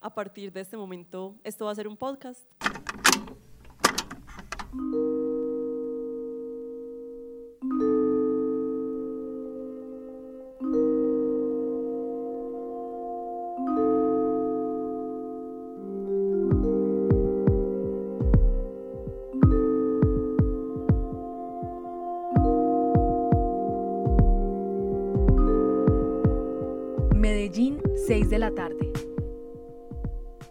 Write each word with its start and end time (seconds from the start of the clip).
a 0.00 0.14
partir 0.14 0.52
de 0.52 0.60
este 0.60 0.76
momento 0.76 1.36
esto 1.44 1.66
va 1.66 1.72
a 1.72 1.74
ser 1.74 1.88
un 1.88 1.96
podcast. 1.96 2.44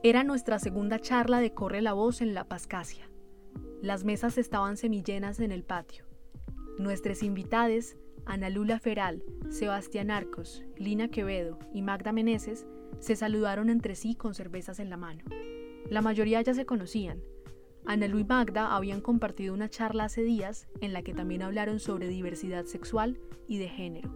Era 0.10 0.24
nuestra 0.24 0.58
segunda 0.58 0.98
charla 0.98 1.40
de 1.40 1.54
Corre 1.54 1.84
la 1.84 1.94
Voz 1.94 2.22
en 2.22 2.34
La 2.34 2.44
Pascasia. 2.44 3.08
Las 3.84 4.06
mesas 4.06 4.40
estaban 4.40 4.76
semillenas 4.76 5.40
en 5.40 5.52
el 5.52 5.64
patio. 5.64 6.04
Nuestras 6.80 7.22
invitadas, 7.22 7.96
Ana 8.26 8.50
Lula 8.50 8.80
Feral, 8.80 9.24
Sebastián 9.50 10.10
Arcos, 10.10 10.66
Lina 10.78 11.10
Quevedo 11.10 11.60
y 11.76 11.84
Magda 11.84 12.12
Meneses, 12.12 12.66
se 12.98 13.16
saludaron 13.16 13.70
entre 13.70 13.94
sí 13.94 14.16
con 14.16 14.34
cervezas 14.34 14.80
en 14.80 14.90
la 14.90 14.98
mano. 14.98 15.24
La 15.92 16.02
mayoría 16.02 16.42
ya 16.42 16.56
se 16.56 16.66
conocían. 16.66 17.22
Ana 17.86 18.08
Lu 18.08 18.18
y 18.18 18.24
Magda 18.24 18.76
habían 18.76 19.02
compartido 19.02 19.54
una 19.54 19.70
charla 19.70 20.06
hace 20.06 20.24
días 20.24 20.68
en 20.82 20.92
la 20.92 21.04
que 21.04 21.14
también 21.14 21.44
hablaron 21.44 21.80
sobre 21.80 22.08
diversidad 22.08 22.66
sexual 22.66 23.20
y 23.48 23.60
de 23.60 23.70
género. 23.70 24.10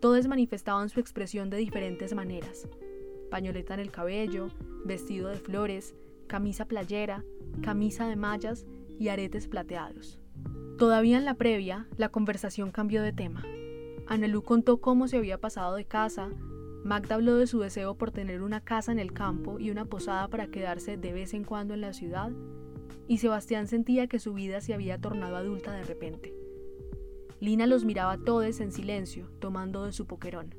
Todos 0.00 0.26
manifestaban 0.26 0.88
su 0.88 1.00
expresión 1.00 1.50
de 1.50 1.58
diferentes 1.58 2.14
maneras. 2.14 2.66
Pañoleta 3.30 3.74
en 3.74 3.80
el 3.80 3.92
cabello, 3.92 4.48
vestido 4.84 5.28
de 5.28 5.36
flores, 5.36 5.94
camisa 6.26 6.64
playera, 6.64 7.24
camisa 7.62 8.06
de 8.08 8.16
mallas 8.16 8.66
y 8.98 9.08
aretes 9.08 9.48
plateados. 9.48 10.18
Todavía 10.78 11.18
en 11.18 11.24
la 11.24 11.34
previa, 11.34 11.88
la 11.96 12.08
conversación 12.08 12.70
cambió 12.70 13.02
de 13.02 13.12
tema. 13.12 13.44
Anelú 14.06 14.42
contó 14.42 14.80
cómo 14.80 15.08
se 15.08 15.18
había 15.18 15.38
pasado 15.38 15.74
de 15.76 15.84
casa, 15.84 16.30
Magda 16.84 17.16
habló 17.16 17.36
de 17.36 17.46
su 17.46 17.60
deseo 17.60 17.94
por 17.96 18.10
tener 18.10 18.42
una 18.42 18.62
casa 18.62 18.90
en 18.90 18.98
el 18.98 19.12
campo 19.12 19.58
y 19.60 19.70
una 19.70 19.84
posada 19.84 20.28
para 20.28 20.46
quedarse 20.46 20.96
de 20.96 21.12
vez 21.12 21.34
en 21.34 21.44
cuando 21.44 21.74
en 21.74 21.82
la 21.82 21.92
ciudad, 21.92 22.32
y 23.06 23.18
Sebastián 23.18 23.66
sentía 23.66 24.06
que 24.06 24.18
su 24.18 24.32
vida 24.32 24.60
se 24.60 24.72
había 24.72 24.98
tornado 24.98 25.36
adulta 25.36 25.72
de 25.72 25.84
repente. 25.84 26.34
Lina 27.38 27.66
los 27.66 27.84
miraba 27.84 28.18
todos 28.18 28.60
en 28.60 28.72
silencio, 28.72 29.30
tomando 29.40 29.84
de 29.84 29.92
su 29.92 30.06
poquerón. 30.06 30.54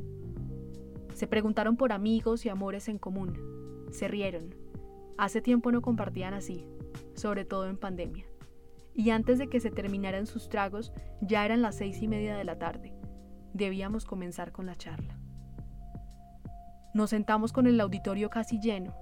Se 1.14 1.28
preguntaron 1.28 1.76
por 1.76 1.92
amigos 1.92 2.46
y 2.46 2.50
amores 2.50 2.88
en 2.88 2.98
común. 2.98 3.61
Se 3.92 4.08
rieron. 4.08 4.56
Hace 5.18 5.42
tiempo 5.42 5.72
no 5.72 5.82
compartían 5.82 6.34
así, 6.34 6.66
sobre 7.14 7.46
todo 7.46 7.68
en 7.68 7.78
pandemia. 7.78 8.26
Y 8.94 9.12
antes 9.12 9.38
de 9.38 9.48
que 9.48 9.60
se 9.60 9.70
terminaran 9.70 10.26
sus 10.26 10.50
tragos, 10.50 10.92
ya 11.22 11.46
eran 11.46 11.62
las 11.62 11.76
seis 11.76 12.02
y 12.02 12.08
media 12.08 12.36
de 12.36 12.44
la 12.44 12.58
tarde. 12.58 12.94
Debíamos 13.54 14.06
comenzar 14.06 14.52
con 14.52 14.66
la 14.66 14.76
charla. 14.76 15.18
Nos 16.94 17.12
sentamos 17.12 17.54
con 17.54 17.68
el 17.68 17.80
auditorio 17.80 18.30
casi 18.30 18.60
lleno. 18.60 18.96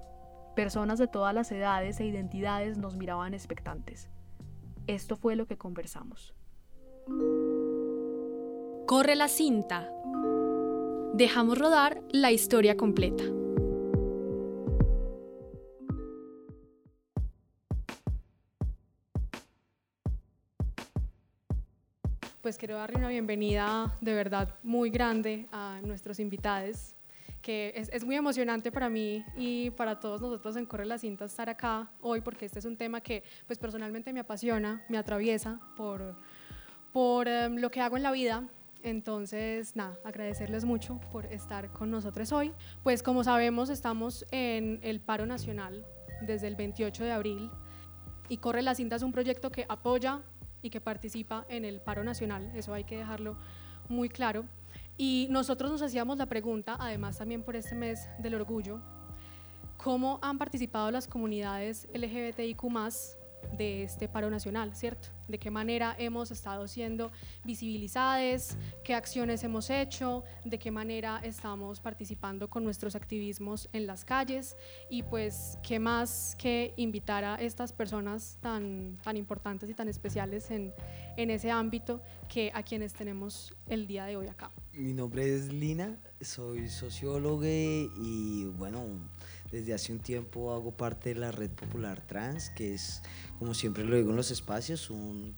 Personas 0.54 0.98
de 0.98 1.08
todas 1.08 1.34
las 1.34 1.50
edades 1.50 1.98
e 2.00 2.06
identidades 2.06 2.78
nos 2.78 2.96
miraban 2.96 3.34
expectantes. 3.34 4.10
Esto 4.86 5.16
fue 5.16 5.36
lo 5.36 5.46
que 5.46 5.56
conversamos. 5.56 6.34
Corre 8.86 9.14
la 9.16 9.28
cinta. 9.28 9.88
Dejamos 11.14 11.58
rodar 11.58 12.02
la 12.10 12.32
historia 12.32 12.76
completa. 12.76 13.24
Pues 22.42 22.56
quiero 22.56 22.76
darle 22.76 22.96
una 22.96 23.08
bienvenida 23.08 23.94
de 24.00 24.14
verdad 24.14 24.54
muy 24.62 24.88
grande 24.88 25.46
a 25.52 25.78
nuestros 25.84 26.18
invitados, 26.18 26.94
que 27.42 27.74
es, 27.76 27.90
es, 27.92 28.02
muy 28.02 28.16
emocionante 28.16 28.72
para 28.72 28.88
mí 28.88 29.22
y 29.36 29.68
para 29.72 30.00
todos 30.00 30.22
nosotros 30.22 30.56
en 30.56 30.64
Corre 30.64 30.86
la 30.86 30.96
Cinta 30.96 31.26
estar 31.26 31.50
acá 31.50 31.90
hoy, 32.00 32.22
porque 32.22 32.46
este 32.46 32.58
es 32.58 32.64
un 32.64 32.78
tema 32.78 33.02
que 33.02 33.24
pues 33.46 33.58
personalmente 33.58 34.10
me 34.14 34.20
apasiona, 34.20 34.82
me 34.88 34.96
atraviesa 34.96 35.60
por, 35.76 36.16
por 36.94 37.28
um, 37.28 37.56
lo 37.56 37.70
que 37.70 37.82
hago 37.82 37.98
en 37.98 38.04
la 38.04 38.10
vida. 38.10 38.48
Entonces, 38.82 39.76
nada, 39.76 39.98
agradecerles 40.02 40.64
mucho 40.64 40.98
por 41.12 41.26
estar 41.26 41.70
con 41.74 41.90
nosotros 41.90 42.32
hoy. 42.32 42.54
Pues 42.82 43.02
como 43.02 43.22
sabemos, 43.22 43.68
estamos 43.68 44.24
en 44.30 44.80
el 44.82 45.00
paro 45.00 45.26
nacional 45.26 45.84
desde 46.22 46.46
el 46.46 46.56
28 46.56 47.04
de 47.04 47.12
abril 47.12 47.50
y 48.30 48.38
Corre 48.38 48.62
la 48.62 48.74
Cinta 48.74 48.96
es 48.96 49.02
un 49.02 49.12
proyecto 49.12 49.50
que 49.50 49.66
apoya 49.68 50.22
y 50.62 50.70
que 50.70 50.80
participa 50.80 51.46
en 51.48 51.64
el 51.64 51.80
paro 51.80 52.04
nacional, 52.04 52.50
eso 52.54 52.74
hay 52.74 52.84
que 52.84 52.96
dejarlo 52.96 53.36
muy 53.88 54.08
claro. 54.08 54.44
Y 54.96 55.26
nosotros 55.30 55.70
nos 55.70 55.82
hacíamos 55.82 56.18
la 56.18 56.26
pregunta, 56.26 56.76
además 56.78 57.18
también 57.18 57.42
por 57.42 57.56
este 57.56 57.74
mes 57.74 58.08
del 58.18 58.34
orgullo, 58.34 58.80
¿cómo 59.76 60.18
han 60.22 60.38
participado 60.38 60.90
las 60.90 61.08
comunidades 61.08 61.88
LGBTIQ 61.94 62.62
de 63.56 63.82
este 63.82 64.08
paro 64.08 64.30
nacional, 64.30 64.74
¿cierto? 64.74 65.08
De 65.28 65.38
qué 65.38 65.50
manera 65.50 65.94
hemos 65.98 66.30
estado 66.30 66.66
siendo 66.68 67.10
visibilizadas, 67.44 68.56
qué 68.84 68.94
acciones 68.94 69.44
hemos 69.44 69.70
hecho, 69.70 70.24
de 70.44 70.58
qué 70.58 70.70
manera 70.70 71.20
estamos 71.22 71.80
participando 71.80 72.48
con 72.48 72.64
nuestros 72.64 72.94
activismos 72.94 73.68
en 73.72 73.86
las 73.86 74.04
calles 74.04 74.56
y 74.88 75.02
pues 75.02 75.58
qué 75.62 75.78
más 75.78 76.36
que 76.38 76.74
invitar 76.76 77.24
a 77.24 77.36
estas 77.36 77.72
personas 77.72 78.38
tan, 78.40 78.98
tan 79.02 79.16
importantes 79.16 79.68
y 79.68 79.74
tan 79.74 79.88
especiales 79.88 80.50
en, 80.50 80.72
en 81.16 81.30
ese 81.30 81.50
ámbito 81.50 82.00
que 82.28 82.50
a 82.54 82.62
quienes 82.62 82.92
tenemos 82.92 83.54
el 83.66 83.86
día 83.86 84.04
de 84.04 84.16
hoy 84.16 84.28
acá. 84.28 84.50
Mi 84.72 84.92
nombre 84.92 85.34
es 85.34 85.52
Lina, 85.52 85.98
soy 86.20 86.68
socióloga 86.68 87.48
y 87.48 88.44
bueno, 88.56 88.86
desde 89.50 89.74
hace 89.74 89.92
un 89.92 90.00
tiempo 90.00 90.52
hago 90.52 90.70
parte 90.70 91.14
de 91.14 91.20
la 91.20 91.32
Red 91.32 91.50
Popular 91.50 92.00
Trans, 92.06 92.50
que 92.50 92.74
es, 92.74 93.02
como 93.38 93.54
siempre 93.54 93.84
lo 93.84 93.96
digo 93.96 94.10
en 94.10 94.16
los 94.16 94.30
espacios, 94.30 94.90
un, 94.90 95.34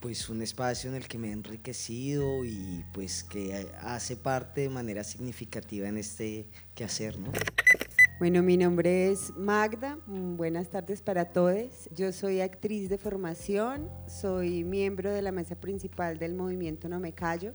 pues 0.00 0.28
un 0.28 0.42
espacio 0.42 0.90
en 0.90 0.96
el 0.96 1.08
que 1.08 1.18
me 1.18 1.28
he 1.28 1.32
enriquecido 1.32 2.44
y 2.44 2.84
pues 2.92 3.24
que 3.24 3.66
hace 3.80 4.16
parte 4.16 4.62
de 4.62 4.68
manera 4.68 5.04
significativa 5.04 5.88
en 5.88 5.98
este 5.98 6.46
quehacer, 6.74 7.18
¿no? 7.18 7.32
Bueno, 8.18 8.42
mi 8.42 8.56
nombre 8.56 9.10
es 9.10 9.30
Magda, 9.36 9.98
buenas 10.06 10.70
tardes 10.70 11.02
para 11.02 11.26
todos. 11.26 11.90
Yo 11.94 12.12
soy 12.12 12.40
actriz 12.40 12.88
de 12.88 12.96
formación, 12.96 13.90
soy 14.08 14.64
miembro 14.64 15.12
de 15.12 15.20
la 15.20 15.32
mesa 15.32 15.54
principal 15.54 16.18
del 16.18 16.34
movimiento 16.34 16.88
No 16.88 16.98
Me 16.98 17.12
Callo 17.12 17.52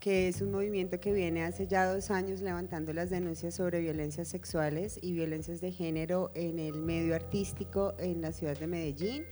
que 0.00 0.28
es 0.28 0.40
un 0.40 0.52
movimiento 0.52 1.00
que 1.00 1.12
viene 1.12 1.44
hace 1.44 1.66
ya 1.66 1.92
dos 1.92 2.10
años 2.10 2.40
levantando 2.40 2.92
las 2.92 3.10
denuncias 3.10 3.54
sobre 3.54 3.80
violencias 3.80 4.28
sexuales 4.28 4.98
y 5.02 5.12
violencias 5.12 5.60
de 5.60 5.72
género 5.72 6.30
en 6.34 6.58
el 6.58 6.74
medio 6.74 7.14
artístico 7.14 7.94
en 7.98 8.22
la 8.22 8.32
ciudad 8.32 8.56
de 8.56 8.66
Medellín. 8.66 9.24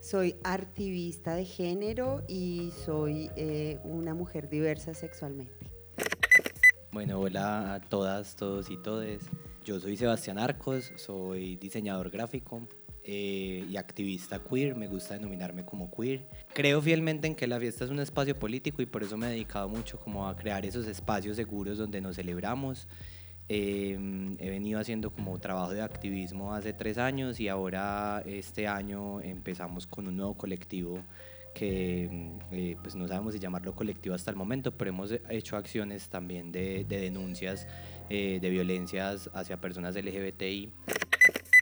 Soy 0.00 0.36
activista 0.42 1.34
de 1.34 1.44
género 1.44 2.22
y 2.28 2.72
soy 2.84 3.30
eh, 3.36 3.78
una 3.84 4.14
mujer 4.14 4.48
diversa 4.48 4.94
sexualmente. 4.94 5.70
Bueno, 6.90 7.20
hola 7.20 7.74
a 7.74 7.80
todas, 7.80 8.36
todos 8.36 8.68
y 8.68 8.76
todes. 8.76 9.22
Yo 9.64 9.80
soy 9.80 9.96
Sebastián 9.96 10.38
Arcos, 10.38 10.92
soy 10.96 11.56
diseñador 11.56 12.10
gráfico, 12.10 12.66
eh, 13.04 13.66
y 13.68 13.76
activista 13.76 14.38
queer, 14.38 14.76
me 14.76 14.86
gusta 14.86 15.14
denominarme 15.14 15.64
como 15.64 15.90
queer. 15.90 16.28
Creo 16.54 16.80
fielmente 16.80 17.26
en 17.26 17.34
que 17.34 17.48
la 17.48 17.58
fiesta 17.58 17.84
es 17.84 17.90
un 17.90 17.98
espacio 17.98 18.38
político 18.38 18.80
y 18.80 18.86
por 18.86 19.02
eso 19.02 19.16
me 19.16 19.26
he 19.26 19.30
dedicado 19.30 19.68
mucho 19.68 19.98
como 19.98 20.28
a 20.28 20.36
crear 20.36 20.64
esos 20.64 20.86
espacios 20.86 21.36
seguros 21.36 21.78
donde 21.78 22.00
nos 22.00 22.14
celebramos. 22.14 22.86
Eh, 23.48 23.98
he 24.38 24.50
venido 24.50 24.78
haciendo 24.78 25.10
como 25.10 25.36
trabajo 25.40 25.72
de 25.72 25.82
activismo 25.82 26.54
hace 26.54 26.72
tres 26.72 26.96
años 26.96 27.40
y 27.40 27.48
ahora 27.48 28.22
este 28.24 28.68
año 28.68 29.20
empezamos 29.20 29.88
con 29.88 30.06
un 30.06 30.16
nuevo 30.16 30.34
colectivo 30.34 31.02
que 31.54 32.30
eh, 32.52 32.76
pues 32.82 32.94
no 32.94 33.08
sabemos 33.08 33.34
si 33.34 33.40
llamarlo 33.40 33.74
colectivo 33.74 34.14
hasta 34.14 34.30
el 34.30 34.36
momento, 34.36 34.70
pero 34.70 34.90
hemos 34.90 35.12
hecho 35.28 35.56
acciones 35.56 36.08
también 36.08 36.52
de, 36.52 36.84
de 36.84 37.00
denuncias 37.00 37.66
de 38.08 38.50
violencias 38.50 39.30
hacia 39.32 39.58
personas 39.58 39.96
LGBTI. 39.96 40.70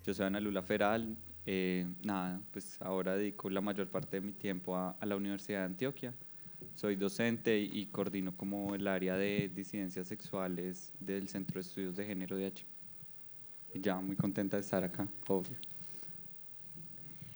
Yo 0.05 0.15
soy 0.15 0.27
Ana 0.27 0.41
Lula 0.41 0.63
Feral, 0.63 1.17
eh, 1.47 1.87
nada, 2.03 2.41
pues 2.53 2.81
ahora 2.81 3.17
dedico 3.17 3.49
la 3.51 3.61
mayor 3.61 3.89
parte 3.89 4.21
de 4.21 4.27
mi 4.27 4.33
tiempo 4.33 4.77
a, 4.77 4.91
a 4.93 5.07
la 5.07 5.17
Universidad 5.17 5.61
de 5.61 5.65
Antioquia. 5.67 6.15
Soy 6.75 6.97
docente 6.97 7.59
y, 7.59 7.81
y, 7.81 7.87
coordino 7.87 8.37
como 8.37 8.75
el 8.75 8.87
área 8.87 9.17
de 9.17 9.51
disidencias 9.55 10.09
sexuales 10.09 10.93
del 11.01 11.29
Centro 11.29 11.55
de 11.55 11.61
Estudios 11.61 11.97
de 11.97 12.07
Género 12.07 12.37
de 12.37 12.47
H. 12.47 12.67
Y 13.75 13.81
ya 13.81 14.01
muy 14.01 14.17
contenta 14.17 14.57
de 14.57 14.63
estar 14.63 14.83
acá, 14.85 15.09
obvio. 15.29 15.57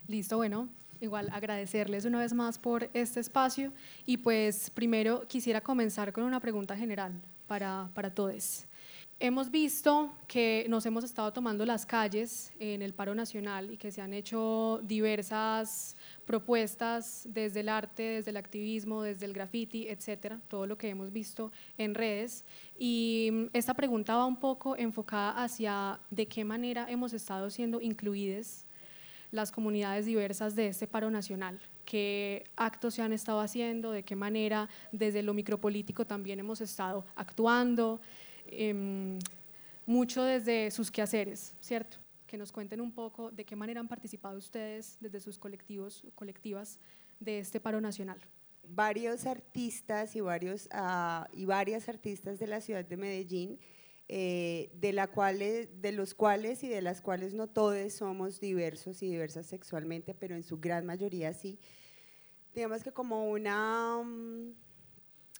Listo, 0.07 0.37
bueno, 0.37 0.69
igual 1.01 1.29
agradecerles 1.33 2.05
una 2.05 2.21
vez 2.21 2.33
más 2.33 2.59
por 2.59 2.91
este 2.93 3.21
espacio 3.21 3.73
y 4.05 4.19
pues 4.19 4.71
primero 4.71 5.27
quisiera 5.27 5.61
comenzar 5.61 6.13
con 6.13 6.25
una 6.25 6.41
pregunta 6.41 6.77
general 6.77 7.13
para, 7.47 7.91
para 7.95 8.13
todos. 8.13 8.67
Hemos 9.25 9.51
visto 9.51 10.13
que 10.29 10.67
nos 10.69 10.85
hemos 10.85 11.03
estado 11.03 11.33
tomando 11.33 11.65
las 11.65 11.87
calles 11.87 12.53
en 12.59 12.83
el 12.83 12.93
paro 12.93 13.15
nacional 13.15 13.71
y 13.71 13.79
que 13.79 13.91
se 13.91 14.03
han 14.03 14.13
hecho 14.13 14.83
diversas 14.83 15.97
propuestas 16.27 17.27
desde 17.31 17.61
el 17.61 17.71
arte, 17.71 18.03
desde 18.03 18.33
el 18.33 18.37
activismo, 18.37 19.01
desde 19.01 19.25
el 19.25 19.33
graffiti, 19.33 19.89
etcétera, 19.89 20.43
todo 20.47 20.67
lo 20.67 20.77
que 20.77 20.91
hemos 20.91 21.11
visto 21.11 21.53
en 21.79 21.95
redes. 21.95 22.45
Y 22.79 23.49
esta 23.55 23.73
pregunta 23.73 24.15
va 24.15 24.27
un 24.27 24.37
poco 24.37 24.77
enfocada 24.77 25.43
hacia 25.43 26.01
de 26.11 26.27
qué 26.27 26.45
manera 26.45 26.85
hemos 26.91 27.15
estado 27.15 27.49
siendo 27.49 27.81
incluidas 27.81 28.67
las 29.31 29.51
comunidades 29.51 30.05
diversas 30.05 30.55
de 30.55 30.67
este 30.67 30.87
paro 30.87 31.11
nacional, 31.11 31.59
qué 31.87 32.45
actos 32.57 32.93
se 32.93 33.01
han 33.01 33.15
estado 33.15 33.41
haciendo, 33.41 33.91
de 33.91 34.03
qué 34.03 34.17
manera 34.17 34.69
desde 34.93 35.23
lo 35.23 35.33
micropolítico 35.33 36.07
también 36.07 36.41
hemos 36.41 36.61
estado 36.61 37.07
actuando. 37.17 38.03
Em, 38.47 39.19
mucho 39.87 40.23
desde 40.23 40.71
sus 40.71 40.91
quehaceres, 40.91 41.55
¿cierto? 41.61 41.99
Que 42.27 42.39
nos 42.39 42.53
cuenten 42.53 42.81
un 42.81 42.93
poco 42.93 43.31
de 43.31 43.45
qué 43.45 43.57
manera 43.57 43.81
han 43.81 43.89
participado 43.89 44.39
ustedes 44.39 44.97
desde 45.01 45.21
sus 45.21 45.39
colectivos, 45.39 46.05
colectivas 46.15 46.79
de 47.21 47.39
este 47.39 47.61
paro 47.61 47.81
nacional. 47.81 48.19
Varios 48.67 49.27
artistas 49.27 50.17
y, 50.17 50.21
varios, 50.21 50.69
uh, 50.73 51.27
y 51.33 51.45
varias 51.45 51.89
artistas 51.89 52.39
de 52.39 52.47
la 52.47 52.61
ciudad 52.61 52.85
de 52.85 52.97
Medellín, 52.97 53.59
eh, 54.09 54.71
de, 54.75 54.93
la 54.93 55.07
cuales, 55.07 55.69
de 55.81 55.93
los 55.93 56.15
cuales 56.15 56.63
y 56.65 56.69
de 56.69 56.83
las 56.83 57.01
cuales 57.01 57.35
no 57.35 57.47
todos 57.47 57.93
somos 57.93 58.41
diversos 58.41 59.03
y 59.03 59.11
diversas 59.11 59.47
sexualmente, 59.47 60.15
pero 60.15 60.35
en 60.35 60.43
su 60.43 60.59
gran 60.59 60.87
mayoría 60.87 61.33
sí. 61.35 61.59
Digamos 62.55 62.83
que 62.83 62.93
como 62.93 63.31
una... 63.31 63.99
Um, 63.99 64.55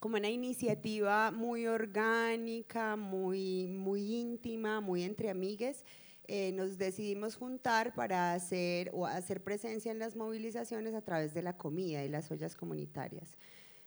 como 0.05 0.19
una 0.19 0.29
iniciativa 0.29 1.31
muy 1.31 1.67
orgánica, 1.67 2.95
muy, 2.95 3.67
muy 3.69 4.17
íntima, 4.17 4.83
muy 4.83 5.03
entre 5.03 5.31
amigues, 5.31 5.83
eh, 6.29 6.53
nos 6.53 6.77
decidimos 6.77 7.37
juntar 7.37 7.95
para 7.95 8.35
hacer, 8.35 8.91
o 8.93 9.07
hacer 9.07 9.43
presencia 9.43 9.91
en 9.91 9.99
las 9.99 10.15
movilizaciones 10.15 10.93
a 10.93 11.01
través 11.01 11.33
de 11.33 11.41
la 11.41 11.57
comida 11.57 12.05
y 12.05 12.11
las 12.11 12.31
ollas 12.31 12.55
comunitarias. 12.55 13.39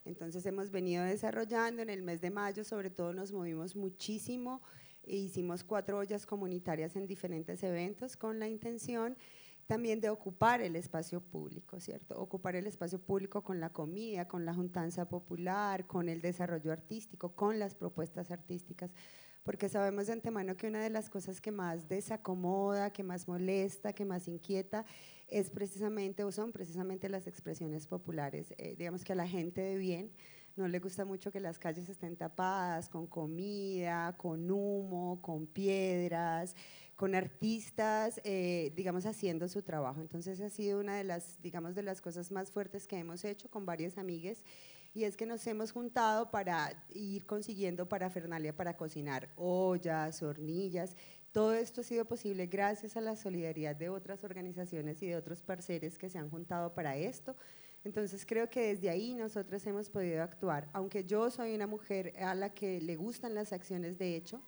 Entonces 0.06 0.44
hemos 0.48 0.72
venido 0.72 1.04
desarrollando 1.04 1.84
en 1.84 1.92
el 1.92 2.02
mes 2.02 2.20
de 2.20 2.32
mayo, 2.32 2.64
sobre 2.64 2.90
todo 2.90 3.14
nos 3.14 3.32
movimos 3.32 3.76
muchísimo, 3.76 4.64
e 5.04 5.18
hicimos 5.18 5.64
cuatro 5.64 6.00
ollas 6.00 6.26
comunitarias 6.26 6.96
en 6.96 7.06
diferentes 7.06 7.62
eventos 7.62 8.18
con 8.18 8.40
la 8.40 8.48
intención 8.48 9.16
también 9.68 10.00
de 10.00 10.10
ocupar 10.10 10.62
el 10.62 10.76
espacio 10.76 11.22
público, 11.22 11.80
¿cierto? 11.80 12.20
Ocupar 12.20 12.56
el 12.56 12.68
espacio 12.68 13.00
público 13.00 13.44
con 13.44 13.60
la 13.60 13.70
comida, 13.70 14.28
con 14.28 14.46
la 14.46 14.54
juntanza 14.54 15.10
popular, 15.10 15.86
con 15.86 16.08
el 16.08 16.22
desarrollo 16.22 16.72
artístico, 16.72 17.36
con 17.36 17.60
las 17.60 17.76
propuestas 17.76 18.32
artísticas, 18.32 18.94
porque 19.44 19.70
sabemos 19.70 20.08
de 20.08 20.14
antemano 20.14 20.58
que 20.58 20.68
una 20.68 20.82
de 20.82 20.90
las 20.90 21.10
cosas 21.10 21.42
que 21.42 21.52
más 21.52 21.88
desacomoda, 21.88 22.92
que 22.92 23.04
más 23.04 23.28
molesta, 23.28 23.94
que 23.94 24.06
más 24.06 24.28
inquieta, 24.28 24.86
es 25.28 25.50
precisamente 25.50 26.24
o 26.24 26.32
son 26.32 26.52
precisamente 26.54 27.10
las 27.10 27.28
expresiones 27.28 27.88
populares. 27.88 28.54
Eh, 28.58 28.76
digamos 28.78 29.04
que 29.04 29.14
a 29.14 29.16
la 29.16 29.28
gente 29.28 29.62
de 29.62 29.78
bien 29.78 30.12
no 30.58 30.68
le 30.68 30.80
gusta 30.80 31.06
mucho 31.06 31.32
que 31.32 31.40
las 31.40 31.60
calles 31.60 31.88
estén 31.88 32.16
tapadas 32.16 32.90
con 32.90 33.06
comida, 33.06 34.18
con 34.18 34.50
humo, 34.50 35.22
con 35.22 35.46
piedras, 35.46 36.56
con 36.98 37.14
artistas, 37.14 38.20
eh, 38.24 38.74
digamos, 38.76 39.06
haciendo 39.06 39.48
su 39.48 39.62
trabajo. 39.62 40.02
Entonces 40.02 40.42
ha 40.42 40.50
sido 40.50 40.80
una 40.80 40.98
de 40.98 41.04
las, 41.04 41.40
digamos, 41.42 41.76
de 41.76 41.84
las 41.84 42.02
cosas 42.02 42.32
más 42.32 42.52
fuertes 42.52 42.88
que 42.88 42.98
hemos 42.98 43.24
hecho 43.24 43.50
con 43.50 43.66
varias 43.66 43.98
amigas 44.00 44.44
y 44.96 45.04
es 45.04 45.16
que 45.16 45.28
nos 45.28 45.46
hemos 45.46 45.72
juntado 45.72 46.32
para 46.32 46.74
ir 46.90 47.28
consiguiendo 47.28 47.88
parafernalia 47.88 48.56
para 48.56 48.76
cocinar, 48.76 49.30
ollas, 49.36 50.24
hornillas. 50.24 50.96
Todo 51.32 51.54
esto 51.54 51.82
ha 51.82 51.84
sido 51.84 52.06
posible 52.06 52.48
gracias 52.48 52.98
a 52.98 53.02
la 53.02 53.16
solidaridad 53.16 53.76
de 53.76 53.90
otras 53.90 54.24
organizaciones 54.24 55.00
y 55.04 55.08
de 55.08 55.18
otros 55.18 55.44
parceres 55.44 56.00
que 56.00 56.10
se 56.10 56.18
han 56.18 56.32
juntado 56.32 56.74
para 56.74 56.98
esto. 56.98 57.36
Entonces 57.84 58.26
creo 58.26 58.50
que 58.50 58.70
desde 58.70 58.90
ahí 58.90 59.14
nosotros 59.14 59.64
hemos 59.68 59.92
podido 59.92 60.24
actuar. 60.24 60.68
Aunque 60.74 61.04
yo 61.04 61.30
soy 61.30 61.54
una 61.54 61.68
mujer 61.68 62.16
a 62.20 62.34
la 62.34 62.56
que 62.56 62.82
le 62.82 62.96
gustan 62.96 63.36
las 63.36 63.54
acciones 63.54 64.00
de 64.00 64.16
hecho, 64.16 64.42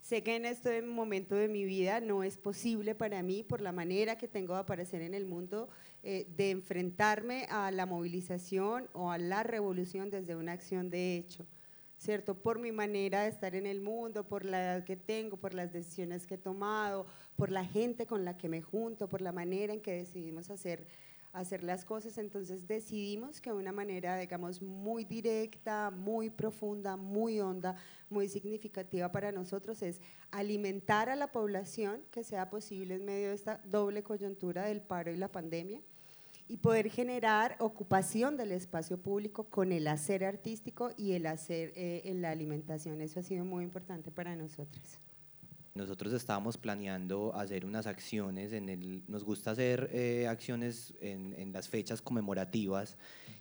Sé 0.00 0.22
que 0.22 0.36
en 0.36 0.46
este 0.46 0.80
momento 0.82 1.34
de 1.34 1.48
mi 1.48 1.64
vida 1.64 2.00
no 2.00 2.22
es 2.22 2.38
posible 2.38 2.94
para 2.94 3.22
mí, 3.22 3.42
por 3.42 3.60
la 3.60 3.72
manera 3.72 4.16
que 4.16 4.28
tengo 4.28 4.54
de 4.54 4.60
aparecer 4.60 5.02
en 5.02 5.12
el 5.12 5.26
mundo, 5.26 5.68
eh, 6.02 6.26
de 6.36 6.50
enfrentarme 6.50 7.46
a 7.50 7.70
la 7.70 7.84
movilización 7.84 8.88
o 8.92 9.10
a 9.10 9.18
la 9.18 9.42
revolución 9.42 10.10
desde 10.10 10.36
una 10.36 10.52
acción 10.52 10.88
de 10.88 11.16
hecho, 11.16 11.46
¿cierto? 11.98 12.36
Por 12.36 12.58
mi 12.58 12.72
manera 12.72 13.22
de 13.22 13.28
estar 13.28 13.54
en 13.54 13.66
el 13.66 13.80
mundo, 13.80 14.26
por 14.26 14.44
la 14.44 14.62
edad 14.62 14.84
que 14.84 14.96
tengo, 14.96 15.36
por 15.36 15.52
las 15.52 15.72
decisiones 15.72 16.26
que 16.26 16.36
he 16.36 16.38
tomado, 16.38 17.04
por 17.36 17.50
la 17.50 17.64
gente 17.64 18.06
con 18.06 18.24
la 18.24 18.38
que 18.38 18.48
me 18.48 18.62
junto, 18.62 19.08
por 19.08 19.20
la 19.20 19.32
manera 19.32 19.74
en 19.74 19.80
que 19.80 19.92
decidimos 19.92 20.48
hacer 20.48 20.86
hacer 21.38 21.62
las 21.62 21.84
cosas, 21.84 22.18
entonces 22.18 22.66
decidimos 22.66 23.40
que 23.40 23.52
una 23.52 23.72
manera, 23.72 24.18
digamos, 24.18 24.62
muy 24.62 25.04
directa, 25.04 25.90
muy 25.90 26.30
profunda, 26.30 26.96
muy 26.96 27.40
honda, 27.40 27.76
muy 28.10 28.28
significativa 28.28 29.10
para 29.12 29.32
nosotros 29.32 29.82
es 29.82 30.00
alimentar 30.30 31.08
a 31.08 31.16
la 31.16 31.32
población 31.32 32.02
que 32.10 32.24
sea 32.24 32.50
posible 32.50 32.94
en 32.94 33.04
medio 33.04 33.28
de 33.28 33.34
esta 33.34 33.58
doble 33.64 34.02
coyuntura 34.02 34.64
del 34.64 34.80
paro 34.80 35.12
y 35.12 35.16
la 35.16 35.28
pandemia 35.28 35.80
y 36.48 36.56
poder 36.56 36.90
generar 36.90 37.56
ocupación 37.58 38.36
del 38.36 38.52
espacio 38.52 38.98
público 38.98 39.44
con 39.44 39.70
el 39.70 39.86
hacer 39.86 40.24
artístico 40.24 40.90
y 40.96 41.12
el 41.12 41.26
hacer 41.26 41.72
eh, 41.76 42.02
en 42.04 42.22
la 42.22 42.30
alimentación. 42.30 43.00
Eso 43.02 43.20
ha 43.20 43.22
sido 43.22 43.44
muy 43.44 43.64
importante 43.64 44.10
para 44.10 44.34
nosotros. 44.34 44.98
Nosotros 45.78 46.12
estábamos 46.12 46.58
planeando 46.58 47.32
hacer 47.36 47.64
unas 47.64 47.86
acciones, 47.86 48.52
en 48.52 48.68
el, 48.68 49.04
nos 49.06 49.22
gusta 49.22 49.52
hacer 49.52 49.88
eh, 49.92 50.26
acciones 50.26 50.92
en, 51.00 51.36
en, 51.38 51.52
las 51.52 51.68
fechas 51.68 52.02
conmemorativas 52.02 52.96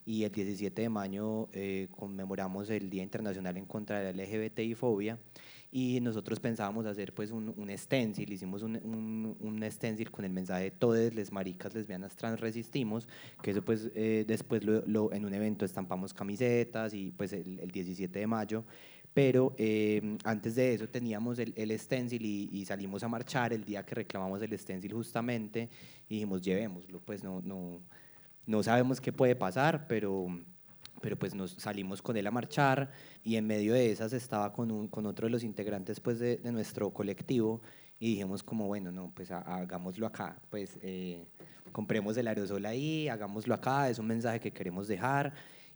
y 0.05 0.23
el 0.23 0.31
17 0.31 0.83
de 0.83 0.87
mayo 0.87 1.49
eh, 1.51 1.87
conmemoramos 1.97 2.69
el 2.69 2.91
Día 2.91 3.01
Internacional 3.01 3.57
en 3.57 3.65
contra 3.65 4.01
de 4.01 4.13
la 4.13 4.23
LGBTI-fobia 4.23 5.17
y 5.71 5.99
nosotros 5.99 6.39
pensábamos 6.39 6.85
hacer 6.85 7.11
pues 7.11 7.31
un, 7.31 7.53
un 7.57 7.75
stencil, 7.75 8.31
hicimos 8.31 8.61
un, 8.61 8.75
un, 8.83 9.35
un, 9.39 9.71
stencil 9.71 10.11
con 10.11 10.23
el 10.23 10.31
mensaje 10.31 10.69
todas 10.69 11.13
les 11.15 11.31
maricas, 11.31 11.73
lesbianas, 11.73 12.15
trans 12.15 12.39
resistimos, 12.39 13.07
que 13.41 13.51
eso 13.51 13.65
pues 13.65 13.89
eh, 13.95 14.25
después 14.27 14.63
lo, 14.63 14.85
lo, 14.85 15.11
en 15.11 15.25
un 15.25 15.33
evento 15.33 15.65
estampamos 15.65 16.13
camisetas 16.13 16.93
y 16.93 17.11
pues 17.11 17.33
el, 17.33 17.59
el 17.59 17.71
17 17.71 18.19
de 18.19 18.27
mayo 18.27 18.63
pero 19.17 19.55
eh, 19.57 20.15
antes 20.25 20.53
de 20.53 20.75
eso 20.75 20.87
teníamos 20.87 21.39
el, 21.39 21.51
el 21.57 21.71
stencil 21.79 22.23
y, 22.23 22.49
y, 22.51 22.65
salimos 22.65 23.01
a 23.01 23.07
marchar 23.07 23.51
el 23.51 23.63
día 23.63 23.83
que 23.83 23.95
reclamamos 23.95 24.39
el 24.43 24.55
stencil 24.59 24.93
justamente 24.93 25.69
y 26.07 26.17
dijimos 26.17 26.39
llevémoslo, 26.43 26.99
pues 26.99 27.23
no, 27.23 27.41
no, 27.41 27.81
no 28.45 28.61
sabemos 28.61 29.01
qué 29.01 29.11
puede 29.11 29.35
pasar, 29.35 29.87
pero, 29.87 30.27
pero 31.01 31.17
pues 31.17 31.33
nos 31.33 31.53
salimos 31.53 31.99
con 31.99 32.15
él 32.15 32.27
a 32.27 32.31
marchar 32.31 32.91
y 33.23 33.37
en 33.37 33.47
medio 33.47 33.73
de 33.73 33.89
esas 33.89 34.13
estaba 34.13 34.53
con, 34.53 34.69
un, 34.69 34.87
con 34.87 35.07
otro 35.07 35.25
de 35.25 35.31
los 35.31 35.43
integrantes 35.43 35.99
pues 35.99 36.19
de, 36.19 36.37
de 36.37 36.51
nuestro 36.51 36.91
colectivo 36.91 37.59
y 37.99 38.11
dijimos 38.11 38.43
como 38.43 38.67
bueno, 38.67 38.91
no, 38.91 39.11
pues 39.15 39.31
hagámoslo 39.31 40.05
acá, 40.05 40.39
pues 40.51 40.77
eh, 40.83 41.25
compremos 41.71 42.15
el 42.17 42.27
aerosol 42.27 42.67
ahí, 42.67 43.07
hagámoslo 43.07 43.55
acá, 43.55 43.89
es 43.89 43.97
un 43.97 44.05
mensaje 44.05 44.39
que 44.39 44.51
queremos 44.51 44.87
dejar 44.87 45.33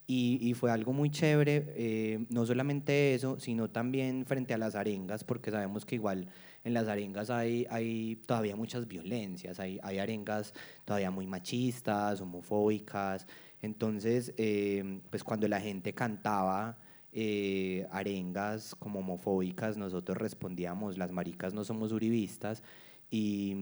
y, 0.07 0.53
fue 0.55 0.71
algo 0.71 0.91
muy 0.91 1.09
chévere, 1.09 1.73
eh, 1.75 2.25
no 2.29 2.45
solamente 2.45 3.13
eso, 3.13 3.39
sino 3.39 3.69
también 3.69 4.25
frente 4.25 4.53
a 4.53 4.57
las 4.57 4.75
arengas, 4.75 5.23
porque 5.23 5.51
sabemos 5.51 5.85
que 5.85 5.95
igual 5.95 6.27
en 6.65 6.73
las 6.73 6.89
arengas 6.89 7.29
hay, 7.29 7.65
hay 7.69 8.17
todavía 8.25 8.57
muchas 8.57 8.87
violencias, 8.87 9.59
hay, 9.59 9.79
hay 9.81 9.99
arengas 9.99 10.53
todavía 10.83 11.11
muy 11.11 11.27
machistas, 11.27 12.19
homofóbicas. 12.19 13.25
Entonces, 13.61 14.33
eh, 14.37 14.99
pues 15.09 15.23
cuando 15.23 15.47
la 15.47 15.61
gente 15.61 15.93
cantaba 15.93 16.77
eh, 17.13 17.87
arengas 17.91 18.75
como 18.75 18.99
homofóbicas, 18.99 19.77
nosotros 19.77 20.17
respondíamos, 20.17 20.97
las 20.97 21.11
maricas 21.11 21.53
no 21.53 21.63
somos 21.63 21.93
uribistas. 21.93 22.63
Y, 23.09 23.55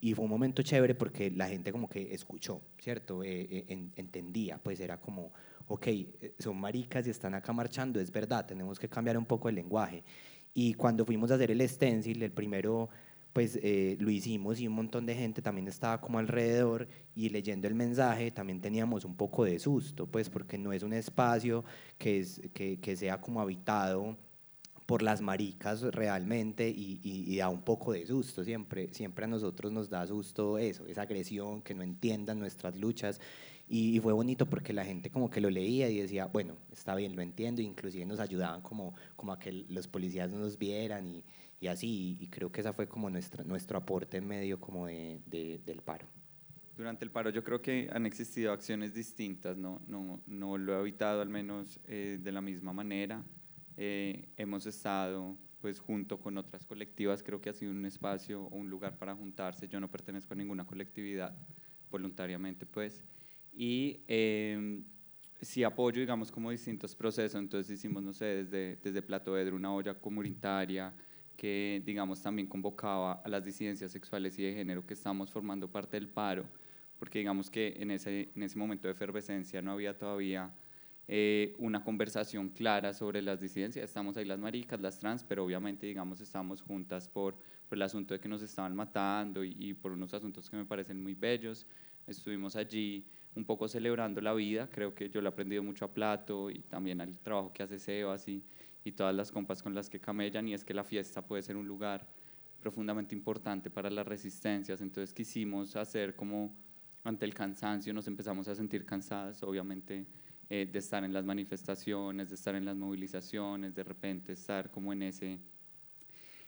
y, 0.00 0.14
fue 0.14 0.24
un 0.24 0.30
momento 0.30 0.62
chévere 0.62 0.94
porque 0.94 1.30
la 1.30 1.46
gente 1.46 1.72
como 1.72 1.88
que 1.88 2.14
escuchó, 2.14 2.62
¿cierto? 2.78 3.22
entendía, 3.22 4.56
pues 4.56 4.80
era 4.80 4.98
como, 4.98 5.30
ok, 5.68 5.86
eh, 5.86 6.34
son 6.38 6.56
maricas 6.58 7.06
y 7.06 7.10
están 7.10 7.34
acá 7.34 7.52
marchando, 7.52 8.00
es 8.00 8.10
verdad, 8.10 8.46
tenemos 8.46 8.78
que 8.78 8.88
cambiar 8.88 9.16
un 9.18 9.26
poco 9.26 9.48
el 9.48 9.54
lenguaje. 9.54 10.04
Y 10.52 10.74
cuando 10.74 11.04
fuimos 11.04 11.30
a 11.30 11.34
hacer 11.34 11.50
el 11.50 11.68
stencil, 11.68 12.22
el 12.22 12.32
primero, 12.32 12.88
pues 13.32 13.58
eh, 13.62 13.96
lo 13.98 14.10
hicimos 14.10 14.60
y 14.60 14.68
un 14.68 14.74
montón 14.74 15.06
de 15.06 15.14
gente 15.14 15.42
también 15.42 15.66
estaba 15.66 16.00
como 16.00 16.18
alrededor 16.18 16.86
y 17.16 17.28
leyendo 17.28 17.66
el 17.66 17.74
mensaje 17.74 18.30
también 18.30 18.60
teníamos 18.60 19.04
un 19.04 19.16
poco 19.16 19.44
de 19.44 19.58
susto, 19.58 20.06
pues 20.06 20.30
porque 20.30 20.56
no 20.56 20.72
es 20.72 20.84
un 20.84 20.92
espacio 20.92 21.64
que, 21.98 22.20
es, 22.20 22.40
que, 22.52 22.78
que 22.78 22.94
sea 22.94 23.20
como 23.20 23.40
habitado 23.40 24.16
por 24.86 25.02
las 25.02 25.20
maricas 25.20 25.82
realmente 25.82 26.68
y, 26.68 27.00
y, 27.02 27.32
y, 27.32 27.36
da 27.38 27.48
un 27.48 27.62
poco 27.62 27.92
de 27.92 28.06
susto. 28.06 28.44
Siempre, 28.44 28.92
siempre 28.92 29.24
a 29.24 29.28
nosotros 29.28 29.72
nos 29.72 29.88
da 29.88 30.06
susto 30.06 30.58
eso, 30.58 30.86
esa 30.86 31.02
agresión, 31.02 31.62
que 31.62 31.74
no 31.74 31.82
entiendan 31.82 32.38
nuestras 32.38 32.76
luchas. 32.76 33.20
Y, 33.66 33.98
fue 34.00 34.12
bonito 34.12 34.46
porque 34.46 34.72
la 34.74 34.84
gente 34.84 35.08
como 35.10 35.30
que 35.30 35.40
lo 35.40 35.48
leía 35.48 35.88
y 35.88 35.98
decía, 35.98 36.26
bueno, 36.26 36.56
está 36.70 36.94
bien, 36.94 37.16
lo 37.16 37.22
entiendo, 37.22 37.62
inclusive 37.62 38.04
nos 38.04 38.20
ayudaban 38.20 38.60
como, 38.60 38.94
como 39.16 39.32
a 39.32 39.38
que 39.38 39.52
los 39.70 39.88
policías 39.88 40.30
no 40.30 40.38
nos 40.38 40.58
vieran 40.58 41.06
y, 41.06 41.24
y 41.60 41.68
así, 41.68 42.18
y 42.20 42.28
creo 42.28 42.52
que 42.52 42.60
esa 42.60 42.74
fue 42.74 42.86
como 42.86 43.08
nuestra, 43.08 43.42
nuestro 43.42 43.78
aporte 43.78 44.18
en 44.18 44.26
medio 44.26 44.60
como 44.60 44.86
de, 44.86 45.20
del 45.64 45.80
paro. 45.80 46.06
Durante 46.76 47.04
el 47.04 47.10
paro 47.10 47.30
yo 47.30 47.42
creo 47.42 47.62
que 47.62 47.88
han 47.90 48.04
existido 48.04 48.52
acciones 48.52 48.92
distintas, 48.92 49.56
no, 49.56 49.80
no, 49.86 50.20
no 50.26 50.58
lo 50.58 50.74
he 50.74 50.76
habitado 50.76 51.22
al 51.22 51.30
menos 51.30 51.80
eh, 51.86 52.18
de 52.20 52.32
la 52.32 52.42
misma 52.42 52.74
manera. 52.74 53.24
Eh, 53.76 54.28
hemos 54.36 54.66
estado 54.66 55.36
pues 55.60 55.80
junto 55.80 56.20
con 56.20 56.36
otras 56.36 56.66
colectivas, 56.66 57.22
creo 57.22 57.40
que 57.40 57.48
ha 57.48 57.54
sido 57.54 57.72
un 57.72 57.86
espacio 57.86 58.42
o 58.42 58.56
un 58.56 58.68
lugar 58.68 58.98
para 58.98 59.14
juntarse. 59.14 59.66
Yo 59.66 59.80
no 59.80 59.90
pertenezco 59.90 60.34
a 60.34 60.36
ninguna 60.36 60.66
colectividad 60.66 61.34
voluntariamente, 61.90 62.66
pues. 62.66 63.02
Y 63.54 64.00
eh, 64.06 64.82
sí 65.40 65.64
apoyo, 65.64 66.00
digamos, 66.00 66.30
como 66.30 66.50
distintos 66.50 66.94
procesos. 66.94 67.40
Entonces 67.40 67.78
hicimos, 67.78 68.02
no 68.02 68.12
sé, 68.12 68.44
desde, 68.44 68.76
desde 68.76 69.00
Plato 69.00 69.38
Edro, 69.38 69.56
una 69.56 69.72
olla 69.72 69.94
comunitaria 69.94 70.92
que, 71.36 71.82
digamos, 71.84 72.22
también 72.22 72.48
convocaba 72.48 73.14
a 73.24 73.28
las 73.28 73.44
disidencias 73.44 73.90
sexuales 73.90 74.38
y 74.38 74.42
de 74.42 74.54
género 74.54 74.86
que 74.86 74.94
estamos 74.94 75.30
formando 75.30 75.70
parte 75.70 75.96
del 75.96 76.08
paro, 76.08 76.44
porque 76.98 77.18
digamos 77.18 77.50
que 77.50 77.74
en 77.78 77.90
ese, 77.90 78.30
en 78.34 78.42
ese 78.42 78.58
momento 78.58 78.86
de 78.86 78.92
efervescencia 78.92 79.60
no 79.60 79.72
había 79.72 79.96
todavía 79.96 80.52
eh, 81.06 81.54
una 81.58 81.84
conversación 81.84 82.48
clara 82.48 82.94
sobre 82.94 83.20
las 83.20 83.40
disidencias. 83.40 83.84
Estamos 83.84 84.16
ahí 84.16 84.24
las 84.24 84.38
maricas, 84.38 84.80
las 84.80 84.98
trans, 84.98 85.22
pero 85.22 85.44
obviamente, 85.44 85.86
digamos, 85.86 86.20
estamos 86.20 86.62
juntas 86.62 87.08
por, 87.08 87.34
por 87.68 87.76
el 87.76 87.82
asunto 87.82 88.14
de 88.14 88.20
que 88.20 88.28
nos 88.28 88.40
estaban 88.40 88.74
matando 88.74 89.44
y, 89.44 89.74
por 89.74 89.92
unos 89.92 90.14
asuntos 90.14 90.48
que 90.48 90.56
me 90.56 90.64
parecen 90.64 91.02
muy 91.02 91.14
bellos. 91.14 91.66
Estuvimos 92.06 92.56
allí 92.56 93.04
un 93.34 93.44
poco 93.44 93.68
celebrando 93.68 94.20
la 94.20 94.32
vida, 94.32 94.68
creo 94.70 94.94
que 94.94 95.10
yo 95.10 95.20
le 95.20 95.28
he 95.28 95.32
aprendido 95.32 95.62
mucho 95.62 95.84
a 95.84 95.92
Plato 95.92 96.50
y 96.50 96.60
también 96.60 97.00
al 97.00 97.18
trabajo 97.18 97.52
que 97.52 97.64
hace 97.64 97.78
Sebas 97.78 98.28
y, 98.28 98.42
y 98.84 98.92
todas 98.92 99.14
las 99.14 99.32
compas 99.32 99.62
con 99.62 99.74
las 99.74 99.90
que 99.90 99.98
camellan, 99.98 100.46
y 100.48 100.54
es 100.54 100.64
que 100.64 100.72
la 100.72 100.84
fiesta 100.84 101.26
puede 101.26 101.42
ser 101.42 101.56
un 101.56 101.66
lugar 101.66 102.06
profundamente 102.60 103.14
importante 103.14 103.68
para 103.68 103.90
las 103.90 104.06
resistencias. 104.06 104.80
Entonces 104.80 105.12
quisimos 105.12 105.76
hacer 105.76 106.14
como 106.14 106.54
ante 107.02 107.26
el 107.26 107.34
cansancio, 107.34 107.92
nos 107.92 108.06
empezamos 108.06 108.48
a 108.48 108.54
sentir 108.54 108.86
cansadas, 108.86 109.42
obviamente 109.42 110.06
eh, 110.50 110.68
de 110.70 110.78
estar 110.78 111.02
en 111.04 111.12
las 111.12 111.24
manifestaciones, 111.24 112.28
de 112.28 112.34
estar 112.34 112.54
en 112.54 112.64
las 112.64 112.76
movilizaciones, 112.76 113.74
de 113.74 113.82
repente 113.82 114.32
estar 114.32 114.70
como 114.70 114.92
en 114.92 115.02
ese, 115.02 115.38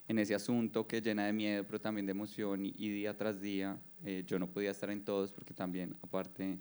en 0.07 0.19
ese 0.19 0.35
asunto 0.35 0.87
que 0.87 1.01
llena 1.01 1.27
de 1.27 1.33
miedo, 1.33 1.65
pero 1.65 1.81
también 1.81 2.05
de 2.05 2.11
emoción 2.11 2.67
y, 2.67 2.89
día 2.91 3.17
tras 3.17 3.41
día. 3.41 3.81
Eh, 4.05 4.23
yo 4.27 4.39
no 4.39 4.49
podía 4.51 4.71
estar 4.71 4.91
en 4.91 5.03
todos 5.03 5.33
porque 5.33 5.55
también, 5.55 5.97
aparte, 6.03 6.59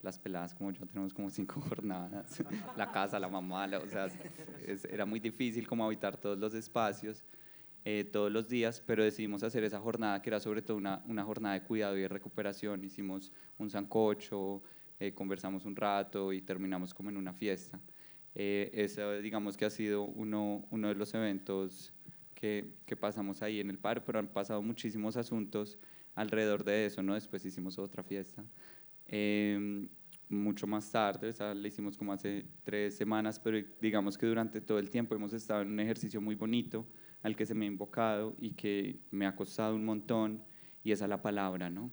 las 0.00 0.18
peladas 0.18 0.54
como 0.54 0.70
yo 0.70 0.86
tenemos 0.86 1.12
como 1.12 1.28
cinco 1.28 1.60
jornadas, 1.68 2.42
la 2.76 2.90
casa, 2.90 3.20
la 3.20 3.28
mamá, 3.28 3.66
o 3.66 3.88
sea, 3.88 4.08
era 4.88 5.04
muy 5.04 5.20
difícil 5.20 5.68
como 5.68 5.84
habitar 5.84 6.16
todos 6.16 6.38
los 6.38 6.54
espacios. 6.54 7.24
Eh, 7.82 8.04
todos 8.04 8.30
los 8.30 8.46
días, 8.46 8.82
pero 8.86 9.02
decidimos 9.02 9.42
hacer 9.42 9.64
esa 9.64 9.80
jornada 9.80 10.20
que 10.20 10.28
era 10.28 10.38
sobre 10.38 10.60
todo 10.60 10.76
una, 10.76 11.02
una 11.06 11.24
jornada 11.24 11.54
de 11.54 11.62
cuidado 11.62 11.96
y 11.96 12.02
de 12.02 12.08
recuperación. 12.08 12.84
Hicimos 12.84 13.32
un 13.56 13.70
sancocho, 13.70 14.62
eh, 15.00 15.12
conversamos 15.12 15.64
un 15.64 15.74
rato 15.74 16.32
y 16.32 16.42
terminamos 16.42 16.94
como 16.94 17.10
en 17.10 17.16
una 17.16 17.32
fiesta. 17.32 17.80
Eh, 18.34 18.70
eso 18.72 19.20
digamos 19.20 19.56
que 19.56 19.64
ha 19.64 19.70
sido 19.70 20.04
uno, 20.04 20.66
uno 20.70 20.88
de 20.88 20.94
los 20.94 21.12
eventos 21.14 21.92
que, 22.34 22.76
que, 22.86 22.96
pasamos 22.96 23.42
ahí 23.42 23.58
en 23.58 23.70
el 23.70 23.78
paro, 23.78 24.04
pero 24.04 24.20
han 24.20 24.28
pasado 24.28 24.62
muchísimos 24.62 25.16
asuntos 25.16 25.78
alrededor 26.14 26.64
de 26.64 26.86
eso, 26.86 27.02
¿no? 27.02 27.14
Después 27.14 27.44
hicimos 27.44 27.78
otra 27.78 28.02
fiesta. 28.02 28.44
Em, 29.06 29.88
mucho 30.28 30.66
más 30.66 30.90
tarde, 30.90 31.30
o 31.30 31.32
sea, 31.32 31.54
la 31.54 31.66
hicimos 31.66 31.98
como 31.98 32.12
hace 32.12 32.44
tres 32.62 32.96
semanas, 32.96 33.40
pero 33.40 33.58
digamos 33.80 34.16
que 34.16 34.26
durante 34.26 34.60
todo 34.60 34.78
el 34.78 34.88
tiempo 34.88 35.16
hemos 35.16 35.32
estado 35.32 35.62
en 35.62 35.72
un 35.72 35.80
ejercicio 35.80 36.20
muy 36.20 36.36
bonito 36.36 36.86
al 37.22 37.34
que 37.34 37.44
se 37.44 37.54
me 37.54 37.64
ha 37.64 37.68
invocado 37.68 38.36
y 38.38 38.52
que 38.52 39.00
me 39.10 39.26
ha 39.26 39.34
costado 39.34 39.74
un 39.74 39.84
montón, 39.84 40.44
y 40.84 40.92
es 40.92 41.02
a 41.02 41.08
la 41.08 41.20
palabra, 41.20 41.68
¿no? 41.68 41.90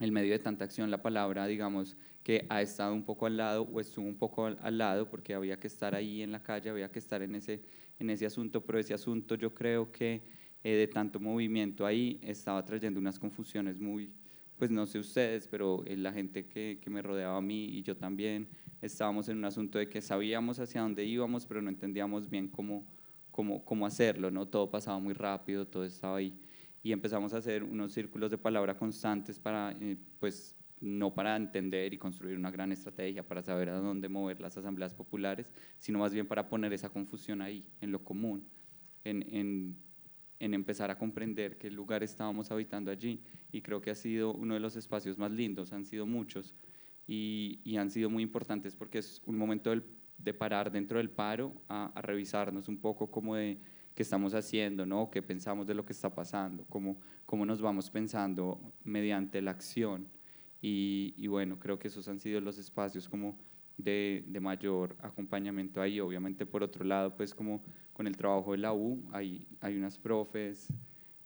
El 0.00 0.12
medio 0.12 0.32
de 0.32 0.38
tanta 0.40 0.64
acción, 0.64 0.90
la 0.90 1.02
palabra, 1.02 1.46
digamos, 1.46 1.96
que 2.28 2.44
ha 2.50 2.60
estado 2.60 2.92
un 2.92 3.04
poco 3.04 3.24
al 3.24 3.38
lado 3.38 3.62
o 3.62 3.80
estuvo 3.80 4.06
un 4.06 4.18
poco 4.18 4.44
al, 4.44 4.76
lado 4.76 5.08
porque 5.08 5.32
había 5.32 5.58
que 5.58 5.66
estar 5.66 5.94
ahí 5.94 6.20
en 6.20 6.30
la 6.30 6.42
calle, 6.42 6.68
había 6.68 6.92
que 6.92 6.98
estar 6.98 7.22
en 7.22 7.34
ese, 7.34 7.62
en 7.98 8.10
ese 8.10 8.26
asunto, 8.26 8.62
pero 8.62 8.78
ese 8.78 8.92
asunto 8.92 9.34
yo 9.34 9.54
creo 9.54 9.90
que 9.90 10.20
eh, 10.62 10.72
de 10.74 10.88
tanto 10.88 11.20
movimiento 11.20 11.86
ahí 11.86 12.20
estaba 12.22 12.62
trayendo 12.66 13.00
unas 13.00 13.18
confusiones 13.18 13.80
muy, 13.80 14.12
pues 14.58 14.70
no 14.70 14.84
sé 14.84 14.98
ustedes, 14.98 15.48
pero 15.48 15.82
eh, 15.86 15.96
la 15.96 16.12
gente 16.12 16.44
que, 16.44 16.78
que, 16.82 16.90
me 16.90 17.00
rodeaba 17.00 17.38
a 17.38 17.40
mí 17.40 17.64
y 17.64 17.80
yo 17.80 17.96
también 17.96 18.46
estábamos 18.82 19.30
en 19.30 19.38
un 19.38 19.46
asunto 19.46 19.78
de 19.78 19.88
que 19.88 20.02
sabíamos 20.02 20.58
hacia 20.58 20.82
dónde 20.82 21.06
íbamos, 21.06 21.46
pero 21.46 21.62
no 21.62 21.70
entendíamos 21.70 22.28
bien 22.28 22.48
cómo, 22.48 22.86
cómo, 23.30 23.64
cómo 23.64 23.86
hacerlo, 23.86 24.30
¿no? 24.30 24.46
Todo 24.46 24.70
pasaba 24.70 24.98
muy 24.98 25.14
rápido, 25.14 25.66
todo 25.66 25.82
estaba 25.82 26.18
ahí. 26.18 26.38
Y 26.82 26.92
empezamos 26.92 27.32
a 27.32 27.38
hacer 27.38 27.64
unos 27.64 27.92
círculos 27.94 28.30
de 28.30 28.36
palabra 28.36 28.76
constantes 28.76 29.38
para, 29.38 29.74
eh, 29.80 29.96
pues, 30.20 30.57
no 30.80 31.14
para 31.14 31.36
entender 31.36 31.92
y 31.92 31.98
construir 31.98 32.36
una 32.36 32.50
gran 32.50 32.72
estrategia 32.72 33.26
para 33.26 33.42
saber 33.42 33.68
a 33.70 33.78
dónde 33.78 34.08
mover 34.08 34.40
las 34.40 34.56
asambleas 34.56 34.94
populares, 34.94 35.52
sino 35.78 35.98
más 35.98 36.12
bien 36.12 36.26
para 36.26 36.48
poner 36.48 36.72
esa 36.72 36.88
confusión 36.88 37.42
ahí, 37.42 37.64
en 37.80 37.92
lo 37.92 38.04
común, 38.04 38.46
en, 39.04 39.24
en, 40.40 40.54
empezar 40.54 40.90
a 40.90 40.98
comprender 40.98 41.58
qué 41.58 41.70
lugar 41.70 42.02
estábamos 42.02 42.50
habitando 42.50 42.90
allí. 42.90 43.22
Y 43.50 43.60
creo 43.60 43.80
que 43.80 43.90
ha 43.90 43.94
sido 43.94 44.32
uno 44.32 44.54
de 44.54 44.60
los 44.60 44.76
espacios 44.76 45.18
más 45.18 45.32
lindos, 45.32 45.72
han 45.72 45.84
sido 45.84 46.06
muchos 46.06 46.54
y, 47.06 47.60
y 47.64 47.76
han 47.76 47.90
sido 47.90 48.10
muy 48.10 48.22
importantes 48.22 48.76
porque 48.76 48.98
es 48.98 49.20
un 49.26 49.36
momento 49.36 49.72
de 50.16 50.34
parar 50.34 50.70
dentro 50.70 50.98
del 50.98 51.10
paro 51.10 51.54
a, 51.68 51.86
a 51.86 52.02
revisarnos 52.02 52.68
un 52.68 52.78
poco 52.78 53.10
como 53.10 53.34
de 53.34 53.58
qué 53.94 54.02
estamos 54.02 54.34
haciendo, 54.34 54.86
¿no? 54.86 55.10
qué 55.10 55.22
pensamos 55.22 55.66
de 55.66 55.74
lo 55.74 55.84
que 55.84 55.92
está 55.92 56.14
pasando, 56.14 56.64
cómo, 56.68 57.00
cómo 57.26 57.44
nos 57.44 57.60
vamos 57.60 57.90
pensando 57.90 58.60
mediante 58.84 59.42
la 59.42 59.50
acción 59.50 60.08
y, 60.60 61.26
bueno, 61.28 61.58
creo 61.58 61.78
que 61.78 61.88
esos 61.88 62.08
han 62.08 62.18
sido 62.18 62.40
los 62.40 62.58
espacios 62.58 63.08
como 63.08 63.38
de, 63.76 64.24
de, 64.26 64.40
mayor 64.40 64.96
acompañamiento 65.00 65.80
ahí. 65.80 66.00
Obviamente, 66.00 66.46
por 66.46 66.62
otro 66.62 66.84
lado, 66.84 67.14
pues 67.16 67.34
como 67.34 67.62
con 67.92 68.06
el 68.06 68.16
trabajo 68.16 68.52
de 68.52 68.58
la 68.58 68.72
U, 68.72 69.08
hay, 69.12 69.46
hay 69.60 69.76
unas 69.76 69.98
profes, 69.98 70.72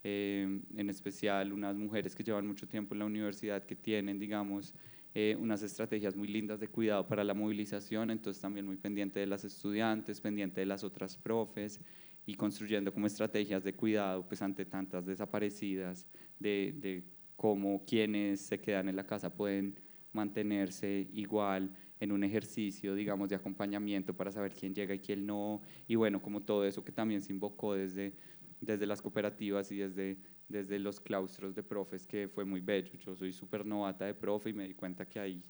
eh, 0.04 0.60
en 0.76 0.90
especial 0.90 1.52
unas 1.52 1.76
mujeres 1.76 2.14
que 2.14 2.24
llevan 2.24 2.46
mucho 2.46 2.66
tiempo 2.66 2.94
en 2.94 2.98
la 2.98 3.06
universidad, 3.06 3.64
que 3.64 3.76
tienen, 3.76 4.18
digamos, 4.18 4.74
eh, 5.14 5.36
unas 5.38 5.62
estrategias 5.62 6.16
muy 6.16 6.28
lindas 6.28 6.58
de 6.58 6.68
cuidado 6.68 7.06
para 7.06 7.22
la 7.22 7.34
movilización, 7.34 8.10
entonces 8.10 8.40
también 8.40 8.66
muy 8.66 8.76
pendiente 8.76 9.20
de 9.20 9.26
las 9.26 9.44
estudiantes, 9.44 10.20
pendiente 10.20 10.60
de 10.60 10.66
las 10.66 10.82
otras 10.84 11.16
profes 11.16 11.80
y 12.26 12.34
construyendo 12.34 12.92
como 12.92 13.06
estrategias 13.06 13.62
de 13.62 13.74
cuidado 13.74 14.26
pues 14.26 14.42
ante 14.42 14.64
tantas 14.64 15.06
desaparecidas, 15.06 16.06
de, 16.38 16.74
de 16.76 17.04
cómo 17.42 17.84
quienes 17.84 18.40
se 18.40 18.60
quedan 18.60 18.88
en 18.88 18.94
la 18.94 19.04
casa 19.04 19.34
pueden 19.34 19.74
mantenerse 20.12 21.08
igual 21.12 21.72
en 21.98 22.12
un 22.12 22.22
ejercicio, 22.22 22.94
digamos, 22.94 23.28
de 23.30 23.34
acompañamiento 23.34 24.14
para 24.14 24.30
saber 24.30 24.54
quién 24.54 24.72
llega 24.72 24.94
y 24.94 25.00
quién 25.00 25.26
no, 25.26 25.60
y 25.88 25.96
bueno, 25.96 26.22
como 26.22 26.42
todo 26.42 26.64
eso 26.64 26.84
que 26.84 26.92
también 26.92 27.20
se 27.20 27.32
invocó 27.32 27.74
desde, 27.74 28.14
desde 28.60 28.86
las 28.86 29.02
cooperativas 29.02 29.72
y 29.72 29.78
desde, 29.78 30.18
desde 30.48 30.78
los 30.78 31.00
claustros 31.00 31.52
de 31.52 31.64
profes, 31.64 32.06
que 32.06 32.28
fue 32.28 32.44
muy 32.44 32.60
bello. 32.60 32.92
Yo 33.04 33.16
soy 33.16 33.32
súper 33.32 33.66
novata 33.66 34.04
de 34.04 34.14
profe 34.14 34.50
y 34.50 34.52
me 34.52 34.68
di 34.68 34.74
cuenta 34.74 35.04
que 35.04 35.18
hay, 35.18 35.42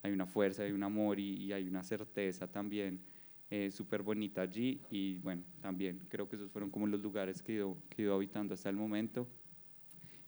hay 0.00 0.12
una 0.12 0.24
fuerza, 0.24 0.62
hay 0.62 0.72
un 0.72 0.82
amor 0.82 1.20
y, 1.20 1.52
hay 1.52 1.68
una 1.68 1.82
certeza 1.82 2.50
también 2.50 3.02
eh, 3.50 3.70
súper 3.70 4.02
bonita 4.02 4.40
allí, 4.40 4.80
y 4.90 5.18
bueno, 5.18 5.42
también 5.60 6.06
creo 6.08 6.26
que 6.26 6.36
esos 6.36 6.50
fueron 6.50 6.70
como 6.70 6.86
los 6.86 7.02
lugares 7.02 7.42
que 7.42 7.60
he 7.60 7.74
que 7.90 8.00
he 8.00 8.04
ido 8.06 8.14
habitando 8.14 8.54
hasta 8.54 8.70
el 8.70 8.76
momento. 8.76 9.28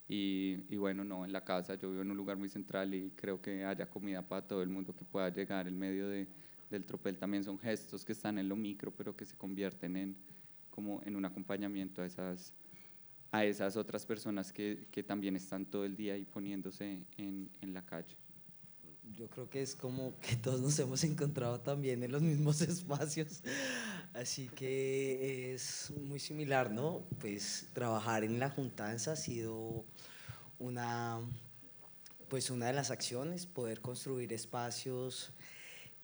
Y, 0.08 0.76
bueno, 0.76 1.04
no, 1.04 1.25
en 1.25 1.32
la 1.32 1.44
casa 1.44 1.75
yo 1.75 1.90
vivo 1.90 2.02
en 2.02 2.10
un 2.10 2.16
lugar 2.16 2.36
muy 2.36 2.48
central 2.48 2.94
y 2.94 3.10
creo 3.10 3.40
que 3.40 3.64
haya 3.64 3.88
comida 3.88 4.22
para 4.22 4.46
todo 4.46 4.62
el 4.62 4.68
mundo 4.68 4.94
que 4.94 5.04
pueda 5.04 5.28
llegar. 5.30 5.66
En 5.66 5.78
medio 5.78 6.08
de, 6.08 6.28
del 6.70 6.84
tropel 6.84 7.18
también 7.18 7.42
son 7.42 7.58
gestos 7.58 8.04
que 8.04 8.12
están 8.12 8.38
en 8.38 8.48
lo 8.48 8.54
micro, 8.54 8.92
pero 8.92 9.16
que 9.16 9.25
se 9.25 9.36
convierten 9.36 9.96
en, 9.96 10.16
como 10.70 11.02
en 11.04 11.16
un 11.16 11.25
acompañamiento 11.25 12.02
a 12.02 12.06
esas, 12.06 12.52
a 13.32 13.44
esas 13.44 13.76
otras 13.76 14.06
personas 14.06 14.52
que, 14.52 14.86
que 14.92 15.02
también 15.02 15.34
están 15.34 15.66
todo 15.66 15.84
el 15.84 15.96
día 15.96 16.14
ahí 16.14 16.25
poniéndose 16.25 17.04
en, 17.16 17.50
en 17.60 17.75
la 17.75 17.84
calle 17.84 18.16
yo 19.14 19.28
creo 19.28 19.48
que 19.48 19.62
es 19.62 19.75
como 19.75 20.18
que 20.20 20.36
todos 20.36 20.60
nos 20.60 20.78
hemos 20.78 21.04
encontrado 21.04 21.60
también 21.60 22.02
en 22.02 22.12
los 22.12 22.22
mismos 22.22 22.60
espacios, 22.62 23.42
así 24.14 24.48
que 24.48 25.54
es 25.54 25.92
muy 26.02 26.18
similar, 26.18 26.70
¿no? 26.70 27.02
Pues 27.20 27.68
trabajar 27.72 28.25
en 28.25 28.38
la 28.38 28.50
juntanza 28.50 29.12
ha 29.12 29.16
sido 29.16 29.84
una, 30.58 31.20
pues 32.28 32.50
una 32.50 32.66
de 32.66 32.72
las 32.72 32.90
acciones, 32.90 33.46
poder 33.46 33.80
construir 33.80 34.32
espacios 34.32 35.32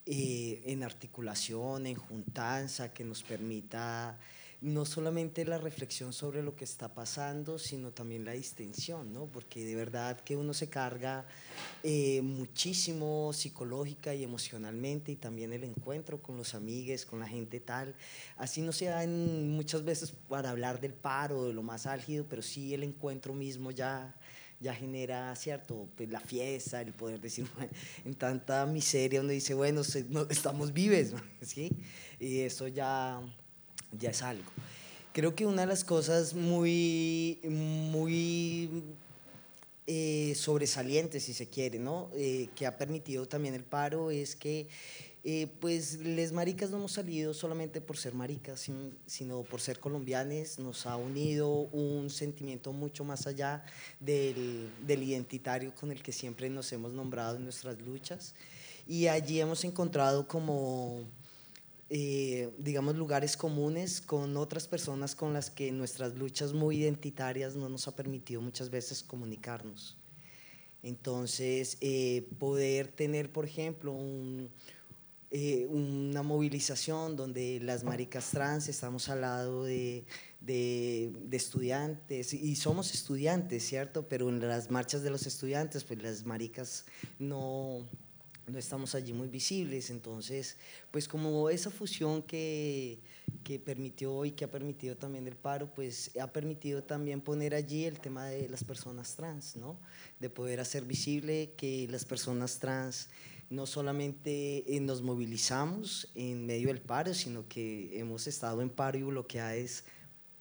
eh, 0.05 0.61
en 0.65 0.83
articulación, 0.83 1.87
en 1.87 1.95
juntanza, 1.95 2.93
que 2.93 3.03
nos 3.03 3.23
permita 3.23 4.19
no 4.63 4.85
solamente 4.85 5.43
la 5.43 5.57
reflexión 5.57 6.13
sobre 6.13 6.41
lo 6.41 6.55
que 6.55 6.63
está 6.63 6.93
pasando, 6.93 7.59
sino 7.59 7.91
también 7.91 8.23
la 8.23 8.31
distensión, 8.31 9.11
¿no? 9.11 9.25
Porque 9.25 9.65
de 9.65 9.75
verdad 9.75 10.21
que 10.21 10.37
uno 10.37 10.53
se 10.53 10.69
carga 10.69 11.25
eh, 11.83 12.21
muchísimo 12.21 13.33
psicológica 13.33 14.15
y 14.15 14.23
emocionalmente 14.23 15.11
y 15.11 15.17
también 15.17 15.51
el 15.51 15.65
encuentro 15.65 16.21
con 16.21 16.37
los 16.37 16.55
amigos, 16.55 17.05
con 17.05 17.19
la 17.19 17.27
gente 17.27 17.59
tal. 17.59 17.93
Así 18.37 18.61
no 18.61 18.71
se 18.71 18.85
dan 18.85 19.49
muchas 19.49 19.83
veces 19.83 20.13
para 20.29 20.51
hablar 20.51 20.79
del 20.79 20.93
paro, 20.93 21.43
de 21.47 21.53
lo 21.53 21.61
más 21.61 21.85
álgido, 21.85 22.25
pero 22.29 22.41
sí 22.41 22.73
el 22.73 22.83
encuentro 22.83 23.33
mismo 23.33 23.69
ya 23.69 24.15
ya 24.61 24.73
genera, 24.73 25.35
¿cierto? 25.35 25.89
Pues 25.97 26.09
la 26.09 26.21
fiesta, 26.21 26.79
el 26.79 26.93
poder 26.93 27.19
decir, 27.19 27.45
en 28.05 28.15
tanta 28.15 28.65
miseria, 28.65 29.19
uno 29.19 29.29
dice, 29.29 29.53
bueno, 29.53 29.81
estamos 30.29 30.71
vives, 30.71 31.13
¿sí? 31.41 31.69
Y 32.17 32.39
eso 32.39 32.69
ya, 32.69 33.21
ya 33.99 34.11
es 34.11 34.21
algo. 34.21 34.51
Creo 35.13 35.35
que 35.35 35.45
una 35.45 35.61
de 35.61 35.67
las 35.67 35.83
cosas 35.83 36.33
muy, 36.33 37.39
muy 37.43 38.83
eh, 39.85 40.33
si 40.35 41.33
se 41.33 41.49
quiere, 41.49 41.79
¿no? 41.79 42.09
Eh, 42.15 42.49
que 42.55 42.65
ha 42.65 42.77
permitido 42.77 43.27
también 43.27 43.53
el 43.53 43.63
paro 43.63 44.11
es 44.11 44.35
que 44.35 44.67
eh, 45.25 45.47
pues 45.61 45.99
les 45.99 46.33
maricas 46.33 46.69
no 46.69 46.77
hemos 46.77 46.91
salido 46.91 47.33
solamente 47.33 47.79
por 47.79 47.95
ser 47.95 48.13
maricas, 48.13 48.69
sino 49.05 49.43
por 49.43 49.61
ser 49.61 49.79
colombianes. 49.79 50.59
Nos 50.59 50.85
ha 50.85 50.97
unido 50.97 51.49
un 51.49 52.09
sentimiento 52.09 52.73
mucho 52.73 53.05
más 53.05 53.25
allá 53.25 53.63
del, 54.01 54.69
del, 54.85 55.03
identitario 55.03 55.73
con 55.75 55.91
el 55.91 56.03
que 56.03 56.11
siempre 56.11 56.49
nos 56.49 56.71
hemos 56.73 56.91
nombrado 56.91 57.37
en 57.37 57.43
nuestras 57.43 57.79
luchas. 57.79 58.35
Y 58.85 59.07
allí 59.07 59.39
hemos 59.39 59.63
encontrado 59.63 60.27
como, 60.27 61.03
eh, 61.95 62.49
digamos, 62.57 62.95
lugares 62.95 63.37
comunes 63.37 64.01
con 64.01 64.35
otras 64.35 64.67
personas 64.67 65.13
con 65.13 65.31
las 65.31 65.51
que 65.51 65.71
nuestras 65.71 66.15
luchas 66.15 66.51
muy 66.51 66.77
identitarias 66.77 67.55
no 67.55 67.69
nos 67.69 67.87
ha 67.87 67.95
permitido 67.95 68.41
muchas 68.41 68.71
veces 68.71 69.03
comunicarnos. 69.03 69.95
Entonces, 70.81 71.77
eh, 71.81 72.27
poder 72.39 72.87
tener, 72.87 73.31
por 73.31 73.45
ejemplo, 73.45 73.91
un, 73.91 74.49
eh, 75.29 75.67
una 75.69 76.23
movilización 76.23 77.15
donde 77.15 77.59
las 77.59 77.83
maricas 77.83 78.31
trans 78.31 78.69
estamos 78.69 79.07
al 79.09 79.21
lado 79.21 79.63
de, 79.63 80.03
de, 80.41 81.13
estudiantes 81.31 82.33
y 82.33 82.55
somos 82.55 82.91
estudiantes, 82.95 83.67
¿cierto? 83.67 84.07
Pero 84.09 84.29
en 84.29 84.39
las 84.39 84.71
marchas 84.71 85.03
de 85.03 85.11
los 85.11 85.27
estudiantes, 85.27 85.83
pues 85.83 86.01
las 86.01 86.25
maricas 86.25 86.85
no, 87.19 87.87
no 88.47 88.59
estamos 88.59 88.95
allí 88.95 89.13
muy 89.13 89.27
visibles. 89.27 89.89
Entonces, 89.89 90.57
pues 90.91 91.07
como 91.07 91.49
esa 91.49 91.69
fusión 91.69 92.21
que, 92.23 92.99
que 93.43 93.59
permitió 93.59 94.25
y 94.25 94.31
que 94.31 94.45
ha 94.45 94.51
permitido 94.51 94.95
también 94.95 95.27
el 95.27 95.35
paro, 95.35 95.73
pues 95.73 96.11
ha 96.19 96.31
permitido 96.31 96.83
también 96.83 97.21
poner 97.21 97.55
allí 97.55 97.85
el 97.85 97.99
tema 97.99 98.27
de 98.27 98.49
las 98.49 98.63
personas 98.63 99.15
trans, 99.15 99.55
¿no? 99.55 99.79
De 100.19 100.29
poder 100.29 100.59
hacer 100.59 100.83
visible 100.83 101.53
que 101.57 101.87
las 101.89 102.05
personas 102.05 102.59
trans 102.59 103.09
no 103.49 103.65
solamente 103.65 104.75
eh, 104.75 104.79
nos 104.79 105.01
movilizamos 105.01 106.09
en 106.15 106.45
medio 106.45 106.69
del 106.69 106.81
paro, 106.81 107.13
sino 107.13 107.47
que 107.47 107.97
hemos 107.99 108.25
estado 108.27 108.61
en 108.61 108.69
paro 108.69 108.97
y 108.97 109.03
bloqueadas 109.03 109.83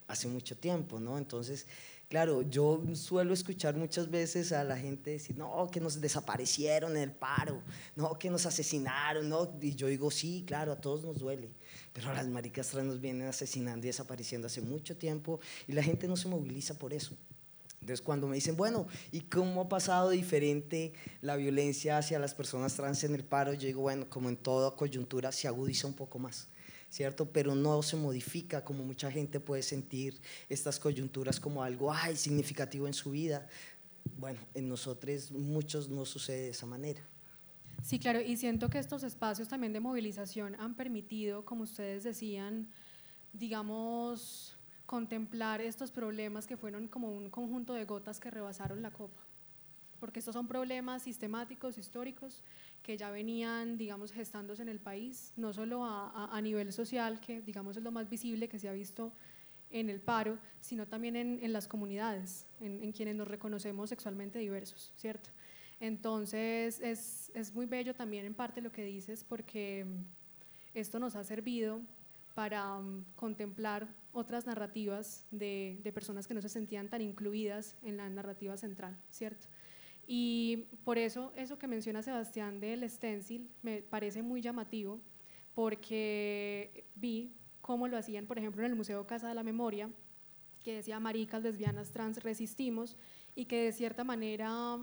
hace 0.09 0.29
mucho 0.29 0.57
tiempo, 0.57 0.99
¿no? 0.99 1.19
Entonces, 1.19 1.67
claro, 2.13 2.43
yo 2.43 2.79
suelo 2.93 3.33
escuchar 3.33 3.75
muchas 3.75 4.11
veces 4.11 4.53
a 4.53 4.63
la 4.65 4.77
gente 4.77 5.13
decir, 5.13 5.35
no, 5.39 5.67
que 5.73 5.81
nos 5.81 5.99
desaparecieron 5.99 6.95
en 6.95 7.05
el 7.05 7.13
paro, 7.13 7.63
no, 7.97 8.19
que 8.19 8.29
nos 8.29 8.45
asesinaron, 8.45 9.31
¿no? 9.31 9.51
Y 9.63 9.75
yo 9.75 9.87
digo, 9.87 10.11
sí, 10.11 10.45
claro, 10.47 10.73
a 10.73 10.77
todos 10.79 11.03
nos 11.05 11.21
duele, 11.21 11.49
pero 11.95 12.11
a 12.11 12.13
las 12.13 12.29
maricas 12.29 12.69
trans 12.69 12.87
nos 12.87 13.01
vienen 13.01 13.29
asesinando 13.29 13.87
y 13.87 13.89
desapareciendo 13.89 14.47
hace 14.47 14.61
mucho 14.61 14.95
tiempo 14.95 15.41
y 15.67 15.73
la 15.73 15.83
gente 15.83 16.07
no 16.07 16.19
se 16.19 16.29
moviliza 16.29 16.79
por 16.79 16.93
eso. 16.93 17.17
Entonces, 17.81 18.03
cuando 18.03 18.27
me 18.27 18.35
dicen, 18.35 18.59
bueno, 18.59 18.87
¿y 19.11 19.21
cómo 19.21 19.63
ha 19.63 19.69
pasado 19.71 20.11
diferente 20.11 20.93
la 21.23 21.37
violencia 21.37 21.97
hacia 21.97 22.19
las 22.19 22.35
personas 22.35 22.75
trans 22.75 23.05
en 23.05 23.15
el 23.15 23.25
paro? 23.25 23.55
Yo 23.55 23.69
digo, 23.69 23.81
bueno, 23.81 24.11
como 24.11 24.29
en 24.29 24.37
toda 24.37 24.77
coyuntura, 24.77 25.33
se 25.33 25.49
agudiza 25.49 25.87
un 25.87 25.95
poco 25.95 26.19
más, 26.19 26.47
¿cierto? 26.93 27.25
Pero 27.33 27.55
no 27.55 27.83
se 27.83 27.97
modifica 27.97 28.63
como 28.63 28.85
mucha 28.85 29.11
gente 29.11 29.41
puede 29.41 29.63
sentir 29.63 30.21
estas 30.51 30.79
coyunturas 30.79 31.41
como 31.41 31.63
algo, 31.63 31.91
ay, 31.91 32.17
significativo 32.17 32.87
en 32.87 32.93
su 32.93 33.13
vida. 33.13 33.49
Bueno, 34.19 34.39
en 34.53 34.69
nosotros 34.69 35.33
muchos 35.33 35.89
no 35.89 36.05
sucede 36.05 36.43
de 36.43 36.51
esa 36.51 36.67
manera. 36.67 37.01
Sí, 37.83 37.99
claro, 37.99 38.21
y 38.21 38.37
siento 38.37 38.69
que 38.69 38.79
estos 38.79 39.05
espacios 39.05 39.49
también 39.49 39.73
de 39.73 39.81
movilización 39.81 40.55
han 40.61 40.75
permitido, 40.75 41.47
como 41.47 41.63
ustedes 41.63 42.05
decían, 42.05 42.69
digamos, 43.33 44.59
contemplar 44.85 45.63
estos 45.63 45.91
problemas 45.91 46.47
que 46.47 46.59
fueron 46.59 46.89
como 46.89 47.11
un 47.11 47.31
conjunto 47.31 47.73
de 47.73 47.87
gotas 47.87 48.21
que 48.21 48.31
rebasaron 48.31 48.83
la 48.83 48.91
copa, 48.91 49.23
porque 50.03 50.19
estos 50.19 50.33
son 50.33 50.49
problemas 50.49 51.05
sistemáticos, 51.05 51.79
históricos, 51.79 52.43
que 52.83 52.97
ya 52.97 53.13
venían, 53.13 53.79
digamos, 53.79 54.11
gestándose 54.11 54.61
en 54.61 54.69
el 54.69 54.81
país, 54.81 55.33
no 55.37 55.53
solo 55.53 55.85
a, 55.85 56.41
nivel 56.43 56.73
social, 56.73 57.21
que 57.21 57.41
digamos 57.41 57.77
es 57.77 57.85
lo 57.85 57.93
más 57.93 58.11
visible 58.11 58.49
que 58.49 58.59
se 58.59 58.69
ha 58.69 58.73
visto 58.73 59.13
en 59.71 59.89
el 59.89 60.01
paro, 60.01 60.41
sino 60.61 60.89
también 60.89 61.15
en, 61.15 61.53
las 61.53 61.69
comunidades, 61.69 62.49
en, 62.61 62.91
quienes 62.91 63.15
nos 63.15 63.29
reconocemos 63.29 63.91
sexualmente 63.91 64.41
diversos, 64.41 64.93
¿cierto? 64.97 65.31
Entonces, 65.79 66.81
es, 66.81 67.31
es 67.33 67.55
muy 67.55 67.67
bello 67.67 67.95
también 67.95 68.25
en 68.25 68.35
parte 68.35 68.61
lo 68.61 68.73
que 68.73 68.85
dices, 68.85 69.23
porque 69.23 69.87
esto 70.75 70.99
nos 70.99 71.15
ha 71.15 71.23
servido 71.23 71.81
para 72.35 72.75
um, 72.75 73.05
contemplar 73.15 73.87
otras 74.13 74.47
narrativas 74.47 75.25
de, 75.31 75.79
de, 75.81 75.93
personas 75.93 76.27
que 76.27 76.35
no 76.35 76.43
se 76.43 76.49
sentían 76.49 76.89
tan 76.89 77.03
incluidas 77.03 77.77
en 77.85 77.99
la 77.99 78.11
narrativa 78.11 78.57
central, 78.57 78.99
¿cierto? 79.09 79.47
Y 80.07 80.69
por 80.85 80.99
eso 80.99 81.33
eso 81.37 81.59
que 81.59 81.69
menciona 81.69 82.03
Sebastián 82.03 82.61
del 82.61 82.89
stencil 82.91 83.51
me 83.63 83.83
parece 83.83 84.23
muy 84.23 84.41
llamativo 84.41 85.01
porque 85.55 86.87
vi 86.95 87.35
cómo 87.61 87.89
lo 87.89 87.97
hacían, 87.97 88.27
por 88.27 88.39
ejemplo, 88.39 88.63
en 88.63 88.71
el 88.71 88.77
Museo 88.77 89.07
Casa 89.07 89.29
de 89.29 89.35
la 89.35 89.43
Memoria, 89.43 89.91
que 90.63 90.75
decía 90.75 91.01
maricas, 91.01 91.43
lesbianas, 91.43 91.91
trans, 91.91 92.23
resistimos, 92.23 92.97
y 93.35 93.47
que 93.47 93.65
de 93.65 93.73
cierta 93.73 94.05
manera 94.05 94.79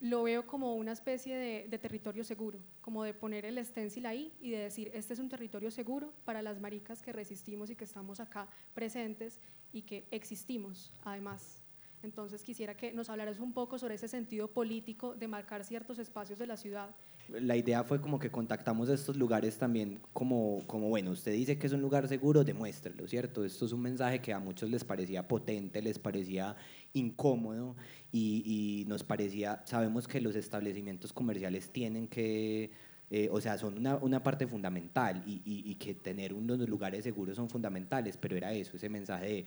lo 0.00 0.24
veo 0.24 0.46
como 0.46 0.74
una 0.74 0.92
especie 0.92 1.36
de, 1.36 1.78
territorio 1.78 2.24
seguro, 2.24 2.58
como 2.80 3.04
de 3.04 3.14
poner 3.14 3.44
el 3.44 3.64
stencil 3.64 4.06
ahí 4.06 4.32
y 4.40 4.50
de 4.50 4.58
decir, 4.58 4.90
este 4.94 5.14
es 5.14 5.20
un 5.20 5.28
territorio 5.28 5.70
seguro 5.70 6.12
para 6.24 6.42
las 6.42 6.60
maricas 6.60 7.02
que 7.02 7.12
resistimos 7.12 7.70
y 7.70 7.76
que 7.76 7.84
estamos 7.84 8.18
acá 8.18 8.48
presentes 8.74 9.38
y 9.72 9.82
que 9.82 10.08
existimos 10.10 10.92
además. 11.04 11.61
Entonces 12.02 12.42
quisiera 12.42 12.76
que 12.76 12.92
nos 12.92 13.08
hablaras 13.10 13.38
un 13.38 13.52
poco 13.52 13.78
sobre 13.78 13.94
ese 13.94 14.08
sentido 14.08 14.48
político 14.48 15.14
de 15.14 15.28
marcar 15.28 15.64
ciertos 15.64 15.98
espacios 15.98 16.38
de 16.38 16.46
la 16.46 16.56
ciudad. 16.56 16.90
La 17.28 17.56
idea 17.56 17.84
fue 17.84 18.00
como 18.00 18.18
que 18.18 18.30
contactamos 18.30 18.88
estos 18.88 19.16
lugares 19.16 19.56
también 19.56 20.00
como, 20.12 20.66
como, 20.66 20.88
bueno, 20.88 21.12
usted 21.12 21.32
dice 21.32 21.56
que 21.56 21.68
es 21.68 21.72
un 21.72 21.80
lugar 21.80 22.08
seguro, 22.08 22.42
demuéstrelo, 22.42 23.06
¿cierto? 23.06 23.44
Esto 23.44 23.64
es 23.66 23.72
un 23.72 23.80
mensaje 23.80 24.20
que 24.20 24.32
a 24.32 24.40
muchos 24.40 24.68
les 24.68 24.84
parecía 24.84 25.26
potente, 25.28 25.80
les 25.80 25.98
parecía 25.98 26.56
incómodo 26.92 27.76
y, 28.10 28.84
nos 28.88 29.04
parecía, 29.04 29.62
sabemos 29.64 30.08
que 30.08 30.20
los 30.20 30.34
establecimientos 30.34 31.12
comerciales 31.12 31.70
tienen 31.70 32.08
que, 32.08 32.70
eh, 33.10 33.28
o 33.30 33.40
sea, 33.40 33.56
son 33.56 33.78
una, 33.78 33.96
una 33.96 34.22
parte 34.22 34.46
fundamental 34.46 35.22
y, 35.24 35.40
y, 35.44 35.74
que 35.76 35.94
tener 35.94 36.34
unos 36.34 36.58
lugares 36.68 37.04
seguros 37.04 37.36
son 37.36 37.48
fundamentales, 37.48 38.16
pero 38.16 38.36
era 38.36 38.52
eso, 38.52 38.76
ese 38.76 38.88
mensaje 38.88 39.26
de, 39.26 39.46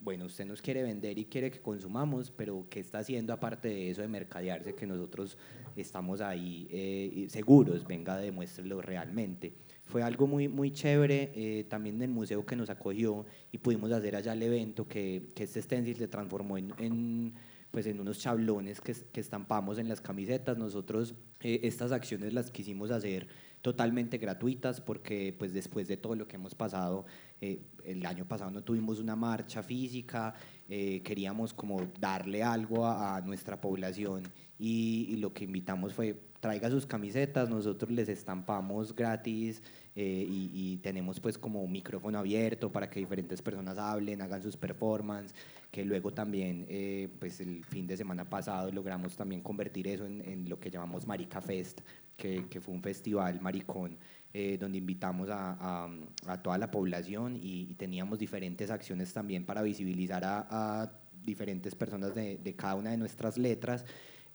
bueno, 0.00 0.26
usted 0.26 0.44
nos 0.46 0.62
quiere 0.62 0.82
vender 0.82 1.18
y 1.18 1.24
quiere 1.24 1.50
que 1.50 1.60
consumamos, 1.60 2.30
pero 2.30 2.66
¿qué 2.70 2.80
está 2.80 2.98
haciendo 2.98 3.32
aparte 3.32 3.68
de 3.68 3.90
eso 3.90 4.02
de 4.02 4.08
mercadearse 4.08 4.74
que 4.74 4.86
nosotros 4.86 5.36
estamos 5.76 6.20
ahí 6.20 6.68
eh, 6.70 7.26
seguros? 7.28 7.86
Venga, 7.86 8.16
demuéstrelo 8.16 8.80
realmente. 8.80 9.52
Fue 9.84 10.02
algo 10.02 10.26
muy, 10.26 10.48
muy 10.48 10.70
chévere 10.70 11.32
eh, 11.34 11.64
también 11.64 11.98
del 11.98 12.10
museo 12.10 12.44
que 12.44 12.56
nos 12.56 12.70
acogió 12.70 13.24
y 13.50 13.58
pudimos 13.58 13.90
hacer 13.90 14.16
allá 14.16 14.34
el 14.34 14.42
evento 14.42 14.86
que, 14.86 15.30
que 15.34 15.44
este 15.44 15.62
stencil 15.62 15.96
se 15.96 16.08
transformó 16.08 16.58
en, 16.58 16.74
en 16.78 17.34
pues 17.70 17.86
en 17.86 18.00
unos 18.00 18.18
chablones 18.18 18.80
que, 18.80 18.94
que, 19.12 19.20
estampamos 19.20 19.78
en 19.78 19.88
las 19.88 20.00
camisetas. 20.00 20.56
Nosotros 20.56 21.14
eh, 21.40 21.60
estas 21.64 21.92
acciones 21.92 22.32
las 22.32 22.50
quisimos 22.50 22.90
hacer 22.90 23.28
totalmente 23.62 24.18
gratuitas 24.18 24.80
porque 24.80 25.34
pues 25.38 25.52
después 25.52 25.88
de 25.88 25.96
todo 25.96 26.14
lo 26.14 26.26
que 26.26 26.36
hemos 26.36 26.54
pasado, 26.54 27.04
eh, 27.40 27.60
el 27.84 28.04
año 28.04 28.26
pasado 28.26 28.50
no 28.50 28.62
tuvimos 28.62 28.98
una 28.98 29.16
marcha 29.16 29.62
física, 29.62 30.34
eh, 30.68 31.00
queríamos 31.02 31.54
como 31.54 31.80
darle 31.98 32.42
algo 32.42 32.84
a, 32.86 33.20
nuestra 33.20 33.60
población 33.60 34.24
y, 34.58 35.16
lo 35.16 35.32
que 35.32 35.44
invitamos 35.44 35.94
fue 35.94 36.20
traiga 36.40 36.70
sus 36.70 36.86
camisetas, 36.86 37.48
nosotros 37.48 37.90
les 37.90 38.08
estampamos 38.08 38.94
gratis 38.94 39.62
eh, 39.96 40.26
y, 40.28 40.76
tenemos 40.78 41.20
pues 41.20 41.38
como 41.38 41.62
un 41.62 41.72
micrófono 41.72 42.18
abierto 42.18 42.70
para 42.70 42.90
que 42.90 43.00
diferentes 43.00 43.40
personas 43.40 43.78
hablen, 43.78 44.20
hagan 44.20 44.42
sus 44.42 44.56
performances, 44.56 45.34
luego 45.84 46.12
también 46.12 46.66
eh, 46.68 47.08
pues 47.18 47.40
el 47.40 47.64
fin 47.64 47.86
de 47.86 47.96
semana 47.96 48.28
pasado 48.28 48.70
logramos 48.72 49.16
también 49.16 49.42
convertir 49.42 49.88
eso 49.88 50.06
en, 50.06 50.48
lo 50.48 50.58
que 50.58 50.70
llamamos 50.70 51.06
Marica 51.06 51.40
Fest, 51.40 51.80
que, 52.16 52.44
fue 52.60 52.74
un 52.74 52.82
festival 52.82 53.40
maricón. 53.40 53.96
Eh, 54.34 54.58
donde 54.60 54.76
invitamos 54.76 55.30
a, 55.32 55.88
toda 56.42 56.58
la 56.58 56.70
población 56.70 57.34
y, 57.42 57.74
teníamos 57.74 58.18
diferentes 58.18 58.70
acciones 58.70 59.10
también 59.10 59.46
para 59.46 59.62
visibilizar 59.62 60.22
a, 60.24 60.92
diferentes 61.24 61.74
personas 61.74 62.14
de, 62.14 62.36
de, 62.36 62.54
cada 62.54 62.74
una 62.74 62.90
de 62.90 62.98
nuestras 62.98 63.38
letras 63.38 63.86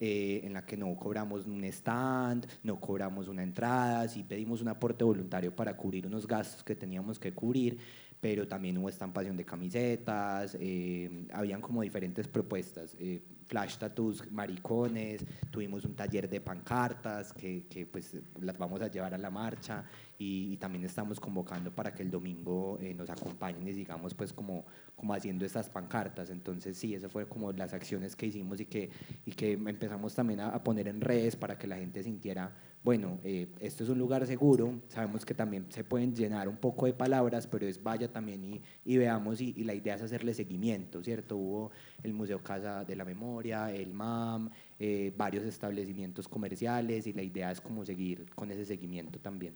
eh, 0.06 0.41
en 0.43 0.53
la 0.53 0.65
que 0.65 0.75
no 0.75 0.93
cobramos 0.97 1.45
un 1.45 1.63
stand, 1.63 2.45
no 2.63 2.77
cobramos 2.77 3.27
una 3.27 3.41
entrada, 3.41 4.06
sí 4.10 4.23
pedimos 4.23 4.62
un 4.62 4.67
aporte 4.67 5.03
voluntario 5.03 5.56
para 5.56 5.77
cubrir 5.77 6.08
unos 6.08 6.27
gastos 6.27 6.63
que 6.63 6.75
teníamos 6.75 7.19
que 7.19 7.34
cubrir, 7.34 7.77
pero 8.23 8.47
también 8.47 8.77
hubo 8.77 8.88
estampación 8.88 9.36
de 9.36 9.43
camisetas, 9.43 10.55
eh, 10.57 11.27
habían 11.33 11.59
como 11.59 11.81
diferentes 11.81 12.25
propuestas, 12.25 12.95
eh, 12.97 13.21
flash 13.47 13.75
tattoos, 13.75 14.31
maricones, 14.31 15.25
tuvimos 15.51 15.83
un 15.83 15.93
taller 15.93 16.29
de 16.29 16.39
pancartas 16.39 17.33
que, 17.33 17.65
que, 17.67 17.86
pues 17.86 18.15
las 18.39 18.57
vamos 18.57 18.81
a 18.81 18.88
llevar 18.88 19.13
a 19.13 19.17
la 19.17 19.29
marcha 19.29 19.83
y, 20.17 20.55
también 20.55 20.86
estamos 20.86 21.19
convocando 21.19 21.75
para 21.75 21.93
que 21.93 22.01
el 22.01 22.09
domingo 22.09 22.79
nos 22.95 23.09
acompañen 23.09 23.67
y 23.67 23.73
sigamos 23.73 24.13
pues 24.13 24.31
como, 24.31 24.63
como 24.95 25.13
haciendo 25.13 25.43
estas 25.43 25.69
pancartas. 25.69 26.29
Entonces 26.29 26.77
sí, 26.77 26.95
eso 26.95 27.09
fue 27.09 27.27
como 27.27 27.51
las 27.51 27.73
acciones 27.73 28.15
que 28.15 28.27
hicimos 28.27 28.62
y 28.62 28.65
que, 28.67 28.89
y 29.25 29.33
que 29.33 29.51
empezamos 29.51 30.15
también 30.15 30.39
a, 30.39 30.63
poner 30.63 30.88
en 30.88 31.01
redes 31.01 31.36
para 31.36 31.57
que 31.57 31.67
la 31.67 31.75
gente 31.75 32.01
sintiera, 32.03 32.55
bueno, 32.84 33.19
eh, 33.24 33.48
esto 33.62 33.86
es 33.86 33.89
un 33.89 33.98
lugar 33.98 34.28
seguro, 34.28 34.82
sabemos 34.89 35.26
que 35.26 35.34
también 35.34 35.67
se 35.69 35.86
pueden 35.86 36.13
llenar 36.13 36.50
un 36.50 36.58
poco 36.58 36.86
de 36.86 36.93
palabras, 36.93 37.48
pero 37.48 37.65
es 37.65 37.82
vaya 37.82 38.12
también 38.12 38.62
y, 38.84 38.98
veamos 38.98 39.39
y, 39.39 39.54
la 39.63 39.74
idea 39.74 39.96
es 39.96 40.02
hacerle 40.02 40.34
seguimiento, 40.34 41.02
¿cierto? 41.02 41.38
Hubo 41.38 41.72
el 42.04 42.13
Museo 42.13 42.43
Casa 42.43 42.84
de 42.84 42.98
la 42.98 43.06
Memoria, 43.06 43.72
el 43.72 43.93
MAM, 43.93 44.50
eh, 44.78 45.13
varios 45.15 45.46
establecimientos 45.46 46.28
comerciales 46.28 47.08
y 47.08 47.13
la 47.13 47.24
idea 47.24 47.52
es 47.52 47.62
como 47.62 47.86
seguir 47.86 48.30
con 48.36 48.52
ese 48.52 48.65
seguimiento 48.65 49.17
también. 49.17 49.54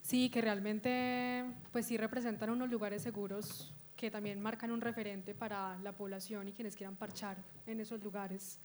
Sí, 0.00 0.30
que 0.30 0.40
realmente 0.40 1.44
pues 1.72 1.86
sí 1.86 1.96
representan 1.96 2.50
unos 2.50 2.70
lugares 2.70 3.02
seguros 3.02 3.74
que 3.98 4.12
también 4.12 4.40
marcan 4.40 4.70
un 4.70 4.80
referente 4.80 5.34
para 5.34 5.76
la 5.80 5.92
población 5.92 6.46
y 6.46 6.52
quienes 6.52 6.76
quieran 6.76 6.94
parchar 6.94 7.36
en 7.66 7.80
esos 7.80 8.00
lugares, 8.00 8.60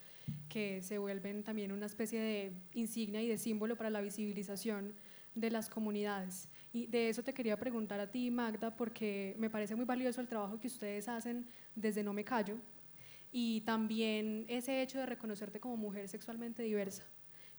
que 0.48 0.84
se 0.84 1.00
vuelven 1.00 1.43
también 1.43 1.72
una 1.72 1.88
especie 1.88 2.22
de 2.22 2.54
insignia 2.76 3.19
y 3.19 3.28
de 3.28 3.39
símbolo 3.39 3.76
para 3.76 3.89
la 3.89 4.02
visibilización 4.02 4.93
de 5.34 5.50
las 5.50 5.69
comunidades. 5.69 6.48
Y 6.72 6.86
de 6.86 7.10
eso 7.10 7.24
te 7.24 7.34
quería 7.34 7.58
preguntar 7.58 8.00
a 8.00 8.12
ti, 8.12 8.30
Magda, 8.30 8.78
porque 8.78 9.36
me 9.39 9.50
parece 9.50 9.76
muy 9.76 9.86
valioso 9.86 10.22
el 10.22 10.28
trabajo 10.28 10.60
que 10.60 10.67
ustedes 10.67 11.08
hacen 11.08 11.48
desde 11.74 12.04
No 12.04 12.13
Me 12.13 12.24
Callo 12.24 12.60
y 13.32 13.62
también 13.62 14.46
ese 14.48 14.84
hecho 14.84 15.00
de 15.00 15.08
reconocerte 15.08 15.60
como 15.60 15.78
mujer 15.78 16.08
sexualmente 16.08 16.62
diversa, 16.62 17.08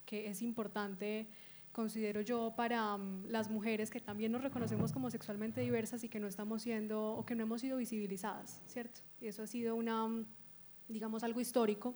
que 0.05 0.29
es 0.29 0.41
importante 0.41 1.27
considero 1.75 2.21
yo, 2.21 2.53
para 2.55 2.95
mm, 2.95 3.25
las 3.27 3.49
mujeres 3.49 3.89
que 3.89 3.99
también 3.99 4.31
nos 4.31 4.41
reconocemos 4.41 4.93
como 4.93 5.11
sexualmente 5.11 5.59
diversas 5.59 6.05
y 6.05 6.09
que 6.09 6.21
no 6.21 6.27
estamos 6.27 6.61
siendo 6.61 7.11
o 7.11 7.25
que 7.25 7.35
no 7.35 7.43
hemos 7.43 7.59
sido 7.59 7.77
visibilizadas, 7.77 8.61
¿cierto? 8.65 9.01
Y 9.19 9.27
eso 9.27 9.43
ha 9.43 9.47
sido 9.47 9.75
una, 9.75 10.07
mm, 10.07 10.25
digamos, 10.87 11.23
algo 11.23 11.41
histórico 11.41 11.93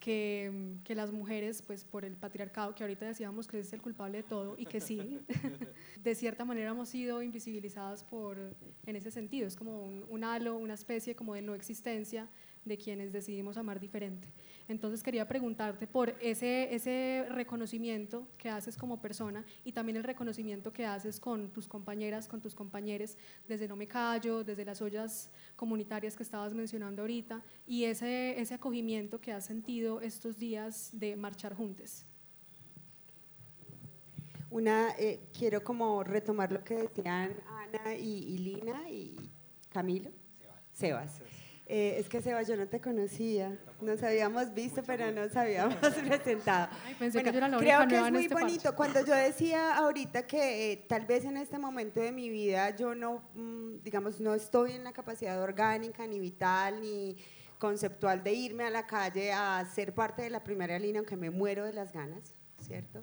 que, 0.00 0.50
mm, 0.52 0.82
que, 0.82 0.96
las 0.96 1.12
mujeres, 1.12 1.62
pues 1.62 1.84
por 1.84 2.04
el 2.04 2.16
patriarcado, 2.16 2.74
que 2.74 2.82
ahorita 2.82 3.06
decíamos 3.06 3.46
que 3.46 3.60
es 3.60 3.72
el 3.72 3.80
culpable 3.80 4.18
de 4.18 4.24
todo 4.24 4.56
y 4.58 4.66
que 4.66 4.80
sí, 4.80 5.20
de 6.02 6.14
cierta 6.16 6.44
manera 6.44 6.72
hemos 6.72 6.88
sido 6.88 7.22
invisibilizadas 7.22 8.02
por, 8.02 8.56
en 8.86 8.96
ese 8.96 9.12
sentido, 9.12 9.46
es 9.46 9.54
como 9.54 9.84
un, 9.84 10.04
un 10.08 10.24
halo, 10.24 10.56
una 10.56 10.74
especie 10.74 11.14
como 11.14 11.34
de 11.34 11.42
no 11.42 11.54
existencia 11.54 12.28
de 12.64 12.78
quienes 12.78 13.12
decidimos 13.12 13.56
amar 13.56 13.80
diferente. 13.80 14.28
Entonces 14.68 15.02
quería 15.02 15.26
preguntarte 15.26 15.86
por 15.86 16.16
ese, 16.20 16.74
ese 16.74 17.26
reconocimiento 17.30 18.26
que 18.38 18.48
haces 18.48 18.76
como 18.76 19.00
persona 19.00 19.44
y 19.64 19.72
también 19.72 19.96
el 19.96 20.04
reconocimiento 20.04 20.72
que 20.72 20.86
haces 20.86 21.18
con 21.18 21.50
tus 21.50 21.66
compañeras, 21.66 22.28
con 22.28 22.40
tus 22.40 22.54
compañeros, 22.54 23.16
desde 23.48 23.68
No 23.68 23.76
Me 23.76 23.86
Callo, 23.88 24.44
desde 24.44 24.64
las 24.64 24.80
ollas 24.80 25.30
comunitarias 25.56 26.16
que 26.16 26.22
estabas 26.22 26.54
mencionando 26.54 27.02
ahorita, 27.02 27.42
y 27.66 27.84
ese, 27.84 28.40
ese 28.40 28.54
acogimiento 28.54 29.20
que 29.20 29.32
has 29.32 29.44
sentido 29.44 30.00
estos 30.00 30.38
días 30.38 30.90
de 30.92 31.16
marchar 31.16 31.54
juntos. 31.54 32.04
Una, 34.50 34.90
eh, 34.98 35.20
quiero 35.36 35.64
como 35.64 36.04
retomar 36.04 36.52
lo 36.52 36.62
que 36.62 36.74
decían 36.74 37.34
Ana 37.48 37.94
y, 37.94 38.36
Lina 38.36 38.90
y 38.90 39.16
Camilo. 39.70 40.10
Sebas. 40.74 41.16
Sebas. 41.16 41.41
Eh, 41.74 41.98
es 41.98 42.06
que 42.10 42.20
Seba, 42.20 42.42
yo 42.42 42.54
no 42.54 42.68
te 42.68 42.82
conocía, 42.82 43.58
nos 43.80 44.02
habíamos 44.02 44.52
visto, 44.52 44.82
pero 44.82 45.06
no 45.10 45.22
nos 45.22 45.34
habíamos 45.34 45.76
presentado. 46.06 46.68
pensé 46.98 47.22
que 47.22 47.32
yo 47.32 47.38
era 47.38 47.48
la 47.48 47.56
creo 47.56 47.88
que 47.88 47.96
es 47.96 48.10
muy 48.10 48.24
este 48.24 48.34
bonito. 48.34 48.76
Cuando 48.76 49.02
yo 49.02 49.14
decía 49.14 49.78
ahorita 49.78 50.26
que 50.26 50.72
eh, 50.72 50.84
tal 50.86 51.06
vez 51.06 51.24
en 51.24 51.38
este 51.38 51.58
momento 51.58 51.98
de 51.98 52.12
mi 52.12 52.28
vida 52.28 52.76
yo 52.76 52.94
no, 52.94 53.22
mm, 53.32 53.82
digamos, 53.82 54.20
no 54.20 54.34
estoy 54.34 54.72
en 54.72 54.84
la 54.84 54.92
capacidad 54.92 55.40
orgánica, 55.40 56.06
ni 56.06 56.20
vital, 56.20 56.78
ni 56.82 57.16
conceptual 57.58 58.22
de 58.22 58.34
irme 58.34 58.64
a 58.64 58.70
la 58.70 58.86
calle 58.86 59.32
a 59.32 59.64
ser 59.64 59.94
parte 59.94 60.20
de 60.20 60.28
la 60.28 60.44
primera 60.44 60.78
línea, 60.78 60.98
aunque 60.98 61.16
me 61.16 61.30
muero 61.30 61.64
de 61.64 61.72
las 61.72 61.94
ganas, 61.94 62.34
¿cierto? 62.60 63.02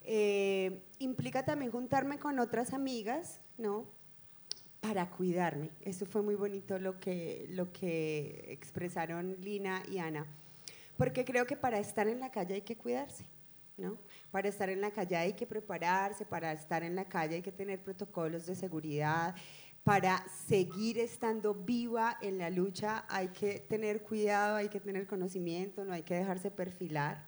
Eh, 0.00 0.82
implica 0.98 1.44
también 1.44 1.70
juntarme 1.70 2.18
con 2.18 2.40
otras 2.40 2.72
amigas, 2.72 3.40
¿no? 3.56 3.86
Para 4.86 5.08
cuidarme. 5.08 5.70
Eso 5.80 6.04
fue 6.04 6.20
muy 6.20 6.34
bonito 6.34 6.78
lo 6.78 7.00
que, 7.00 7.46
lo 7.50 7.72
que 7.72 8.44
expresaron 8.48 9.34
Lina 9.40 9.82
y 9.90 9.96
Ana, 9.96 10.26
porque 10.98 11.24
creo 11.24 11.46
que 11.46 11.56
para 11.56 11.78
estar 11.78 12.06
en 12.06 12.20
la 12.20 12.30
calle 12.30 12.54
hay 12.54 12.62
que 12.62 12.76
cuidarse. 12.76 13.24
¿No? 13.76 13.98
Para 14.30 14.48
estar 14.48 14.70
en 14.70 14.80
la 14.80 14.92
calle 14.92 15.16
hay 15.16 15.32
que 15.32 15.46
prepararse, 15.46 16.24
para 16.24 16.52
estar 16.52 16.84
en 16.84 16.94
la 16.94 17.06
calle 17.06 17.36
hay 17.36 17.42
que 17.42 17.50
tener 17.50 17.82
protocolos 17.82 18.46
de 18.46 18.54
seguridad, 18.54 19.34
para 19.82 20.24
seguir 20.46 20.98
estando 21.00 21.54
viva 21.54 22.16
en 22.22 22.38
la 22.38 22.50
lucha 22.50 23.04
hay 23.08 23.28
que 23.28 23.58
tener 23.58 24.02
cuidado, 24.02 24.56
hay 24.56 24.68
que 24.68 24.78
tener 24.78 25.08
conocimiento, 25.08 25.84
no 25.84 25.92
hay 25.92 26.04
que 26.04 26.14
dejarse 26.14 26.52
perfilar. 26.52 27.26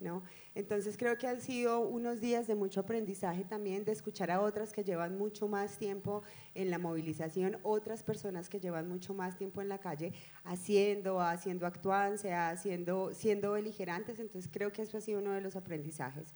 ¿no? 0.00 0.22
Entonces 0.54 0.96
creo 0.96 1.18
que 1.18 1.26
han 1.26 1.40
sido 1.40 1.80
unos 1.80 2.20
días 2.20 2.46
de 2.46 2.54
mucho 2.54 2.80
aprendizaje 2.80 3.44
también, 3.44 3.84
de 3.84 3.92
escuchar 3.92 4.30
a 4.30 4.40
otras 4.40 4.72
que 4.72 4.84
llevan 4.84 5.18
mucho 5.18 5.48
más 5.48 5.78
tiempo 5.78 6.22
en 6.54 6.70
la 6.70 6.78
movilización, 6.78 7.58
otras 7.62 8.02
personas 8.04 8.48
que 8.48 8.60
llevan 8.60 8.88
mucho 8.88 9.14
más 9.14 9.36
tiempo 9.36 9.60
en 9.62 9.68
la 9.68 9.78
calle 9.78 10.12
haciendo, 10.44 11.20
haciendo 11.20 11.66
actuancia, 11.66 12.50
haciendo, 12.50 13.12
siendo 13.14 13.52
beligerantes, 13.52 14.20
entonces 14.20 14.50
creo 14.52 14.72
que 14.72 14.82
eso 14.82 14.98
ha 14.98 15.00
sido 15.00 15.20
uno 15.20 15.32
de 15.32 15.40
los 15.40 15.56
aprendizajes. 15.56 16.34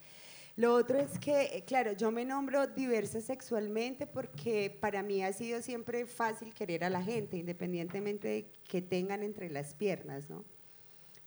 Lo 0.57 0.73
otro 0.73 0.99
es 0.99 1.17
que, 1.19 1.43
eh, 1.53 1.63
claro, 1.65 1.93
yo 1.93 2.11
me 2.11 2.25
nombro 2.25 2.67
diversa 2.67 3.21
sexualmente 3.21 4.05
porque 4.05 4.77
para 4.81 5.01
mí 5.01 5.23
ha 5.23 5.31
sido 5.31 5.61
siempre 5.61 6.05
fácil 6.05 6.53
querer 6.53 6.83
a 6.83 6.89
la 6.89 7.01
gente, 7.01 7.37
independientemente 7.37 8.27
de 8.27 8.45
que 8.67 8.81
tengan 8.81 9.23
entre 9.23 9.49
las 9.49 9.73
piernas, 9.73 10.29
¿no? 10.29 10.43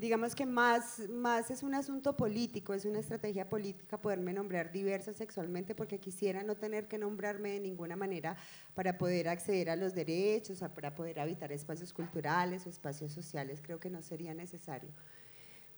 Digamos 0.03 0.35
que 0.35 0.47
más, 0.47 0.99
más 1.11 1.53
es 1.53 1.63
un 1.63 1.77
asunto 1.77 2.17
político, 2.17 2.75
es 2.75 2.85
una 2.85 2.99
estrategia 2.99 3.49
política 3.49 4.03
poderme 4.03 4.33
nombrar 4.33 4.73
diversa 4.73 5.13
sexualmente 5.13 5.77
porque 5.77 6.01
quisiera 6.01 6.43
no 6.43 6.57
tener 6.57 6.89
que 6.89 6.99
nombrarme 6.99 7.51
de 7.51 7.61
ninguna 7.61 7.95
manera 7.95 8.37
para 8.75 8.99
poder 8.99 9.29
acceder 9.29 9.71
a 9.71 9.77
los 9.77 9.95
derechos, 9.95 10.59
para 10.75 10.93
poder 10.97 11.21
habitar 11.21 11.53
espacios 11.53 11.93
culturales 11.93 12.67
o 12.67 12.71
espacios 12.71 13.13
sociales, 13.13 13.61
creo 13.63 13.79
que 13.79 13.91
no 13.91 14.03
sería 14.03 14.35
necesario. 14.35 14.91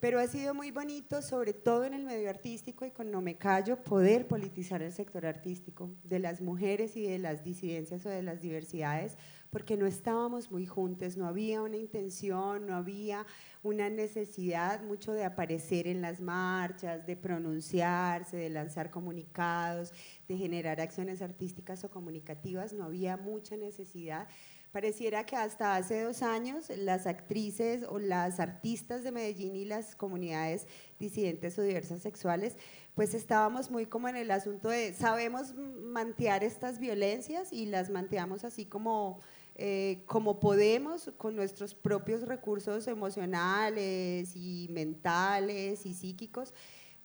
Pero 0.00 0.18
ha 0.18 0.26
sido 0.26 0.54
muy 0.54 0.70
bonito, 0.70 1.20
sobre 1.20 1.52
todo 1.52 1.84
en 1.84 1.92
el 1.92 2.04
medio 2.04 2.30
artístico 2.30 2.87
y 2.87 2.90
con 2.92 3.10
No 3.10 3.20
Me 3.20 3.37
Callo, 3.37 3.82
poder 3.84 4.26
politizar 4.26 4.80
el 4.82 4.92
sector 4.92 5.26
artístico 5.26 5.90
de 6.02 6.18
las 6.18 6.40
mujeres 6.40 6.96
y 6.96 7.02
de 7.02 7.18
las 7.18 7.44
disidencias 7.44 8.04
o 8.06 8.08
de 8.08 8.22
las 8.22 8.40
diversidades, 8.40 9.18
porque 9.54 9.76
no 9.76 9.86
estábamos 9.86 10.50
muy 10.50 10.66
juntos, 10.66 11.16
no 11.16 11.28
había 11.28 11.62
una 11.62 11.76
intención, 11.76 12.66
no 12.66 12.74
había 12.74 13.24
una 13.62 13.88
necesidad 13.88 14.82
mucho 14.82 15.12
de 15.12 15.22
aparecer 15.22 15.86
en 15.86 16.02
las 16.02 16.20
marchas, 16.20 17.06
de 17.06 17.16
pronunciarse, 17.16 18.36
de 18.36 18.50
lanzar 18.50 18.90
comunicados, 18.90 19.92
de 20.26 20.36
generar 20.36 20.80
acciones 20.80 21.22
artísticas 21.22 21.84
o 21.84 21.90
comunicativas, 21.92 22.72
no 22.72 22.86
había 22.86 23.16
mucha 23.16 23.56
necesidad. 23.56 24.26
Pareciera 24.72 25.24
que 25.24 25.36
hasta 25.36 25.76
hace 25.76 26.02
dos 26.02 26.24
años 26.24 26.68
las 26.76 27.06
actrices 27.06 27.84
o 27.88 28.00
las 28.00 28.40
artistas 28.40 29.04
de 29.04 29.12
Medellín 29.12 29.54
y 29.54 29.64
las 29.64 29.94
comunidades 29.94 30.66
disidentes 30.98 31.56
o 31.60 31.62
diversas 31.62 32.02
sexuales, 32.02 32.56
pues 32.96 33.14
estábamos 33.14 33.70
muy 33.70 33.86
como 33.86 34.08
en 34.08 34.16
el 34.16 34.32
asunto 34.32 34.68
de 34.68 34.92
sabemos 34.94 35.54
mantear 35.54 36.42
estas 36.42 36.80
violencias 36.80 37.52
y 37.52 37.66
las 37.66 37.88
manteamos 37.88 38.42
así 38.42 38.66
como 38.66 39.20
eh, 39.56 40.02
como 40.06 40.40
podemos 40.40 41.12
con 41.16 41.36
nuestros 41.36 41.74
propios 41.74 42.22
recursos 42.22 42.88
emocionales 42.88 44.34
y 44.34 44.68
mentales 44.70 45.86
y 45.86 45.94
psíquicos, 45.94 46.52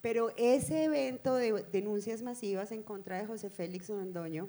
Pero 0.02 0.32
ese 0.38 0.86
evento 0.86 1.36
de 1.36 1.66
denuncias 1.72 2.22
masivas 2.22 2.72
en 2.72 2.84
contra 2.84 3.20
de 3.20 3.28
José 3.28 3.50
Félix 3.50 3.90
Londoño, 3.90 4.48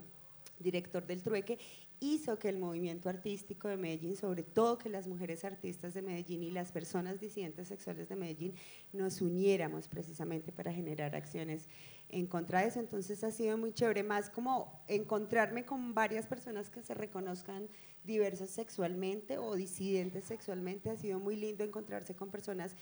director 0.61 1.05
del 1.07 1.23
Trueque, 1.23 1.59
hizo 2.01 2.39
que 2.39 2.49
el 2.49 2.59
movimiento 2.59 3.09
artístico 3.09 3.69
de 3.69 3.77
Medellín, 3.77 4.17
sobre 4.17 4.43
todo 4.43 4.79
que 4.79 4.89
las 4.89 5.07
mujeres 5.07 5.45
artistas 5.45 5.93
de 5.93 6.03
Medellín 6.03 6.43
y 6.43 6.51
las 6.51 6.73
personas 6.73 7.21
disidentes 7.21 7.69
sexuales 7.69 8.09
de 8.09 8.17
Medellín, 8.17 8.55
nos 8.93 9.21
uniéramos 9.21 9.87
precisamente 9.87 10.51
para 10.51 10.73
generar 10.73 11.15
acciones 11.15 11.69
en 12.09 12.27
contra 12.27 12.63
de 12.63 12.69
eso. 12.69 12.81
Entonces 12.81 13.23
ha 13.23 13.31
sido 13.31 13.59
muy 13.59 13.73
chévere, 13.73 14.03
más 14.03 14.31
como 14.31 14.83
encontrarme 14.89 15.65
con 15.65 15.95
varias 15.95 16.27
personas 16.27 16.71
que 16.71 16.83
se 16.83 16.95
reconozcan 16.95 17.69
diversas 18.05 18.49
sexualmente 18.49 19.39
o 19.39 19.55
disidentes 19.55 20.25
sexualmente. 20.25 20.91
Ha 20.91 20.97
sido 20.97 21.21
muy 21.21 21.37
lindo 21.37 21.65
encontrarse 21.65 22.15
con 22.15 22.31
personas 22.31 22.75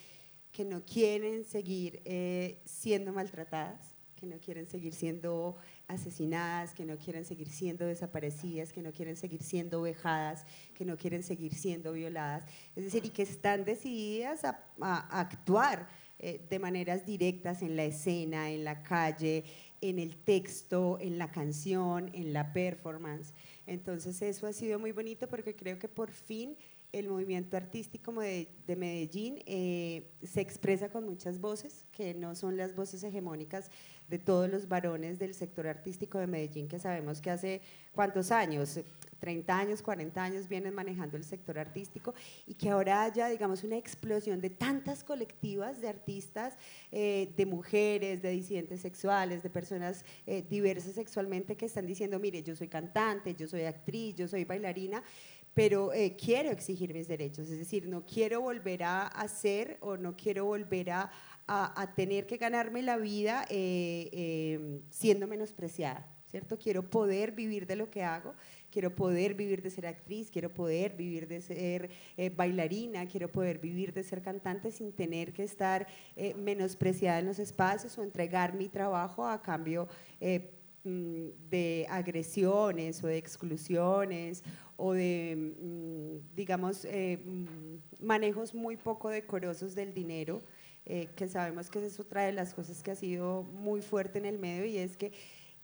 que 0.52 0.64
no 0.64 0.85
quieren 0.85 1.44
seguir 1.44 2.00
eh, 2.04 2.61
siendo 2.64 3.12
maltratadas, 3.12 3.94
que 4.14 4.26
no 4.26 4.38
quieren 4.38 4.66
seguir 4.66 4.94
siendo 4.94 5.57
asesinadas, 5.88 6.74
que 6.74 6.85
no 6.85 6.98
quieren 6.98 7.24
seguir 7.24 7.48
siendo 7.48 7.87
desaparecidas, 7.87 8.72
que 8.72 8.83
no 8.83 8.92
quieren 8.92 9.16
seguir 9.16 9.42
siendo 9.42 9.81
vejadas, 9.83 10.44
que 10.74 10.85
no 10.85 10.96
quieren 10.96 11.22
seguir 11.22 11.55
siendo 11.55 11.92
violadas, 11.92 12.44
es 12.77 12.85
decir, 12.85 13.05
y 13.05 13.09
que 13.09 13.22
están 13.22 13.64
decididas 13.64 14.44
a, 14.44 14.59
actuar 15.20 15.88
eh, 16.18 16.44
de 16.48 16.59
maneras 16.59 17.07
directas 17.07 17.62
en 17.62 17.74
la 17.74 17.85
escena, 17.85 18.51
en 18.51 18.64
la 18.64 18.83
calle, 18.83 19.44
en 19.81 19.98
el 19.98 20.16
texto, 20.16 20.98
en 21.01 21.18
la 21.18 21.31
canción, 21.31 22.11
en 22.12 22.33
la 22.33 22.53
performance. 22.53 23.33
Entonces 23.66 24.20
eso 24.22 24.46
ha 24.46 24.53
sido 24.53 24.79
muy 24.79 24.92
bonito 24.92 25.27
porque 25.29 25.57
creo 25.57 25.79
que 25.79 25.88
por 25.88 26.11
fin 26.11 26.57
el 26.92 27.09
movimiento 27.09 27.57
artístico 27.57 28.12
de, 28.12 28.48
Medellín 28.66 29.42
eh, 29.46 30.11
se 30.22 30.40
expresa 30.40 30.88
con 30.88 31.05
muchas 31.05 31.38
voces, 31.40 31.85
que 31.92 32.14
no 32.14 32.35
son 32.35 32.57
las 32.57 32.74
voces 32.74 33.03
hegemónicas 33.05 33.70
de 34.09 34.18
todos 34.18 34.51
los 34.51 34.68
varones 34.68 35.18
del 35.18 35.35
sector 35.35 35.66
artístico 35.66 36.18
de 36.18 36.27
Medellín, 36.27 36.68
que 36.68 36.79
sabemos 36.79 37.21
que 37.21 37.31
hace 37.31 37.61
cuántos 37.92 38.33
años, 38.33 38.81
30 39.18 39.59
años, 39.59 39.83
40 39.83 40.23
años 40.23 40.49
vienen 40.49 40.75
manejando 40.75 41.16
el 41.16 41.25
sector 41.25 41.59
artístico 41.59 42.14
y 42.47 42.55
que 42.55 42.71
ahora 42.71 43.03
haya, 43.03 43.29
digamos, 43.29 43.64
una 43.64 43.77
explosión 43.77 44.40
de 44.40 44.51
tantas 44.51 45.05
colectivas 45.05 45.81
de 45.81 45.88
artistas, 45.88 46.57
eh, 46.92 47.33
de 47.37 47.47
mujeres, 47.47 48.23
de 48.23 48.31
disidentes 48.31 48.81
sexuales, 48.81 49.42
de 49.42 49.51
personas 49.51 50.05
eh, 50.27 50.44
diversas 50.49 50.94
sexualmente 50.94 51.57
que 51.57 51.66
están 51.66 51.87
diciendo, 51.87 52.18
mire, 52.18 52.42
yo 52.42 52.55
soy 52.55 52.68
cantante, 52.68 53.35
yo 53.35 53.47
soy 53.47 53.64
actriz, 53.64 54.14
yo 54.14 54.29
soy 54.29 54.44
bailarina 54.44 55.03
pero 55.59 55.92
eh, 55.92 56.14
quiero 56.16 56.51
exigir 56.51 56.94
mis 56.94 57.09
derechos, 57.09 57.51
es 57.51 57.59
decir, 57.59 57.88
no 57.88 58.07
quiero 58.07 58.40
volver 58.42 58.85
a 58.85 59.09
hacer 59.09 59.77
o 59.81 59.97
no 59.97 60.16
quiero 60.16 60.44
volver 60.44 60.92
a, 60.92 61.11
a, 61.49 61.93
tener 61.97 62.27
que 62.27 62.37
ganarme 62.37 62.83
la 62.83 62.99
vida 62.99 63.47
eh, 63.49 64.11
em, 64.13 64.83
siendo 64.91 65.27
menospreciada, 65.27 66.07
¿cierto? 66.27 66.59
Quiero 66.59 66.91
poder 66.91 67.33
vivir 67.33 67.67
de 67.67 67.75
lo 67.75 67.91
que 67.91 68.03
hago, 68.03 68.35
quiero 68.71 68.95
poder 68.95 69.33
vivir 69.33 69.63
de 69.63 69.71
ser 69.71 69.87
actriz, 69.87 70.31
quiero 70.31 70.53
poder 70.53 70.95
vivir 70.95 71.27
de 71.27 71.41
ser 71.41 71.91
eh, 72.19 72.29
bailarina, 72.29 73.07
quiero 73.07 73.33
poder 73.33 73.59
vivir 73.59 73.95
de 73.95 74.03
ser 74.03 74.21
cantante 74.21 74.71
sin 74.71 74.93
tener 74.93 75.33
que 75.33 75.43
estar 75.43 75.87
eh, 76.17 76.35
menospreciada 76.35 77.21
en 77.21 77.27
los 77.27 77.39
espacios 77.39 77.97
o 77.97 78.03
entregar 78.03 78.55
mi 78.55 78.69
trabajo 78.69 79.27
a 79.27 79.41
cambio 79.41 79.89
mm, 80.85 81.29
de 81.49 81.87
agresiones 81.89 83.03
o 83.03 83.07
de 83.07 83.17
exclusiones 83.17 84.45
o 84.77 84.93
de, 84.93 85.35
mm, 85.59 86.37
digamos, 86.37 86.85
mm, 86.85 88.05
manejos 88.05 88.55
muy 88.55 88.77
poco 88.77 89.09
decorosos 89.09 89.75
del 89.75 89.95
dinero. 89.95 90.43
Eh, 90.87 91.09
que 91.17 91.29
sabemos 91.29 91.69
que 91.69 91.85
es 91.85 92.01
otra 92.01 92.23
de 92.23 92.33
las 92.33 92.55
cosas 92.55 92.83
que 92.83 92.91
ha 92.91 92.97
sido 92.97 93.43
muy 93.43 93.83
fuerte 93.83 94.19
en 94.19 94.25
el 94.25 94.38
medio 94.38 94.64
y 94.64 94.79
es 94.79 94.97
que 94.97 95.12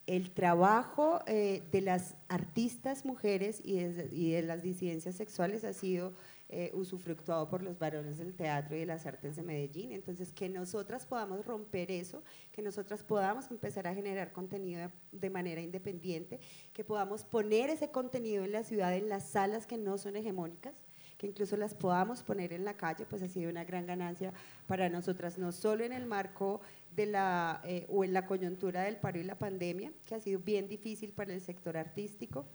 el 0.06 0.30
trabajo 0.30 1.20
eh, 1.26 1.62
de 1.72 1.80
las 1.80 2.14
artistas 2.28 3.04
mujeres 3.04 3.60
y 3.64 3.78
de, 3.78 4.42
las 4.42 4.62
disidencias 4.62 5.14
sexuales 5.14 5.64
ha 5.64 5.72
sido 5.72 6.12
eh, 6.50 6.70
usufructuado 6.74 7.48
por 7.48 7.62
los 7.62 7.78
varones 7.78 8.18
del 8.18 8.34
teatro 8.34 8.76
y 8.76 8.80
de 8.80 8.86
las 8.86 9.06
artes 9.06 9.36
de 9.36 9.42
Medellín. 9.42 9.92
Entonces, 9.92 10.32
que 10.32 10.48
nosotras 10.48 11.06
podamos 11.06 11.46
romper 11.46 11.90
eso, 11.90 12.22
que 12.52 12.60
nosotras 12.60 13.02
podamos 13.02 13.50
empezar 13.50 13.86
a 13.86 13.94
generar 13.94 14.32
contenido 14.32 14.90
de 15.10 15.30
manera 15.30 15.62
independiente, 15.62 16.38
que 16.74 16.84
podamos 16.84 17.24
poner 17.24 17.70
ese 17.70 17.90
contenido 17.90 18.44
en 18.44 18.52
la 18.52 18.62
ciudad, 18.62 18.94
en 18.94 19.08
las 19.08 19.30
salas 19.30 19.66
que 19.66 19.78
no 19.78 19.96
son 19.96 20.16
hegemónicas, 20.16 20.74
incluso 21.26 21.56
las 21.56 21.74
podamos 21.74 22.22
poner 22.22 22.52
en 22.52 22.64
la 22.64 22.74
calle, 22.74 23.06
pues 23.06 23.22
ha 23.22 23.28
sido 23.28 23.50
una 23.50 23.64
gran 23.64 23.86
ganancia 23.86 24.32
para 24.66 24.88
nosotras, 24.88 25.38
no 25.38 25.52
solo 25.52 25.84
en 25.84 25.92
el 25.92 26.06
marco 26.06 26.60
de 26.94 27.06
la, 27.06 27.60
eh, 27.64 27.86
o 27.88 28.04
en 28.04 28.12
la 28.12 28.26
coyuntura 28.26 28.82
del 28.82 28.96
paro 28.96 29.18
y 29.18 29.24
la 29.24 29.38
pandemia, 29.38 29.92
que 30.06 30.14
ha 30.14 30.20
sido 30.20 30.40
bien 30.40 30.68
difícil 30.68 31.12
para 31.12 31.32
el 31.32 31.40
sector 31.40 31.76
artístico, 31.76 32.46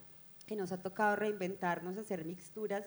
que 0.45 0.55
nos 0.55 0.71
ha 0.71 0.81
tocado 0.81 1.15
reinventarnos, 1.15 1.97
hacer 1.97 2.25
mixturas 2.25 2.85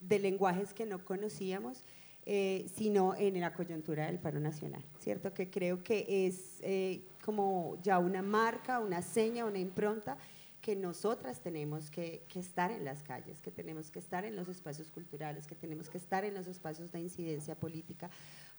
de 0.00 0.18
lenguajes 0.18 0.72
que 0.72 0.86
no 0.86 1.04
conocíamos, 1.04 1.84
eh, 2.26 2.66
sino 2.74 3.14
en 3.16 3.40
la 3.40 3.54
coyuntura 3.54 4.06
del 4.06 4.18
paro 4.18 4.40
nacional, 4.40 4.84
¿cierto? 4.98 5.32
Que 5.32 5.50
creo 5.50 5.82
que 5.82 6.26
es 6.26 6.58
eh, 6.60 7.02
como 7.24 7.78
ya 7.82 7.98
una 7.98 8.22
marca, 8.22 8.78
una 8.78 9.02
seña, 9.02 9.46
una 9.46 9.58
impronta 9.58 10.18
que 10.60 10.76
nosotras 10.76 11.40
tenemos 11.40 11.90
que, 11.90 12.26
estar 12.34 12.70
en 12.70 12.84
las 12.84 13.02
calles, 13.02 13.40
que 13.40 13.50
tenemos 13.50 13.90
que 13.90 13.98
estar 13.98 14.24
en 14.24 14.36
los 14.36 14.48
espacios 14.48 14.90
culturales, 14.90 15.46
que 15.46 15.54
tenemos 15.54 15.88
que 15.88 15.98
estar 15.98 16.24
en 16.24 16.34
los 16.34 16.46
espacios 16.46 16.92
de 16.92 17.00
incidencia 17.00 17.54
política, 17.54 18.10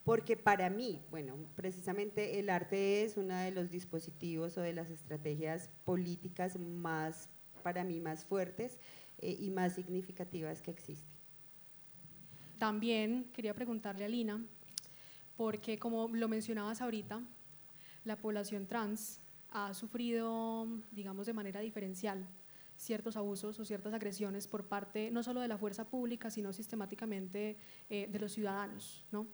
porque 0.03 0.35
para 0.35 0.69
mí, 0.69 0.99
bueno, 1.11 1.35
precisamente 1.55 2.39
el 2.39 2.49
arte 2.49 3.03
es 3.03 3.17
uno 3.17 3.35
de 3.35 3.51
los 3.51 3.69
dispositivos 3.69 4.57
o 4.57 4.61
de 4.61 4.73
las 4.73 4.89
estrategias 4.89 5.69
políticas 5.85 6.57
más, 6.59 7.29
para 7.61 7.83
mí, 7.83 7.99
más 7.99 8.25
fuertes 8.25 8.79
eh, 9.19 9.37
y 9.39 9.51
más 9.51 9.75
significativas 9.75 10.61
que 10.61 10.71
existen. 10.71 11.11
También 12.57 13.29
quería 13.33 13.53
preguntarle 13.53 14.05
a 14.05 14.09
Lina, 14.09 14.43
porque 15.37 15.77
como 15.77 16.07
lo 16.07 16.27
mencionabas 16.27 16.81
ahorita, 16.81 17.21
la 18.03 18.17
población 18.17 18.65
trans 18.65 19.20
ha 19.51 19.73
sufrido, 19.73 20.67
digamos, 20.91 21.27
de 21.27 21.33
manera 21.33 21.59
diferencial 21.59 22.27
ciertos 22.81 23.15
abusos 23.15 23.59
o 23.59 23.65
ciertas 23.65 23.93
agresiones 23.93 24.47
por 24.47 24.65
parte 24.67 25.11
no 25.11 25.21
solo 25.21 25.39
de 25.39 25.47
la 25.47 25.57
fuerza 25.57 25.87
pública, 25.87 26.31
sino 26.31 26.51
sistemáticamente 26.51 27.57
eh, 27.89 28.07
de 28.11 28.19
los 28.19 28.31
ciudadanos, 28.31 29.05
¿no? 29.11 29.27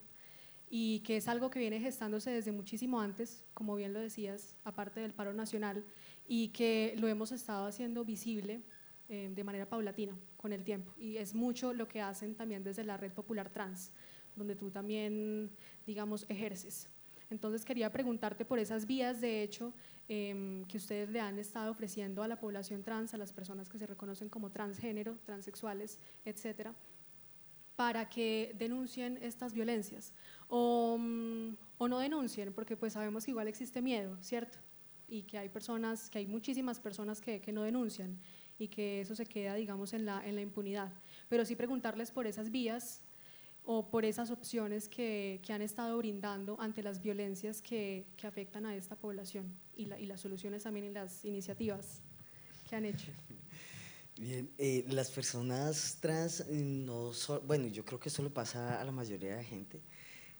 Y 0.69 0.99
que 0.99 1.15
es 1.15 1.29
algo 1.29 1.49
que 1.49 1.59
viene 1.59 1.79
gestándose 1.79 2.29
desde 2.29 2.51
muchísimo 2.51 2.99
antes, 2.99 3.45
como 3.53 3.77
bien 3.77 3.93
lo 3.93 4.01
decías, 4.01 4.57
aparte 4.65 4.99
del 4.99 5.13
paro 5.13 5.33
nacional, 5.33 5.85
y 6.27 6.49
que 6.49 6.93
lo 6.97 7.07
hemos 7.07 7.31
estado 7.31 7.67
haciendo 7.67 8.03
visible 8.03 8.63
eh, 9.07 9.31
de 9.33 9.43
manera 9.45 9.69
paulatina 9.69 10.13
con 10.35 10.51
el 10.51 10.65
tiempo. 10.65 10.93
Y 10.97 11.15
es 11.15 11.33
mucho 11.33 11.73
lo 11.73 11.87
que 11.87 12.01
hacen 12.01 12.35
también 12.35 12.65
desde 12.65 12.83
la 12.83 12.97
Red 12.97 13.13
Popular 13.13 13.49
Trans, 13.49 13.93
donde 14.35 14.57
tú 14.57 14.69
también, 14.69 15.51
digamos, 15.85 16.25
ejerces. 16.27 16.89
Entonces 17.29 17.65
quería 17.65 17.91
preguntarte 17.91 18.45
por 18.45 18.59
esas 18.59 18.85
vías, 18.85 19.19
de 19.19 19.43
hecho, 19.43 19.73
Em, 20.09 20.63
que 20.65 20.77
ustedes 20.77 21.09
le 21.09 21.19
han 21.19 21.37
estado 21.37 21.69
ofreciendo 21.69 22.23
a 22.23 22.29
la 22.29 22.39
población 22.39 22.81
trans, 22.81 23.13
a 23.13 23.17
las 23.17 23.33
personas 23.33 23.67
que 23.67 23.77
se 23.77 23.85
reconocen 23.85 24.29
como 24.29 24.51
transgénero, 24.51 25.17
transexuales, 25.25 25.99
etcétera, 26.23 26.73
para 27.75 28.07
que 28.07 28.55
denuncien 28.57 29.19
estas 29.21 29.53
violencias 29.53 30.13
o, 30.47 30.97
mm, 30.97 31.57
no 31.89 31.99
denuncien, 31.99 32.53
porque 32.53 32.77
pues 32.77 32.93
sabemos 32.93 33.25
que 33.25 33.31
igual 33.31 33.49
existe 33.49 33.81
miedo, 33.81 34.17
¿cierto? 34.21 34.59
Y 35.09 35.23
que 35.23 35.37
hay 35.37 35.49
personas, 35.49 36.09
que 36.09 36.19
hay 36.19 36.27
muchísimas 36.27 36.79
personas 36.79 37.19
que, 37.19 37.41
que 37.41 37.51
no 37.51 37.63
denuncian 37.63 38.17
y 38.57 38.69
que 38.69 39.01
eso 39.01 39.13
se 39.13 39.25
queda, 39.25 39.55
digamos, 39.55 39.91
en 39.91 40.05
la, 40.05 40.25
en 40.25 40.35
la 40.35 40.41
impunidad. 40.41 40.93
Pero 41.27 41.43
sí 41.43 41.57
preguntarles 41.57 42.11
por 42.11 42.27
esas 42.27 42.49
vías 42.49 43.01
o 43.69 43.89
por 43.89 44.05
esas 44.05 44.31
opciones 44.31 44.87
que, 44.87 45.41
que, 45.43 45.51
han 45.51 45.61
estado 45.61 45.97
brindando 45.97 46.55
ante 46.57 46.81
las 46.81 47.01
violencias 47.01 47.61
que, 47.61 48.05
que 48.15 48.25
afectan 48.25 48.65
a 48.65 48.73
esta 48.73 48.95
población 48.95 49.53
y, 49.75 49.93
y, 49.93 50.05
las 50.05 50.21
soluciones 50.21 50.63
también 50.63 50.85
y 50.85 50.89
las 50.89 51.25
iniciativas 51.25 52.01
que 52.67 52.77
han 52.77 52.85
hecho. 52.85 53.11
Bien, 54.19 54.49
eh, 54.57 54.85
las 54.87 55.11
personas 55.11 55.97
trans, 55.99 56.47
no 56.47 57.11
bueno, 57.45 57.67
yo 57.67 57.83
creo 57.83 57.99
que 57.99 58.07
eso 58.07 58.23
le 58.23 58.29
pasa 58.29 58.79
a 58.79 58.85
la 58.85 58.93
mayoría 58.93 59.31
de 59.31 59.35
la 59.35 59.43
gente, 59.43 59.81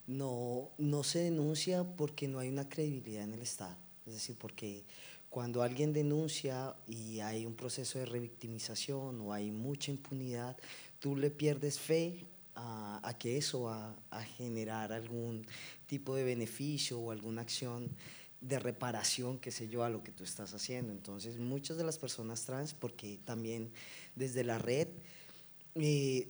no, 0.07 0.71
no 0.77 1.03
se 1.03 1.19
denuncia 1.19 1.83
porque 1.83 2.29
no 2.29 2.39
hay 2.39 2.47
una 2.47 2.69
credibilidad 2.69 3.25
en 3.25 3.33
el 3.33 3.41
Estado. 3.41 3.75
Es 4.05 4.13
decir, 4.13 4.37
porque 4.39 4.85
cuando 5.29 5.61
alguien 5.61 5.91
denuncia 5.91 6.77
y 6.87 7.19
hay 7.19 7.45
un 7.45 7.55
proceso 7.55 7.99
de 7.99 8.05
revictimización 8.05 9.19
o 9.19 9.33
hay 9.33 9.51
mucha 9.51 9.91
impunidad, 9.91 10.55
tú 10.99 11.17
le 11.17 11.29
pierdes 11.29 11.77
fe 11.77 12.25
a, 12.58 13.15
que 13.20 13.38
eso 13.38 13.63
va 13.63 13.96
a 14.10 14.24
generar 14.24 14.91
algún 14.91 15.46
tipo 15.86 16.15
de 16.15 16.24
beneficio 16.24 17.00
o 17.00 17.12
alguna 17.12 17.41
acción 17.41 17.91
de 18.41 18.60
reparación, 18.60 19.39
qué 19.39 19.52
sé 19.52 19.70
yo, 19.70 19.84
a 19.84 19.89
lo 19.89 20.04
que 20.04 20.12
tú 20.12 20.24
estás 20.24 20.54
haciendo. 20.54 20.91
Entonces, 20.91 21.38
muchas 21.38 21.78
de 21.78 21.84
las 21.84 21.98
personas 21.98 22.46
trans, 22.46 22.74
porque 22.74 23.20
también 23.26 23.72
desde 24.15 24.43
la 24.43 24.58
red, 24.58 24.88
eh, 25.76 26.30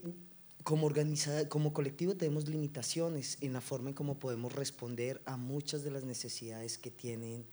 como, 0.62 0.86
organiza, 0.86 1.48
como 1.48 1.72
colectivo 1.72 2.14
tenemos 2.14 2.48
limitaciones 2.48 3.38
en 3.40 3.52
la 3.54 3.60
forma 3.60 3.90
en 3.90 3.94
cómo 3.94 4.18
podemos 4.18 4.52
responder 4.52 5.22
a 5.24 5.36
muchas 5.36 5.82
de 5.82 5.90
las 5.90 6.04
necesidades 6.04 6.76
que 6.76 6.90
tienen, 6.90 7.46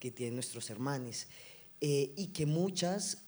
que 0.00 0.10
tienen 0.10 0.34
nuestros 0.34 0.70
hermanos 0.70 1.28
eh, 1.80 2.12
y 2.16 2.28
que 2.28 2.46
muchas 2.46 3.22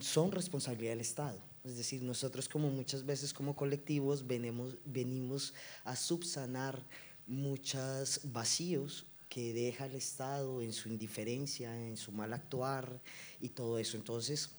son 0.00 0.30
responsabilidad 0.30 0.92
del 0.92 1.00
Estado. 1.00 1.53
Es 1.64 1.78
decir, 1.78 2.02
nosotros 2.02 2.46
como 2.46 2.70
muchas 2.70 3.06
veces 3.06 3.32
como 3.32 3.56
colectivos 3.56 4.26
venimos, 4.26 4.76
venimos 4.84 5.54
a 5.84 5.96
subsanar 5.96 6.86
muchos 7.26 8.20
vacíos 8.24 9.06
que 9.30 9.54
deja 9.54 9.86
el 9.86 9.94
Estado 9.94 10.60
en 10.60 10.74
su 10.74 10.90
indiferencia, 10.90 11.74
en 11.88 11.96
su 11.96 12.12
mal 12.12 12.34
actuar 12.34 13.00
y 13.40 13.48
todo 13.48 13.78
eso. 13.78 13.96
Entonces, 13.96 14.50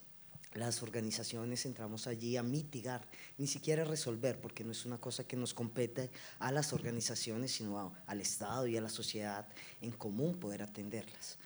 las 0.56 0.82
organizaciones 0.82 1.66
entramos 1.66 2.08
allí 2.08 2.38
a 2.38 2.44
mitigar, 2.44 3.08
ni 3.38 3.46
siquiera 3.46 3.84
a 3.84 3.86
resolver, 3.86 4.42
porque 4.42 4.64
no 4.64 4.72
es 4.72 4.84
una 4.86 4.98
cosa 4.98 5.28
que 5.28 5.38
nos 5.38 5.54
compete 5.54 6.10
a 6.40 6.52
las 6.52 6.74
organizaciones, 6.74 7.52
sino 7.52 7.94
al 8.08 8.20
Estado 8.20 8.66
y 8.66 8.78
a 8.78 8.82
la 8.82 8.90
sociedad 8.90 9.48
en 9.80 9.92
común 9.92 10.40
poder 10.40 10.64
atenderlas. 10.64 11.38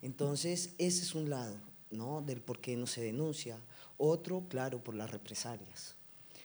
Entonces, 0.00 0.70
ese 0.78 1.02
es 1.02 1.14
un 1.14 1.28
lado 1.28 1.56
¿no? 1.90 2.22
del 2.22 2.40
por 2.40 2.60
qué 2.60 2.76
no 2.76 2.86
se 2.86 3.02
denuncia. 3.02 3.58
Otro, 3.98 4.44
claro, 4.48 4.82
por 4.82 4.94
las 4.94 5.10
represalias. 5.10 5.96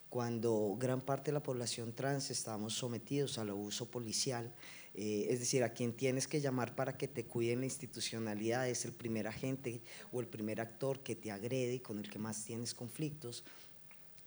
Cuando 0.09 0.75
gran 0.79 1.01
parte 1.01 1.31
de 1.31 1.33
la 1.33 1.43
población 1.43 1.93
trans 1.93 2.31
estamos 2.31 2.73
sometidos 2.73 3.37
al 3.37 3.49
abuso 3.49 3.89
policial, 3.89 4.51
eh, 4.95 5.27
es 5.29 5.39
decir, 5.39 5.63
a 5.63 5.71
quien 5.71 5.93
tienes 5.93 6.27
que 6.27 6.41
llamar 6.41 6.75
para 6.75 6.97
que 6.97 7.07
te 7.07 7.25
cuide 7.25 7.53
en 7.53 7.59
la 7.59 7.65
institucionalidad 7.65 8.67
es 8.67 8.85
el 8.85 8.91
primer 8.91 9.27
agente 9.27 9.81
o 10.11 10.19
el 10.19 10.27
primer 10.27 10.59
actor 10.59 11.01
que 11.01 11.15
te 11.15 11.31
agrede 11.31 11.75
y 11.75 11.79
con 11.79 11.99
el 11.99 12.09
que 12.09 12.17
más 12.17 12.43
tienes 12.43 12.73
conflictos, 12.73 13.43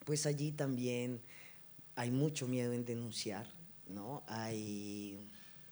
pues 0.05 0.25
allí 0.25 0.53
también 0.53 1.21
hay 1.97 2.11
mucho 2.11 2.47
miedo 2.47 2.73
en 2.73 2.85
denunciar, 2.85 3.47
¿no? 3.89 4.23
Hay, 4.27 5.19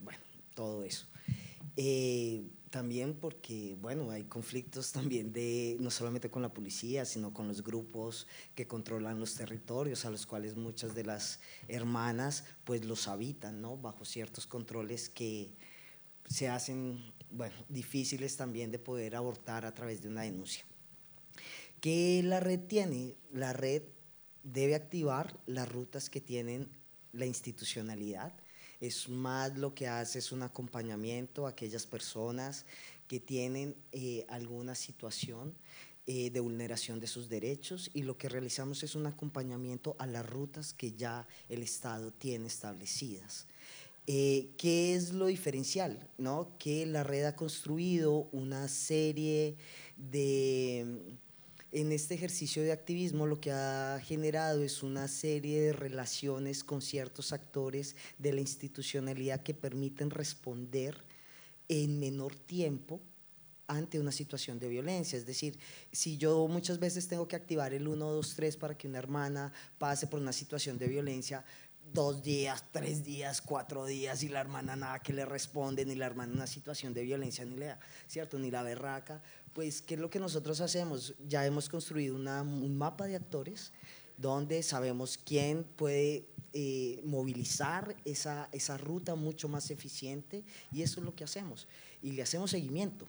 bueno, 0.01 0.21
todo 0.55 0.85
eso. 0.85 1.07
Eh, 1.77 2.43
también 2.71 3.15
porque, 3.15 3.77
bueno, 3.81 4.11
hay 4.11 4.25
conflictos 4.25 4.93
también 4.93 5.33
de, 5.33 5.77
no 5.81 5.91
solamente 5.91 6.31
con 6.31 6.43
la 6.43 6.55
policía, 6.55 7.05
sino 7.05 7.35
con 7.35 7.49
los 7.49 7.63
grupos 7.63 8.27
que 8.55 8.67
controlan 8.67 9.21
los 9.21 9.35
territorios, 9.35 10.05
a 10.05 10.11
los 10.11 10.27
cuales 10.27 10.57
muchas 10.57 10.95
de 10.95 11.05
las 11.05 11.41
hermanas 11.69 12.45
pues 12.65 12.85
los 12.85 13.09
habitan, 13.09 13.61
¿no? 13.61 13.77
Bajo 13.77 14.05
ciertos 14.05 14.47
controles 14.47 15.09
que 15.09 15.51
se 16.27 16.49
hacen, 16.49 17.13
bueno, 17.31 17.57
difíciles 17.69 18.37
también 18.37 18.71
de 18.71 18.79
poder 18.79 19.17
abortar 19.17 19.67
a 19.67 19.75
través 19.75 20.01
de 20.01 20.09
una 20.09 20.23
denuncia. 20.23 20.65
¿Qué 21.81 22.23
la 22.25 22.41
red 22.41 22.61
tiene? 22.61 23.17
La 23.33 23.53
red 23.53 23.83
debe 24.43 24.75
activar 24.75 25.41
las 25.47 25.69
rutas 25.69 26.09
que 26.09 26.21
tienen 26.21 26.69
la 27.13 27.27
institucionalidad, 27.27 28.33
es 28.81 29.09
más 29.09 29.57
lo 29.57 29.75
que 29.75 29.89
hace 29.89 30.19
es 30.19 30.33
un 30.33 30.43
acompañamiento 30.43 31.47
a 31.47 31.51
aquellas 31.51 31.87
personas 31.87 32.65
que 33.07 33.21
tienen 33.21 33.77
eh, 33.93 34.25
alguna 34.29 34.75
situación 34.75 35.55
eh, 36.07 36.31
de 36.31 36.41
vulneración 36.41 36.99
de 36.99 37.07
sus 37.07 37.29
derechos 37.29 37.91
y 37.93 38.03
lo 38.03 38.17
que 38.17 38.29
realizamos 38.29 38.83
es 38.83 38.95
un 38.95 39.07
acompañamiento 39.07 39.97
a 39.99 40.07
las 40.07 40.29
rutas 40.29 40.73
que 40.73 40.93
ya 40.93 41.27
el 41.49 41.63
Estado 41.63 42.11
tiene 42.13 42.47
establecidas. 42.47 43.47
Eh, 44.07 44.51
¿Qué 44.57 44.95
es 44.95 45.13
lo 45.13 45.27
diferencial? 45.27 46.09
¿no? 46.19 46.57
Que 46.59 46.87
la 46.87 47.05
red 47.05 47.25
ha 47.25 47.37
construido 47.37 48.29
una 48.33 48.67
serie 48.67 49.57
de 49.97 51.17
en 51.73 51.93
este 51.93 52.15
ejercicio 52.15 52.63
de 52.63 52.73
activismo 52.73 53.27
lo 53.27 53.41
que 53.41 53.53
ha 53.53 54.01
generado 54.05 54.63
es 54.63 54.83
una 54.83 55.07
serie 55.09 55.61
de 55.61 55.73
relaciones 55.73 56.65
con 56.65 56.83
ciertos 56.83 57.33
actores 57.33 57.97
de 58.19 58.33
la 58.33 58.41
institucionalidad 58.41 59.43
que 59.43 59.55
permiten 59.55 60.11
responder 60.11 61.05
en 61.69 62.01
menor 62.01 62.35
tiempo 62.35 63.01
ante 63.69 64.01
una 64.01 64.11
situación 64.11 64.59
de 64.59 64.69
violencia. 64.69 65.17
Es 65.17 65.27
decir, 65.27 65.59
si 65.93 66.17
yo 66.17 66.49
muchas 66.49 66.81
veces 66.81 67.07
tengo 67.07 67.29
que 67.29 67.37
activar 67.37 67.73
el 67.73 67.87
1, 67.87 68.05
2, 68.05 68.35
3 68.35 68.57
para 68.57 68.77
que 68.77 68.89
una 68.89 68.99
hermana 68.99 69.53
pase 69.79 70.09
por 70.09 70.21
una 70.21 70.33
situación 70.33 70.77
de 70.77 70.89
violencia, 70.89 71.45
dos 71.93 72.23
días, 72.23 72.65
tres 72.71 73.05
días, 73.05 73.41
cuatro 73.41 73.85
días 73.85 74.23
y 74.23 74.29
la 74.29 74.41
hermana 74.41 74.77
nada 74.77 75.01
que 75.01 75.13
le 75.13 75.25
responde, 75.25 75.85
ni 75.85 75.95
la 75.95 76.07
hermana 76.07 76.33
una 76.33 76.47
situación 76.47 76.95
de 76.95 77.03
violencia 77.03 77.45
ni 77.45 77.57
le 77.57 77.67
da, 77.67 77.81
¿cierto? 78.07 78.39
Ni 78.39 78.51
la 78.51 78.63
berraca. 78.63 79.23
Pues, 79.53 79.83
¿qué 79.83 79.95
es 79.95 80.01
lo 80.01 80.11
que 80.11 80.21
nosotros 80.21 80.61
hacemos? 80.61 81.15
Ya 81.29 81.45
hemos 81.45 81.69
construido 81.69 82.15
un 82.15 82.79
mapa 82.79 83.07
de 83.07 83.17
actores 83.17 83.73
donde 84.17 84.63
sabemos 84.63 85.19
quién 85.19 85.65
puede 85.65 86.27
eh, 86.53 87.01
movilizar 87.05 87.97
esa, 88.05 88.49
esa 88.53 88.77
ruta 88.77 89.15
mucho 89.15 89.49
más 89.49 89.71
eficiente 89.71 90.45
y 90.71 90.83
eso 90.83 91.01
es 91.01 91.07
lo 91.07 91.15
que 91.15 91.25
hacemos. 91.25 91.67
Y 92.03 92.13
le 92.13 92.23
hacemos 92.23 92.51
seguimiento. 92.51 93.09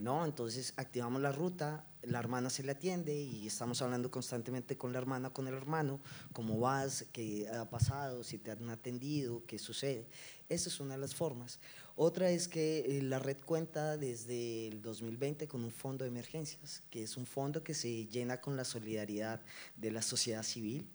¿No? 0.00 0.24
Entonces 0.24 0.72
activamos 0.76 1.20
la 1.20 1.32
ruta, 1.32 1.84
la 2.02 2.18
hermana 2.18 2.50
se 2.50 2.62
le 2.62 2.72
atiende 2.72 3.14
y 3.14 3.46
estamos 3.46 3.82
hablando 3.82 4.10
constantemente 4.10 4.76
con 4.76 4.92
la 4.92 4.98
hermana, 4.98 5.30
con 5.30 5.48
el 5.48 5.54
hermano, 5.54 6.00
cómo 6.32 6.58
vas, 6.58 7.06
qué 7.12 7.48
ha 7.48 7.68
pasado, 7.68 8.22
si 8.22 8.38
te 8.38 8.50
han 8.50 8.70
atendido, 8.70 9.44
qué 9.46 9.58
sucede. 9.58 10.06
Esa 10.48 10.68
es 10.68 10.80
una 10.80 10.94
de 10.94 11.00
las 11.00 11.14
formas. 11.14 11.58
Otra 11.96 12.30
es 12.30 12.46
que 12.46 12.98
eh, 12.98 13.02
la 13.02 13.18
red 13.18 13.38
cuenta 13.44 13.96
desde 13.96 14.68
el 14.68 14.80
2020 14.82 15.48
con 15.48 15.64
un 15.64 15.72
fondo 15.72 16.04
de 16.04 16.10
emergencias, 16.10 16.82
que 16.90 17.02
es 17.02 17.16
un 17.16 17.26
fondo 17.26 17.62
que 17.64 17.74
se 17.74 18.06
llena 18.06 18.40
con 18.40 18.56
la 18.56 18.64
solidaridad 18.64 19.42
de 19.76 19.90
la 19.90 20.02
sociedad 20.02 20.44
civil, 20.44 20.86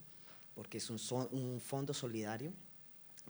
porque 0.55 0.77
es 0.77 0.89
un, 0.89 0.99
un 1.31 1.59
fondo 1.59 1.93
solidario 1.93 2.53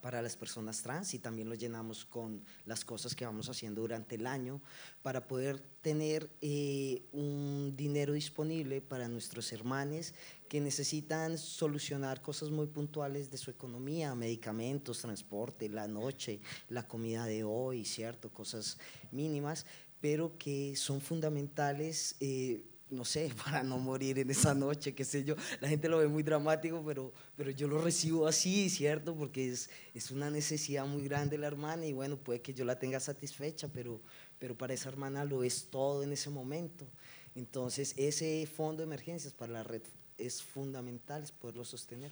para 0.03 0.21
las 0.21 0.35
personas 0.35 0.81
trans 0.81 1.13
y 1.13 1.19
también 1.19 1.47
lo 1.47 1.55
llenamos 1.55 2.03
con 2.03 2.43
las 2.65 2.83
cosas 2.83 3.15
que 3.15 3.25
vamos 3.25 3.47
haciendo 3.47 3.79
durante 3.79 4.15
el 4.15 4.27
año 4.27 4.59
para 5.01 5.25
poder 5.25 5.61
tener 5.81 6.29
eh, 6.41 7.07
un 7.13 7.73
dinero 7.77 8.11
disponible 8.11 8.81
para 8.81 9.07
nuestros 9.07 9.53
hermanos 9.53 10.13
que 10.49 10.59
necesitan 10.59 11.37
solucionar 11.37 12.21
cosas 12.21 12.49
muy 12.49 12.67
puntuales 12.67 13.31
de 13.31 13.37
su 13.37 13.49
economía, 13.49 14.13
medicamentos, 14.13 14.99
transporte, 14.99 15.69
la 15.69 15.87
noche, 15.87 16.41
la 16.67 16.85
comida 16.85 17.25
de 17.25 17.45
hoy, 17.45 17.85
¿cierto? 17.85 18.29
Cosas 18.29 18.79
mínimas, 19.09 19.65
pero 20.01 20.37
que 20.37 20.75
son 20.75 20.99
fundamentales. 20.99 22.17
Eh, 22.19 22.61
no 22.93 23.05
sé, 23.05 23.31
para 23.43 23.63
no 23.63 23.77
morir 23.77 24.19
en 24.19 24.29
esa 24.29 24.53
noche, 24.53 24.95
qué 24.95 25.03
sé 25.03 25.23
yo. 25.23 25.35
La 25.59 25.67
gente 25.67 25.89
lo 25.89 25.97
ve 25.97 26.07
muy 26.07 26.23
dramático, 26.23 26.83
pero, 26.85 27.13
pero 27.35 27.51
yo 27.51 27.67
lo 27.67 27.81
recibo 27.81 28.27
así, 28.27 28.69
¿cierto? 28.69 29.15
Porque 29.15 29.49
es, 29.49 29.69
es 29.93 30.11
una 30.11 30.29
necesidad 30.29 30.85
muy 30.85 31.03
grande 31.03 31.37
la 31.37 31.47
hermana 31.47 31.85
y 31.85 31.93
bueno, 31.93 32.17
puede 32.17 32.41
que 32.41 32.53
yo 32.53 32.65
la 32.65 32.79
tenga 32.79 32.99
satisfecha, 32.99 33.67
pero, 33.67 34.01
pero 34.39 34.57
para 34.57 34.73
esa 34.73 34.89
hermana 34.89 35.25
lo 35.25 35.43
es 35.43 35.69
todo 35.69 36.03
en 36.03 36.13
ese 36.13 36.29
momento. 36.29 36.87
Entonces, 37.35 37.93
ese 37.97 38.45
fondo 38.45 38.81
de 38.81 38.85
emergencias 38.85 39.33
para 39.33 39.53
la 39.53 39.63
red 39.63 39.81
es 40.17 40.43
fundamental, 40.43 41.23
es 41.23 41.31
poderlo 41.31 41.65
sostener. 41.65 42.11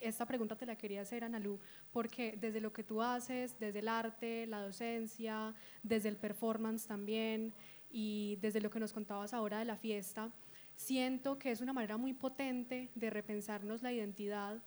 Esta 0.00 0.26
pregunta 0.26 0.56
te 0.56 0.66
la 0.66 0.76
quería 0.76 1.00
hacer, 1.00 1.24
Analu, 1.24 1.58
porque 1.92 2.36
desde 2.40 2.60
lo 2.60 2.72
que 2.72 2.84
tú 2.84 3.02
haces, 3.02 3.58
desde 3.58 3.80
el 3.80 3.88
arte, 3.88 4.46
la 4.46 4.62
docencia, 4.62 5.54
desde 5.82 6.08
el 6.08 6.16
performance 6.16 6.86
también, 6.86 7.52
y 7.90 8.38
desde 8.40 8.60
lo 8.60 8.70
que 8.70 8.80
nos 8.80 8.92
contabas 8.92 9.34
ahora 9.34 9.58
de 9.58 9.64
la 9.64 9.76
fiesta, 9.76 10.30
siento 10.76 11.38
que 11.38 11.50
es 11.50 11.60
una 11.60 11.72
manera 11.72 11.96
muy 11.96 12.12
potente 12.12 12.90
de 12.94 13.10
repensarnos 13.10 13.82
la 13.82 13.92
identidad 13.92 14.62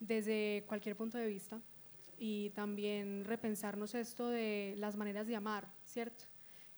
desde 0.00 0.64
cualquier 0.66 0.96
punto 0.96 1.18
de 1.18 1.26
vista 1.26 1.60
y 2.18 2.50
también 2.50 3.24
repensarnos 3.24 3.94
esto 3.94 4.28
de 4.28 4.74
las 4.78 4.96
maneras 4.96 5.26
de 5.26 5.36
amar, 5.36 5.68
¿cierto? 5.84 6.24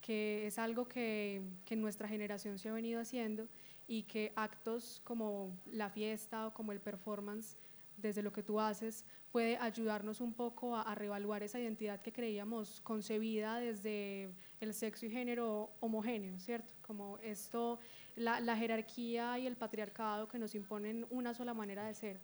Que 0.00 0.46
es 0.46 0.58
algo 0.58 0.88
que, 0.88 1.42
que 1.64 1.76
nuestra 1.76 2.08
generación 2.08 2.58
se 2.58 2.68
ha 2.68 2.72
venido 2.72 3.00
haciendo 3.00 3.48
y 3.86 4.04
que 4.04 4.32
actos 4.36 5.00
como 5.04 5.58
la 5.66 5.90
fiesta 5.90 6.46
o 6.46 6.54
como 6.54 6.72
el 6.72 6.80
performance 6.80 7.56
desde 8.00 8.22
lo 8.22 8.32
que 8.32 8.42
tú 8.42 8.60
haces, 8.60 9.04
puede 9.30 9.56
ayudarnos 9.58 10.20
un 10.20 10.32
poco 10.32 10.76
a, 10.76 10.94
reevaluar 10.94 11.42
esa 11.42 11.58
identidad 11.58 12.00
que 12.00 12.12
creíamos 12.12 12.80
concebida 12.82 13.58
desde 13.58 14.30
el 14.60 14.74
sexo 14.74 15.06
y 15.06 15.10
género 15.10 15.72
homogéneo, 15.80 16.38
¿cierto? 16.38 16.74
Como 16.82 17.18
esto, 17.18 17.78
la, 18.14 18.40
la 18.40 18.56
jerarquía 18.56 19.38
y 19.38 19.46
el 19.46 19.56
patriarcado 19.56 20.28
que 20.28 20.38
nos 20.38 20.54
imponen 20.54 21.06
una 21.10 21.34
sola 21.34 21.54
manera 21.54 21.86
de 21.86 21.94
ser. 21.94 22.20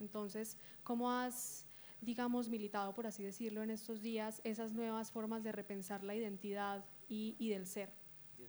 Entonces, 0.00 0.58
¿cómo 0.82 1.10
has, 1.10 1.66
digamos, 2.00 2.48
militado, 2.48 2.92
por 2.92 3.06
así 3.06 3.22
decirlo, 3.22 3.62
en 3.62 3.70
estos 3.70 4.02
días 4.02 4.40
esas 4.44 4.72
nuevas 4.72 5.10
formas 5.10 5.44
de 5.44 5.52
repensar 5.52 6.02
la 6.02 6.14
identidad 6.14 6.84
y, 7.08 7.36
y 7.38 7.50
del 7.50 7.66
ser? 7.66 7.88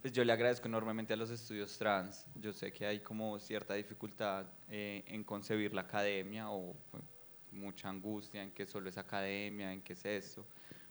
Pues 0.02 0.14
yo 0.14 0.24
le 0.24 0.34
agradezco 0.34 0.68
enormemente 0.68 1.14
a 1.14 1.18
los 1.18 1.30
estudios 1.30 1.78
trans. 1.78 2.26
Yo 2.36 2.54
sé 2.54 2.72
que 2.74 2.86
hay 2.86 3.00
como 3.00 3.40
cierta 3.40 3.74
dificultad 3.74 4.46
eh, 4.70 5.04
en 5.08 5.24
concebir 5.24 5.74
la 5.74 5.82
academia 5.82 6.50
o 6.50 6.76
pues, 6.92 7.04
mucha 7.52 7.90
angustia 7.90 8.44
en 8.44 8.52
que 8.52 8.66
solo 8.66 8.90
es 8.90 8.98
academia, 8.98 9.72
en 9.74 9.82
qué 9.82 9.94
es 9.94 10.06
esto. 10.06 10.46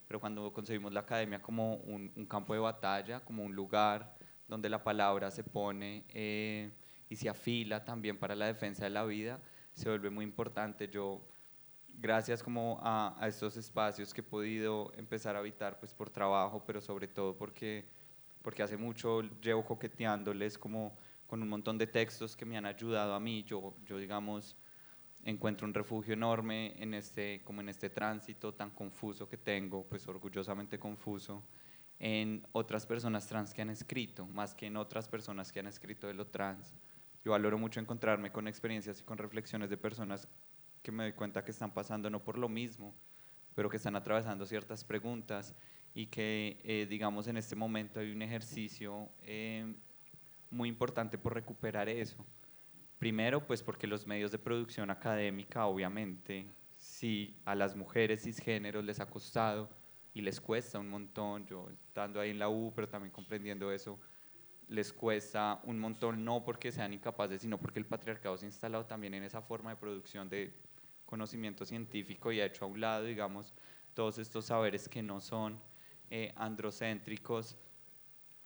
Pero 0.06 0.20
cuando 0.20 0.52
concebimos 0.52 0.92
la 0.92 1.00
academia 1.00 1.40
como 1.42 1.76
un, 1.76 2.26
campo 2.26 2.54
de 2.54 2.60
batalla, 2.60 3.20
como 3.20 3.44
un 3.44 3.54
lugar 3.54 4.16
donde 4.46 4.68
la 4.68 4.82
palabra 4.82 5.30
se 5.30 5.42
pone 5.42 6.04
eh, 6.08 6.70
y 7.08 7.16
se 7.16 7.28
afila 7.28 7.84
también 7.84 8.18
para 8.18 8.34
la 8.34 8.46
defensa 8.46 8.84
de 8.84 8.90
la 8.90 9.04
vida, 9.04 9.40
se 9.72 9.88
vuelve 9.88 10.10
muy 10.10 10.24
importante. 10.24 10.88
Yo, 10.88 11.20
gracias 11.88 12.42
como 12.42 12.78
a, 12.82 13.16
a 13.18 13.28
estos 13.28 13.56
espacios 13.56 14.14
que 14.14 14.20
he 14.20 14.24
podido 14.24 14.92
empezar 14.96 15.34
a 15.34 15.40
habitar, 15.40 15.78
pues 15.78 15.92
por 15.92 16.10
trabajo, 16.10 16.62
pero 16.64 16.80
sobre 16.80 17.08
todo 17.08 17.36
porque, 17.36 17.88
porque 18.42 18.62
hace 18.62 18.76
mucho 18.76 19.22
llevo 19.40 19.64
coqueteándoles 19.64 20.56
como 20.56 20.96
con 21.26 21.42
un 21.42 21.48
montón 21.48 21.76
de 21.78 21.86
textos 21.86 22.36
que 22.36 22.44
me 22.44 22.56
han 22.56 22.66
ayudado 22.66 23.14
a 23.14 23.20
mí. 23.20 23.42
Yo, 23.42 23.74
yo 23.84 23.98
digamos, 23.98 24.56
encuentro 25.26 25.66
un 25.66 25.74
refugio 25.74 26.14
enorme 26.14 26.80
en 26.80 26.94
este, 26.94 27.42
como 27.42 27.60
en 27.60 27.68
este 27.68 27.90
tránsito 27.90 28.54
tan 28.54 28.70
confuso 28.70 29.28
que 29.28 29.36
tengo, 29.36 29.84
pues 29.84 30.06
orgullosamente 30.06 30.78
confuso, 30.78 31.42
en 31.98 32.46
otras 32.52 32.86
personas 32.86 33.26
trans 33.26 33.52
que 33.52 33.62
han 33.62 33.70
escrito, 33.70 34.26
más 34.28 34.54
que 34.54 34.66
en 34.66 34.76
otras 34.76 35.08
personas 35.08 35.50
que 35.50 35.58
han 35.58 35.66
escrito 35.66 36.06
de 36.06 36.14
lo 36.14 36.28
trans. 36.28 36.76
Yo 37.24 37.32
valoro 37.32 37.58
mucho 37.58 37.80
encontrarme 37.80 38.30
con 38.30 38.46
experiencias 38.46 39.00
y 39.00 39.02
con 39.02 39.18
reflexiones 39.18 39.68
de 39.68 39.76
personas 39.76 40.28
que 40.80 40.92
me 40.92 41.02
doy 41.02 41.12
cuenta 41.12 41.44
que 41.44 41.50
están 41.50 41.74
pasando 41.74 42.08
no 42.08 42.22
por 42.22 42.38
lo 42.38 42.48
mismo, 42.48 42.94
pero 43.56 43.68
que 43.68 43.78
están 43.78 43.96
atravesando 43.96 44.46
ciertas 44.46 44.84
preguntas 44.84 45.56
y 45.92 46.06
que, 46.06 46.60
eh, 46.62 46.86
digamos, 46.88 47.26
en 47.26 47.36
este 47.36 47.56
momento 47.56 47.98
hay 47.98 48.12
un 48.12 48.22
ejercicio 48.22 49.08
eh, 49.22 49.74
muy 50.50 50.68
importante 50.68 51.18
por 51.18 51.34
recuperar 51.34 51.88
eso. 51.88 52.24
Primero, 52.98 53.46
pues 53.46 53.62
porque 53.62 53.86
los 53.86 54.06
medios 54.06 54.32
de 54.32 54.38
producción 54.38 54.90
académica, 54.90 55.66
obviamente, 55.66 56.46
si 56.76 57.36
a 57.44 57.54
las 57.54 57.76
mujeres 57.76 58.22
cisgéneros 58.22 58.84
les 58.84 59.00
ha 59.00 59.10
costado 59.10 59.68
y 60.14 60.22
les 60.22 60.40
cuesta 60.40 60.78
un 60.78 60.88
montón, 60.88 61.46
yo 61.46 61.68
estando 61.70 62.20
ahí 62.20 62.30
en 62.30 62.38
la 62.38 62.48
U, 62.48 62.72
pero 62.74 62.88
también 62.88 63.12
comprendiendo 63.12 63.70
eso, 63.70 63.98
les 64.68 64.92
cuesta 64.92 65.60
un 65.64 65.78
montón, 65.78 66.24
no 66.24 66.42
porque 66.42 66.72
sean 66.72 66.92
incapaces, 66.92 67.42
sino 67.42 67.58
porque 67.58 67.78
el 67.78 67.86
patriarcado 67.86 68.36
se 68.36 68.46
ha 68.46 68.48
instalado 68.48 68.86
también 68.86 69.14
en 69.14 69.22
esa 69.24 69.42
forma 69.42 69.70
de 69.70 69.76
producción 69.76 70.28
de 70.28 70.54
conocimiento 71.04 71.64
científico 71.64 72.32
y 72.32 72.40
ha 72.40 72.46
hecho 72.46 72.64
a 72.64 72.68
un 72.68 72.80
lado, 72.80 73.04
digamos, 73.04 73.54
todos 73.94 74.18
estos 74.18 74.46
saberes 74.46 74.88
que 74.88 75.02
no 75.02 75.20
son 75.20 75.60
eh, 76.10 76.32
androcéntricos 76.36 77.56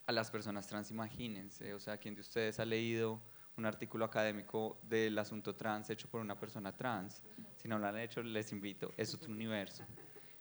a 0.07 0.13
las 0.13 0.31
personas 0.31 0.67
trans, 0.67 0.91
imagínense, 0.91 1.73
o 1.73 1.79
sea, 1.79 1.97
¿quién 1.99 2.15
de 2.15 2.21
ustedes 2.21 2.59
ha 2.59 2.65
leído 2.65 3.21
un 3.61 3.67
artículo 3.67 4.05
académico 4.05 4.81
del 4.83 5.19
asunto 5.19 5.55
trans 5.55 5.91
hecho 5.91 6.09
por 6.09 6.21
una 6.21 6.39
persona 6.39 6.77
trans? 6.77 7.23
Si 7.57 7.69
no 7.69 7.79
lo 7.79 7.87
han 7.87 7.99
hecho, 7.99 8.23
les 8.23 8.51
invito, 8.53 8.93
es 8.97 9.15
otro 9.15 9.31
universo. 9.31 9.85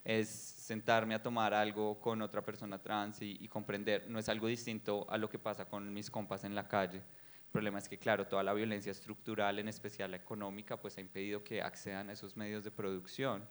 Es 0.03 0.29
sentarme 0.29 1.13
a 1.13 1.21
tomar 1.21 1.53
algo 1.53 1.99
con 1.99 2.21
otra 2.21 2.43
persona 2.43 2.81
trans 2.81 3.21
y, 3.21 3.37
y 3.41 3.47
comprender, 3.47 4.09
no 4.09 4.17
es 4.17 4.29
algo 4.29 4.47
distinto 4.47 5.05
a 5.09 5.17
lo 5.17 5.29
que 5.29 5.37
pasa 5.37 5.65
con 5.65 5.93
mis 5.93 6.09
compas 6.09 6.43
en 6.45 6.55
la 6.55 6.67
calle. 6.67 6.97
El 6.97 7.51
problema 7.51 7.79
es 7.79 7.89
que, 7.89 7.97
claro, 7.97 8.25
toda 8.27 8.41
la 8.41 8.53
violencia 8.53 8.91
estructural, 8.91 9.59
en 9.59 9.67
especial 9.67 10.11
la 10.11 10.17
económica, 10.17 10.77
pues 10.77 10.97
ha 10.97 11.01
impedido 11.01 11.43
que 11.43 11.61
accedan 11.61 12.09
a 12.09 12.13
esos 12.13 12.37
medios 12.37 12.63
de 12.63 12.71
producción 12.71 13.43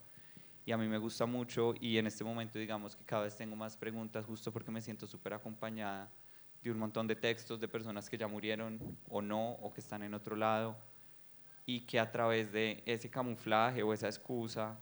y 0.69 0.73
a 0.73 0.77
mí 0.77 0.87
me 0.87 0.99
gusta 0.99 1.25
mucho 1.25 1.73
y 1.81 1.97
en 1.97 2.07
este 2.07 2.25
momento 2.25 2.59
digamos 2.59 2.95
que 2.95 3.03
cada 3.03 3.23
vez 3.23 3.35
tengo 3.35 3.57
más 3.57 3.75
preguntas 3.75 4.27
justo 4.27 4.53
porque 4.53 4.71
me 4.71 4.83
siento 4.83 5.07
súper 5.07 5.33
acompañada 5.33 6.12
de 6.63 6.71
un 6.71 6.79
montón 6.79 7.07
de 7.07 7.17
textos 7.17 7.61
de 7.61 7.69
personas 7.69 8.09
que 8.09 8.19
ya 8.19 8.27
murieron 8.27 8.99
o 9.09 9.23
no 9.23 9.53
o 9.53 9.73
que 9.73 9.81
están 9.81 10.03
en 10.03 10.15
otro 10.15 10.37
lado 10.37 10.77
y 11.67 11.83
que 11.83 12.01
a 12.01 12.11
través 12.11 12.51
de 12.51 12.83
ese 12.87 13.11
camuflaje 13.11 13.83
o 13.83 13.93
esa 13.93 14.07
excusa 14.07 14.79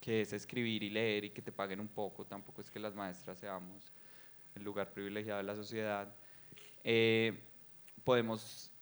que 0.00 0.20
es 0.20 0.32
escribir 0.32 0.82
y 0.82 0.90
leer 0.90 1.24
y 1.24 1.30
que 1.30 1.42
te 1.42 1.52
paguen 1.52 1.80
un 1.80 1.88
poco, 1.88 2.26
tampoco 2.26 2.60
es 2.60 2.70
que 2.70 2.78
las 2.78 2.94
maestras 2.94 3.38
seamos 3.38 3.92
el 4.54 4.64
lugar 4.64 4.92
privilegiado 4.92 5.38
de 5.38 5.44
la 5.44 5.56
sociedad, 5.56 6.14
eh, 6.84 7.40
podemos 8.04 8.72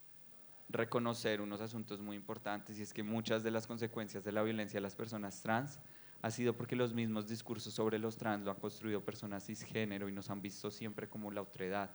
reconocer 0.68 1.41
unos 1.41 1.61
asuntos 1.61 2.01
muy 2.01 2.16
importantes 2.16 2.78
y 2.78 2.83
es 2.83 2.95
que 2.95 3.03
muchas 3.03 3.43
de 3.43 3.51
las 3.51 3.66
consecuencias 3.66 4.24
de 4.24 4.33
la 4.33 4.43
violencia 4.43 4.78
de 4.78 4.83
las 4.83 4.95
personas 4.97 5.43
trans 5.43 5.81
ha 6.23 6.31
sido 6.31 6.55
porque 6.55 6.77
los 6.77 6.93
mismos 6.93 7.27
discursos 7.27 7.73
sobre 7.73 7.99
los 7.99 8.16
trans 8.16 8.45
lo 8.45 8.51
han 8.51 8.59
construido 8.59 9.03
personas 9.03 9.47
cisgénero 9.47 10.09
y 10.09 10.12
nos 10.12 10.29
han 10.31 10.43
visto 10.43 10.71
siempre 10.71 11.09
como 11.09 11.31
la 11.31 11.43
otredad. 11.43 11.91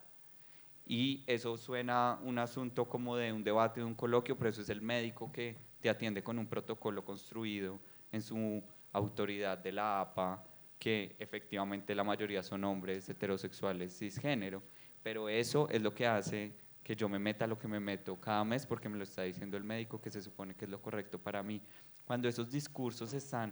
Y 0.87 1.23
eso 1.27 1.57
suena 1.57 2.19
un 2.23 2.37
asunto 2.37 2.85
como 2.85 3.15
de 3.15 3.33
un 3.33 3.43
debate, 3.43 3.79
de 3.79 3.85
un 3.85 3.95
coloquio, 3.95 4.37
pero 4.37 4.49
eso 4.49 4.61
es 4.61 4.69
el 4.69 4.81
médico 4.81 5.31
que 5.31 5.57
te 5.79 5.89
atiende 5.89 6.23
con 6.23 6.37
un 6.39 6.47
protocolo 6.47 7.03
construido 7.03 7.79
en 8.11 8.21
su 8.21 8.63
autoridad 8.91 9.57
de 9.57 9.71
la 9.71 10.01
APA, 10.01 10.43
que 10.79 11.15
efectivamente 11.19 11.95
la 11.95 12.03
mayoría 12.03 12.43
son 12.43 12.63
hombres 12.63 13.07
heterosexuales 13.09 13.97
cisgénero. 13.97 14.61
Pero 15.01 15.29
eso 15.29 15.69
es 15.69 15.81
lo 15.81 15.93
que 15.93 16.07
hace 16.07 16.55
que 16.83 16.95
yo 16.95 17.09
me 17.09 17.17
meta 17.17 17.47
lo 17.47 17.57
que 17.57 17.67
me 17.67 17.79
meto 17.79 18.19
cada 18.19 18.43
mes 18.43 18.65
porque 18.65 18.87
me 18.87 18.97
lo 18.97 19.03
está 19.03 19.23
diciendo 19.23 19.57
el 19.57 19.63
médico 19.63 19.99
que 19.99 20.11
se 20.11 20.21
supone 20.21 20.53
que 20.53 20.65
es 20.65 20.71
lo 20.71 20.81
correcto 20.81 21.17
para 21.17 21.41
mí. 21.41 21.59
Cuando 22.05 22.27
esos 22.27 22.51
discursos 22.51 23.11
están 23.13 23.51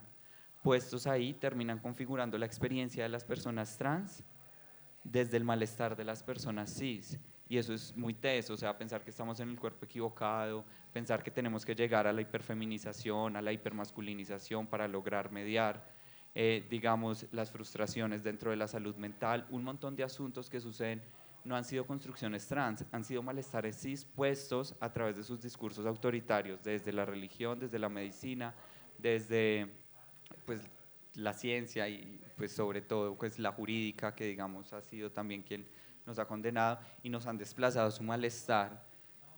puestos 0.64 1.05
ahí, 1.05 1.34
terminan 1.34 1.80
configurando 1.80 2.38
la 2.38 2.45
experiencia 2.45 3.03
de 3.03 3.09
las 3.09 3.24
personas 3.24 3.78
trans 3.78 4.24
desde 5.03 5.38
el 5.38 5.43
malestar 5.43 5.95
de 5.95 6.05
las 6.05 6.24
personas 6.24 6.74
cis. 6.74 7.20
Y 7.49 7.57
eso 7.57 7.74
es 7.74 7.95
muy 7.95 8.14
teso, 8.14 8.53
o 8.53 8.57
sea, 8.57 8.76
pensar 8.78 9.03
que 9.03 9.09
estamos 9.09 9.39
en 9.41 9.49
el 9.49 9.59
cuerpo 9.59 9.86
equivocado, 9.86 10.66
pensar 10.93 11.22
que 11.22 11.30
tenemos 11.30 11.66
que 11.66 11.76
llegar 11.76 12.07
a 12.07 12.14
la 12.14 12.22
hiperfeminización, 12.22 13.36
a 13.36 13.41
la 13.41 13.51
hipermasculinización 13.51 14.66
para 14.66 14.88
lograr 14.88 15.30
mediar, 15.32 15.84
eh, 16.34 16.66
digamos, 16.70 17.28
las 17.32 17.51
frustraciones 17.51 18.24
dentro 18.24 18.49
de 18.49 18.57
la 18.57 18.68
salud 18.68 18.95
mental, 18.95 19.45
un 19.51 19.64
montón 19.64 19.95
de 19.95 20.03
asuntos 20.03 20.49
que 20.49 20.61
suceden 20.61 21.03
no 21.43 21.57
han 21.57 21.66
sido 21.66 21.86
construcciones 21.86 22.47
trans, 22.47 22.86
han 22.93 23.03
sido 23.03 23.22
malestares 23.22 23.76
cis 23.76 24.05
puestos 24.05 24.76
a 24.80 24.91
través 24.93 25.18
de 25.18 25.24
sus 25.24 25.41
discursos 25.41 25.86
autoritarios, 25.86 26.64
desde 26.64 26.93
la 26.93 27.05
religión, 27.05 27.59
desde 27.59 27.78
la 27.78 27.89
medicina, 27.89 28.55
desde 28.97 29.83
pues, 30.46 30.62
la 31.16 31.34
ciencia 31.34 31.88
y 31.88 32.22
pues, 32.38 32.52
sobre 32.52 32.82
todo 32.82 33.16
pues, 33.16 33.39
la 33.39 33.52
jurídica, 33.52 34.16
que 34.16 34.26
digamos 34.26 34.74
ha 34.74 34.82
sido 34.82 35.12
también 35.12 35.44
quien 35.44 35.68
nos 36.06 36.20
ha 36.20 36.26
condenado 36.26 36.80
y 37.02 37.10
nos 37.10 37.26
han 37.28 37.38
desplazado 37.38 37.89
su 37.91 38.04
malestar. 38.04 38.86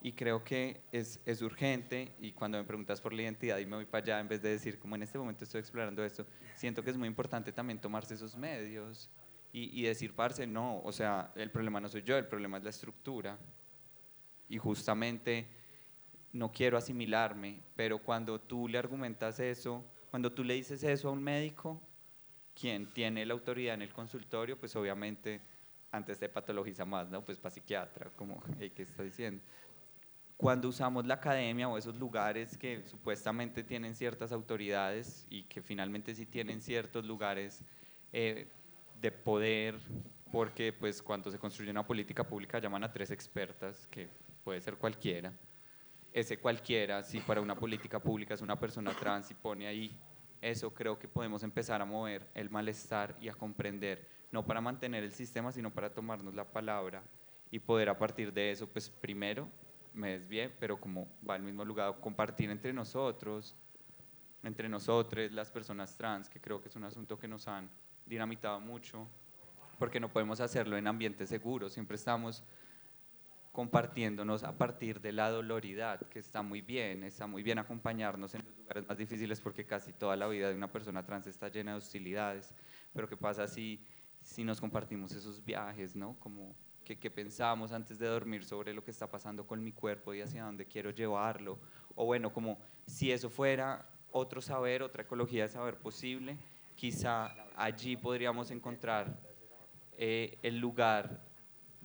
Y 0.02 0.12
creo 0.12 0.44
que 0.44 0.82
es, 0.92 1.20
es 1.26 1.42
urgente, 1.42 2.14
y 2.20 2.32
cuando 2.32 2.60
me 2.60 2.64
preguntas 2.64 3.02
por 3.02 3.12
la 3.12 3.24
identidad 3.24 3.58
y 3.58 3.66
me 3.66 3.78
voy 3.78 3.86
para 3.86 4.04
allá, 4.04 4.20
en 4.20 4.28
vez 4.28 4.40
de 4.40 4.50
decir, 4.50 4.78
como 4.78 4.96
en 4.96 5.02
este 5.02 5.18
momento 5.18 5.44
estoy 5.44 5.62
explorando 5.62 6.04
esto, 6.04 6.28
siento 6.56 6.84
que 6.84 6.92
es 6.92 6.98
muy 6.98 7.08
importante 7.08 7.52
también 7.52 7.82
tomarse 7.82 8.14
esos 8.14 8.36
medios, 8.36 9.10
y, 9.58 9.84
decir, 9.84 10.14
parce, 10.14 10.46
no, 10.46 10.82
o 10.84 10.92
sea, 10.92 11.32
el 11.36 11.50
problema 11.50 11.80
no 11.80 11.88
soy 11.88 12.04
yo, 12.04 12.18
el 12.18 12.28
problema 12.28 12.58
es 12.58 12.64
la 12.66 12.72
estructura. 12.72 13.40
Y 14.50 14.58
justamente 14.58 15.48
no 16.34 16.52
quiero 16.52 16.78
asimilarme, 16.78 17.62
pero 17.74 18.00
cuando 18.00 18.42
tú 18.42 18.68
le 18.68 18.78
argumentas 18.78 19.40
eso, 19.40 19.86
cuando 20.16 20.32
tú 20.32 20.46
le 20.46 20.54
dices 20.54 20.82
eso 20.86 21.10
a 21.10 21.12
un 21.12 21.22
médico, 21.22 21.82
quien 22.58 22.94
tiene 22.94 23.26
la 23.26 23.34
autoridad 23.34 23.74
en 23.74 23.82
el 23.82 23.92
consultorio, 23.92 24.58
pues 24.58 24.74
obviamente 24.78 25.42
antes 25.92 26.22
de 26.22 26.30
patologiza 26.30 26.86
más, 26.86 27.10
¿no? 27.10 27.22
Pues 27.22 27.38
para 27.38 27.54
psiquiatra, 27.54 28.10
como, 28.16 28.42
¿qué 28.58 28.82
está 28.82 29.04
diciendo? 29.04 29.44
Cuando 30.38 30.70
usamos 30.70 31.06
la 31.06 31.16
academia 31.16 31.68
o 31.68 31.78
esos 31.78 31.98
lugares 31.98 32.58
que 32.58 32.82
supuestamente 32.88 33.62
tienen 33.62 33.94
ciertas 33.94 34.32
autoridades 34.32 35.28
y 35.30 35.44
que 35.44 35.62
finalmente 35.62 36.16
sí 36.16 36.26
tienen 36.26 36.62
ciertos 36.62 37.04
lugares 37.04 37.66
eh, 38.14 38.48
de 39.02 39.12
poder, 39.12 39.78
porque 40.32 40.72
pues 40.72 41.02
cuando 41.02 41.30
se 41.30 41.38
construye 41.38 41.72
una 41.72 41.86
política 41.86 42.24
pública 42.24 42.60
llaman 42.60 42.86
a 42.86 42.94
tres 42.94 43.12
expertas, 43.12 43.86
que 43.88 44.08
puede 44.46 44.62
ser 44.62 44.78
cualquiera. 44.78 45.34
Ese 46.16 46.38
cualquiera, 46.38 47.04
si 47.04 47.20
para 47.20 47.42
una 47.42 47.56
política 47.56 48.00
pública 48.00 48.36
es 48.36 48.42
una 48.42 48.58
persona 48.58 48.94
trans 48.94 49.30
y 49.32 49.34
pone 49.34 49.68
ahí 49.68 50.00
eso, 50.40 50.74
creo 50.74 50.98
que 50.98 51.10
podemos 51.10 51.44
empezar 51.44 51.82
a 51.82 51.86
mover 51.86 52.26
el 52.34 52.50
malestar 52.50 53.18
y 53.20 53.28
a 53.28 53.34
comprender, 53.34 54.08
no 54.32 54.46
para 54.46 54.62
mantener 54.62 55.04
el 55.04 55.12
sistema, 55.12 55.52
sino 55.52 55.74
para 55.74 55.94
tomarnos 55.94 56.34
la 56.34 56.46
palabra 56.46 57.04
y 57.52 57.60
poder 57.60 57.90
a 57.90 58.00
partir 58.00 58.32
de 58.32 58.50
eso, 58.50 58.66
pues 58.66 58.90
primero, 58.90 59.50
me 59.94 60.18
bien 60.18 60.56
pero 60.58 60.80
como 60.80 61.06
va 61.30 61.36
al 61.36 61.42
mismo 61.42 61.66
lugar, 61.66 62.00
compartir 62.00 62.50
entre 62.50 62.72
nosotros, 62.72 63.54
entre 64.42 64.70
nosotros, 64.70 65.30
las 65.34 65.52
personas 65.52 65.98
trans, 65.98 66.30
que 66.30 66.40
creo 66.40 66.62
que 66.62 66.70
es 66.70 66.76
un 66.78 66.86
asunto 66.86 67.20
que 67.20 67.28
nos 67.28 67.46
han 67.50 67.70
dinamitado 68.06 68.62
mucho, 68.62 69.06
porque 69.78 70.00
no 70.00 70.08
podemos 70.08 70.40
hacerlo 70.40 70.78
en 70.78 70.88
ambientes 70.88 71.28
seguros, 71.28 71.74
siempre 71.74 71.96
estamos 71.96 72.42
compartiéndonos 73.56 74.44
a 74.44 74.58
partir 74.58 75.00
de 75.00 75.14
la 75.14 75.30
doloridad, 75.30 76.02
que 76.10 76.20
está 76.20 76.42
muy 76.42 76.60
bien, 76.60 77.06
está 77.06 77.26
muy 77.26 77.42
bien 77.42 77.58
acompañarnos 77.58 78.36
en 78.36 78.44
los 78.44 78.58
lugares 78.58 78.86
más 78.86 78.98
difíciles 78.98 79.40
porque 79.40 79.66
casi 79.66 79.94
toda 79.94 80.18
la 80.18 80.28
vida 80.28 80.50
de 80.50 80.56
una 80.56 80.70
persona 80.70 81.06
trans 81.06 81.26
está 81.28 81.48
llena 81.48 81.72
de 81.72 81.78
hostilidades, 81.78 82.54
pero 82.92 83.08
¿qué 83.08 83.16
pasa 83.16 83.48
si, 83.48 83.80
si 84.22 84.44
nos 84.44 84.60
compartimos 84.60 85.14
esos 85.14 85.42
viajes, 85.42 85.96
¿no? 85.96 86.20
Como 86.20 86.54
que, 86.84 87.10
pensamos 87.10 87.72
antes 87.72 87.98
de 87.98 88.08
dormir 88.08 88.44
sobre 88.44 88.74
lo 88.74 88.84
que 88.84 88.92
está 88.92 89.10
pasando 89.10 89.48
con 89.48 89.64
mi 89.64 89.72
cuerpo 89.72 90.14
y 90.14 90.20
hacia 90.20 90.44
dónde 90.44 90.66
quiero 90.66 90.90
llevarlo, 90.90 91.58
o 91.96 92.04
bueno, 92.04 92.34
como 92.34 92.60
si 92.86 93.14
eso 93.14 93.30
fuera 93.30 93.88
otro 94.12 94.42
saber, 94.42 94.84
otra 94.84 95.04
ecología 95.04 95.44
de 95.44 95.50
saber 95.50 95.78
posible, 95.78 96.38
quizá 96.76 97.34
allí 97.56 97.96
podríamos 97.96 98.52
encontrar 98.52 99.18
eh, 99.94 100.40
el 100.44 100.60
lugar 100.60 101.25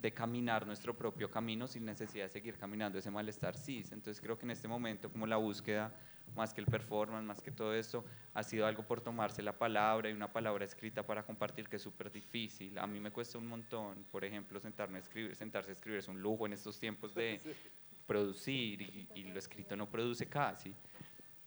de 0.01 0.11
caminar 0.11 0.65
nuestro 0.65 0.97
propio 0.97 1.29
camino 1.29 1.67
sin 1.67 1.85
necesidad 1.85 2.25
de 2.25 2.29
seguir 2.29 2.57
caminando 2.57 2.97
ese 2.97 3.11
malestar 3.11 3.55
cis. 3.55 3.91
Entonces 3.91 4.19
creo 4.19 4.37
que 4.37 4.45
en 4.45 4.51
este 4.51 4.67
momento 4.67 5.11
como 5.11 5.27
la 5.27 5.37
búsqueda, 5.37 5.93
más 6.35 6.53
que 6.53 6.61
el 6.61 6.67
performance, 6.67 7.23
más 7.23 7.41
que 7.41 7.51
todo 7.51 7.75
esto, 7.75 8.03
ha 8.33 8.41
sido 8.41 8.65
algo 8.65 8.83
por 8.83 9.01
tomarse 9.01 9.43
la 9.43 9.57
palabra 9.57 10.09
y 10.09 10.13
una 10.13 10.31
palabra 10.31 10.65
escrita 10.65 11.05
para 11.05 11.23
compartir 11.23 11.67
que 11.69 11.75
es 11.75 11.81
súper 11.81 12.11
difícil. 12.11 12.79
A 12.79 12.87
mí 12.87 12.99
me 12.99 13.11
cuesta 13.11 13.37
un 13.37 13.47
montón, 13.47 14.05
por 14.11 14.25
ejemplo, 14.25 14.59
sentarme 14.59 14.97
a 14.97 15.01
escribir, 15.01 15.35
sentarse 15.35 15.69
a 15.69 15.73
escribir 15.73 15.99
es 15.99 16.07
un 16.07 16.19
lujo 16.19 16.47
en 16.47 16.53
estos 16.53 16.79
tiempos 16.79 17.13
de 17.13 17.39
producir 18.07 18.81
y, 18.81 19.07
y 19.13 19.23
lo 19.25 19.37
escrito 19.37 19.75
no 19.75 19.87
produce 19.89 20.27
casi 20.27 20.73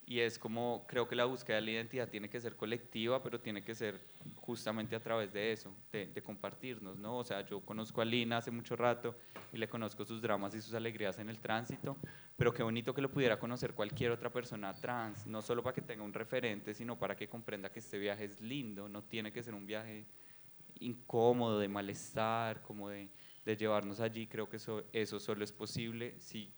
y 0.07 0.21
es 0.21 0.39
como 0.39 0.85
creo 0.87 1.09
que 1.09 1.17
la 1.17 1.25
búsqueda 1.25 1.57
de 1.57 1.63
la 1.63 1.71
identidad 1.73 2.09
tiene 2.09 2.29
que 2.29 2.41
ser 2.41 2.57
colectiva, 2.57 3.23
pero 3.23 3.41
tiene 3.41 3.63
que 3.63 3.75
ser 3.75 4.01
justamente 4.45 4.95
a 4.95 5.01
través 5.01 5.33
de 5.33 5.53
eso, 5.53 5.75
de, 5.91 6.23
compartirnos, 6.23 6.99
¿no? 6.99 7.17
O 7.17 7.25
sea, 7.25 7.41
yo 7.47 7.61
conozco 7.61 8.03
a 8.03 8.05
Lina 8.05 8.37
hace 8.37 8.51
mucho 8.51 8.77
rato 8.77 9.17
y 9.55 9.57
le 9.57 9.67
conozco 9.69 10.05
sus 10.05 10.21
dramas 10.21 10.55
y 10.55 10.61
sus 10.61 10.75
alegrías 10.75 11.19
en 11.19 11.31
el 11.31 11.39
tránsito, 11.39 11.97
pero 12.37 12.53
qué 12.53 12.63
bonito 12.63 12.93
que 12.93 13.01
lo 13.01 13.11
pudiera 13.11 13.39
conocer 13.39 13.73
cualquier 13.73 14.11
otra 14.11 14.31
persona 14.31 14.75
trans, 14.75 15.27
no 15.27 15.41
solo 15.41 15.63
para 15.63 15.73
que 15.73 15.81
tenga 15.81 16.05
un 16.05 16.13
referente, 16.13 16.75
sino 16.75 16.99
para 16.99 17.17
que 17.17 17.27
comprenda 17.27 17.71
que 17.71 17.79
este 17.79 17.99
viaje 17.99 18.25
es 18.25 18.43
lindo, 18.43 18.87
no 18.87 19.03
tiene 19.03 19.33
que 19.33 19.43
ser 19.43 19.55
un 19.55 19.65
viaje 19.65 20.05
incómodo, 20.79 21.59
de 21.59 21.69
malestar, 21.69 22.61
como 22.61 22.91
de, 22.91 23.09
de 23.47 23.57
llevarnos 23.57 24.01
allí, 24.01 24.27
creo 24.27 24.47
que 24.47 24.59
eso, 24.59 24.85
eso 24.93 25.19
solo 25.21 25.43
es 25.43 25.53
posible 25.53 26.21
si 26.21 26.53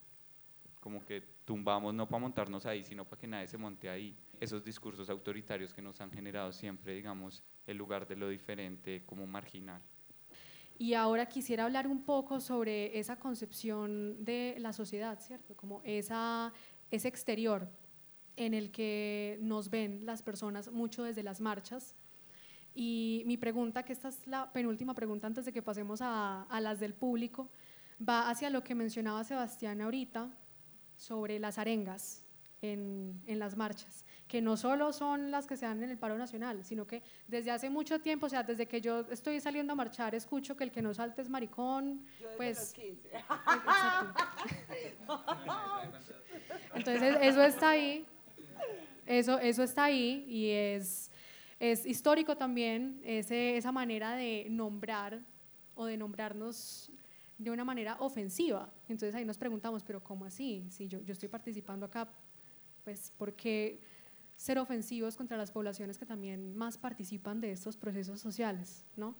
como 0.80 1.04
que 1.04 1.20
tumbamos 1.44 1.94
no 1.94 2.08
para 2.08 2.20
montarnos 2.20 2.66
ahí, 2.66 2.82
sino 2.82 3.04
para 3.04 3.20
que 3.20 3.28
nadie 3.28 3.46
se 3.46 3.58
monte 3.58 3.88
ahí. 3.88 4.16
Esos 4.40 4.64
discursos 4.64 5.08
autoritarios 5.08 5.72
que 5.72 5.82
nos 5.82 6.00
han 6.00 6.10
generado 6.10 6.52
siempre, 6.52 6.94
digamos, 6.94 7.42
el 7.66 7.76
lugar 7.76 8.06
de 8.06 8.16
lo 8.16 8.28
diferente 8.28 9.04
como 9.04 9.26
marginal. 9.26 9.82
Y 10.78 10.94
ahora 10.94 11.26
quisiera 11.26 11.64
hablar 11.64 11.86
un 11.86 12.04
poco 12.04 12.40
sobre 12.40 12.98
esa 12.98 13.18
concepción 13.18 14.24
de 14.24 14.56
la 14.58 14.72
sociedad, 14.72 15.18
¿cierto? 15.20 15.56
Como 15.56 15.80
esa, 15.84 16.52
ese 16.90 17.08
exterior 17.08 17.68
en 18.36 18.52
el 18.52 18.70
que 18.70 19.38
nos 19.40 19.70
ven 19.70 20.04
las 20.04 20.22
personas 20.22 20.70
mucho 20.70 21.02
desde 21.02 21.22
las 21.22 21.40
marchas. 21.40 21.94
Y 22.74 23.22
mi 23.24 23.38
pregunta, 23.38 23.84
que 23.84 23.94
esta 23.94 24.08
es 24.08 24.26
la 24.26 24.52
penúltima 24.52 24.92
pregunta 24.92 25.26
antes 25.26 25.46
de 25.46 25.52
que 25.52 25.62
pasemos 25.62 26.02
a, 26.02 26.42
a 26.42 26.60
las 26.60 26.78
del 26.78 26.92
público, 26.92 27.50
va 28.06 28.28
hacia 28.28 28.50
lo 28.50 28.62
que 28.62 28.74
mencionaba 28.74 29.24
Sebastián 29.24 29.80
ahorita, 29.80 30.30
sobre 30.96 31.38
las 31.38 31.58
arengas 31.58 32.24
en, 32.62 33.22
en, 33.26 33.38
las 33.38 33.56
marchas, 33.56 34.04
que 34.28 34.42
no 34.42 34.56
solo 34.56 34.92
son 34.92 35.30
las 35.30 35.46
que 35.46 35.56
se 35.56 35.66
dan 35.66 35.80
en 35.82 35.90
el 35.90 35.98
paro 35.98 36.18
nacional, 36.18 36.64
sino 36.64 36.86
que 36.86 37.02
desde 37.28 37.50
hace 37.50 37.70
mucho 37.70 38.00
tiempo, 38.00 38.26
o 38.26 38.28
sea, 38.28 38.42
desde 38.42 38.66
que 38.66 38.80
yo 38.80 39.06
estoy 39.10 39.40
saliendo 39.40 39.72
a 39.72 39.76
marchar, 39.76 40.14
escucho 40.14 40.56
que 40.56 40.64
el 40.64 40.72
que 40.72 40.82
no 40.82 40.92
salte 40.94 41.22
es 41.22 41.28
maricón, 41.28 42.04
pues... 42.36 42.74
Entonces, 46.74 47.16
eso 47.22 47.42
está 47.42 47.70
ahí, 47.70 48.04
eso, 49.06 49.38
eso 49.38 49.62
está 49.62 49.84
ahí 49.84 50.26
y 50.28 50.50
es, 50.50 51.10
es 51.60 51.86
histórico 51.86 52.36
también 52.36 53.00
ese, 53.04 53.56
esa 53.56 53.72
manera 53.72 54.16
de 54.16 54.46
nombrar 54.50 55.20
o 55.74 55.86
de 55.86 55.96
nombrarnos 55.96 56.90
de 57.38 57.50
una 57.50 57.64
manera 57.64 57.96
ofensiva. 58.00 58.72
Entonces 58.88 59.14
ahí 59.14 59.24
nos 59.24 59.38
preguntamos, 59.38 59.84
pero 59.84 60.02
¿cómo 60.02 60.24
así? 60.24 60.66
Si 60.70 60.88
yo, 60.88 61.00
yo 61.02 61.12
estoy 61.12 61.28
participando 61.28 61.86
acá, 61.86 62.08
pues 62.82 63.12
¿por 63.16 63.34
qué 63.34 63.78
ser 64.36 64.58
ofensivos 64.58 65.16
contra 65.16 65.36
las 65.36 65.50
poblaciones 65.50 65.98
que 65.98 66.06
también 66.06 66.56
más 66.56 66.78
participan 66.78 67.40
de 67.40 67.52
estos 67.52 67.76
procesos 67.76 68.20
sociales? 68.20 68.84
¿no? 68.96 69.16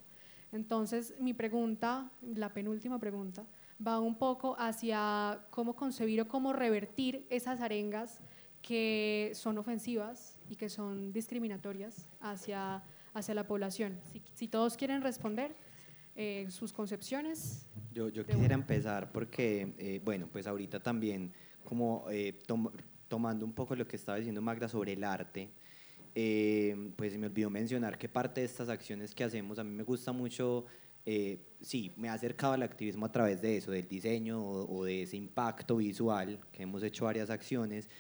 Entonces 0.53 1.15
mi 1.19 1.35
pregunta, 1.35 2.11
la 2.23 2.53
penúltima 2.53 2.99
pregunta, 2.99 3.47
va 3.85 4.01
un 4.01 4.17
poco 4.17 4.57
hacia 4.59 5.41
cómo 5.51 5.75
concebir 5.75 6.21
o 6.21 6.29
cómo 6.29 6.53
revertir 6.53 7.27
esas 7.31 7.61
arengas 7.61 8.21
que 8.63 9.33
son 9.35 9.59
ofensivas 9.59 10.39
y 10.49 10.57
que 10.57 10.69
son 10.69 11.13
discriminatorias 11.13 12.09
hacia, 12.21 12.83
hacia 13.15 13.35
la 13.35 13.47
población. 13.47 13.99
Si, 14.13 14.23
si 14.35 14.49
todos 14.49 14.77
quieren 14.77 15.03
responder, 15.03 15.55
eh, 16.19 16.47
sus 16.49 16.73
concepciones. 16.73 17.67
Yo, 17.93 18.09
yo 18.09 18.25
quisiera 18.25 18.55
empezar 18.55 19.13
porque, 19.13 19.75
eh, 19.77 20.01
bueno, 20.03 20.27
pues 20.33 20.47
ahorita 20.47 20.81
también 20.81 21.31
como 21.63 22.07
eh, 22.11 22.39
tomando 23.09 23.45
un 23.45 23.53
poco 23.53 23.75
lo 23.77 23.87
que 23.87 23.97
estaba 23.97 24.19
diciendo 24.19 24.43
Magda 24.43 24.69
sobre 24.69 24.93
el 24.93 25.05
arte, 25.05 25.51
pues 26.97 27.13
se 27.13 27.19
me 27.19 27.27
olvidó 27.27 27.51
mencionar 27.51 27.99
que 27.99 28.09
parte 28.09 28.41
de 28.41 28.47
estas 28.47 28.69
acciones 28.69 29.15
que 29.15 29.25
hacemos, 29.25 29.59
a 29.59 29.65
mí 29.65 29.71
me 29.71 29.83
gusta 29.83 30.13
mucho, 30.13 30.65
sí, 31.61 31.93
me 31.97 32.09
ha 32.09 32.15
acercado 32.15 32.55
al 32.55 32.63
activismo 32.63 33.07
a 33.07 33.13
través 33.13 33.43
de 33.43 33.59
eso, 33.59 33.71
del 33.71 33.87
diseño 33.87 34.43
o, 34.43 34.85
de 34.85 35.03
ese 35.03 35.17
impacto 35.17 35.77
visual, 35.77 36.41
que 36.53 36.63
hemos 36.63 36.83
hecho 36.83 37.05
varias 37.05 37.29
acciones, 37.29 37.91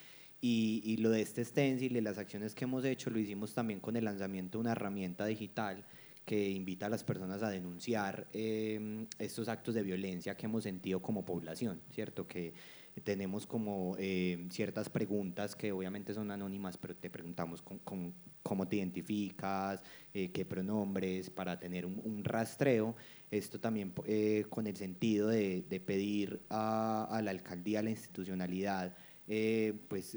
y, 0.41 0.83
y, 0.85 0.99
lo 0.99 1.11
de 1.11 1.23
este 1.23 1.45
stencil 1.45 1.97
y 1.97 2.01
las 2.01 2.19
acciones 2.19 2.55
que 2.55 2.65
hemos 2.65 2.85
hecho 2.85 3.11
lo 3.11 3.19
hicimos 3.19 3.55
también 3.55 3.81
con 3.81 3.97
el 3.97 4.05
lanzamiento 4.05 4.59
de 4.59 4.61
una 4.61 4.73
herramienta 4.73 5.25
digital 5.27 5.85
que 6.27 6.51
invita 6.51 6.87
a 6.87 6.89
las 6.89 7.05
personas 7.05 7.43
a 7.45 7.51
denunciar 7.51 8.27
em, 8.33 9.07
estos 9.17 9.49
actos 9.49 9.77
de 9.77 9.83
violencia 9.85 10.37
que 10.37 10.47
hemos 10.47 10.65
sentido 10.65 11.01
como 11.01 11.25
población, 11.25 11.81
¿cierto? 11.91 12.27
Que 12.27 12.53
tenemos 13.05 13.47
como 13.47 13.95
em, 13.99 14.49
ciertas 14.51 14.89
preguntas 14.89 15.55
que 15.55 15.73
obviamente 15.73 16.15
son 16.15 16.31
anónimas, 16.31 16.77
pero 16.79 16.97
te 16.97 17.11
preguntamos 17.11 17.63
con, 17.63 17.81
cómo 18.43 18.69
te 18.69 18.77
identificas, 18.77 19.83
eh, 20.15 20.31
qué 20.33 20.45
pronombres, 20.45 21.31
para 21.31 21.59
tener 21.59 21.85
un, 21.85 22.25
rastreo. 22.25 22.97
Esto 23.31 23.61
también 23.61 23.93
eh, 24.07 24.45
con 24.49 24.67
el 24.67 24.77
sentido 24.77 25.29
de, 25.29 25.83
pedir 25.85 26.41
a, 26.49 27.21
la 27.23 27.31
alcaldía, 27.31 27.81
a 27.81 27.83
la 27.83 27.91
institucionalidad, 27.91 28.97
eh, 29.29 29.75
pues 29.89 30.17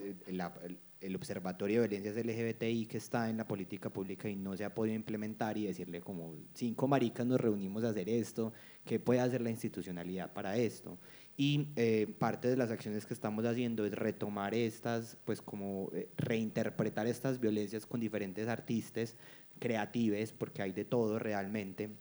el 1.01 1.15
Observatorio 1.15 1.81
de 1.81 1.87
Violencias 1.87 2.25
LGBTI 2.25 2.85
que 2.85 2.97
está 2.97 3.29
en 3.29 3.37
la 3.37 3.47
política 3.47 3.89
pública 3.89 4.29
y 4.29 4.35
no 4.35 4.55
se 4.57 4.65
ha 4.65 4.73
podido 4.73 4.95
implementar 4.95 5.57
y 5.57 5.65
decirle 5.65 6.01
como 6.01 6.33
cinco 6.53 6.87
maricas 6.87 7.25
nos 7.25 7.39
reunimos 7.39 7.83
a 7.83 7.89
hacer 7.89 8.09
esto, 8.09 8.53
¿qué 8.85 8.99
puede 8.99 9.21
hacer 9.21 9.41
la 9.41 9.49
institucionalidad 9.49 10.33
para 10.33 10.57
esto? 10.57 10.97
Y 11.41 11.69
eh, 11.77 12.05
parte 12.19 12.49
de 12.49 12.57
las 12.57 12.69
acciones 12.69 13.05
que 13.05 13.13
estamos 13.13 13.45
haciendo 13.45 13.85
es 13.85 13.93
retomar 13.93 14.53
estas, 14.53 15.15
pues 15.23 15.41
como 15.41 15.89
eh, 15.93 16.09
reinterpretar 16.17 17.07
estas 17.07 17.39
violencias 17.39 17.85
con 17.85 18.01
diferentes 18.01 18.49
artistas 18.49 19.15
creativos, 19.57 20.33
porque 20.33 20.61
hay 20.61 20.73
de 20.73 20.83
todo 20.83 21.17
realmente 21.17 21.91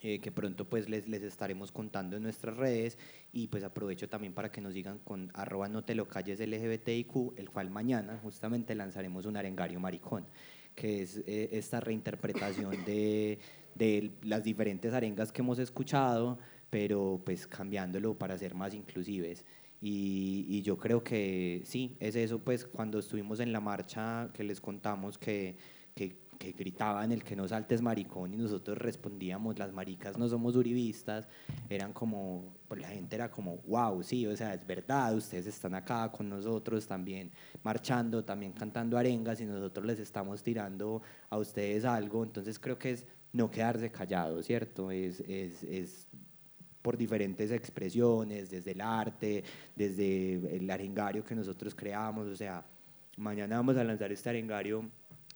eh, 0.00 0.18
que 0.18 0.32
pronto 0.32 0.68
pues 0.68 0.88
les, 0.88 1.06
les 1.06 1.22
estaremos 1.22 1.70
contando 1.70 2.16
en 2.16 2.24
nuestras 2.24 2.56
redes. 2.56 2.98
Y 3.32 3.46
pues 3.46 3.62
aprovecho 3.62 4.08
también 4.08 4.34
para 4.34 4.50
que 4.50 4.60
nos 4.60 4.74
sigan 4.74 4.98
con 4.98 5.30
arroba 5.34 5.68
no 5.68 5.84
te 5.84 5.94
lo 5.94 6.08
calles 6.08 6.40
LGBTIQ, 6.40 7.38
el 7.38 7.48
cual 7.48 7.70
mañana 7.70 8.18
justamente 8.20 8.74
lanzaremos 8.74 9.24
un 9.24 9.36
arengario 9.36 9.78
maricón, 9.78 10.26
que 10.74 11.02
es 11.02 11.18
eh, 11.28 11.50
esta 11.52 11.78
reinterpretación 11.78 12.84
de, 12.84 13.38
de 13.76 14.10
las 14.22 14.42
diferentes 14.42 14.92
arengas 14.92 15.30
que 15.30 15.42
hemos 15.42 15.60
escuchado, 15.60 16.40
pero 16.70 17.20
pues 17.24 17.46
cambiándolo 17.46 18.16
para 18.18 18.38
ser 18.38 18.54
más 18.54 18.74
inclusives. 18.74 19.44
Y, 19.82 20.46
y, 20.48 20.62
yo 20.62 20.76
creo 20.76 21.02
que 21.02 21.62
sí, 21.64 21.96
es 22.00 22.14
eso, 22.14 22.38
pues 22.38 22.66
cuando 22.66 22.98
estuvimos 22.98 23.40
en 23.40 23.50
la 23.52 23.60
marcha 23.60 24.30
que 24.34 24.44
les 24.44 24.60
contamos 24.60 25.16
que, 25.16 25.56
que 25.94 26.16
que 26.40 26.52
gritaban 26.52 27.12
el 27.12 27.22
que 27.22 27.36
no 27.36 27.46
saltes 27.46 27.82
maricón 27.82 28.32
y 28.32 28.38
nosotros 28.38 28.78
respondíamos, 28.78 29.58
las 29.58 29.74
maricas 29.74 30.16
no 30.16 30.26
somos 30.26 30.56
uribistas, 30.56 31.28
eran 31.68 31.92
como, 31.92 32.56
pues 32.66 32.80
la 32.80 32.88
gente 32.88 33.14
era 33.14 33.30
como, 33.30 33.58
wow, 33.66 34.02
sí, 34.02 34.26
o 34.26 34.34
sea, 34.34 34.54
es 34.54 34.66
verdad, 34.66 35.14
ustedes 35.14 35.46
están 35.46 35.74
acá 35.74 36.10
con 36.10 36.30
nosotros 36.30 36.86
también 36.86 37.30
marchando, 37.62 38.24
también 38.24 38.52
cantando 38.52 38.96
arengas 38.96 39.42
y 39.42 39.44
nosotros 39.44 39.84
les 39.84 39.98
estamos 39.98 40.42
tirando 40.42 41.02
a 41.28 41.36
ustedes 41.36 41.84
algo, 41.84 42.24
entonces 42.24 42.58
creo 42.58 42.78
que 42.78 42.92
es 42.92 43.06
no 43.34 43.50
quedarse 43.50 43.92
callado, 43.92 44.42
¿cierto? 44.42 44.90
Es, 44.90 45.20
es, 45.20 45.62
es 45.64 46.08
por 46.82 46.96
diferentes 46.96 47.50
expresiones, 47.50 48.50
desde 48.50 48.72
el 48.72 48.80
arte, 48.80 49.44
desde 49.76 50.56
el 50.56 50.70
arengario 50.70 51.24
que 51.24 51.34
nosotros 51.34 51.74
creamos, 51.74 52.26
o 52.26 52.36
sea, 52.36 52.64
mañana 53.16 53.56
vamos 53.56 53.76
a 53.76 53.84
lanzar 53.84 54.12
este 54.12 54.30
arengario 54.30 54.88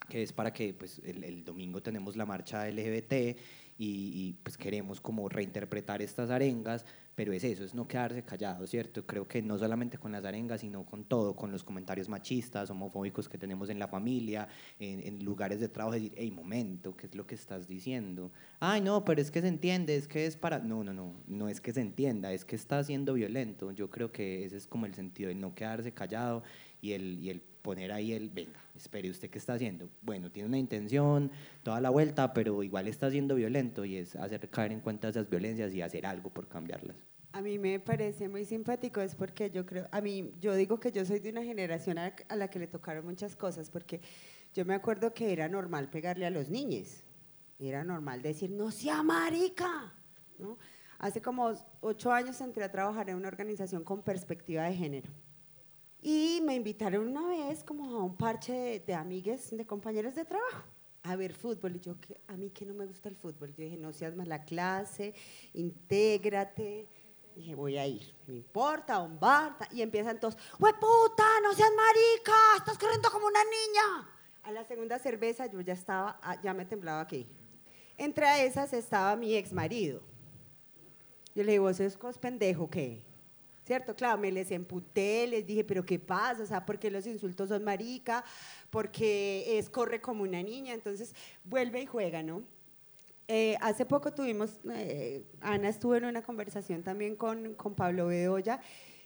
que 0.09 0.23
es 0.23 0.33
para 0.33 0.53
que 0.53 0.75
pues, 0.75 1.01
el, 1.05 1.45
domingo 1.45 1.83
tenemos 1.83 2.17
la 2.17 2.27
marcha 2.27 2.69
LGBT 2.69 3.37
y, 3.77 4.35
pues 4.43 4.57
queremos 4.57 5.01
como 5.01 5.29
reinterpretar 5.29 6.01
estas 6.03 6.31
arengas, 6.31 6.85
pero 7.15 7.33
es 7.33 7.45
eso, 7.45 7.65
es 7.65 7.75
no 7.75 7.87
quedarse 7.87 8.23
callado, 8.23 8.67
¿cierto? 8.67 9.07
Creo 9.07 9.29
que 9.29 9.41
no 9.43 9.59
solamente 9.59 9.99
con 9.99 10.13
las 10.13 10.25
arengas, 10.25 10.61
sino 10.61 10.85
con 10.85 11.05
todo, 11.05 11.37
con 11.37 11.53
los 11.53 11.63
comentarios 11.63 12.09
machistas, 12.09 12.71
homofóbicos 12.71 13.29
que 13.29 13.39
tenemos 13.39 13.69
en 13.69 13.79
la 13.79 13.89
familia, 13.89 14.49
en, 14.79 15.25
lugares 15.25 15.61
de 15.61 15.69
trabajo, 15.69 15.95
decir, 15.95 16.13
hey, 16.17 16.31
momento, 16.31 16.97
¿qué 16.97 17.07
es 17.07 17.15
lo 17.15 17.27
que 17.27 17.35
estás 17.35 17.69
diciendo? 17.69 18.33
Ay, 18.61 18.81
no, 18.81 19.05
pero 19.05 19.21
es 19.21 19.31
que 19.31 19.41
se 19.41 19.49
entiende, 19.49 19.97
es 19.97 20.09
que 20.09 20.27
es 20.27 20.37
para... 20.37 20.59
No, 20.59 20.83
no, 20.83 20.93
no, 20.93 21.15
no 21.27 21.49
es 21.49 21.61
que 21.61 21.73
se 21.73 21.81
entienda, 21.81 22.33
es 22.33 22.45
que 22.45 22.57
está 22.57 22.83
siendo 22.83 23.15
violento. 23.15 23.71
Yo 23.73 23.91
creo 23.91 24.11
que 24.11 24.45
ese 24.45 24.57
es 24.57 24.67
como 24.67 24.87
el 24.87 24.95
sentido 24.95 25.29
de 25.29 25.35
no 25.35 25.55
quedarse 25.55 25.93
callado 25.93 26.43
y 26.81 26.93
el, 26.93 27.19
y 27.21 27.31
el 27.31 27.43
poner 27.65 27.93
ahí 27.93 28.13
el, 28.13 28.29
venga, 28.29 28.61
espere, 28.77 29.11
¿usted 29.11 29.31
qué 29.31 29.39
está 29.39 29.55
haciendo? 29.55 29.89
Bueno, 30.03 30.31
tiene 30.31 30.51
una 30.51 30.59
intención, 30.59 31.31
toda 31.63 31.81
la 31.81 31.89
vuelta, 31.89 32.35
pero 32.35 32.63
igual 32.63 32.87
está 32.89 33.11
siendo 33.11 33.35
violento 33.35 33.87
y 33.87 33.97
es 33.97 34.15
hacer 34.17 34.51
caer 34.51 34.73
en 34.73 34.81
cuenta 34.81 35.09
esas 35.09 35.31
violencias 35.31 35.73
y 35.73 35.81
hacer 35.81 36.05
algo 36.05 36.29
por 36.29 36.47
cambiarlas. 36.47 36.95
A 37.33 37.41
mí 37.41 37.59
me 37.59 37.81
parece 37.81 38.29
muy 38.29 38.45
simpático, 38.45 39.01
es 39.01 39.15
porque 39.15 39.51
yo 39.51 39.65
creo, 39.65 39.89
a 39.91 40.03
mí, 40.03 40.35
yo 40.41 40.55
digo 40.55 40.79
que 40.79 40.93
yo 40.93 41.07
soy 41.07 41.21
de 41.21 41.31
una 41.31 41.43
generación 41.43 41.97
a, 41.97 42.15
la 42.37 42.49
que 42.49 42.59
le 42.59 42.67
tocaron 42.67 43.07
muchas 43.07 43.35
cosas, 43.35 43.71
porque 43.71 44.03
yo 44.53 44.67
me 44.67 44.75
acuerdo 44.75 45.15
que 45.15 45.33
era 45.33 45.49
normal 45.49 45.89
pegarle 45.89 46.27
a 46.27 46.31
los 46.31 46.51
niños, 46.51 47.03
era 47.59 47.83
normal 47.83 48.21
decir, 48.21 48.51
no 48.51 48.71
sea 48.71 49.03
marica. 49.03 49.95
Hace 50.99 51.23
como 51.23 51.51
ocho 51.81 52.13
años 52.13 52.39
entré 52.43 52.63
a 52.63 52.71
trabajar 52.71 53.09
en 53.09 53.17
una 53.17 53.29
organización 53.29 53.85
con 53.85 54.03
perspectiva 54.03 54.65
de 54.65 54.75
género. 54.75 55.24
Y 56.07 56.43
me 56.43 56.55
invitaron 56.55 57.09
una 57.09 57.27
vez 57.29 57.65
como 57.65 57.97
a 57.97 58.05
un 58.05 58.15
parche 58.15 58.53
de, 58.53 58.81
de 58.81 58.93
amigues, 58.93 59.57
de 59.57 59.65
compañeros 59.65 60.15
de 60.15 60.27
trabajo, 60.27 60.63
a 61.03 61.17
ver 61.17 61.33
fútbol. 61.33 61.77
Y 61.77 61.81
yo, 61.81 61.95
a 62.29 62.37
mí 62.37 62.51
que 62.51 62.67
no 62.67 62.75
me 62.75 62.85
gusta 62.85 63.09
el 63.09 63.17
fútbol. 63.17 63.55
Yo 63.55 63.65
dije, 63.65 63.79
no 63.79 63.91
seas 63.91 64.15
mala 64.15 64.45
clase, 64.45 65.15
intégrate. 65.55 66.87
Dije, 67.35 67.55
voy 67.55 67.79
a 67.79 67.87
ir, 67.87 68.15
no 68.27 68.35
importa, 68.35 69.01
un 69.01 69.19
bar. 69.19 69.57
Y 69.73 69.81
empiezan 69.81 70.21
todos, 70.21 70.37
puta, 70.59 71.25
no 71.43 71.55
seas 71.55 71.71
marica! 71.75 72.35
¡Estás 72.59 72.77
corriendo 72.77 73.11
como 73.11 73.27
una 73.27 73.43
niña! 73.43 74.11
A 74.43 74.53
la 74.53 74.63
segunda 74.65 74.99
cerveza 74.99 75.47
yo 75.47 75.63
ya 75.63 75.73
estaba, 75.73 76.21
ah, 76.23 76.39
ya 76.43 76.53
me 76.53 76.67
temblaba 76.67 77.01
aquí. 77.01 77.27
Entre 77.97 78.45
esas 78.45 78.75
estaba 78.75 79.17
mi 79.17 79.35
ex 79.35 79.55
marido. 79.55 80.03
Yo 81.35 81.45
le 81.45 81.53
digo, 81.53 81.65
¿vos 81.65 81.79
sos 81.79 82.19
pendejo 82.19 82.69
qué? 82.69 83.14
¿Cierto? 83.65 83.97
Claro, 83.97 84.19
me 84.19 84.31
les 84.31 84.51
emputé, 84.51 85.27
les 85.27 85.47
dije, 85.47 85.65
pero 85.65 85.85
¿qué 85.85 85.99
pasa? 85.99 86.43
O 86.43 86.47
sea, 86.47 86.67
¿por 86.67 86.79
qué 86.79 86.91
los 86.91 87.07
insultos 87.07 87.49
son 87.49 87.65
marica? 87.65 88.23
Porque 88.69 89.59
es 89.59 89.71
corre 89.71 90.03
como 90.03 90.23
una 90.23 90.43
niña. 90.43 90.75
Entonces, 90.75 91.15
vuelve 91.45 91.81
y 91.81 91.87
juega, 91.87 92.23
¿no? 92.23 92.43
Eh, 93.27 93.57
hace 93.63 93.87
poco 93.87 94.13
tuvimos, 94.13 94.59
eh, 94.71 95.25
Ana 95.41 95.71
estuvo 95.71 95.95
en 95.95 96.05
una 96.05 96.21
conversación 96.21 96.83
también 96.83 97.17
con, 97.17 97.55
con 97.55 97.75
Pablo 97.75 98.09
Bedoya 98.09 98.61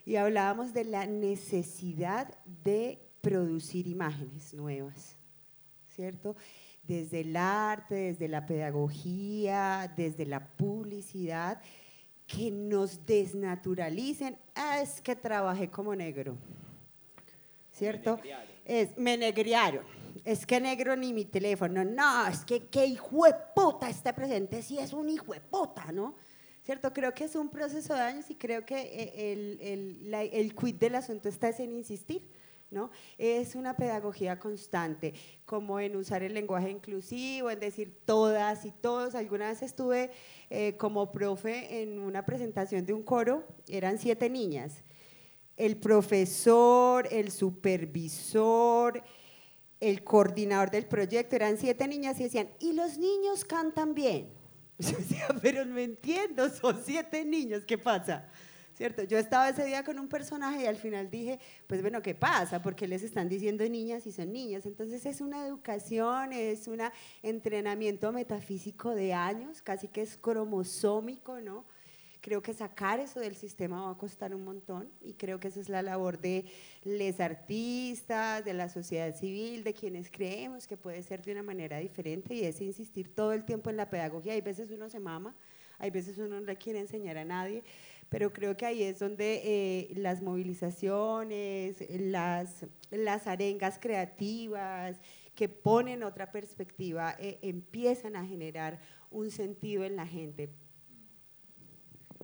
y 0.05 0.17
hablábamos 0.17 0.73
de 0.73 0.83
la 0.83 1.05
necesidad 1.05 2.37
de 2.63 2.99
producir 3.21 3.87
imágenes 3.87 4.53
nuevas, 4.53 5.15
¿cierto? 5.87 6.35
Desde 6.83 7.21
el 7.21 7.37
arte, 7.37 7.95
desde 7.95 8.27
la 8.27 8.45
pedagogía, 8.45 9.93
desde 9.95 10.25
la 10.25 10.49
publicidad, 10.49 11.61
que 12.29 12.51
nos 12.51 13.03
desnaturalicen. 13.07 14.37
Ah, 14.53 14.81
es 14.81 15.01
que 15.01 15.15
trabajé 15.15 15.69
como 15.69 15.95
negro, 15.95 16.37
¿cierto? 17.71 18.19
Me 18.23 18.81
es, 18.81 18.97
me 18.97 19.17
negriaron. 19.17 19.83
Es 20.23 20.45
que 20.45 20.61
negro 20.61 20.95
ni 20.95 21.11
mi 21.11 21.25
teléfono. 21.25 21.83
No, 21.83 22.27
es 22.27 22.45
que 22.45 22.67
qué 22.67 22.85
hijo 22.85 23.25
de 23.25 23.33
puta 23.55 23.89
este 23.89 24.13
presente 24.13 24.61
sí 24.61 24.77
es 24.77 24.93
un 24.93 25.09
hijo 25.09 25.33
de 25.33 25.41
puta, 25.41 25.91
¿no? 25.91 26.15
¿Cierto? 26.63 26.93
Creo 26.93 27.13
que 27.15 27.23
es 27.23 27.35
un 27.35 27.49
proceso 27.49 27.95
de 27.95 28.01
años 28.01 28.29
y 28.29 28.35
creo 28.35 28.63
que 28.63 28.79
eh, 28.79 29.31
el, 29.31 29.59
el, 29.61 30.11
la, 30.11 30.21
el 30.21 30.53
quid 30.53 30.75
del 30.75 30.95
asunto 30.95 31.29
está 31.29 31.49
en 31.49 31.71
insistir 31.71 32.29
¿no? 32.71 32.91
Es 33.17 33.55
una 33.55 33.75
pedagogía 33.75 34.39
constante, 34.39 35.13
como 35.45 35.79
en 35.79 35.95
usar 35.95 36.23
el 36.23 36.33
lenguaje 36.33 36.69
inclusivo, 36.69 37.49
en 37.49 37.59
decir 37.59 37.97
todas 38.05 38.65
y 38.65 38.71
todos. 38.71 39.15
Alguna 39.15 39.49
vez 39.49 39.61
estuve 39.61 40.11
eh, 40.49 40.75
como 40.77 41.11
profe 41.11 41.81
en 41.81 41.99
una 41.99 42.25
presentación 42.25 42.85
de 42.85 42.93
un 42.93 43.03
coro, 43.03 43.45
eran 43.67 43.99
siete 43.99 44.29
niñas. 44.29 44.83
El 45.57 45.77
profesor, 45.77 47.07
el 47.11 47.31
supervisor, 47.31 49.03
el 49.79 50.03
coordinador 50.03 50.71
del 50.71 50.85
proyecto, 50.85 51.35
eran 51.35 51.57
siete 51.57 51.87
niñas 51.87 52.19
y 52.19 52.23
decían, 52.23 52.49
y 52.59 52.73
los 52.73 52.97
niños 52.97 53.45
cantan 53.45 53.93
bien. 53.93 54.29
Yo 54.79 54.97
decía, 54.97 55.27
pero 55.41 55.65
no 55.65 55.77
entiendo, 55.77 56.49
son 56.49 56.81
siete 56.83 57.23
niños, 57.25 57.63
¿qué 57.65 57.77
pasa? 57.77 58.27
¿Cierto? 58.79 59.03
Yo 59.03 59.17
estaba 59.17 59.49
ese 59.49 59.65
día 59.65 59.83
con 59.83 59.99
un 59.99 60.07
personaje 60.07 60.63
y 60.63 60.65
al 60.65 60.77
final 60.77 61.11
dije, 61.11 61.37
pues 61.67 61.81
bueno, 61.81 62.01
¿qué 62.01 62.15
pasa? 62.15 62.61
Porque 62.61 62.87
les 62.87 63.03
están 63.03 63.27
diciendo 63.27 63.67
niñas 63.67 64.07
y 64.07 64.13
son 64.13 64.31
niñas. 64.31 64.65
Entonces 64.65 65.05
es 65.05 65.19
una 65.19 65.45
educación, 65.45 66.31
es 66.31 66.65
un 66.65 66.79
entrenamiento 67.21 68.13
metafísico 68.13 68.95
de 68.95 69.13
años, 69.13 69.61
casi 69.61 69.89
que 69.89 70.01
es 70.01 70.15
cromosómico, 70.15 71.41
¿no? 71.41 71.65
Creo 72.21 72.41
que 72.41 72.53
sacar 72.53 73.01
eso 73.01 73.19
del 73.19 73.35
sistema 73.35 73.81
va 73.81 73.91
a 73.91 73.97
costar 73.97 74.33
un 74.33 74.45
montón 74.45 74.89
y 75.01 75.11
creo 75.15 75.41
que 75.41 75.49
esa 75.49 75.59
es 75.59 75.67
la 75.67 75.81
labor 75.81 76.17
de 76.17 76.45
los 76.85 77.19
artistas, 77.19 78.45
de 78.45 78.53
la 78.53 78.69
sociedad 78.69 79.13
civil, 79.13 79.65
de 79.65 79.73
quienes 79.73 80.09
creemos 80.09 80.67
que 80.67 80.77
puede 80.77 81.03
ser 81.03 81.21
de 81.21 81.33
una 81.33 81.43
manera 81.43 81.79
diferente 81.79 82.33
y 82.33 82.45
es 82.45 82.61
insistir 82.61 83.13
todo 83.13 83.33
el 83.33 83.43
tiempo 83.43 83.69
en 83.69 83.75
la 83.75 83.89
pedagogía. 83.89 84.31
Hay 84.31 84.41
veces 84.41 84.71
uno 84.71 84.89
se 84.89 85.01
mama, 85.01 85.35
hay 85.79 85.89
veces 85.91 86.17
uno 86.17 86.39
no 86.39 86.45
le 86.45 86.55
quiere 86.57 86.79
enseñar 86.79 87.17
a 87.17 87.25
nadie, 87.25 87.63
pero 88.09 88.33
creo 88.33 88.57
que 88.57 88.65
ahí 88.65 88.83
es 88.83 88.99
donde 88.99 89.41
eh, 89.43 89.93
las 89.95 90.21
movilizaciones, 90.21 91.83
las, 91.89 92.65
las 92.89 93.27
arengas 93.27 93.77
creativas 93.79 94.99
que 95.35 95.47
ponen 95.47 96.03
otra 96.03 96.31
perspectiva 96.31 97.15
eh, 97.19 97.39
empiezan 97.41 98.15
a 98.15 98.25
generar 98.25 98.79
un 99.11 99.31
sentido 99.31 99.83
en 99.83 99.95
la 99.95 100.05
gente. 100.05 100.49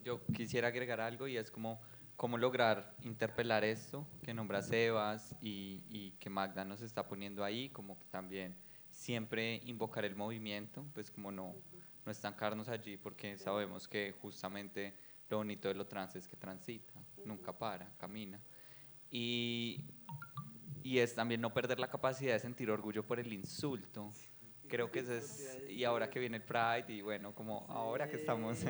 Yo 0.03 0.23
quisiera 0.27 0.67
agregar 0.67 0.99
algo 0.99 1.27
y 1.27 1.37
es 1.37 1.49
como 1.49 1.79
cómo 2.15 2.37
lograr 2.37 2.95
interpelar 3.01 3.63
esto 3.63 4.07
que 4.23 4.33
nombra 4.33 4.61
Sebas 4.61 5.35
y, 5.41 5.83
y 5.89 6.11
que 6.19 6.29
Magda 6.29 6.65
nos 6.65 6.81
está 6.81 7.07
poniendo 7.07 7.43
ahí, 7.43 7.69
como 7.69 7.99
que 7.99 8.05
también 8.07 8.55
siempre 8.89 9.61
invocar 9.65 10.05
el 10.05 10.15
movimiento, 10.15 10.85
pues 10.93 11.11
como 11.11 11.31
no, 11.31 11.55
no 12.05 12.11
estancarnos 12.11 12.69
allí 12.69 12.97
porque 12.97 13.37
sabemos 13.37 13.87
que 13.87 14.13
justamente 14.21 14.93
lo 15.29 15.37
bonito 15.37 15.67
de 15.67 15.73
lo 15.73 15.85
trans 15.85 16.15
es 16.15 16.27
que 16.27 16.35
transita, 16.35 16.93
nunca 17.23 17.57
para, 17.57 17.89
camina. 17.97 18.39
Y, 19.09 19.83
y 20.83 20.99
es 20.99 21.15
también 21.15 21.41
no 21.41 21.53
perder 21.53 21.79
la 21.79 21.89
capacidad 21.89 22.33
de 22.33 22.39
sentir 22.39 22.69
orgullo 22.69 23.03
por 23.03 23.19
el 23.19 23.31
insulto. 23.33 24.11
Creo 24.67 24.91
que 24.91 24.99
es, 24.99 25.59
y 25.69 25.83
ahora 25.83 26.09
que 26.09 26.19
viene 26.19 26.37
el 26.37 26.43
Pride, 26.43 26.85
y 26.93 27.01
bueno, 27.01 27.33
como 27.33 27.65
ahora 27.69 28.07
que 28.07 28.17
estamos... 28.17 28.63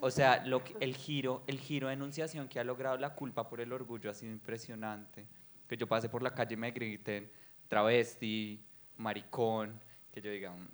o 0.00 0.10
sea, 0.10 0.44
lo 0.44 0.62
el, 0.80 0.94
giro, 0.94 1.42
el 1.46 1.58
giro 1.58 1.88
de 1.88 1.94
enunciación 1.94 2.48
que 2.48 2.60
ha 2.60 2.64
logrado 2.64 2.96
la 2.98 3.14
culpa 3.14 3.48
por 3.48 3.60
el 3.60 3.72
orgullo 3.72 4.10
ha 4.10 4.14
sido 4.14 4.32
impresionante. 4.32 5.26
Que 5.66 5.76
yo 5.76 5.86
pase 5.86 6.08
por 6.08 6.22
la 6.22 6.34
calle 6.34 6.54
y 6.54 6.56
me 6.56 6.70
griten 6.70 7.30
travesti, 7.68 8.64
maricón, 8.96 9.80
que 10.12 10.20
yo 10.20 10.30
diga, 10.30 10.52
mm, 10.52 10.68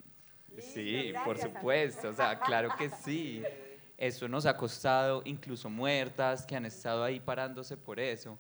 sí, 0.59 1.13
por 1.25 1.39
supuesto, 1.39 2.09
o 2.09 2.13
sea, 2.13 2.39
claro 2.39 2.71
que 2.77 2.91
sí. 2.91 3.43
Eso 4.03 4.27
nos 4.27 4.47
ha 4.47 4.57
costado 4.57 5.23
incluso 5.25 5.71
muertas 5.71 6.45
que 6.45 6.57
han 6.57 6.67
estado 6.67 7.05
ahí 7.05 7.21
parándose 7.21 7.77
por 7.77 8.01
eso. 8.01 8.37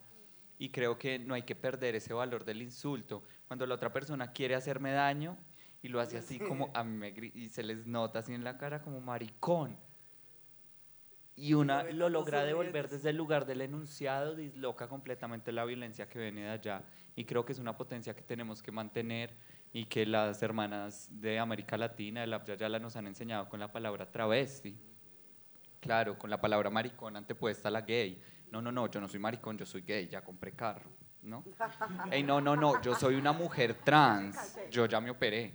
Y 0.58 0.70
creo 0.70 0.98
que 0.98 1.20
no 1.20 1.34
hay 1.34 1.42
que 1.42 1.54
perder 1.54 1.94
ese 1.94 2.12
valor 2.12 2.44
del 2.44 2.62
insulto. 2.62 3.22
Cuando 3.46 3.64
la 3.64 3.76
otra 3.76 3.92
persona 3.92 4.32
quiere 4.32 4.56
hacerme 4.56 4.90
daño 4.90 5.38
y 5.80 5.86
lo 5.86 6.00
hace 6.00 6.18
así 6.18 6.40
como 6.40 6.68
a 6.74 6.82
mí 6.82 6.96
me, 6.96 7.14
y 7.32 7.48
se 7.48 7.62
les 7.62 7.86
nota 7.86 8.18
así 8.18 8.34
en 8.34 8.42
la 8.42 8.58
cara 8.58 8.82
como 8.82 9.00
maricón. 9.00 9.78
Y 11.36 11.54
una 11.54 11.84
lo 11.84 12.08
logra 12.08 12.42
devolver 12.42 12.88
desde 12.88 13.10
el 13.10 13.16
lugar 13.16 13.46
del 13.46 13.60
enunciado, 13.60 14.34
disloca 14.34 14.88
completamente 14.88 15.52
la 15.52 15.64
violencia 15.64 16.08
que 16.08 16.18
viene 16.18 16.42
de 16.42 16.50
allá. 16.50 16.82
Y 17.14 17.24
creo 17.24 17.44
que 17.44 17.52
es 17.52 17.60
una 17.60 17.76
potencia 17.76 18.16
que 18.16 18.22
tenemos 18.22 18.64
que 18.64 18.72
mantener 18.72 19.36
y 19.72 19.84
que 19.84 20.06
las 20.06 20.42
hermanas 20.42 21.08
de 21.20 21.38
América 21.38 21.76
Latina, 21.76 22.22
de 22.22 22.26
la 22.26 22.44
Yala, 22.44 22.80
nos 22.80 22.96
han 22.96 23.06
enseñado 23.06 23.48
con 23.48 23.60
la 23.60 23.70
palabra 23.70 24.10
travesti. 24.10 24.76
Claro, 25.82 26.16
con 26.16 26.30
la 26.30 26.40
palabra 26.40 26.70
maricón 26.70 27.16
antepuesta 27.16 27.66
a 27.66 27.72
la 27.72 27.80
gay. 27.80 28.22
No, 28.52 28.62
no, 28.62 28.70
no, 28.70 28.88
yo 28.88 29.00
no 29.00 29.08
soy 29.08 29.18
maricón, 29.18 29.58
yo 29.58 29.66
soy 29.66 29.82
gay, 29.82 30.06
ya 30.06 30.22
compré 30.22 30.52
carro, 30.52 30.88
¿no? 31.22 31.42
Ey, 32.12 32.22
no, 32.22 32.40
no, 32.40 32.54
no, 32.54 32.80
yo 32.80 32.94
soy 32.94 33.16
una 33.16 33.32
mujer 33.32 33.74
trans, 33.82 34.56
yo 34.70 34.86
ya 34.86 35.00
me 35.00 35.10
operé, 35.10 35.52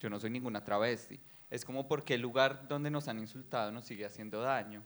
yo 0.00 0.08
no 0.08 0.18
soy 0.18 0.30
ninguna 0.30 0.64
travesti. 0.64 1.20
Es 1.50 1.62
como 1.62 1.86
porque 1.86 2.14
el 2.14 2.22
lugar 2.22 2.66
donde 2.66 2.90
nos 2.90 3.06
han 3.08 3.18
insultado 3.18 3.70
nos 3.70 3.84
sigue 3.84 4.06
haciendo 4.06 4.40
daño. 4.40 4.82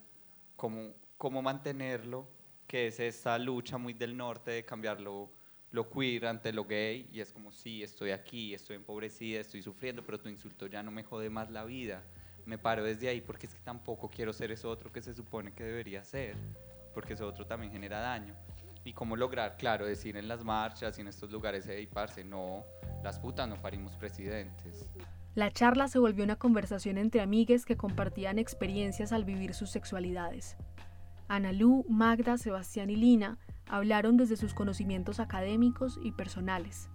¿Cómo, 0.57 0.93
cómo 1.16 1.41
mantenerlo? 1.41 2.26
Que 2.66 2.88
es 2.88 2.99
esa 2.99 3.38
lucha 3.38 3.78
muy 3.78 3.93
del 3.93 4.16
norte 4.16 4.51
de 4.51 4.64
cambiarlo 4.64 5.30
lo 5.70 5.88
queer 5.88 6.26
ante 6.26 6.53
lo 6.53 6.64
gay 6.64 7.09
y 7.12 7.20
es 7.20 7.32
como 7.32 7.53
sí, 7.53 7.84
estoy 7.84 8.11
aquí, 8.11 8.55
estoy 8.55 8.74
empobrecida, 8.74 9.38
estoy 9.38 9.62
sufriendo, 9.62 10.05
pero 10.05 10.18
tu 10.18 10.28
insulto 10.28 10.66
ya 10.66 10.82
no 10.82 10.91
me 10.91 11.05
jode 11.05 11.30
más 11.30 11.49
la 11.49 11.62
vida 11.62 12.03
me 12.51 12.59
paro 12.59 12.83
desde 12.83 13.09
ahí 13.09 13.21
porque 13.21 13.47
es 13.47 13.55
que 13.55 13.61
tampoco 13.61 14.11
quiero 14.11 14.33
ser 14.33 14.51
eso 14.51 14.69
otro 14.69 14.91
que 14.91 15.01
se 15.01 15.15
supone 15.15 15.53
que 15.53 15.63
debería 15.63 16.03
ser, 16.03 16.35
porque 16.93 17.15
eso 17.15 17.27
otro 17.27 17.47
también 17.47 17.71
genera 17.73 18.01
daño. 18.01 18.35
Y 18.85 18.93
cómo 18.93 19.15
lograr, 19.15 19.57
claro, 19.57 19.87
decir 19.87 20.17
en 20.17 20.27
las 20.27 20.43
marchas 20.43 20.99
y 20.99 21.03
en 21.03 21.07
estos 21.07 21.31
lugares 21.31 21.67
de 21.67 21.89
parce, 21.93 22.25
no, 22.25 22.65
las 23.05 23.21
putas 23.21 23.49
no 23.49 23.55
parimos 23.63 23.95
presidentes. 23.95 24.89
La 25.37 25.53
charla 25.53 25.87
se 25.87 26.01
volvió 26.01 26.25
una 26.25 26.37
conversación 26.37 26.99
entre 26.99 27.21
amigues 27.21 27.65
que 27.65 27.77
compartían 27.77 28.39
experiencias 28.41 29.13
al 29.13 29.25
vivir 29.25 29.55
sus 29.55 29.71
sexualidades. 29.71 30.57
Ana 31.29 31.53
Lu, 31.53 31.85
Magda, 31.89 32.37
Sebastián 32.37 32.91
y 32.91 32.97
Lina 32.97 33.39
hablaron 33.69 34.17
desde 34.17 34.37
sus 34.37 34.55
conocimientos 34.55 35.21
académicos 35.21 36.01
y 36.03 36.11
personales. 36.11 36.91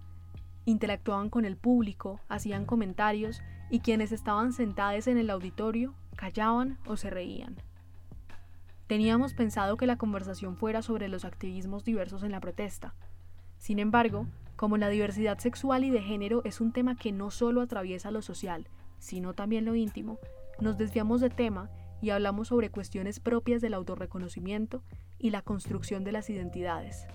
Interactuaban 0.66 1.30
con 1.30 1.44
el 1.44 1.56
público, 1.56 2.20
hacían 2.28 2.66
comentarios 2.66 3.40
y 3.70 3.80
quienes 3.80 4.12
estaban 4.12 4.52
sentados 4.52 5.06
en 5.06 5.16
el 5.16 5.30
auditorio 5.30 5.94
callaban 6.16 6.76
o 6.86 6.96
se 6.96 7.08
reían. 7.08 7.56
Teníamos 8.86 9.32
pensado 9.32 9.76
que 9.76 9.86
la 9.86 9.96
conversación 9.96 10.56
fuera 10.56 10.82
sobre 10.82 11.08
los 11.08 11.24
activismos 11.24 11.84
diversos 11.84 12.22
en 12.22 12.32
la 12.32 12.40
protesta. 12.40 12.94
Sin 13.58 13.78
embargo, 13.78 14.26
como 14.56 14.76
la 14.76 14.88
diversidad 14.88 15.38
sexual 15.38 15.84
y 15.84 15.90
de 15.90 16.02
género 16.02 16.42
es 16.44 16.60
un 16.60 16.72
tema 16.72 16.96
que 16.96 17.12
no 17.12 17.30
solo 17.30 17.60
atraviesa 17.60 18.10
lo 18.10 18.20
social, 18.20 18.68
sino 18.98 19.34
también 19.34 19.64
lo 19.64 19.74
íntimo, 19.74 20.18
nos 20.60 20.78
desviamos 20.78 21.20
de 21.20 21.30
tema 21.30 21.70
y 22.00 22.10
hablamos 22.10 22.48
sobre 22.48 22.70
cuestiones 22.70 23.20
propias 23.20 23.60
del 23.60 23.74
autorreconocimiento 23.74 24.82
y 25.18 25.30
la 25.30 25.42
construcción 25.42 26.04
de 26.04 26.12
las 26.12 26.28
identidades. 26.28 27.06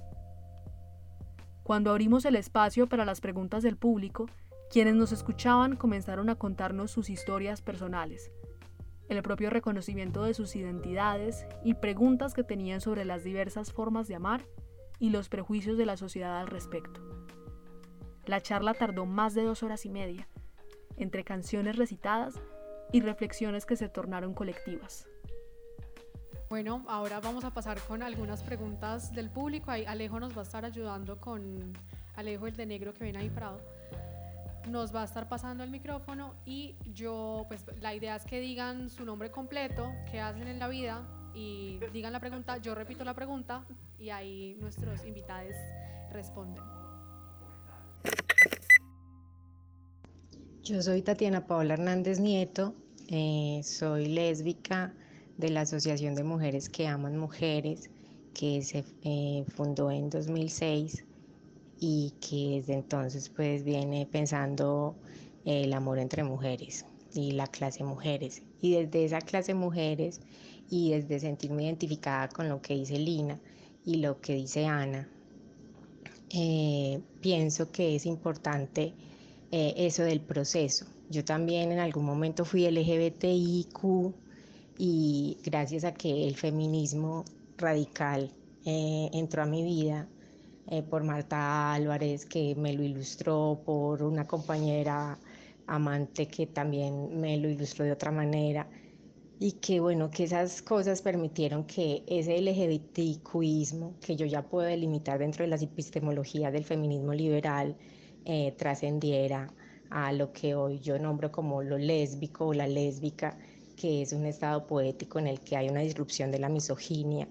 Cuando 1.63 1.91
abrimos 1.91 2.25
el 2.25 2.35
espacio 2.35 2.87
para 2.87 3.05
las 3.05 3.21
preguntas 3.21 3.61
del 3.63 3.77
público, 3.77 4.27
quienes 4.71 4.95
nos 4.95 5.11
escuchaban 5.11 5.75
comenzaron 5.75 6.29
a 6.29 6.35
contarnos 6.35 6.91
sus 6.91 7.09
historias 7.09 7.61
personales, 7.61 8.31
el 9.09 9.21
propio 9.21 9.49
reconocimiento 9.49 10.23
de 10.23 10.33
sus 10.33 10.55
identidades 10.55 11.45
y 11.63 11.75
preguntas 11.75 12.33
que 12.33 12.43
tenían 12.43 12.81
sobre 12.81 13.05
las 13.05 13.23
diversas 13.23 13.73
formas 13.73 14.07
de 14.07 14.15
amar 14.15 14.45
y 14.97 15.09
los 15.09 15.29
prejuicios 15.29 15.77
de 15.77 15.85
la 15.85 15.97
sociedad 15.97 16.39
al 16.39 16.47
respecto. 16.47 17.01
La 18.25 18.41
charla 18.41 18.73
tardó 18.73 19.05
más 19.05 19.33
de 19.33 19.43
dos 19.43 19.61
horas 19.61 19.85
y 19.85 19.89
media, 19.89 20.27
entre 20.95 21.23
canciones 21.23 21.75
recitadas 21.75 22.41
y 22.91 23.01
reflexiones 23.01 23.65
que 23.65 23.75
se 23.75 23.89
tornaron 23.89 24.33
colectivas. 24.33 25.10
Bueno, 26.51 26.83
ahora 26.89 27.21
vamos 27.21 27.45
a 27.45 27.51
pasar 27.51 27.79
con 27.79 28.03
algunas 28.03 28.43
preguntas 28.43 29.15
del 29.15 29.29
público. 29.29 29.71
Ahí 29.71 29.85
Alejo 29.85 30.19
nos 30.19 30.35
va 30.35 30.41
a 30.41 30.43
estar 30.43 30.65
ayudando 30.65 31.17
con 31.17 31.71
Alejo 32.17 32.45
el 32.45 32.57
de 32.57 32.65
negro 32.65 32.93
que 32.93 33.05
viene 33.05 33.19
ahí 33.19 33.29
parado. 33.29 33.61
Nos 34.67 34.93
va 34.93 35.03
a 35.03 35.05
estar 35.05 35.29
pasando 35.29 35.63
el 35.63 35.69
micrófono 35.69 36.33
y 36.45 36.75
yo, 36.93 37.45
pues 37.47 37.63
la 37.79 37.95
idea 37.95 38.17
es 38.17 38.25
que 38.25 38.41
digan 38.41 38.89
su 38.89 39.05
nombre 39.05 39.31
completo, 39.31 39.93
qué 40.11 40.19
hacen 40.19 40.45
en 40.49 40.59
la 40.59 40.67
vida 40.67 41.07
y 41.33 41.79
digan 41.93 42.11
la 42.11 42.19
pregunta. 42.19 42.57
Yo 42.57 42.75
repito 42.75 43.05
la 43.05 43.13
pregunta 43.13 43.63
y 43.97 44.09
ahí 44.09 44.57
nuestros 44.59 45.05
invitados 45.05 45.55
responden. 46.11 46.61
Yo 50.63 50.81
soy 50.81 51.01
Tatiana 51.01 51.47
Paola 51.47 51.75
Hernández 51.75 52.19
Nieto, 52.19 52.75
eh, 53.07 53.61
soy 53.63 54.07
lésbica 54.07 54.93
de 55.41 55.49
la 55.49 55.61
Asociación 55.61 56.13
de 56.15 56.23
Mujeres 56.23 56.69
que 56.69 56.87
Aman 56.87 57.17
Mujeres, 57.17 57.89
que 58.33 58.61
se 58.61 58.85
eh, 59.03 59.43
fundó 59.55 59.89
en 59.91 60.09
2006 60.09 61.03
y 61.79 62.13
que 62.21 62.59
desde 62.59 62.73
entonces 62.75 63.27
pues 63.29 63.63
viene 63.63 64.07
pensando 64.09 64.95
el 65.43 65.73
amor 65.73 65.97
entre 65.97 66.23
mujeres 66.23 66.85
y 67.13 67.31
la 67.31 67.47
clase 67.47 67.83
mujeres. 67.83 68.43
Y 68.61 68.73
desde 68.73 69.03
esa 69.03 69.19
clase 69.19 69.55
mujeres 69.55 70.21
y 70.69 70.91
desde 70.91 71.19
sentirme 71.19 71.63
identificada 71.63 72.29
con 72.29 72.47
lo 72.47 72.61
que 72.61 72.75
dice 72.75 72.99
Lina 72.99 73.39
y 73.83 73.95
lo 73.95 74.21
que 74.21 74.35
dice 74.35 74.67
Ana, 74.67 75.09
eh, 76.29 77.01
pienso 77.19 77.71
que 77.71 77.95
es 77.95 78.05
importante 78.05 78.93
eh, 79.51 79.73
eso 79.75 80.03
del 80.03 80.21
proceso. 80.21 80.85
Yo 81.09 81.25
también 81.25 81.71
en 81.71 81.79
algún 81.79 82.05
momento 82.05 82.45
fui 82.45 82.69
LGBTIQ 82.69 84.13
y 84.77 85.37
gracias 85.43 85.83
a 85.83 85.93
que 85.93 86.27
el 86.27 86.35
feminismo 86.35 87.25
radical 87.57 88.31
eh, 88.65 89.09
entró 89.13 89.43
a 89.43 89.45
mi 89.45 89.63
vida 89.63 90.07
eh, 90.67 90.83
por 90.83 91.03
Marta 91.03 91.73
Álvarez, 91.73 92.25
que 92.25 92.55
me 92.55 92.73
lo 92.73 92.83
ilustró, 92.83 93.61
por 93.65 94.03
una 94.03 94.25
compañera 94.25 95.19
amante 95.67 96.27
que 96.27 96.47
también 96.47 97.19
me 97.19 97.37
lo 97.37 97.49
ilustró 97.49 97.85
de 97.85 97.91
otra 97.91 98.11
manera 98.11 98.67
y 99.39 99.53
que 99.53 99.79
bueno, 99.79 100.11
que 100.11 100.25
esas 100.25 100.61
cosas 100.61 101.01
permitieron 101.01 101.63
que 101.65 102.03
ese 102.05 102.39
LGBTIQismo 102.39 103.95
que 103.99 104.15
yo 104.15 104.27
ya 104.27 104.43
puedo 104.43 104.67
delimitar 104.67 105.17
dentro 105.17 105.43
de 105.43 105.49
las 105.49 105.63
epistemologías 105.63 106.53
del 106.53 106.63
feminismo 106.63 107.11
liberal, 107.13 107.75
eh, 108.25 108.53
trascendiera 108.55 109.51
a 109.89 110.13
lo 110.13 110.31
que 110.31 110.53
hoy 110.53 110.79
yo 110.79 110.99
nombro 110.99 111.31
como 111.31 111.63
lo 111.63 111.79
lésbico 111.79 112.47
o 112.47 112.53
la 112.53 112.67
lésbica, 112.67 113.35
que 113.81 114.03
es 114.03 114.13
un 114.13 114.27
estado 114.27 114.67
poético 114.67 115.17
en 115.17 115.25
el 115.25 115.39
que 115.39 115.57
hay 115.57 115.67
una 115.67 115.79
disrupción 115.79 116.29
de 116.29 116.37
la 116.37 116.49
misoginia 116.49 117.27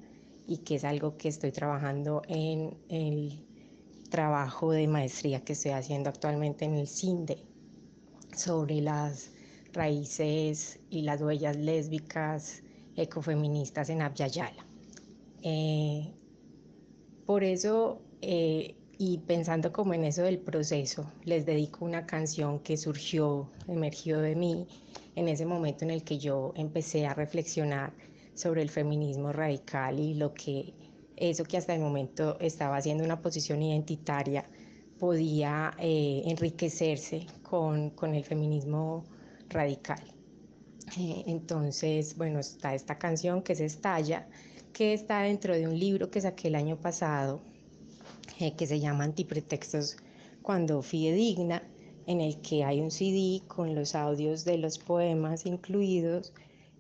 y 0.48 0.56
que 0.58 0.74
es 0.74 0.84
algo 0.84 1.16
que 1.16 1.28
estoy 1.28 1.52
trabajando 1.52 2.22
en 2.26 2.76
el 2.88 3.46
trabajo 4.10 4.72
de 4.72 4.88
maestría 4.88 5.44
que 5.44 5.52
estoy 5.52 5.70
haciendo 5.70 6.10
actualmente 6.10 6.64
en 6.64 6.74
el 6.74 6.88
CINDE 6.88 7.44
sobre 8.36 8.80
las 8.80 9.30
raíces 9.72 10.80
y 10.90 11.02
las 11.02 11.22
huellas 11.22 11.56
lésbicas 11.56 12.64
ecofeministas 12.96 13.88
en 13.88 14.02
Abyayala. 14.02 14.66
Eh, 15.42 16.12
por 17.26 17.44
eso 17.44 18.02
eh, 18.22 18.74
y 18.98 19.18
pensando 19.18 19.72
como 19.72 19.94
en 19.94 20.04
eso 20.04 20.22
del 20.22 20.40
proceso, 20.40 21.12
les 21.24 21.46
dedico 21.46 21.84
una 21.84 22.06
canción 22.06 22.58
que 22.58 22.76
surgió, 22.76 23.48
emergió 23.68 24.18
de 24.18 24.34
mí 24.34 24.66
en 25.16 25.28
ese 25.28 25.46
momento 25.46 25.84
en 25.84 25.90
el 25.90 26.02
que 26.04 26.18
yo 26.18 26.52
empecé 26.56 27.06
a 27.06 27.14
reflexionar 27.14 27.92
sobre 28.34 28.62
el 28.62 28.70
feminismo 28.70 29.32
radical 29.32 29.98
y 29.98 30.14
lo 30.14 30.32
que 30.32 30.72
eso 31.16 31.44
que 31.44 31.58
hasta 31.58 31.74
el 31.74 31.80
momento 31.80 32.38
estaba 32.40 32.76
haciendo 32.78 33.04
una 33.04 33.20
posición 33.20 33.62
identitaria 33.62 34.44
podía 34.98 35.72
eh, 35.78 36.22
enriquecerse 36.24 37.26
con, 37.42 37.90
con, 37.90 38.14
el 38.14 38.24
feminismo 38.24 39.04
radical. 39.48 40.00
Eh, 40.98 41.24
entonces, 41.26 42.16
bueno, 42.16 42.38
está 42.38 42.74
esta 42.74 42.98
canción 42.98 43.42
que 43.42 43.54
se 43.54 43.66
Estalla, 43.66 44.26
que 44.72 44.92
está 44.94 45.22
dentro 45.22 45.54
de 45.54 45.68
un 45.68 45.78
libro 45.78 46.10
que 46.10 46.20
saqué 46.20 46.48
el 46.48 46.54
año 46.54 46.76
pasado 46.76 47.40
eh, 48.38 48.54
que 48.56 48.66
se 48.66 48.80
llama 48.80 49.04
Antipretextos 49.04 49.96
cuando 50.42 50.82
fidedigna, 50.82 51.62
en 52.10 52.20
el 52.20 52.42
que 52.42 52.64
hay 52.64 52.80
un 52.80 52.90
CD 52.90 53.40
con 53.46 53.76
los 53.76 53.94
audios 53.94 54.44
de 54.44 54.58
los 54.58 54.80
poemas 54.80 55.46
incluidos 55.46 56.34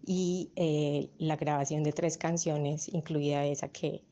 y 0.04 0.50
eh, 0.56 1.08
la 1.18 1.36
grabación 1.36 1.84
de 1.84 1.92
tres 1.92 2.18
canciones, 2.18 2.88
incluida 2.88 3.44
esa 3.44 3.68
que 3.68 4.02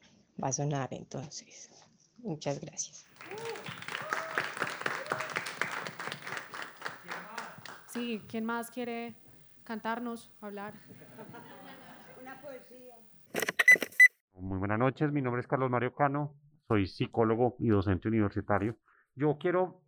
va 0.41 0.49
a 0.49 0.53
sonar 0.53 0.91
entonces. 0.93 1.71
Muchas 2.19 2.61
gracias. 2.61 3.05
Sí, 7.89 8.23
¿quién 8.29 8.45
más 8.45 8.71
quiere 8.71 9.16
cantarnos, 9.64 10.31
hablar? 10.41 10.75
Una 12.23 12.41
poesía. 12.41 12.95
Muy 14.35 14.59
buenas 14.59 14.79
noches, 14.79 15.11
mi 15.11 15.21
nombre 15.21 15.41
es 15.41 15.49
Carlos 15.49 15.69
Mario 15.69 15.93
Cano, 15.97 16.37
soy 16.69 16.87
psicólogo 16.87 17.57
y 17.59 17.71
docente 17.71 18.07
universitario. 18.07 18.79
Yo 19.16 19.37
quiero 19.37 19.88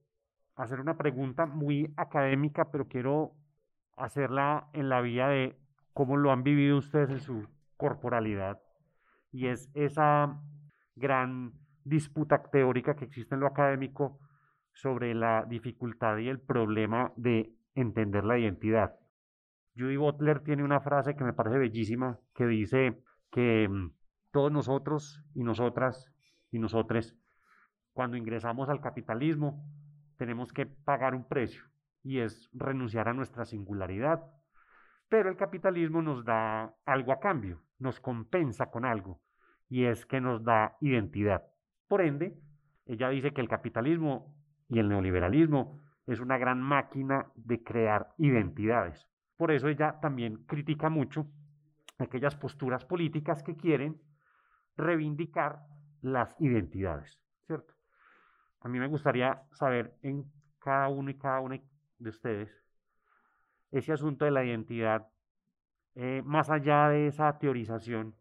hacer 0.62 0.80
una 0.80 0.96
pregunta 0.96 1.46
muy 1.46 1.92
académica, 1.96 2.70
pero 2.70 2.86
quiero 2.86 3.32
hacerla 3.96 4.68
en 4.72 4.88
la 4.88 5.00
vía 5.00 5.28
de 5.28 5.58
cómo 5.94 6.16
lo 6.16 6.32
han 6.32 6.42
vivido 6.42 6.76
ustedes 6.76 7.10
en 7.10 7.20
su 7.20 7.48
corporalidad. 7.76 8.60
Y 9.32 9.46
es 9.46 9.70
esa 9.74 10.40
gran 10.96 11.52
disputa 11.84 12.42
teórica 12.50 12.94
que 12.94 13.06
existe 13.06 13.34
en 13.34 13.40
lo 13.40 13.46
académico 13.46 14.18
sobre 14.72 15.14
la 15.14 15.44
dificultad 15.48 16.18
y 16.18 16.28
el 16.28 16.40
problema 16.40 17.12
de 17.16 17.54
entender 17.74 18.24
la 18.24 18.38
identidad. 18.38 18.96
Judy 19.76 19.96
Butler 19.96 20.40
tiene 20.40 20.62
una 20.62 20.80
frase 20.80 21.16
que 21.16 21.24
me 21.24 21.32
parece 21.32 21.58
bellísima 21.58 22.18
que 22.34 22.46
dice 22.46 23.02
que 23.30 23.66
mm, 23.68 23.92
todos 24.30 24.52
nosotros 24.52 25.24
y 25.34 25.42
nosotras 25.42 26.12
y 26.50 26.58
nosotros, 26.58 27.16
cuando 27.92 28.16
ingresamos 28.16 28.68
al 28.68 28.80
capitalismo, 28.80 29.64
tenemos 30.20 30.52
que 30.52 30.66
pagar 30.66 31.14
un 31.14 31.24
precio 31.24 31.62
y 32.02 32.18
es 32.18 32.50
renunciar 32.52 33.08
a 33.08 33.14
nuestra 33.14 33.46
singularidad. 33.46 34.22
Pero 35.08 35.30
el 35.30 35.36
capitalismo 35.38 36.02
nos 36.02 36.26
da 36.26 36.74
algo 36.84 37.12
a 37.12 37.20
cambio, 37.20 37.62
nos 37.78 38.00
compensa 38.00 38.70
con 38.70 38.84
algo 38.84 39.22
y 39.70 39.84
es 39.84 40.04
que 40.04 40.20
nos 40.20 40.44
da 40.44 40.76
identidad. 40.82 41.44
Por 41.88 42.02
ende, 42.02 42.38
ella 42.84 43.08
dice 43.08 43.32
que 43.32 43.40
el 43.40 43.48
capitalismo 43.48 44.36
y 44.68 44.78
el 44.78 44.90
neoliberalismo 44.90 45.80
es 46.06 46.20
una 46.20 46.36
gran 46.36 46.60
máquina 46.60 47.32
de 47.34 47.62
crear 47.62 48.12
identidades. 48.18 49.08
Por 49.38 49.50
eso 49.50 49.68
ella 49.68 50.00
también 50.02 50.44
critica 50.44 50.90
mucho 50.90 51.28
aquellas 51.98 52.36
posturas 52.36 52.84
políticas 52.84 53.42
que 53.42 53.56
quieren 53.56 53.98
reivindicar 54.76 55.60
las 56.02 56.38
identidades, 56.38 57.18
¿cierto? 57.46 57.79
A 58.60 58.68
mí 58.68 58.78
me 58.78 58.88
gustaría 58.88 59.42
saber 59.52 59.94
en 60.02 60.24
cada 60.58 60.88
uno 60.88 61.10
y 61.10 61.18
cada 61.18 61.40
una 61.40 61.60
de 61.98 62.08
ustedes 62.10 62.60
ese 63.70 63.92
asunto 63.92 64.24
de 64.24 64.30
la 64.30 64.44
identidad, 64.44 65.08
eh, 65.94 66.22
más 66.24 66.50
allá 66.50 66.88
de 66.88 67.06
esa 67.06 67.38
teorización, 67.38 68.14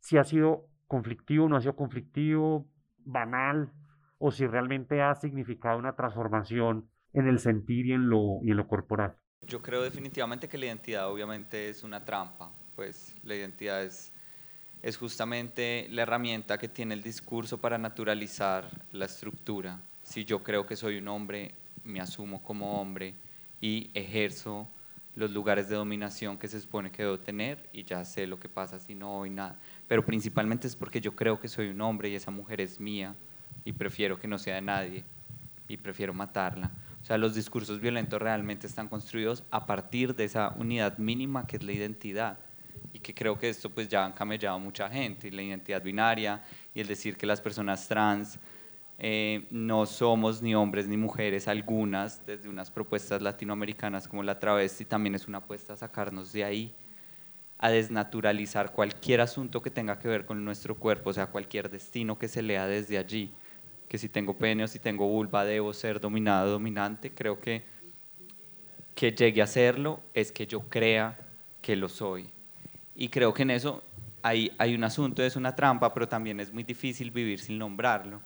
si 0.00 0.18
ha 0.18 0.24
sido 0.24 0.68
conflictivo, 0.86 1.48
no 1.48 1.56
ha 1.56 1.60
sido 1.60 1.76
conflictivo, 1.76 2.66
banal, 2.98 3.72
o 4.18 4.30
si 4.30 4.46
realmente 4.46 5.02
ha 5.02 5.14
significado 5.14 5.78
una 5.78 5.94
transformación 5.94 6.88
en 7.12 7.28
el 7.28 7.38
sentir 7.38 7.86
y 7.86 7.92
en 7.92 8.08
lo, 8.08 8.40
y 8.42 8.50
en 8.50 8.56
lo 8.56 8.68
corporal. 8.68 9.16
Yo 9.42 9.62
creo 9.62 9.82
definitivamente 9.82 10.48
que 10.48 10.58
la 10.58 10.66
identidad 10.66 11.10
obviamente 11.10 11.68
es 11.68 11.82
una 11.84 12.04
trampa, 12.04 12.52
pues 12.74 13.14
la 13.22 13.34
identidad 13.34 13.82
es, 13.82 14.12
es 14.86 14.98
justamente 14.98 15.88
la 15.90 16.02
herramienta 16.02 16.58
que 16.58 16.68
tiene 16.68 16.94
el 16.94 17.02
discurso 17.02 17.58
para 17.58 17.76
naturalizar 17.76 18.70
la 18.92 19.06
estructura. 19.06 19.82
Si 20.04 20.24
yo 20.24 20.44
creo 20.44 20.64
que 20.64 20.76
soy 20.76 20.98
un 20.98 21.08
hombre, 21.08 21.56
me 21.82 22.00
asumo 22.00 22.40
como 22.40 22.80
hombre 22.80 23.16
y 23.60 23.90
ejerzo 23.94 24.68
los 25.16 25.32
lugares 25.32 25.68
de 25.68 25.74
dominación 25.74 26.38
que 26.38 26.46
se 26.46 26.60
supone 26.60 26.92
que 26.92 27.02
debo 27.02 27.18
tener 27.18 27.68
y 27.72 27.82
ya 27.82 28.04
sé 28.04 28.28
lo 28.28 28.38
que 28.38 28.48
pasa 28.48 28.78
si 28.78 28.94
no 28.94 29.26
y 29.26 29.30
nada. 29.30 29.58
Pero 29.88 30.06
principalmente 30.06 30.68
es 30.68 30.76
porque 30.76 31.00
yo 31.00 31.16
creo 31.16 31.40
que 31.40 31.48
soy 31.48 31.70
un 31.70 31.80
hombre 31.80 32.08
y 32.08 32.14
esa 32.14 32.30
mujer 32.30 32.60
es 32.60 32.78
mía 32.78 33.16
y 33.64 33.72
prefiero 33.72 34.20
que 34.20 34.28
no 34.28 34.38
sea 34.38 34.54
de 34.54 34.62
nadie 34.62 35.04
y 35.66 35.78
prefiero 35.78 36.14
matarla. 36.14 36.70
O 37.02 37.04
sea, 37.04 37.18
los 37.18 37.34
discursos 37.34 37.80
violentos 37.80 38.22
realmente 38.22 38.68
están 38.68 38.86
construidos 38.86 39.42
a 39.50 39.66
partir 39.66 40.14
de 40.14 40.22
esa 40.22 40.54
unidad 40.56 40.98
mínima 40.98 41.44
que 41.48 41.56
es 41.56 41.64
la 41.64 41.72
identidad 41.72 42.38
y 42.96 42.98
que 42.98 43.12
creo 43.12 43.38
que 43.38 43.50
esto 43.50 43.68
pues 43.68 43.88
ya 43.88 44.06
han 44.06 44.12
camellado 44.12 44.58
mucha 44.58 44.88
gente, 44.88 45.28
y 45.28 45.30
la 45.30 45.42
identidad 45.42 45.82
binaria 45.82 46.42
y 46.74 46.80
el 46.80 46.86
decir 46.86 47.18
que 47.18 47.26
las 47.26 47.42
personas 47.42 47.86
trans 47.86 48.38
eh, 48.98 49.46
no 49.50 49.84
somos 49.84 50.40
ni 50.40 50.54
hombres 50.54 50.88
ni 50.88 50.96
mujeres, 50.96 51.46
algunas 51.46 52.24
desde 52.24 52.48
unas 52.48 52.70
propuestas 52.70 53.20
latinoamericanas 53.20 54.08
como 54.08 54.22
la 54.22 54.38
travesti 54.38 54.86
también 54.86 55.14
es 55.14 55.28
una 55.28 55.38
apuesta 55.38 55.74
a 55.74 55.76
sacarnos 55.76 56.32
de 56.32 56.44
ahí, 56.44 56.74
a 57.58 57.68
desnaturalizar 57.68 58.72
cualquier 58.72 59.20
asunto 59.20 59.60
que 59.60 59.70
tenga 59.70 59.98
que 59.98 60.08
ver 60.08 60.24
con 60.24 60.42
nuestro 60.42 60.74
cuerpo, 60.74 61.10
o 61.10 61.12
sea, 61.12 61.26
cualquier 61.26 61.68
destino 61.68 62.18
que 62.18 62.28
se 62.28 62.40
lea 62.40 62.66
desde 62.66 62.96
allí, 62.96 63.30
que 63.90 63.98
si 63.98 64.08
tengo 64.08 64.38
pene 64.38 64.64
o 64.64 64.68
si 64.68 64.78
tengo 64.78 65.06
vulva 65.06 65.44
debo 65.44 65.74
ser 65.74 66.00
dominado, 66.00 66.52
dominante, 66.52 67.12
creo 67.12 67.38
que 67.38 67.76
que 68.94 69.12
llegue 69.12 69.42
a 69.42 69.46
serlo 69.46 70.00
es 70.14 70.32
que 70.32 70.46
yo 70.46 70.60
crea 70.70 71.18
que 71.60 71.76
lo 71.76 71.90
soy. 71.90 72.30
Y 72.96 73.08
creo 73.10 73.32
que 73.34 73.42
en 73.42 73.50
eso 73.50 73.82
hay, 74.22 74.50
hay 74.58 74.74
un 74.74 74.82
asunto, 74.82 75.22
es 75.22 75.36
una 75.36 75.54
trampa, 75.54 75.92
pero 75.92 76.08
también 76.08 76.40
es 76.40 76.52
muy 76.52 76.64
difícil 76.64 77.10
vivir 77.10 77.38
sin 77.38 77.58
nombrarlo. 77.58 78.22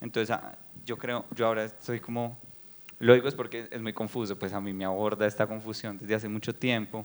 Entonces, 0.00 0.30
ah, 0.30 0.56
yo 0.84 0.96
creo, 0.96 1.26
yo 1.34 1.46
ahora 1.46 1.64
estoy 1.64 1.98
como, 1.98 2.38
lo 3.00 3.14
digo 3.14 3.26
es 3.26 3.34
porque 3.34 3.68
es 3.70 3.82
muy 3.82 3.92
confuso, 3.92 4.38
pues 4.38 4.52
a 4.52 4.60
mí 4.60 4.72
me 4.72 4.84
aborda 4.84 5.26
esta 5.26 5.46
confusión 5.46 5.98
desde 5.98 6.14
hace 6.14 6.28
mucho 6.28 6.54
tiempo 6.54 7.04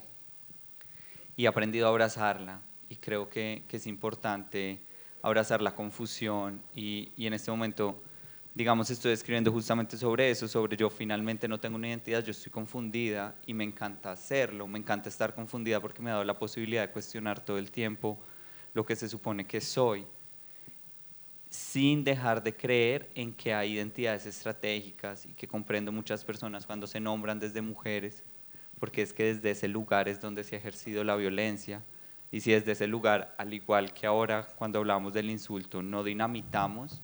y 1.36 1.45
he 1.45 1.47
aprendido 1.47 1.88
a 1.88 1.89
abrazarla 1.89 2.62
y 2.88 2.97
creo 2.97 3.30
que, 3.30 3.64
que 3.68 3.78
es 3.78 3.88
importante 3.88 4.82
abrazar 5.24 5.62
la 5.62 5.74
confusión 5.74 6.62
y, 6.76 7.12
y, 7.16 7.26
en 7.26 7.34
este 7.34 7.49
momento, 7.49 8.04
digamos, 8.54 8.89
estoy 8.89 9.14
escribiendo 9.14 9.52
justamente 9.52 9.97
sobre 9.97 10.30
eso, 10.30 10.47
sobre 10.47 10.76
yo 10.76 10.89
finalmente 10.89 11.47
no 11.47 11.60
tengo 11.60 11.78
una 11.78 11.88
identidad, 11.88 12.24
yo 12.24 12.32
estoy 12.32 12.52
confundida 12.52 13.36
y 13.45 13.54
me 13.54 13.64
encanta 13.64 14.12
hacerlo, 14.12 14.68
me 14.68 14.80
encanta 14.80 15.10
estar 15.10 15.34
confundida 15.34 15.80
porque 15.80 16.02
me 16.02 16.10
ha 16.10 16.14
dado 16.14 16.26
la 16.26 16.38
posibilidad 16.38 16.82
de 16.86 16.91
cuestionar 16.91 17.43
todo 17.43 17.58
el 17.58 17.72
tiempo 17.72 18.20
lo 18.74 18.86
que 18.86 18.95
se 18.95 19.08
supone 19.10 19.45
que 19.45 19.62
soy 19.62 20.06
sin 21.52 22.06
dejar 22.06 22.41
de 22.41 22.56
creer 22.56 23.10
en 23.14 23.34
que 23.34 23.54
hay 23.54 23.74
identidades 23.74 24.26
estratégicas 24.26 25.26
y 25.26 25.34
que 25.34 25.49
comprendo 25.49 25.91
muchas 25.91 26.24
personas 26.24 26.66
cuando 26.66 26.88
se 26.88 27.02
nombran 27.02 27.39
desde 27.41 27.62
mujeres, 27.62 28.24
porque 28.80 29.02
es 29.02 29.14
que 29.14 29.26
desde 29.26 29.52
ese 29.52 29.68
lugar 29.68 30.08
es 30.08 30.22
donde 30.22 30.45
se 30.45 30.56
ha 30.56 30.60
ejercido 30.60 31.04
la 31.04 31.18
violencia. 31.18 31.84
Y 32.32 32.39
si 32.39 32.52
desde 32.52 32.72
ese 32.72 32.88
lugar, 32.88 33.36
al 33.38 33.54
igual 33.54 33.93
que 33.93 34.08
ahora 34.08 34.47
cuando 34.56 34.80
hablamos 34.80 35.12
del 35.12 35.30
insulto, 35.30 35.84
no 35.84 36.06
dinamitamos, 36.06 37.04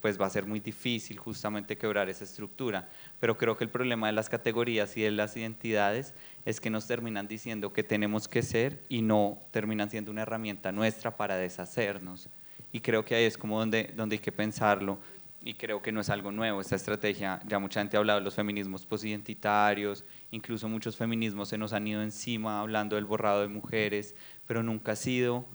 pues 0.00 0.20
va 0.20 0.26
a 0.26 0.30
ser 0.30 0.46
muy 0.46 0.60
difícil 0.60 1.18
justamente 1.18 1.76
quebrar 1.76 2.08
esa 2.08 2.24
estructura. 2.24 2.88
Pero 3.20 3.36
creo 3.36 3.56
que 3.56 3.64
el 3.64 3.70
problema 3.70 4.06
de 4.06 4.12
las 4.12 4.28
categorías 4.28 4.96
y 4.96 5.02
de 5.02 5.10
las 5.10 5.36
identidades 5.36 6.14
es 6.44 6.60
que 6.60 6.70
nos 6.70 6.86
terminan 6.86 7.28
diciendo 7.28 7.72
que 7.72 7.82
tenemos 7.82 8.28
que 8.28 8.42
ser 8.42 8.82
y 8.88 9.02
no 9.02 9.42
terminan 9.50 9.90
siendo 9.90 10.10
una 10.10 10.22
herramienta 10.22 10.72
nuestra 10.72 11.16
para 11.16 11.36
deshacernos 11.36 12.28
y 12.72 12.80
creo 12.80 13.04
que 13.04 13.14
ahí 13.14 13.24
es 13.24 13.38
como 13.38 13.58
donde, 13.58 13.92
donde 13.96 14.16
hay 14.16 14.20
que 14.20 14.32
pensarlo 14.32 14.98
y 15.40 15.54
creo 15.54 15.80
que 15.80 15.92
no 15.92 16.00
es 16.00 16.10
algo 16.10 16.32
nuevo 16.32 16.60
esta 16.60 16.76
estrategia. 16.76 17.40
Ya 17.46 17.58
mucha 17.58 17.80
gente 17.80 17.96
ha 17.96 18.00
hablado 18.00 18.18
de 18.18 18.24
los 18.24 18.34
feminismos 18.34 18.84
posidentitarios, 18.84 20.04
incluso 20.30 20.68
muchos 20.68 20.96
feminismos 20.96 21.48
se 21.48 21.58
nos 21.58 21.72
han 21.72 21.86
ido 21.86 22.02
encima 22.02 22.60
hablando 22.60 22.96
del 22.96 23.04
borrado 23.04 23.42
de 23.42 23.48
mujeres, 23.48 24.14
pero 24.46 24.62
nunca 24.62 24.92
ha 24.92 24.96
sido 24.96 25.46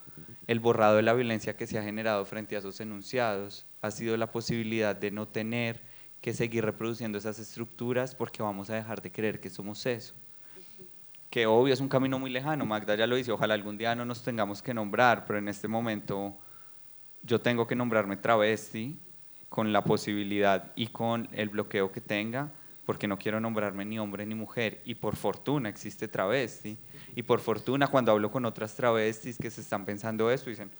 el 0.47 0.59
borrado 0.59 0.97
de 0.97 1.01
la 1.01 1.13
violencia 1.13 1.55
que 1.55 1.67
se 1.67 1.77
ha 1.77 1.83
generado 1.83 2.25
frente 2.25 2.55
a 2.55 2.59
esos 2.59 2.79
enunciados. 2.79 3.65
Ha 3.81 3.91
sido 3.91 4.17
la 4.17 4.31
posibilidad 4.31 4.95
de 4.95 5.11
no 5.11 5.27
tener 5.27 5.81
que 6.21 6.33
seguir 6.33 6.63
reproduciendo 6.63 7.17
esas 7.17 7.37
estructuras 7.39 8.15
porque 8.15 8.41
vamos 8.41 8.69
a 8.69 8.75
dejar 8.75 9.01
de 9.01 9.11
creer 9.11 9.39
que 9.39 9.49
somos 9.49 9.85
eso. 9.85 10.13
Que 11.29 11.45
obvio 11.47 11.73
es 11.73 11.81
un 11.81 11.89
camino 11.89 12.19
muy 12.19 12.29
lejano, 12.29 12.65
Magda 12.65 12.95
ya 12.95 13.07
lo 13.07 13.15
dice, 13.15 13.31
ojalá 13.31 13.55
algún 13.55 13.77
día 13.77 13.95
no 13.95 14.05
nos 14.05 14.23
tengamos 14.23 14.61
que 14.61 14.73
nombrar, 14.73 15.25
pero 15.25 15.39
en 15.39 15.47
este 15.47 15.67
momento 15.67 16.37
yo 17.23 17.41
tengo 17.41 17.65
que 17.67 17.75
nombrarme 17.75 18.17
travesti 18.17 18.99
con 19.49 19.73
la 19.73 19.83
posibilidad 19.83 20.71
y 20.75 20.87
con 20.87 21.27
el 21.31 21.49
bloqueo 21.49 21.91
que 21.91 22.01
tenga, 22.01 22.51
porque 22.85 23.07
no 23.07 23.17
quiero 23.17 23.39
nombrarme 23.39 23.85
ni 23.85 23.99
hombre 23.99 24.25
ni 24.25 24.35
mujer. 24.35 24.81
Y 24.85 24.95
por 24.95 25.15
fortuna 25.15 25.69
existe 25.69 26.07
travesti. 26.07 26.77
Y 27.15 27.23
por 27.23 27.39
fortuna 27.39 27.87
cuando 27.87 28.11
hablo 28.11 28.29
con 28.31 28.45
otras 28.45 28.75
travestis 28.75 29.37
que 29.37 29.49
se 29.49 29.61
están 29.61 29.85
pensando 29.85 30.29
eso, 30.29 30.49
dicen, 30.49 30.71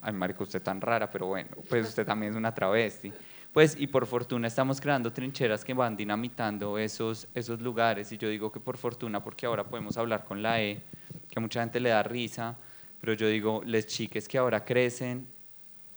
ay, 0.00 0.12
marico, 0.12 0.44
usted 0.44 0.62
tan 0.62 0.80
rara, 0.80 1.10
pero 1.10 1.26
bueno, 1.26 1.50
pues 1.68 1.88
usted 1.88 2.06
también 2.06 2.32
es 2.32 2.36
una 2.36 2.54
travesti. 2.54 3.12
Pues, 3.52 3.76
y 3.78 3.86
por 3.86 4.06
fortuna 4.06 4.46
estamos 4.46 4.80
creando 4.80 5.12
trincheras 5.12 5.64
que 5.64 5.74
van 5.74 5.96
dinamitando 5.96 6.78
esos, 6.78 7.26
esos 7.34 7.60
lugares. 7.60 8.12
Y 8.12 8.18
yo 8.18 8.28
digo 8.28 8.52
que 8.52 8.60
por 8.60 8.76
fortuna, 8.76 9.24
porque 9.24 9.46
ahora 9.46 9.64
podemos 9.64 9.96
hablar 9.96 10.24
con 10.24 10.42
la 10.42 10.62
E, 10.62 10.82
que 11.28 11.38
a 11.38 11.40
mucha 11.40 11.60
gente 11.60 11.80
le 11.80 11.88
da 11.88 12.02
risa, 12.02 12.56
pero 13.00 13.14
yo 13.14 13.26
digo, 13.28 13.62
les 13.64 13.86
chiques 13.86 14.28
que 14.28 14.38
ahora 14.38 14.64
crecen 14.64 15.26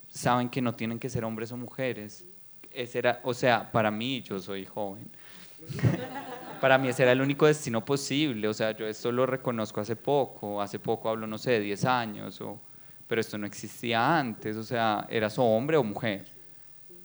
saben 0.08 0.50
que 0.50 0.62
no 0.62 0.74
tienen 0.74 1.00
que 1.00 1.10
ser 1.10 1.24
hombres 1.24 1.52
o 1.52 1.58
mujeres. 1.58 2.26
Era, 2.72 3.20
o 3.24 3.34
sea, 3.34 3.72
para 3.72 3.92
mí, 3.92 4.22
yo 4.22 4.40
soy 4.40 4.66
joven. 4.66 5.10
Para 6.62 6.78
mí 6.78 6.90
ese 6.90 7.04
era 7.04 7.12
el 7.12 7.22
único 7.22 7.46
destino 7.48 7.84
posible. 7.84 8.48
O 8.48 8.54
sea, 8.54 8.72
yo 8.72 8.88
esto 8.88 9.12
lo 9.12 9.26
reconozco 9.26 9.82
hace 9.82 9.96
poco. 9.96 10.62
Hace 10.62 10.80
poco 10.80 11.10
hablo, 11.10 11.28
no 11.28 11.38
sé, 11.38 11.52
de 11.52 11.60
10 11.62 11.86
años. 11.86 12.42
O, 12.42 12.60
pero 13.08 13.22
esto 13.22 13.38
no 13.38 13.48
existía 13.48 14.18
antes. 14.18 14.56
O 14.58 14.64
sea, 14.64 15.08
eras 15.10 15.38
hombre 15.40 15.78
o 15.78 15.84
mujer. 15.84 16.32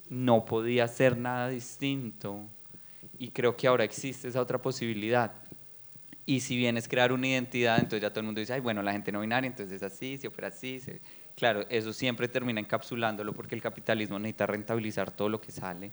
No 0.08 0.44
podía 0.44 0.86
ser 0.88 1.16
nada 1.16 1.48
distinto. 1.48 2.48
Y 3.18 3.30
creo 3.30 3.56
que 3.56 3.66
ahora 3.66 3.84
existe 3.84 4.28
esa 4.28 4.40
otra 4.40 4.60
posibilidad. 4.60 5.32
Y 6.26 6.40
si 6.40 6.56
bien 6.56 6.76
es 6.76 6.88
crear 6.88 7.12
una 7.12 7.28
identidad, 7.28 7.76
entonces 7.76 8.02
ya 8.02 8.10
todo 8.10 8.20
el 8.20 8.26
mundo 8.26 8.40
dice, 8.40 8.52
ay, 8.52 8.60
bueno, 8.60 8.82
la 8.82 8.92
gente 8.92 9.12
no 9.12 9.20
binaria, 9.20 9.46
entonces 9.46 9.76
es 9.76 9.82
así, 9.82 10.18
si 10.18 10.26
opera 10.26 10.48
así. 10.48 10.80
Se 10.80 11.00
Claro, 11.36 11.66
eso 11.68 11.92
siempre 11.92 12.28
termina 12.28 12.60
encapsulándolo 12.60 13.34
porque 13.34 13.54
el 13.54 13.60
capitalismo 13.60 14.18
necesita 14.18 14.46
rentabilizar 14.46 15.10
todo 15.10 15.28
lo 15.28 15.38
que 15.38 15.52
sale. 15.52 15.92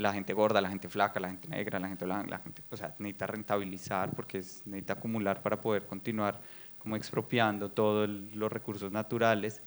La 0.00 0.12
gente 0.12 0.32
gorda, 0.32 0.60
la 0.60 0.68
gente 0.68 0.88
flaca, 0.88 1.20
la 1.20 1.28
gente 1.28 1.48
negra, 1.48 1.78
la 1.78 1.88
gente 1.88 2.04
blanca, 2.04 2.28
la 2.28 2.38
gente, 2.38 2.62
o 2.70 2.76
sea, 2.76 2.94
necesita 2.98 3.26
rentabilizar 3.26 4.14
porque 4.14 4.38
necesita 4.38 4.94
acumular 4.94 5.42
para 5.42 5.60
poder 5.60 5.86
continuar 5.86 6.40
como 6.78 6.96
expropiando 6.96 7.70
todos 7.70 8.08
los 8.08 8.50
recursos 8.50 8.90
naturales. 8.90 9.62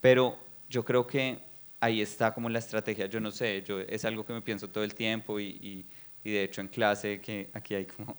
Pero 0.00 0.38
yo 0.68 0.84
creo 0.84 1.06
que 1.06 1.38
ahí 1.80 2.00
está 2.00 2.32
como 2.32 2.48
la 2.48 2.58
estrategia, 2.58 3.06
yo 3.06 3.20
no 3.20 3.30
sé, 3.30 3.62
yo, 3.62 3.80
es 3.80 4.04
algo 4.04 4.24
que 4.24 4.32
me 4.32 4.40
pienso 4.40 4.68
todo 4.68 4.84
el 4.84 4.94
tiempo 4.94 5.38
y, 5.38 5.86
y 6.24 6.30
de 6.30 6.42
hecho 6.44 6.60
en 6.62 6.68
clase, 6.68 7.20
que 7.20 7.50
aquí 7.52 7.74
hay 7.74 7.84
como 7.84 8.16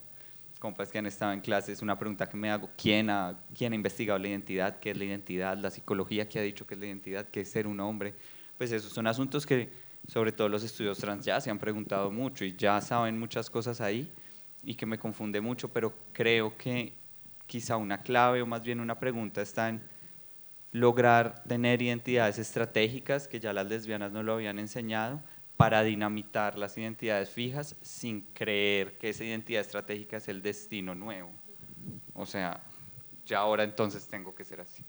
compas 0.59 0.89
que 0.89 0.97
han 0.97 1.05
estado 1.05 1.34
en 1.34 1.41
clase, 1.41 1.72
es 1.72 1.82
una 1.82 1.97
pregunta 1.97 2.30
que 2.30 2.38
me 2.38 2.49
hago, 2.49 2.70
¿quién 2.78 3.09
ha, 3.09 3.38
¿quién 3.55 3.74
ha 3.74 3.76
investigado 3.76 4.18
la 4.20 4.28
identidad? 4.28 4.80
¿Qué 4.80 4.91
es 4.91 4.97
la 4.97 5.03
identidad? 5.03 5.57
La 5.57 5.70
psicología 5.70 6.30
que 6.30 6.39
ha 6.39 6.41
dicho 6.41 6.66
que 6.66 6.76
es 6.76 6.80
la 6.80 6.88
identidad, 6.88 7.28
qué 7.30 7.41
es 7.41 7.51
ser 7.51 7.68
un 7.68 7.80
hombre. 7.80 8.16
Pues 8.57 8.72
esos 8.72 8.91
son 8.91 9.05
asuntos 9.07 9.45
que 9.45 9.70
sobre 10.07 10.31
todo 10.31 10.49
los 10.49 10.63
estudios 10.63 10.97
trans 10.97 11.25
ya 11.25 11.41
se 11.41 11.49
han 11.49 11.59
preguntado 11.59 12.11
mucho 12.11 12.45
y 12.45 12.55
ya 12.55 12.79
saben 12.81 13.19
muchas 13.19 13.49
cosas 13.49 13.81
ahí 13.81 14.11
y 14.63 14.75
que 14.75 14.85
me 14.85 14.97
confunde 14.97 15.41
mucho, 15.41 15.69
pero 15.69 15.93
creo 16.13 16.57
que 16.57 16.93
quizá 17.47 17.77
una 17.77 18.01
clave 18.01 18.41
o 18.41 18.45
más 18.45 18.63
bien 18.63 18.79
una 18.79 18.99
pregunta 18.99 19.41
está 19.41 19.69
en 19.69 19.81
lograr 20.71 21.43
tener 21.43 21.81
identidades 21.81 22.37
estratégicas 22.37 23.27
que 23.27 23.39
ya 23.39 23.53
las 23.53 23.67
lesbianas 23.67 24.11
no 24.11 24.23
lo 24.23 24.33
habían 24.33 24.59
enseñado 24.59 25.21
para 25.57 25.83
dinamitar 25.83 26.57
las 26.57 26.77
identidades 26.77 27.29
fijas 27.29 27.75
sin 27.81 28.21
creer 28.33 28.97
que 28.97 29.09
esa 29.09 29.23
identidad 29.23 29.61
estratégica 29.61 30.17
es 30.17 30.27
el 30.27 30.41
destino 30.41 30.93
nuevo. 30.93 31.31
O 32.13 32.25
sea, 32.25 32.61
ya 33.25 33.39
ahora 33.39 33.63
entonces 33.63 34.07
tengo 34.07 34.35
que 34.35 34.43
ser 34.43 34.61
así, 34.61 34.83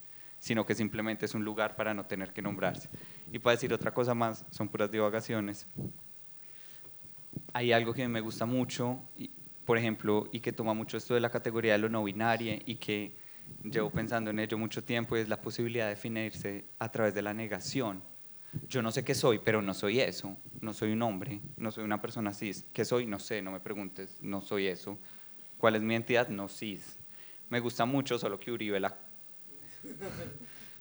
sino 0.47 0.65
que 0.65 0.77
simplemente 0.77 1.25
es 1.25 1.35
un 1.35 1.45
lugar 1.45 1.75
para 1.75 1.93
no 1.93 2.07
tener 2.07 2.33
que 2.33 2.41
nombrarse. 2.41 2.89
Y 3.33 3.41
para 3.41 3.57
decir 3.57 3.75
otra 3.75 3.93
cosa 3.93 4.15
más, 4.15 4.47
son 4.51 4.69
puras 4.69 4.89
divagaciones. 4.89 5.67
Hay 7.53 7.73
algo 7.73 7.93
que 7.93 8.07
me 8.07 8.21
gusta 8.21 8.47
mucho, 8.47 9.03
por 9.65 9.77
ejemplo, 9.77 10.29
y 10.31 10.39
que 10.39 10.53
toma 10.53 10.73
mucho 10.73 10.99
esto 10.99 11.15
de 11.15 11.21
la 11.21 11.31
categoría 11.31 11.73
de 11.73 11.79
lo 11.79 11.89
no 11.89 12.05
binario 12.05 12.61
y 12.65 12.77
que 12.77 13.17
llevo 13.65 13.91
pensando 13.91 14.31
en 14.31 14.39
ello 14.39 14.57
mucho 14.57 14.85
tiempo 14.85 15.17
es 15.17 15.29
la 15.29 15.41
posibilidad 15.41 15.87
de 15.87 15.97
definirse 15.97 16.67
a 16.79 16.93
través 16.93 17.13
de 17.13 17.23
la 17.23 17.35
negación. 17.35 18.01
Yo 18.69 18.83
no 18.83 18.93
sé 18.93 19.03
qué 19.03 19.17
soy, 19.17 19.41
pero 19.41 19.61
no 19.63 19.75
soy 19.75 19.99
eso. 19.99 20.37
No 20.61 20.73
soy 20.73 20.93
un 20.93 21.03
hombre, 21.03 21.41
no 21.57 21.73
soy 21.73 21.83
una 21.83 22.01
persona 22.01 22.33
cis. 22.33 22.65
¿Qué 22.73 22.85
soy? 22.85 23.05
No 23.05 23.19
sé, 23.19 23.43
no 23.43 23.51
me 23.51 23.59
preguntes, 23.59 24.17
no 24.21 24.41
soy 24.41 24.69
eso. 24.69 24.97
¿Cuál 25.59 25.75
es 25.75 25.83
mi 25.83 25.93
identidad? 25.93 26.29
No 26.29 26.47
cis. 26.49 27.01
Me 27.49 27.59
gusta 27.59 27.85
mucho, 27.85 28.17
solo 28.17 28.39
que 28.39 28.53
Uribe 28.53 28.79
la 28.79 29.06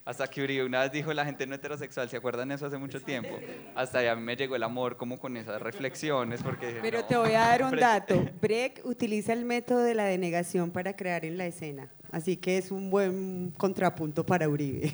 hasta 0.05 0.27
que 0.27 0.43
Uribe 0.43 0.63
una 0.63 0.81
vez 0.81 0.91
dijo 0.91 1.11
la 1.13 1.25
gente 1.25 1.47
no 1.47 1.55
heterosexual, 1.55 2.07
¿se 2.07 2.17
acuerdan 2.17 2.51
eso 2.51 2.67
hace 2.67 2.77
mucho 2.77 3.01
tiempo? 3.01 3.39
Hasta 3.73 3.99
ahí 3.99 4.07
a 4.07 4.15
mí 4.15 4.21
me 4.21 4.35
llegó 4.35 4.55
el 4.55 4.61
amor 4.61 4.97
como 4.97 5.17
con 5.17 5.35
esas 5.35 5.59
reflexiones 5.59 6.43
porque... 6.43 6.77
Pero 6.79 7.03
te 7.05 7.17
voy 7.17 7.33
a 7.33 7.39
dar 7.39 7.63
un 7.63 7.75
dato. 7.75 8.23
Breck 8.41 8.81
utiliza 8.85 9.33
el 9.33 9.45
método 9.45 9.79
de 9.79 9.95
la 9.95 10.03
denegación 10.03 10.69
para 10.69 10.95
crear 10.95 11.25
en 11.25 11.39
la 11.39 11.47
escena. 11.47 11.89
Así 12.11 12.37
que 12.37 12.59
es 12.59 12.69
un 12.69 12.91
buen 12.91 13.51
contrapunto 13.57 14.23
para 14.23 14.47
Uribe. 14.47 14.93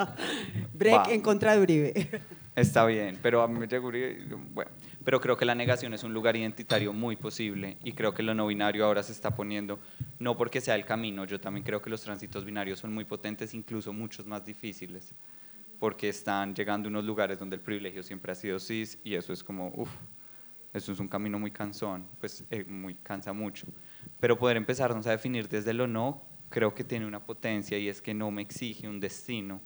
Breck 0.74 1.08
en 1.08 1.20
contra 1.22 1.56
de 1.56 1.62
Uribe. 1.62 2.08
Está 2.54 2.86
bien, 2.86 3.18
pero 3.20 3.42
a 3.42 3.48
mí 3.48 3.58
me 3.58 3.66
llegó 3.66 3.88
Uribe... 3.88 4.26
Bueno, 4.52 4.70
pero 5.04 5.20
creo 5.20 5.36
que 5.36 5.44
la 5.44 5.54
negación 5.54 5.94
es 5.94 6.04
un 6.04 6.12
lugar 6.12 6.36
identitario 6.36 6.92
muy 6.92 7.16
posible 7.16 7.78
y 7.84 7.92
creo 7.92 8.12
que 8.12 8.22
lo 8.22 8.34
no 8.34 8.46
binario 8.46 8.84
ahora 8.84 9.02
se 9.02 9.12
está 9.12 9.34
poniendo, 9.34 9.78
no 10.18 10.36
porque 10.36 10.60
sea 10.60 10.74
el 10.74 10.84
camino, 10.84 11.24
yo 11.24 11.40
también 11.40 11.64
creo 11.64 11.80
que 11.80 11.90
los 11.90 12.02
tránsitos 12.02 12.44
binarios 12.44 12.78
son 12.78 12.92
muy 12.92 13.04
potentes, 13.04 13.54
incluso 13.54 13.92
muchos 13.92 14.26
más 14.26 14.44
difíciles, 14.44 15.14
porque 15.78 16.08
están 16.08 16.54
llegando 16.54 16.88
a 16.88 16.90
unos 16.90 17.04
lugares 17.04 17.38
donde 17.38 17.56
el 17.56 17.62
privilegio 17.62 18.02
siempre 18.02 18.32
ha 18.32 18.34
sido 18.34 18.58
cis 18.58 18.98
y 19.02 19.14
eso 19.14 19.32
es 19.32 19.42
como, 19.42 19.72
uff, 19.76 19.90
eso 20.72 20.92
es 20.92 21.00
un 21.00 21.08
camino 21.08 21.38
muy 21.38 21.50
cansón, 21.50 22.06
pues 22.20 22.44
eh, 22.50 22.64
muy 22.64 22.94
cansa 22.94 23.32
mucho. 23.32 23.66
Pero 24.20 24.38
poder 24.38 24.56
empezarnos 24.56 25.06
a 25.06 25.10
definir 25.10 25.48
desde 25.48 25.72
lo 25.72 25.86
no, 25.86 26.22
creo 26.48 26.74
que 26.74 26.84
tiene 26.84 27.06
una 27.06 27.24
potencia 27.24 27.78
y 27.78 27.88
es 27.88 28.02
que 28.02 28.14
no 28.14 28.30
me 28.30 28.42
exige 28.42 28.88
un 28.88 29.00
destino. 29.00 29.60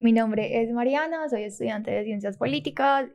Mi 0.00 0.12
nombre 0.12 0.62
es 0.62 0.70
Mariana, 0.70 1.28
soy 1.28 1.44
estudiante 1.44 1.90
de 1.90 2.04
Ciencias 2.04 2.36
Políticas 2.36 3.08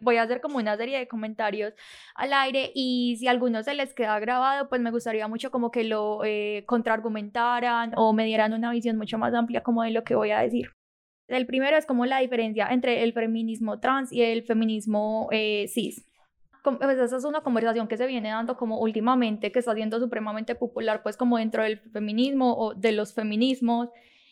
Voy 0.00 0.16
a 0.16 0.22
hacer 0.22 0.40
como 0.40 0.58
una 0.58 0.76
serie 0.76 0.98
de 0.98 1.08
comentarios 1.08 1.74
al 2.14 2.32
aire 2.32 2.70
y 2.74 3.16
si 3.18 3.26
a 3.26 3.32
alguno 3.32 3.62
se 3.62 3.74
les 3.74 3.94
queda 3.94 4.18
grabado, 4.20 4.68
pues 4.68 4.80
me 4.80 4.92
gustaría 4.92 5.26
mucho 5.26 5.50
como 5.50 5.70
que 5.70 5.84
lo 5.84 6.24
eh, 6.24 6.64
contraargumentaran 6.66 7.92
o 7.96 8.12
me 8.12 8.24
dieran 8.24 8.52
una 8.52 8.70
visión 8.70 8.96
mucho 8.96 9.18
más 9.18 9.34
amplia 9.34 9.62
como 9.62 9.82
de 9.82 9.90
lo 9.90 10.04
que 10.04 10.14
voy 10.14 10.30
a 10.30 10.40
decir. 10.40 10.70
El 11.26 11.46
primero 11.46 11.76
es 11.76 11.84
como 11.84 12.06
la 12.06 12.20
diferencia 12.20 12.68
entre 12.70 13.02
el 13.02 13.12
feminismo 13.12 13.80
trans 13.80 14.12
y 14.12 14.22
el 14.22 14.44
feminismo 14.44 15.28
eh, 15.30 15.66
cis. 15.68 16.04
Pues 16.62 16.98
esa 16.98 17.16
es 17.16 17.24
una 17.24 17.40
conversación 17.40 17.88
que 17.88 17.96
se 17.96 18.06
viene 18.06 18.30
dando 18.30 18.56
como 18.56 18.78
últimamente, 18.78 19.52
que 19.52 19.58
está 19.58 19.74
siendo 19.74 20.00
supremamente 20.00 20.54
popular, 20.54 21.02
pues 21.02 21.16
como 21.16 21.38
dentro 21.38 21.62
del 21.62 21.78
feminismo 21.78 22.54
o 22.56 22.74
de 22.74 22.92
los 22.92 23.14
feminismos, 23.14 23.88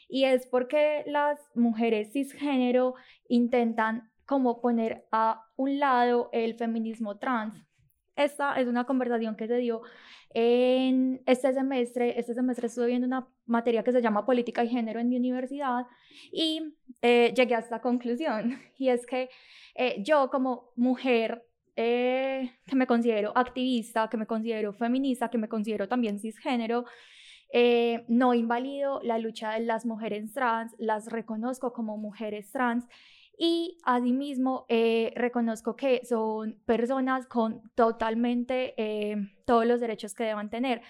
y 0.09 0.25
es 0.25 0.47
porque 0.47 1.03
las 1.07 1.39
mujeres 1.55 2.13
cisgénero 2.13 2.95
intentan 3.29 4.11
como 4.27 4.61
poner 4.61 5.07
a 5.13 5.47
un 5.57 5.79
lado 5.79 6.29
el 6.33 6.55
feminismo 6.57 7.19
trans. 7.19 7.55
Esta 8.17 8.59
es 8.61 8.67
una 8.67 8.85
conversación 8.85 9.37
que 9.37 9.47
se 9.47 9.59
dio 9.59 9.83
en 10.31 11.23
este 11.27 11.53
semestre. 11.53 12.19
Este 12.19 12.35
semestre 12.35 12.67
estuve 12.67 12.87
viendo 12.87 13.07
una 13.07 13.29
materia 13.47 13.85
que 13.85 13.93
se 13.93 14.03
llama 14.03 14.27
Política 14.27 14.65
y 14.65 14.69
Género 14.69 15.01
en 15.01 15.09
mi 15.09 15.17
universidad 15.17 15.87
y 16.33 16.75
eh, 17.03 17.33
llegué 17.37 17.55
a 17.55 17.61
esta 17.61 17.81
conclusión. 17.81 18.59
Y 18.79 18.89
es 18.89 19.07
que 19.07 19.31
eh, 19.75 20.03
yo 20.03 20.29
como 20.31 20.73
mujer 20.77 21.47
eh, 21.77 22.53
que 22.67 22.77
me 22.77 22.87
considero 22.87 23.33
activista, 23.37 24.09
que 24.09 24.17
me 24.17 24.27
considero 24.27 24.73
feminista, 24.73 25.31
que 25.31 25.39
me 25.39 25.49
considero 25.49 25.89
también 25.89 26.19
cisgénero, 26.19 26.85
no 28.09 28.35
invalido 28.35 29.01
la 29.03 29.19
lucha 29.19 29.53
de 29.53 29.61
las 29.61 29.87
mujeres 29.87 30.35
trans, 30.35 30.75
las 30.79 31.07
reconozco 31.07 31.73
como 31.73 31.97
mujeres 31.97 32.51
trans 32.51 32.85
y 33.39 33.79
asimismo 33.85 34.65
eh, 34.69 35.13
reconozco 35.15 35.77
que 35.77 36.05
son 36.05 36.59
personas 36.65 37.27
con 37.27 37.63
totalmente 37.75 38.75
eh, 38.79 39.17
todos 39.45 39.67
los 39.67 39.81
derechos 39.81 40.15
que 40.15 40.25
deban 40.25 40.51
tener. 40.51 40.83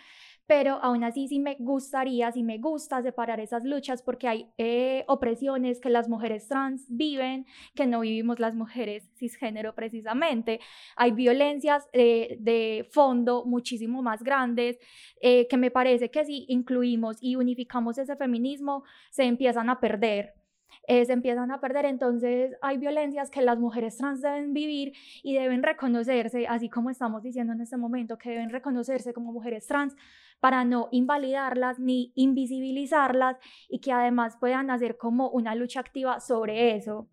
Pero 0.48 0.74
aún 0.80 1.02
así 1.02 1.26
sí 1.26 1.40
me 1.40 1.56
gustaría, 1.58 2.30
sí 2.30 2.44
me 2.44 2.58
gusta 2.58 3.02
separar 3.02 3.40
esas 3.40 3.64
luchas 3.64 4.00
porque 4.00 4.28
hay 4.28 4.46
eh, 4.58 5.04
opresiones 5.08 5.80
que 5.80 5.90
las 5.90 6.08
mujeres 6.08 6.46
trans 6.46 6.86
viven, 6.88 7.46
que 7.74 7.88
no 7.88 7.98
vivimos 7.98 8.38
las 8.38 8.54
mujeres 8.54 9.10
cisgénero 9.16 9.74
precisamente. 9.74 10.60
Hay 10.94 11.10
violencias 11.10 11.88
de 11.92 12.86
fondo 12.92 13.44
muchísimo 13.44 14.02
más 14.02 14.22
grandes 14.22 14.78
que 15.20 15.56
me 15.56 15.72
parece 15.72 16.12
que 16.12 16.24
si 16.24 16.44
incluimos 16.46 17.16
y 17.20 17.34
unificamos 17.34 17.98
ese 17.98 18.14
feminismo, 18.14 18.84
se 19.10 19.24
empiezan 19.24 19.68
a 19.68 19.80
perder. 19.80 20.45
Eh, 20.88 21.04
se 21.04 21.12
empiezan 21.12 21.50
a 21.50 21.60
perder. 21.60 21.84
Entonces 21.84 22.56
hay 22.62 22.78
violencias 22.78 23.30
que 23.30 23.42
las 23.42 23.58
mujeres 23.58 23.96
trans 23.96 24.22
deben 24.22 24.52
vivir 24.52 24.92
y 25.22 25.34
deben 25.34 25.62
reconocerse, 25.62 26.46
así 26.46 26.68
como 26.68 26.90
estamos 26.90 27.22
diciendo 27.22 27.52
en 27.52 27.60
este 27.60 27.76
momento, 27.76 28.18
que 28.18 28.30
deben 28.30 28.50
reconocerse 28.50 29.12
como 29.12 29.32
mujeres 29.32 29.66
trans 29.66 29.94
para 30.40 30.64
no 30.64 30.88
invalidarlas 30.92 31.78
ni 31.78 32.12
invisibilizarlas 32.14 33.36
y 33.68 33.80
que 33.80 33.92
además 33.92 34.36
puedan 34.38 34.70
hacer 34.70 34.96
como 34.96 35.30
una 35.30 35.54
lucha 35.54 35.80
activa 35.80 36.20
sobre 36.20 36.76
eso. 36.76 37.08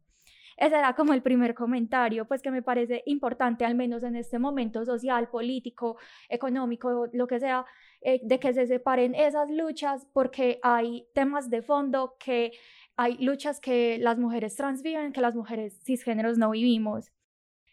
Ese 0.57 0.77
era 0.77 0.93
como 0.93 1.13
el 1.13 1.23
primer 1.23 1.55
comentario, 1.55 2.25
pues 2.25 2.41
que 2.41 2.51
me 2.51 2.61
parece 2.61 3.01
importante, 3.07 3.65
al 3.65 3.75
menos 3.75 4.03
en 4.03 4.15
este 4.15 4.37
momento 4.37 4.85
social, 4.85 5.29
político, 5.29 5.97
económico, 6.29 7.07
lo 7.11 7.27
que 7.27 7.39
sea, 7.39 7.65
eh, 8.01 8.19
de 8.23 8.39
que 8.39 8.53
se 8.53 8.67
separen 8.67 9.15
esas 9.15 9.49
luchas 9.49 10.07
porque 10.13 10.59
hay 10.61 11.07
temas 11.13 11.49
de 11.49 11.61
fondo 11.61 12.15
que 12.19 12.51
hay 12.95 13.17
luchas 13.17 13.59
que 13.59 13.97
las 13.97 14.17
mujeres 14.17 14.55
trans 14.55 14.81
viven, 14.81 15.13
que 15.13 15.21
las 15.21 15.35
mujeres 15.35 15.79
cisgéneros 15.83 16.37
no 16.37 16.51
vivimos. 16.51 17.11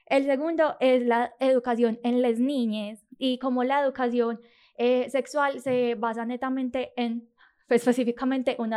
El 0.07 0.25
segundo 0.25 0.77
es 0.81 1.05
la 1.07 1.33
educación 1.39 2.01
en 2.03 2.23
las 2.23 2.39
niñas 2.39 3.05
y 3.19 3.39
como 3.39 3.63
la 3.63 3.81
educación 3.81 4.41
eh, 4.77 5.09
sexual 5.11 5.61
se 5.61 5.95
basa 5.95 6.25
netamente 6.25 6.93
en 6.97 7.29
pues, 7.69 7.83
específicamente 7.83 8.57
un 8.59 8.73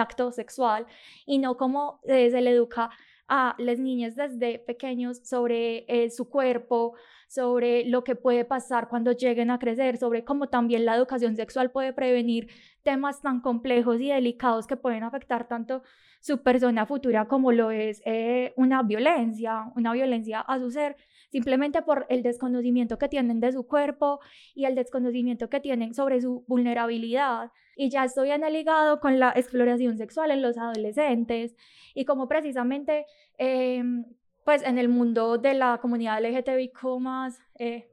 acto, 0.00 0.32
sexual 0.32 0.86
y 1.26 1.38
no 1.38 1.56
como 1.56 2.00
eh, 2.04 2.30
se 2.30 2.40
le 2.40 2.50
educa 2.50 2.90
a 3.28 3.54
las 3.58 3.78
niñas 3.78 4.16
desde 4.16 4.58
pequeños 4.58 5.18
sobre 5.22 5.84
eh, 5.86 6.10
su 6.10 6.28
cuerpo, 6.28 6.94
sobre 7.32 7.86
lo 7.86 8.04
que 8.04 8.14
puede 8.14 8.44
pasar 8.44 8.90
cuando 8.90 9.12
lleguen 9.12 9.50
a 9.50 9.58
crecer, 9.58 9.96
sobre 9.96 10.22
cómo 10.22 10.50
también 10.50 10.84
la 10.84 10.94
educación 10.94 11.34
sexual 11.34 11.70
puede 11.70 11.94
prevenir 11.94 12.50
temas 12.82 13.22
tan 13.22 13.40
complejos 13.40 13.98
y 14.02 14.08
delicados 14.08 14.66
que 14.66 14.76
pueden 14.76 15.02
afectar 15.02 15.48
tanto 15.48 15.82
su 16.20 16.42
persona 16.42 16.84
futura 16.84 17.28
como 17.28 17.50
lo 17.50 17.70
es 17.70 18.02
eh, 18.04 18.52
una 18.56 18.82
violencia, 18.82 19.72
una 19.76 19.94
violencia 19.94 20.40
a 20.40 20.58
su 20.58 20.70
ser, 20.70 20.96
simplemente 21.30 21.80
por 21.80 22.04
el 22.10 22.22
desconocimiento 22.22 22.98
que 22.98 23.08
tienen 23.08 23.40
de 23.40 23.52
su 23.52 23.66
cuerpo 23.66 24.20
y 24.54 24.66
el 24.66 24.74
desconocimiento 24.74 25.48
que 25.48 25.60
tienen 25.60 25.94
sobre 25.94 26.20
su 26.20 26.44
vulnerabilidad. 26.46 27.50
Y 27.76 27.88
ya 27.88 28.04
estoy 28.04 28.30
en 28.30 28.42
ligado 28.52 29.00
con 29.00 29.18
la 29.18 29.32
exploración 29.34 29.96
sexual 29.96 30.30
en 30.32 30.42
los 30.42 30.58
adolescentes 30.58 31.56
y 31.94 32.04
como 32.04 32.28
precisamente, 32.28 33.06
em, 33.38 34.04
pues 34.44 34.62
en 34.62 34.78
el 34.78 34.88
mundo 34.88 35.38
de 35.38 35.54
la 35.54 35.78
comunidad 35.78 36.20
LGTBIQ 36.20 37.00
más, 37.00 37.38
eh, 37.58 37.92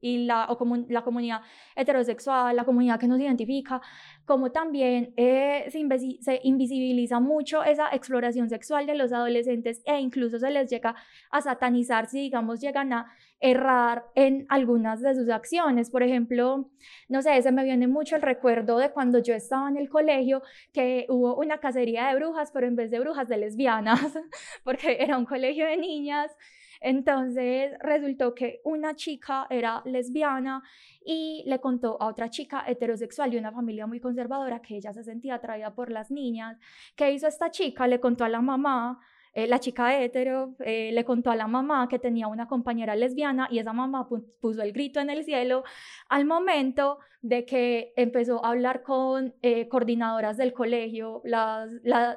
y 0.00 0.24
la, 0.24 0.46
o 0.46 0.76
la 0.88 1.02
comunidad 1.02 1.40
heterosexual, 1.76 2.54
la 2.56 2.64
comunidad 2.64 2.98
que 2.98 3.08
nos 3.08 3.20
identifica, 3.20 3.80
como 4.24 4.50
también 4.50 5.12
eh, 5.16 5.66
se, 5.70 5.80
se, 6.20 6.40
invisibiliza 6.42 7.20
mucho 7.20 7.64
esa 7.64 7.88
exploración 7.90 8.48
sexual 8.48 8.86
de 8.86 8.94
los 8.94 9.12
adolescentes 9.12 9.82
e 9.84 9.98
incluso 9.98 10.38
se 10.38 10.50
les 10.50 10.70
llega 10.70 10.94
a 11.30 11.40
satanizar 11.40 12.06
si, 12.06 12.20
digamos, 12.20 12.60
llegan 12.60 12.92
a 12.92 13.12
errar 13.40 14.04
en 14.14 14.46
algunas 14.48 15.00
de 15.00 15.14
sus 15.14 15.28
acciones. 15.28 15.90
Por 15.90 16.02
ejemplo, 16.02 16.70
no 17.08 17.22
sé, 17.22 17.40
se 17.42 17.52
me 17.52 17.64
viene 17.64 17.86
mucho 17.86 18.16
el 18.16 18.22
recuerdo 18.22 18.78
de 18.78 18.90
cuando 18.90 19.18
yo 19.20 19.34
estaba 19.34 19.68
en 19.68 19.76
el 19.76 19.88
colegio 19.88 20.42
que 20.72 21.06
hubo 21.08 21.36
una 21.36 21.58
cacería 21.58 22.08
de 22.08 22.16
brujas, 22.16 22.50
pero 22.52 22.66
en 22.66 22.76
vez 22.76 22.90
de 22.90 23.00
brujas 23.00 23.28
de 23.28 23.36
lesbianas, 23.38 24.18
porque 24.64 24.98
era 25.00 25.16
un 25.18 25.24
colegio 25.24 25.66
de 25.66 25.76
niñas 25.76 26.36
entonces 26.80 27.72
resultó 27.80 28.34
que 28.34 28.60
una 28.64 28.94
chica 28.94 29.46
era 29.50 29.82
lesbiana 29.84 30.62
y 31.04 31.42
le 31.46 31.60
contó 31.60 32.00
a 32.00 32.06
otra 32.06 32.30
chica 32.30 32.64
heterosexual 32.66 33.30
de 33.30 33.38
una 33.38 33.52
familia 33.52 33.86
muy 33.86 34.00
conservadora 34.00 34.60
que 34.60 34.76
ella 34.76 34.92
se 34.92 35.02
sentía 35.02 35.36
atraída 35.36 35.74
por 35.74 35.90
las 35.90 36.10
niñas. 36.10 36.58
¿Qué 36.94 37.10
hizo 37.12 37.26
esta 37.26 37.50
chica? 37.50 37.86
Le 37.86 38.00
contó 38.00 38.24
a 38.24 38.28
la 38.28 38.40
mamá 38.40 39.00
eh, 39.34 39.46
la 39.46 39.60
chica 39.60 40.00
hetero 40.00 40.54
eh, 40.60 40.90
le 40.92 41.04
contó 41.04 41.30
a 41.30 41.36
la 41.36 41.46
mamá 41.46 41.88
que 41.88 41.98
tenía 41.98 42.28
una 42.28 42.48
compañera 42.48 42.96
lesbiana 42.96 43.48
y 43.50 43.58
esa 43.58 43.72
mamá 43.72 44.08
puso 44.40 44.62
el 44.62 44.72
grito 44.72 45.00
en 45.00 45.10
el 45.10 45.24
cielo. 45.24 45.64
Al 46.08 46.24
momento 46.24 46.98
de 47.20 47.44
que 47.44 47.92
empezó 47.96 48.44
a 48.44 48.50
hablar 48.50 48.82
con 48.82 49.34
eh, 49.42 49.68
coordinadoras 49.68 50.36
del 50.36 50.52
colegio, 50.52 51.20
la, 51.24 51.66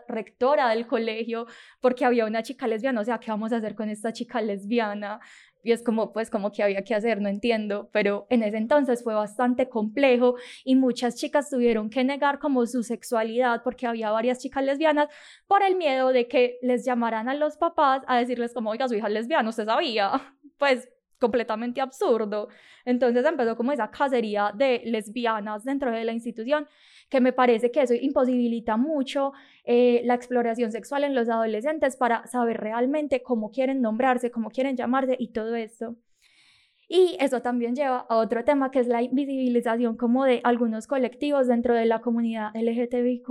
rectora 0.08 0.70
del 0.70 0.86
colegio, 0.86 1.47
porque 1.80 2.06
había 2.06 2.26
una 2.26 2.43
chica 2.43 2.68
lesbiana, 2.68 3.02
o 3.02 3.04
sea, 3.04 3.20
¿qué 3.20 3.32
vamos 3.32 3.52
a 3.52 3.58
hacer 3.58 3.76
con 3.76 3.89
esta 3.89 4.14
chica 4.14 4.41
lesbiana? 4.41 5.20
y 5.64 5.72
es 5.72 5.84
como, 5.84 6.12
pues, 6.12 6.30
como 6.32 6.52
que 6.52 6.64
había 6.64 6.84
que 6.84 6.95
hacer, 6.95 7.22
no 7.22 7.30
entiendo, 7.30 7.89
pero 7.91 8.26
en 8.30 8.41
ese 8.41 8.58
entonces 8.58 9.04
fue 9.04 9.14
bastante 9.14 9.70
complejo 9.70 10.36
y 10.64 10.76
muchas 10.76 11.16
chicas 11.16 11.52
tuvieron 11.52 11.91
que 11.91 12.04
negar 12.04 12.39
como 12.39 12.66
su 12.66 12.82
sexualidad 12.84 13.62
porque 13.64 13.86
había 13.86 14.10
varias 14.10 14.39
chicas 14.39 14.64
lesbianas 14.64 15.10
por 15.47 15.62
el 15.62 15.76
miedo 15.76 16.14
de 16.14 16.28
que 16.28 16.58
les 16.64 16.84
llamaran 16.84 17.30
a 17.30 17.36
los 17.36 17.58
papás 17.58 18.02
a 18.08 18.18
decirles 18.18 18.54
como, 18.56 18.72
oiga, 18.72 18.88
su 18.88 18.95
hija 18.95 19.06
es 19.08 19.14
lesbiana, 19.14 19.49
¿usted 19.49 19.66
sabía? 19.66 20.12
Pues 20.58 20.89
completamente 21.22 21.80
absurdo. 21.80 22.49
Entonces 22.84 23.24
empezó 23.26 23.55
como 23.55 23.72
esa 23.72 23.89
cacería 23.91 24.51
de 24.53 24.82
lesbianas 24.84 25.63
dentro 25.63 25.91
de 25.91 26.03
la 26.03 26.11
institución 26.11 26.67
que 27.09 27.22
me 27.22 27.32
parece 27.32 27.72
que 27.72 27.82
eso 27.82 27.93
imposibilita 27.93 28.78
mucho 28.78 29.34
eh, 29.63 30.01
la 30.05 30.15
exploración 30.15 30.72
sexual 30.72 31.03
en 31.03 31.13
los 31.13 31.30
adolescentes 31.30 31.95
para 31.95 32.26
saber 32.26 32.57
realmente 32.59 33.22
cómo 33.22 33.51
quieren 33.51 33.82
nombrarse, 33.82 34.32
cómo 34.32 34.49
quieren 34.49 34.76
llamarse 34.76 35.15
y 35.19 35.30
todo 35.30 35.55
esto. 35.55 35.95
Y 36.93 37.15
eso 37.21 37.41
también 37.41 37.73
lleva 37.73 38.05
a 38.09 38.17
otro 38.17 38.43
tema 38.43 38.69
que 38.69 38.79
es 38.79 38.87
la 38.87 39.01
invisibilización 39.01 39.95
como 39.95 40.25
de 40.25 40.41
algunos 40.43 40.87
colectivos 40.87 41.47
dentro 41.47 41.73
de 41.73 41.85
la 41.85 42.01
comunidad 42.01 42.51
LGTBIQ+, 42.53 43.23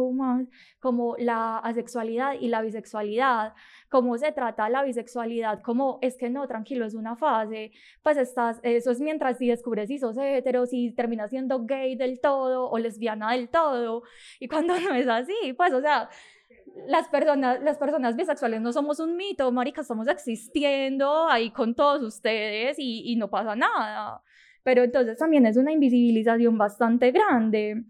como 0.78 1.14
la 1.18 1.58
asexualidad 1.58 2.36
y 2.40 2.48
la 2.48 2.62
bisexualidad, 2.62 3.52
cómo 3.90 4.16
se 4.16 4.32
trata 4.32 4.70
la 4.70 4.82
bisexualidad, 4.82 5.60
como 5.60 5.98
es 6.00 6.16
que 6.16 6.30
no, 6.30 6.48
tranquilo, 6.48 6.86
es 6.86 6.94
una 6.94 7.16
fase, 7.16 7.72
pues 8.02 8.16
estás, 8.16 8.60
eso 8.62 8.92
es 8.92 9.00
mientras 9.02 9.36
si 9.36 9.48
descubres 9.48 9.88
si 9.88 9.98
sos 9.98 10.16
hetero, 10.16 10.64
si 10.64 10.92
terminas 10.92 11.28
siendo 11.28 11.66
gay 11.66 11.96
del 11.96 12.18
todo 12.18 12.70
o 12.70 12.78
lesbiana 12.78 13.32
del 13.32 13.50
todo, 13.50 14.04
y 14.38 14.48
cuando 14.48 14.72
no 14.80 14.94
es 14.94 15.06
así, 15.06 15.52
pues 15.54 15.74
o 15.74 15.82
sea, 15.82 16.08
las 16.86 17.08
personas, 17.08 17.62
las 17.62 17.78
personas 17.78 18.16
bisexuales 18.16 18.60
no 18.60 18.72
somos 18.72 19.00
un 19.00 19.16
mito, 19.16 19.50
marica, 19.52 19.82
estamos 19.82 20.08
existiendo 20.08 21.28
ahí 21.28 21.50
con 21.50 21.74
todos 21.74 22.02
ustedes 22.02 22.78
y, 22.78 23.12
y 23.12 23.16
no 23.16 23.30
pasa 23.30 23.56
nada. 23.56 24.22
Pero 24.62 24.82
entonces 24.82 25.18
también 25.18 25.46
es 25.46 25.56
una 25.56 25.72
invisibilización 25.72 26.58
bastante 26.58 27.10
grande. 27.12 27.84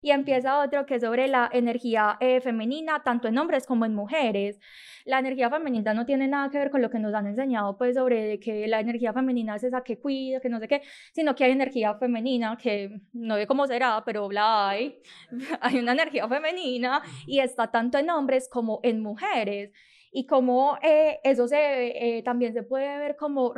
Y 0.00 0.10
empieza 0.12 0.60
otro 0.60 0.86
que 0.86 0.96
es 0.96 1.02
sobre 1.02 1.28
la 1.28 1.48
energía 1.52 2.16
eh, 2.20 2.40
femenina, 2.40 3.02
tanto 3.02 3.28
en 3.28 3.36
hombres 3.38 3.66
como 3.66 3.84
en 3.84 3.94
mujeres. 3.94 4.60
La 5.04 5.18
energía 5.18 5.50
femenina 5.50 5.94
no 5.94 6.06
tiene 6.06 6.28
nada 6.28 6.50
que 6.50 6.58
ver 6.58 6.70
con 6.70 6.82
lo 6.82 6.90
que 6.90 6.98
nos 6.98 7.14
han 7.14 7.26
enseñado, 7.26 7.76
pues, 7.76 7.96
sobre 7.96 8.38
que 8.38 8.68
la 8.68 8.80
energía 8.80 9.12
femenina 9.12 9.56
es 9.56 9.64
esa 9.64 9.82
que 9.82 9.98
cuida, 9.98 10.40
que 10.40 10.48
no 10.48 10.60
sé 10.60 10.68
qué, 10.68 10.82
sino 11.12 11.34
que 11.34 11.44
hay 11.44 11.52
energía 11.52 11.94
femenina 11.94 12.56
que 12.56 13.00
no 13.12 13.36
sé 13.36 13.46
cómo 13.46 13.66
será, 13.66 14.02
pero 14.04 14.30
la 14.30 14.68
hay. 14.68 15.00
hay 15.60 15.78
una 15.78 15.92
energía 15.92 16.28
femenina 16.28 17.02
y 17.26 17.40
está 17.40 17.70
tanto 17.70 17.98
en 17.98 18.10
hombres 18.10 18.48
como 18.48 18.80
en 18.82 19.00
mujeres 19.02 19.72
y 20.12 20.26
cómo 20.26 20.78
eh, 20.82 21.20
eso 21.24 21.48
se, 21.48 22.18
eh, 22.18 22.22
también 22.22 22.52
se 22.52 22.62
puede 22.62 22.98
ver 22.98 23.16
como, 23.16 23.52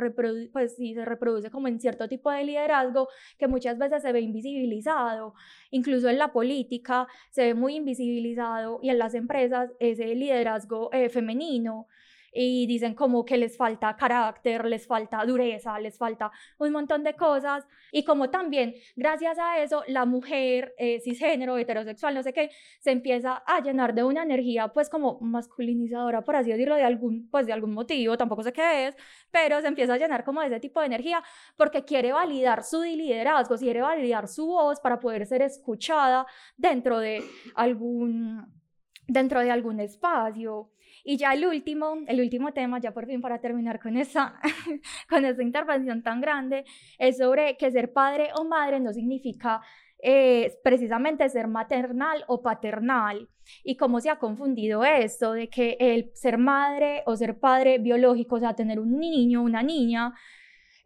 pues 0.51 0.75
sí, 0.75 0.93
se 0.93 1.05
reproduce 1.05 1.49
como 1.49 1.67
en 1.67 1.79
cierto 1.79 2.07
tipo 2.07 2.31
de 2.31 2.43
liderazgo 2.43 3.07
que 3.37 3.47
muchas 3.47 3.77
veces 3.77 4.01
se 4.01 4.11
ve 4.11 4.21
invisibilizado, 4.21 5.33
incluso 5.69 6.09
en 6.09 6.17
la 6.17 6.31
política 6.31 7.07
se 7.29 7.43
ve 7.43 7.53
muy 7.53 7.75
invisibilizado 7.75 8.79
y 8.81 8.89
en 8.89 8.99
las 8.99 9.13
empresas 9.13 9.71
ese 9.79 10.13
liderazgo 10.15 10.89
eh, 10.93 11.09
femenino 11.09 11.87
y 12.31 12.65
dicen 12.67 12.95
como 12.95 13.25
que 13.25 13.37
les 13.37 13.57
falta 13.57 13.95
carácter, 13.95 14.65
les 14.65 14.87
falta 14.87 15.23
dureza, 15.25 15.79
les 15.79 15.97
falta 15.97 16.31
un 16.57 16.71
montón 16.71 17.03
de 17.03 17.15
cosas 17.15 17.67
y 17.91 18.03
como 18.03 18.29
también 18.29 18.75
gracias 18.95 19.37
a 19.39 19.59
eso 19.59 19.83
la 19.87 20.05
mujer 20.05 20.73
eh, 20.77 20.99
cisgénero, 21.01 21.57
heterosexual, 21.57 22.13
no 22.13 22.23
sé 22.23 22.33
qué, 22.33 22.51
se 22.79 22.91
empieza 22.91 23.43
a 23.45 23.61
llenar 23.61 23.93
de 23.93 24.03
una 24.03 24.23
energía 24.23 24.69
pues 24.69 24.89
como 24.89 25.19
masculinizadora, 25.19 26.21
por 26.21 26.35
así 26.35 26.51
decirlo, 26.51 26.75
de 26.75 26.83
algún, 26.83 27.29
pues 27.29 27.45
de 27.45 27.53
algún 27.53 27.73
motivo, 27.73 28.17
tampoco 28.17 28.43
sé 28.43 28.53
qué 28.53 28.87
es, 28.87 28.95
pero 29.31 29.61
se 29.61 29.67
empieza 29.67 29.93
a 29.93 29.97
llenar 29.97 30.23
como 30.23 30.41
de 30.41 30.47
ese 30.47 30.59
tipo 30.59 30.79
de 30.79 30.85
energía 30.87 31.23
porque 31.57 31.83
quiere 31.83 32.13
validar 32.13 32.63
su 32.63 32.81
liderazgo, 32.83 33.57
quiere 33.57 33.81
validar 33.81 34.27
su 34.27 34.47
voz 34.47 34.79
para 34.79 34.99
poder 34.99 35.25
ser 35.25 35.41
escuchada 35.41 36.25
dentro 36.57 36.99
de 36.99 37.23
algún 37.55 38.61
dentro 39.07 39.41
de 39.41 39.51
algún 39.51 39.79
espacio. 39.79 40.71
Y 41.03 41.17
ya 41.17 41.33
el 41.33 41.45
último, 41.45 41.97
el 42.07 42.21
último 42.21 42.53
tema, 42.53 42.79
ya 42.79 42.91
por 42.91 43.07
fin 43.07 43.21
para 43.21 43.39
terminar 43.39 43.79
con 43.79 43.97
esa, 43.97 44.39
con 45.09 45.25
esa 45.25 45.41
intervención 45.41 46.03
tan 46.03 46.21
grande, 46.21 46.65
es 46.97 47.17
sobre 47.17 47.57
que 47.57 47.71
ser 47.71 47.91
padre 47.93 48.29
o 48.35 48.43
madre 48.43 48.79
no 48.79 48.93
significa 48.93 49.61
eh, 50.03 50.53
precisamente 50.63 51.29
ser 51.29 51.47
maternal 51.47 52.23
o 52.27 52.41
paternal. 52.41 53.29
Y 53.63 53.75
cómo 53.75 53.99
se 53.99 54.09
ha 54.09 54.19
confundido 54.19 54.83
esto 54.83 55.33
de 55.33 55.49
que 55.49 55.77
el 55.79 56.11
ser 56.13 56.37
madre 56.37 57.03
o 57.05 57.15
ser 57.15 57.39
padre 57.39 57.79
biológico, 57.79 58.35
o 58.35 58.39
sea, 58.39 58.55
tener 58.55 58.79
un 58.79 58.97
niño, 58.97 59.41
una 59.41 59.63
niña, 59.63 60.13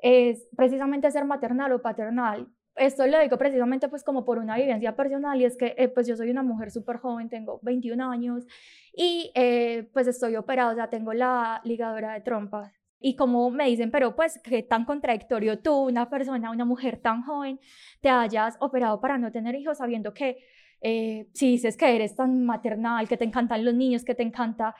es 0.01 0.47
precisamente 0.55 1.11
ser 1.11 1.25
maternal 1.25 1.71
o 1.73 1.81
paternal 1.81 2.47
esto 2.75 3.07
lo 3.07 3.19
digo 3.19 3.37
precisamente 3.37 3.87
pues 3.87 4.03
como 4.03 4.25
por 4.25 4.37
una 4.37 4.57
vivencia 4.57 4.95
personal 4.95 5.39
y 5.39 5.45
es 5.45 5.57
que 5.57 5.75
eh, 5.77 5.87
pues 5.87 6.07
yo 6.07 6.15
soy 6.15 6.29
una 6.29 6.43
mujer 6.43 6.71
súper 6.71 6.97
joven, 6.97 7.29
tengo 7.29 7.59
21 7.63 8.09
años 8.09 8.45
y 8.93 9.31
eh, 9.35 9.89
pues 9.93 10.07
estoy 10.07 10.35
operada, 10.35 10.71
o 10.71 10.75
sea, 10.75 10.89
tengo 10.89 11.13
la 11.13 11.61
ligadura 11.63 12.13
de 12.13 12.21
trompas. 12.21 12.73
Y 12.99 13.15
como 13.15 13.49
me 13.51 13.65
dicen, 13.65 13.91
pero 13.91 14.15
pues 14.15 14.39
qué 14.43 14.63
tan 14.63 14.85
contradictorio 14.85 15.59
tú, 15.59 15.73
una 15.73 16.09
persona, 16.09 16.51
una 16.51 16.65
mujer 16.65 16.97
tan 16.97 17.23
joven, 17.23 17.59
te 18.01 18.09
hayas 18.09 18.57
operado 18.59 18.99
para 18.99 19.17
no 19.17 19.31
tener 19.31 19.55
hijos 19.55 19.77
sabiendo 19.77 20.13
que 20.13 20.37
eh, 20.81 21.27
si 21.33 21.51
dices 21.51 21.77
que 21.77 21.95
eres 21.95 22.15
tan 22.15 22.45
maternal, 22.45 23.07
que 23.07 23.17
te 23.17 23.25
encantan 23.25 23.63
los 23.63 23.73
niños, 23.73 24.03
que 24.03 24.15
te 24.15 24.23
encanta 24.23 24.75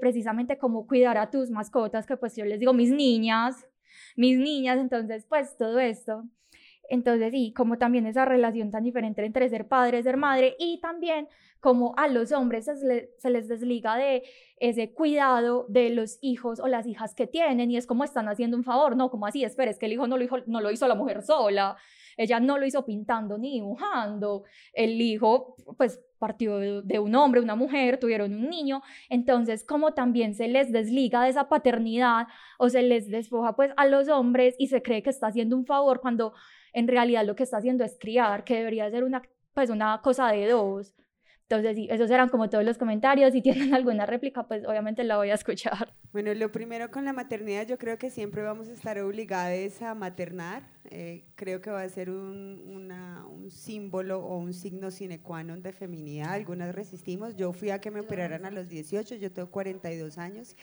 precisamente 0.00 0.58
como 0.58 0.86
cuidar 0.86 1.18
a 1.18 1.30
tus 1.30 1.50
mascotas, 1.50 2.06
que 2.06 2.16
pues 2.16 2.36
yo 2.36 2.44
les 2.44 2.60
digo 2.60 2.72
mis 2.72 2.90
niñas, 2.90 3.66
mis 4.16 4.38
niñas, 4.38 4.78
entonces 4.78 5.24
pues 5.28 5.56
todo 5.56 5.78
esto. 5.78 6.24
Entonces, 6.88 7.30
sí, 7.32 7.52
como 7.54 7.78
también 7.78 8.06
esa 8.06 8.24
relación 8.24 8.70
tan 8.70 8.82
diferente 8.82 9.24
entre 9.24 9.48
ser 9.48 9.68
padre, 9.68 10.02
ser 10.02 10.16
madre 10.16 10.56
y 10.58 10.80
también 10.80 11.28
como 11.60 11.94
a 11.96 12.08
los 12.08 12.32
hombres 12.32 12.66
se, 12.66 13.30
les 13.30 13.48
desliga 13.48 13.96
de 13.96 14.22
ese 14.60 14.92
cuidado 14.92 15.66
de 15.68 15.90
los 15.90 16.18
hijos 16.20 16.60
o 16.60 16.68
las 16.68 16.86
hijas 16.86 17.14
que 17.14 17.26
tienen 17.26 17.70
y 17.70 17.76
es 17.76 17.86
como 17.86 18.04
están 18.04 18.28
haciendo 18.28 18.56
un 18.56 18.64
favor, 18.64 18.96
no, 18.96 19.10
como 19.10 19.26
así, 19.26 19.44
espera, 19.44 19.70
es 19.70 19.78
que 19.78 19.86
el 19.86 19.92
hijo 19.92 20.06
no 20.06 20.16
lo, 20.16 20.24
hizo, 20.24 20.36
no 20.46 20.60
lo 20.60 20.70
hizo 20.70 20.86
la 20.86 20.94
mujer 20.94 21.22
sola, 21.22 21.76
ella 22.16 22.40
no 22.40 22.58
lo 22.58 22.66
hizo 22.66 22.84
pintando 22.84 23.38
ni 23.38 23.54
dibujando, 23.54 24.44
el 24.72 25.00
hijo 25.00 25.56
pues 25.76 26.00
partió 26.18 26.82
de 26.82 26.98
un 26.98 27.14
hombre, 27.14 27.40
una 27.40 27.54
mujer, 27.54 27.98
tuvieron 27.98 28.34
un 28.34 28.50
niño, 28.50 28.82
entonces 29.08 29.64
como 29.64 29.94
también 29.94 30.34
se 30.34 30.48
les 30.48 30.72
desliga 30.72 31.24
de 31.24 31.30
esa 31.30 31.48
paternidad 31.48 32.26
o 32.58 32.68
se 32.68 32.82
les 32.82 33.08
despoja 33.08 33.54
pues 33.54 33.72
a 33.76 33.86
los 33.86 34.08
hombres 34.08 34.54
y 34.58 34.68
se 34.68 34.82
cree 34.82 35.02
que 35.02 35.10
está 35.10 35.28
haciendo 35.28 35.56
un 35.56 35.66
favor 35.66 36.00
cuando 36.00 36.34
en 36.72 36.88
realidad 36.88 37.24
lo 37.24 37.36
que 37.36 37.42
está 37.44 37.58
haciendo 37.58 37.84
es 37.84 37.96
criar, 37.98 38.44
que 38.44 38.56
debería 38.56 38.90
ser 38.90 39.04
una, 39.04 39.22
pues 39.54 39.70
una 39.70 40.00
cosa 40.02 40.28
de 40.32 40.48
dos. 40.48 40.94
Entonces, 41.50 41.76
sí, 41.76 41.88
esos 41.90 42.10
eran 42.10 42.28
como 42.28 42.50
todos 42.50 42.62
los 42.62 42.76
comentarios. 42.76 43.32
Si 43.32 43.40
tienen 43.40 43.72
alguna 43.74 44.04
réplica, 44.04 44.46
pues 44.46 44.66
obviamente 44.66 45.02
la 45.02 45.16
voy 45.16 45.30
a 45.30 45.34
escuchar. 45.34 45.94
Bueno, 46.12 46.34
lo 46.34 46.52
primero 46.52 46.90
con 46.90 47.06
la 47.06 47.14
maternidad, 47.14 47.66
yo 47.66 47.78
creo 47.78 47.96
que 47.96 48.10
siempre 48.10 48.42
vamos 48.42 48.68
a 48.68 48.72
estar 48.72 48.98
obligados 48.98 49.80
a 49.80 49.94
maternar. 49.94 50.68
Eh, 50.90 51.24
creo 51.36 51.62
que 51.62 51.70
va 51.70 51.82
a 51.82 51.88
ser 51.88 52.10
un, 52.10 52.62
una, 52.66 53.26
un, 53.26 53.50
símbolo 53.50 54.20
o 54.20 54.36
un 54.36 54.52
signo 54.52 54.90
sine 54.90 55.22
qua 55.22 55.42
non 55.42 55.62
de 55.62 55.72
feminidad. 55.72 56.34
Algunas 56.34 56.74
resistimos. 56.74 57.34
Yo 57.34 57.54
fui 57.54 57.70
a 57.70 57.80
que 57.80 57.90
me 57.90 58.00
operaran 58.00 58.44
a 58.44 58.50
los 58.50 58.68
18, 58.68 59.14
yo 59.16 59.32
tengo 59.32 59.50
42 59.50 60.18
años. 60.18 60.54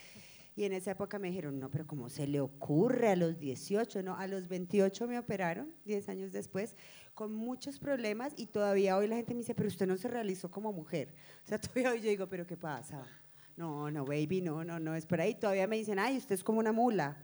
Y 0.56 0.64
en 0.64 0.72
esa 0.72 0.92
época 0.92 1.18
me 1.18 1.28
dijeron, 1.28 1.60
no, 1.60 1.70
pero 1.70 1.86
¿cómo 1.86 2.08
se 2.08 2.26
le 2.26 2.40
ocurre 2.40 3.10
a 3.10 3.16
los 3.16 3.38
18? 3.38 4.02
No, 4.02 4.16
a 4.16 4.26
los 4.26 4.48
28 4.48 5.06
me 5.06 5.18
operaron, 5.18 5.70
10 5.84 6.08
años 6.08 6.32
después, 6.32 6.74
con 7.12 7.34
muchos 7.34 7.78
problemas 7.78 8.32
y 8.38 8.46
todavía 8.46 8.96
hoy 8.96 9.06
la 9.06 9.16
gente 9.16 9.34
me 9.34 9.40
dice, 9.40 9.54
pero 9.54 9.68
usted 9.68 9.86
no 9.86 9.98
se 9.98 10.08
realizó 10.08 10.50
como 10.50 10.72
mujer. 10.72 11.14
O 11.44 11.46
sea, 11.46 11.58
todavía 11.60 11.90
hoy 11.90 12.00
yo 12.00 12.08
digo, 12.08 12.26
pero 12.26 12.46
¿qué 12.46 12.56
pasa? 12.56 13.06
No, 13.54 13.90
no, 13.90 14.06
baby, 14.06 14.40
no, 14.40 14.64
no, 14.64 14.80
no, 14.80 14.94
es 14.94 15.04
por 15.04 15.20
ahí. 15.20 15.34
Todavía 15.34 15.66
me 15.66 15.76
dicen, 15.76 15.98
ay, 15.98 16.16
usted 16.16 16.34
es 16.34 16.42
como 16.42 16.58
una 16.58 16.72
mula. 16.72 17.22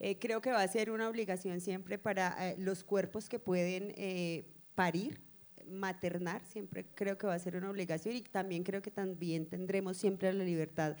Eh, 0.00 0.18
creo 0.18 0.40
que 0.40 0.50
va 0.50 0.62
a 0.62 0.68
ser 0.68 0.90
una 0.90 1.08
obligación 1.08 1.60
siempre 1.60 1.98
para 1.98 2.50
eh, 2.50 2.56
los 2.58 2.82
cuerpos 2.82 3.28
que 3.28 3.38
pueden 3.38 3.94
eh, 3.96 4.44
parir, 4.74 5.20
maternar, 5.68 6.44
siempre 6.44 6.84
creo 6.96 7.16
que 7.16 7.28
va 7.28 7.34
a 7.34 7.38
ser 7.38 7.54
una 7.54 7.70
obligación 7.70 8.16
y 8.16 8.22
también 8.22 8.64
creo 8.64 8.82
que 8.82 8.90
también 8.90 9.46
tendremos 9.46 9.96
siempre 9.96 10.32
la 10.32 10.42
libertad 10.42 10.96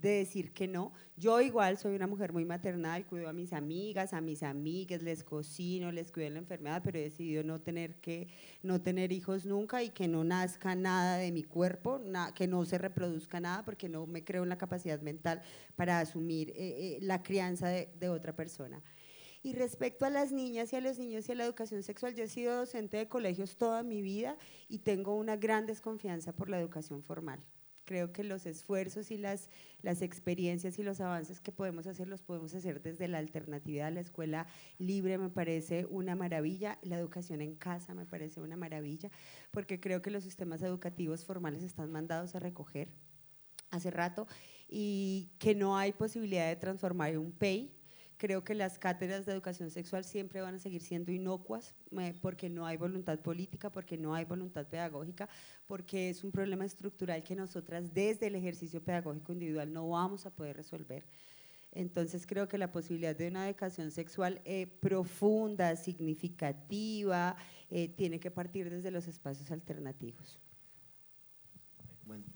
de 0.00 0.10
decir 0.10 0.52
que 0.52 0.66
no. 0.66 0.92
Yo 1.16 1.40
igual 1.40 1.76
soy 1.76 1.94
una 1.94 2.06
mujer 2.06 2.32
muy 2.32 2.44
maternal, 2.44 3.04
cuido 3.06 3.28
a 3.28 3.32
mis 3.32 3.52
amigas, 3.52 4.14
a 4.14 4.20
mis 4.20 4.42
amigas, 4.42 5.02
les 5.02 5.22
cocino, 5.22 5.92
les 5.92 6.10
cuido 6.10 6.28
de 6.28 6.34
la 6.34 6.38
enfermedad, 6.38 6.80
pero 6.82 6.98
he 6.98 7.02
decidido 7.02 7.42
no 7.44 7.60
tener, 7.60 7.96
que, 7.96 8.28
no 8.62 8.80
tener 8.80 9.12
hijos 9.12 9.44
nunca 9.44 9.82
y 9.82 9.90
que 9.90 10.08
no 10.08 10.24
nazca 10.24 10.74
nada 10.74 11.18
de 11.18 11.30
mi 11.30 11.42
cuerpo, 11.42 12.00
que 12.34 12.48
no 12.48 12.64
se 12.64 12.78
reproduzca 12.78 13.38
nada, 13.40 13.64
porque 13.64 13.88
no 13.88 14.06
me 14.06 14.24
creo 14.24 14.42
en 14.42 14.48
la 14.48 14.58
capacidad 14.58 15.00
mental 15.00 15.42
para 15.76 16.00
asumir 16.00 16.50
eh, 16.50 16.54
eh, 16.56 16.98
la 17.02 17.22
crianza 17.22 17.68
de, 17.68 17.90
de 17.98 18.08
otra 18.08 18.34
persona. 18.34 18.82
Y 19.42 19.54
respecto 19.54 20.04
a 20.04 20.10
las 20.10 20.32
niñas 20.32 20.72
y 20.72 20.76
a 20.76 20.80
los 20.80 20.98
niños 20.98 21.28
y 21.28 21.32
a 21.32 21.34
la 21.34 21.44
educación 21.44 21.82
sexual, 21.82 22.14
yo 22.14 22.24
he 22.24 22.28
sido 22.28 22.56
docente 22.56 22.98
de 22.98 23.08
colegios 23.08 23.56
toda 23.56 23.82
mi 23.82 24.02
vida 24.02 24.36
y 24.68 24.80
tengo 24.80 25.16
una 25.16 25.36
gran 25.36 25.66
desconfianza 25.66 26.32
por 26.32 26.50
la 26.50 26.58
educación 26.58 27.02
formal 27.02 27.40
Creo 27.90 28.12
que 28.12 28.22
los 28.22 28.46
esfuerzos 28.46 29.10
y 29.10 29.18
las, 29.18 29.50
las 29.82 30.00
experiencias 30.00 30.78
y 30.78 30.84
los 30.84 31.00
avances 31.00 31.40
que 31.40 31.50
podemos 31.50 31.88
hacer 31.88 32.06
los 32.06 32.22
podemos 32.22 32.54
hacer 32.54 32.82
desde 32.82 33.08
la 33.08 33.18
alternatividad. 33.18 33.90
La 33.90 33.98
escuela 33.98 34.46
libre 34.78 35.18
me 35.18 35.28
parece 35.28 35.86
una 35.90 36.14
maravilla, 36.14 36.78
la 36.82 36.96
educación 36.96 37.40
en 37.40 37.56
casa 37.56 37.92
me 37.94 38.06
parece 38.06 38.40
una 38.40 38.56
maravilla, 38.56 39.10
porque 39.50 39.80
creo 39.80 40.02
que 40.02 40.12
los 40.12 40.22
sistemas 40.22 40.62
educativos 40.62 41.24
formales 41.24 41.64
están 41.64 41.90
mandados 41.90 42.36
a 42.36 42.38
recoger 42.38 42.92
hace 43.72 43.90
rato 43.90 44.28
y 44.68 45.32
que 45.40 45.56
no 45.56 45.76
hay 45.76 45.90
posibilidad 45.90 46.46
de 46.46 46.54
transformar 46.54 47.18
un 47.18 47.32
PEI 47.32 47.74
Creo 48.20 48.44
que 48.44 48.54
las 48.54 48.78
cátedras 48.78 49.24
de 49.24 49.32
educación 49.32 49.70
sexual 49.70 50.04
siempre 50.04 50.42
van 50.42 50.56
a 50.56 50.58
seguir 50.58 50.82
siendo 50.82 51.10
inocuas 51.10 51.74
porque 52.20 52.50
no 52.50 52.66
hay 52.66 52.76
voluntad 52.76 53.18
política, 53.20 53.72
porque 53.72 53.96
no 53.96 54.14
hay 54.14 54.26
voluntad 54.26 54.66
pedagógica, 54.66 55.26
porque 55.66 56.10
es 56.10 56.22
un 56.22 56.30
problema 56.30 56.66
estructural 56.66 57.22
que 57.22 57.34
nosotras 57.34 57.94
desde 57.94 58.26
el 58.26 58.34
ejercicio 58.34 58.84
pedagógico 58.84 59.32
individual 59.32 59.72
no 59.72 59.88
vamos 59.88 60.26
a 60.26 60.30
poder 60.30 60.54
resolver. 60.54 61.06
Entonces 61.72 62.26
creo 62.26 62.46
que 62.46 62.58
la 62.58 62.70
posibilidad 62.70 63.16
de 63.16 63.28
una 63.28 63.48
educación 63.48 63.90
sexual 63.90 64.42
eh, 64.44 64.66
profunda, 64.66 65.74
significativa, 65.76 67.36
eh, 67.70 67.88
tiene 67.88 68.20
que 68.20 68.30
partir 68.30 68.68
desde 68.68 68.90
los 68.90 69.08
espacios 69.08 69.50
alternativos. 69.50 70.38
Bueno, 72.04 72.26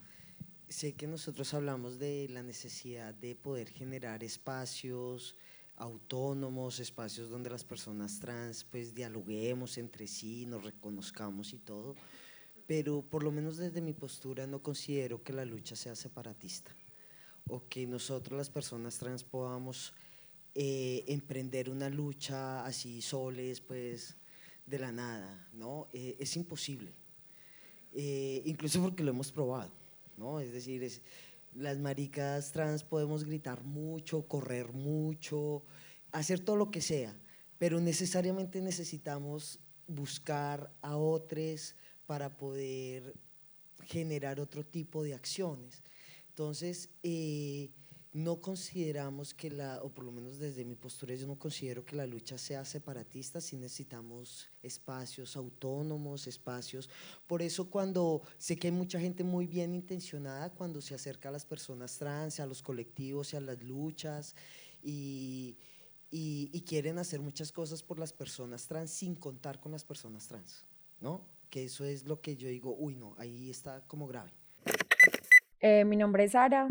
sé 0.67 0.95
que 0.95 1.07
nosotros 1.07 1.53
hablamos 1.53 1.99
de 1.99 2.27
la 2.31 2.43
necesidad 2.43 3.13
de 3.13 3.35
poder 3.35 3.69
generar 3.69 4.25
espacios 4.25 5.37
autónomos, 5.77 6.81
espacios 6.81 7.31
donde 7.31 7.51
las 7.51 7.65
personas 7.65 8.21
trans 8.21 8.65
pues 8.65 8.95
dialoguemos 8.95 9.79
entre 9.79 10.07
sí, 10.07 10.47
nos 10.47 10.65
reconozcamos 10.65 11.53
y 11.53 11.59
todo, 11.59 11.97
pero 12.67 13.03
por 13.03 13.23
lo 13.23 13.33
menos 13.33 13.57
desde 13.57 13.81
mi 13.81 13.93
postura 13.93 14.47
no 14.47 14.63
considero 14.63 15.23
que 15.23 15.33
la 15.33 15.45
lucha 15.45 15.77
sea 15.77 15.97
separatista 15.97 16.75
o 17.49 17.69
que 17.69 17.87
nosotros 17.87 18.37
las 18.39 18.51
personas 18.51 18.99
trans 18.99 19.25
podamos 19.25 19.93
eh, 20.55 21.05
emprender 21.09 21.69
una 21.69 21.89
lucha 21.89 22.65
así 22.65 23.03
soles 23.03 23.61
pues 23.61 24.17
de 24.67 24.79
la 24.79 24.93
nada, 24.93 25.49
¿no? 25.53 25.89
Eh, 25.93 26.17
es 26.19 26.37
imposible, 26.37 26.93
eh, 27.93 28.43
incluso 28.47 28.81
porque 28.81 29.03
lo 29.03 29.11
hemos 29.11 29.31
probado, 29.31 29.73
¿no? 30.17 30.41
Es 30.41 30.53
decir, 30.53 30.83
es, 30.83 31.03
las 31.55 31.79
maricas 31.79 32.53
trans 32.53 32.85
podemos 32.85 33.25
gritar 33.25 33.65
mucho, 33.65 34.27
correr 34.27 34.73
mucho, 34.73 35.65
hacer 36.13 36.41
todo 36.41 36.57
lo 36.57 36.71
que 36.71 36.81
sea, 36.81 37.17
pero 37.59 37.81
necesariamente 37.81 38.61
necesitamos 38.61 39.61
buscar 39.87 40.73
a 40.83 40.97
otros 40.97 41.77
para 42.07 42.37
poder 42.37 43.15
generar 43.85 44.41
otro 44.41 44.65
tipo 44.65 45.03
de 45.03 45.15
acciones. 45.15 45.83
Entonces, 46.29 46.91
eh, 47.03 47.71
no 48.15 48.41
consideramos 48.41 49.35
que 49.35 49.51
la, 49.51 49.83
o 49.83 49.93
por 49.93 50.05
lo 50.05 50.13
menos 50.13 50.39
desde 50.39 50.65
mi 50.65 50.77
postura, 50.77 51.17
yo 51.17 51.27
no 51.27 51.37
considero 51.37 51.85
que 51.85 51.97
la 51.97 52.07
lucha 52.07 52.39
sea 52.39 52.65
separatista, 52.65 53.41
si 53.41 53.57
necesitamos 53.57 54.49
espacios 54.63 55.37
autónomos, 55.37 56.29
espacios. 56.29 56.89
Por 57.27 57.43
eso 57.43 57.69
cuando 57.69 58.23
sé 58.39 58.57
que 58.57 58.69
hay 58.69 58.73
mucha 58.73 59.01
gente 59.01 59.25
muy 59.25 59.49
bien 59.49 59.75
intencionada 59.75 60.51
cuando 60.51 60.81
se 60.81 60.95
acerca 60.95 61.29
a 61.29 61.33
las 61.33 61.45
personas 61.45 61.99
trans, 61.99 62.39
a 62.39 62.47
los 62.47 62.63
colectivos 62.63 63.33
y 63.33 63.37
a 63.37 63.41
las 63.41 63.61
luchas 63.65 64.37
y, 64.81 65.57
y, 66.13 66.61
quieren 66.61 66.99
hacer 66.99 67.19
muchas 67.19 67.51
cosas 67.51 67.83
por 67.83 67.99
las 67.99 68.13
personas 68.13 68.69
trans 68.69 68.93
sin 68.93 69.17
contar 69.17 69.59
con 69.59 69.73
las 69.73 69.83
personas 69.83 70.29
trans, 70.29 70.65
¿no? 71.01 71.21
Que 71.51 71.65
eso 71.65 71.85
es 71.85 72.05
lo 72.05 72.21
que 72.21 72.37
yo 72.37 72.49
digo, 72.49 72.77
uy, 72.79 72.95
no, 72.95 73.17
ahí 73.19 73.51
está 73.51 73.85
como 73.89 74.07
grave. 74.07 74.31
Eh, 75.59 75.85
mi 75.85 75.97
nombre 75.97 76.25
es 76.25 76.33
Sara, 76.33 76.69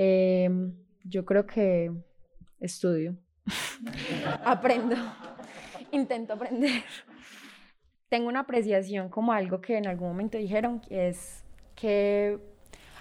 Em, 0.00 0.72
yo 1.02 1.24
creo 1.24 1.44
que 1.44 1.92
estudio, 2.60 3.16
aprendo, 4.44 4.94
intento 5.90 6.34
aprender. 6.34 6.84
Tengo 8.08 8.28
una 8.28 8.40
apreciación 8.40 9.08
como 9.08 9.32
algo 9.32 9.60
que 9.60 9.76
en 9.76 9.88
algún 9.88 10.08
momento 10.08 10.38
dijeron, 10.38 10.80
que 10.80 11.08
es 11.08 11.44
que 11.74 12.38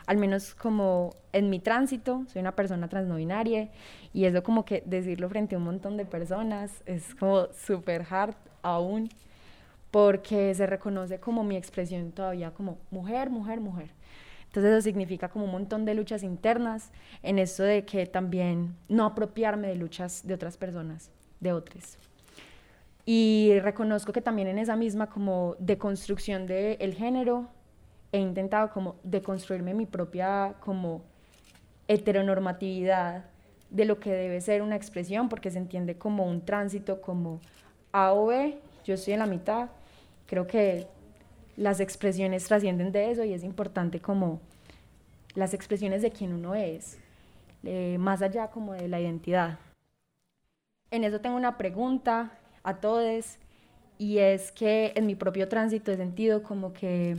al 0.08 0.18
menos 0.18 0.56
como 0.56 1.14
en 1.34 1.52
mi 1.52 1.60
tránsito, 1.60 2.26
soy 2.28 2.40
una 2.40 2.56
persona 2.56 2.88
transnovinaria 2.88 3.70
y 4.12 4.26
eso 4.26 4.42
como 4.42 4.66
que 4.66 4.82
decirlo 4.86 5.30
frente 5.30 5.54
a 5.54 5.60
un 5.60 5.66
montón 5.66 5.98
de 5.98 6.06
personas 6.06 6.82
es 6.88 7.14
como 7.14 7.48
súper 7.54 8.06
hard 8.10 8.36
aún 8.64 9.10
porque 9.92 10.56
se 10.56 10.66
reconoce 10.66 11.20
como 11.20 11.44
mi 11.44 11.58
expresión 11.58 12.12
todavía 12.12 12.52
como 12.52 12.80
mujer, 12.90 13.30
mujer, 13.30 13.60
mujer. 13.60 13.92
Entonces 14.48 14.72
eso 14.72 14.82
significa 14.82 15.30
como 15.30 15.46
un 15.46 15.52
montón 15.52 15.86
de 15.86 15.94
luchas 15.94 16.24
internas 16.24 16.92
en 17.22 17.40
eso 17.40 17.64
de 17.64 17.86
que 17.86 18.06
también 18.06 18.76
no 18.90 19.06
apropiarme 19.06 19.68
de 19.68 19.76
luchas 19.76 20.26
de 20.26 20.34
otras 20.34 20.58
personas, 20.58 21.12
de 21.40 21.54
otros. 21.54 21.98
Y 23.06 23.60
reconozco 23.62 24.12
que 24.12 24.22
también 24.22 24.48
en 24.48 24.58
esa 24.58 24.76
misma 24.76 25.10
como 25.10 25.56
deconstrucción 25.60 26.48
del 26.48 26.94
género 26.94 27.48
he 28.12 28.20
intentado 28.20 28.70
como 28.70 28.96
deconstruirme 29.04 29.74
mi 29.74 29.86
propia 29.86 30.56
como 30.60 31.04
heteronormatividad 31.88 33.26
de 33.70 33.86
lo 33.86 34.00
que 34.00 34.12
debe 34.12 34.42
ser 34.42 34.62
una 34.62 34.76
expresión, 34.76 35.30
porque 35.30 35.52
se 35.52 35.58
entiende 35.58 35.98
como 35.98 36.26
un 36.26 36.44
tránsito, 36.44 37.02
como 37.02 37.40
A 37.92 38.14
o 38.14 38.28
B, 38.28 38.58
yo 38.86 38.94
estoy 38.94 39.14
en 39.14 39.20
la 39.20 39.26
mitad. 39.26 39.70
Creo 40.26 40.48
que 40.48 40.88
las 41.58 41.80
expresiones 41.80 42.46
trascienden 42.46 42.92
de 42.92 43.12
eso 43.12 43.24
y 43.26 43.34
es 43.34 43.44
importante 43.44 44.00
como 44.00 44.40
las 45.34 45.54
expresiones 45.54 46.02
de 46.02 46.12
quien 46.12 46.34
uno 46.34 46.56
es, 46.56 46.98
eh, 47.64 47.98
más 48.00 48.22
allá 48.22 48.48
como 48.50 48.74
de 48.74 48.88
la 48.88 49.02
identidad. 49.02 49.60
En 50.92 51.04
eso 51.04 51.20
tengo 51.20 51.36
una 51.36 51.58
pregunta 51.58 52.32
a 52.64 52.78
todos 52.78 53.38
y 53.98 54.20
es 54.20 54.52
que 54.52 54.94
en 54.96 55.06
mi 55.06 55.16
propio 55.16 55.50
tránsito 55.50 55.92
he 55.92 55.98
sentido 55.98 56.44
como 56.44 56.72
que 56.72 57.18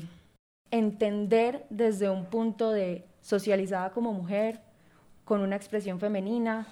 entender 0.71 1.67
desde 1.69 2.09
un 2.09 2.27
punto 2.27 2.71
de 2.71 3.05
socializada 3.21 3.91
como 3.91 4.13
mujer, 4.13 4.61
con 5.25 5.41
una 5.41 5.57
expresión 5.57 5.99
femenina, 6.01 6.67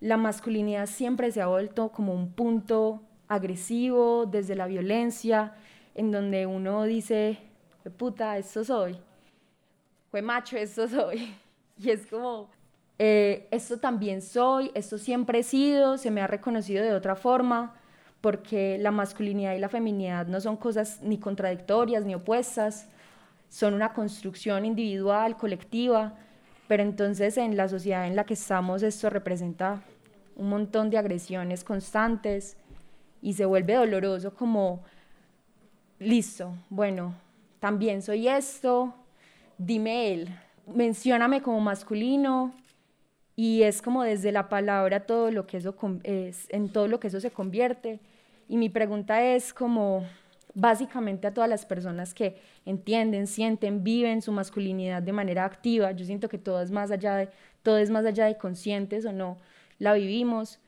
la 0.00 0.16
masculinidad 0.16 0.86
siempre 0.86 1.30
se 1.30 1.40
ha 1.40 1.46
vuelto 1.46 1.90
como 1.92 2.12
un 2.14 2.32
punto 2.32 3.02
agresivo 3.28 4.26
desde 4.26 4.56
la 4.56 4.66
violencia, 4.66 5.54
en 5.94 6.10
donde 6.10 6.46
uno 6.46 6.84
dice, 6.84 7.38
puta, 7.96 8.38
esto 8.38 8.64
soy, 8.64 8.98
fue 10.10 10.22
macho, 10.22 10.56
esto 10.56 10.88
soy. 10.88 11.34
Y 11.82 11.88
es 11.88 12.06
como, 12.08 12.50
eh, 12.98 13.48
esto 13.50 13.78
también 13.78 14.20
soy, 14.20 14.70
esto 14.74 14.98
siempre 14.98 15.38
he 15.38 15.42
sido, 15.42 15.96
se 15.96 16.10
me 16.10 16.20
ha 16.20 16.26
reconocido 16.26 16.84
de 16.84 16.92
otra 16.92 17.16
forma, 17.16 17.74
porque 18.20 18.76
la 18.78 18.90
masculinidad 18.90 19.54
y 19.54 19.58
la 19.58 19.70
feminidad 19.70 20.26
no 20.26 20.42
son 20.42 20.58
cosas 20.58 21.00
ni 21.00 21.16
contradictorias 21.16 22.04
ni 22.04 22.14
opuestas, 22.14 22.86
son 23.48 23.72
una 23.72 23.94
construcción 23.94 24.66
individual, 24.66 25.38
colectiva, 25.38 26.18
pero 26.68 26.82
entonces 26.82 27.38
en 27.38 27.56
la 27.56 27.68
sociedad 27.68 28.06
en 28.06 28.14
la 28.14 28.24
que 28.24 28.34
estamos 28.34 28.82
esto 28.82 29.08
representa 29.08 29.82
un 30.36 30.50
montón 30.50 30.90
de 30.90 30.98
agresiones 30.98 31.64
constantes 31.64 32.56
y 33.22 33.32
se 33.32 33.44
vuelve 33.44 33.74
doloroso 33.74 34.34
como 34.34 34.84
listo, 36.00 36.54
bueno, 36.70 37.14
también 37.60 38.02
soy 38.02 38.26
esto, 38.26 38.94
dime 39.58 40.12
él, 40.12 40.28
mencióname 40.66 41.42
como 41.42 41.60
masculino 41.60 42.52
y 43.36 43.62
es 43.62 43.82
como 43.82 44.02
desde 44.02 44.32
la 44.32 44.48
palabra 44.48 45.06
todo 45.06 45.30
lo 45.30 45.46
que 45.46 45.58
eso 45.58 45.76
es, 46.02 46.46
en 46.48 46.70
todo 46.70 46.88
lo 46.88 46.98
que 46.98 47.08
eso 47.08 47.20
se 47.20 47.30
convierte. 47.30 48.00
Y 48.48 48.56
mi 48.56 48.68
pregunta 48.68 49.22
es 49.22 49.54
como 49.54 50.04
básicamente 50.54 51.26
a 51.26 51.34
todas 51.34 51.48
las 51.48 51.64
personas 51.64 52.14
que 52.14 52.40
entienden, 52.64 53.26
sienten, 53.26 53.84
viven 53.84 54.22
su 54.22 54.32
masculinidad 54.32 55.02
de 55.02 55.12
manera 55.12 55.44
activa. 55.44 55.92
Yo 55.92 56.04
siento 56.04 56.28
que 56.28 56.38
todo 56.38 56.60
es 56.60 56.70
más 56.70 56.90
allá 56.90 57.16
de, 57.16 57.28
todo 57.62 57.78
es 57.78 57.90
más 57.90 58.04
allá 58.04 58.26
de 58.26 58.36
conscientes 58.36 59.04
o 59.04 59.12
no, 59.12 59.36
la 59.78 59.92
vivimos, 59.94 60.58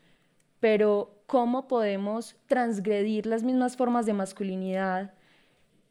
pero 0.60 1.22
¿cómo 1.26 1.66
podemos 1.68 2.36
transgredir 2.46 3.26
las 3.26 3.42
mismas 3.42 3.76
formas 3.76 4.06
de 4.06 4.12
masculinidad 4.12 5.12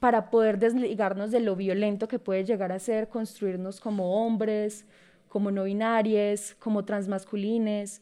para 0.01 0.31
poder 0.31 0.57
desligarnos 0.57 1.29
de 1.29 1.39
lo 1.39 1.55
violento 1.55 2.07
que 2.07 2.17
puede 2.17 2.43
llegar 2.43 2.71
a 2.71 2.79
ser 2.79 3.07
construirnos 3.07 3.79
como 3.79 4.25
hombres, 4.25 4.83
como 5.29 5.51
no 5.51 5.65
binarios, 5.65 6.55
como 6.57 6.85
transmasculines, 6.85 8.01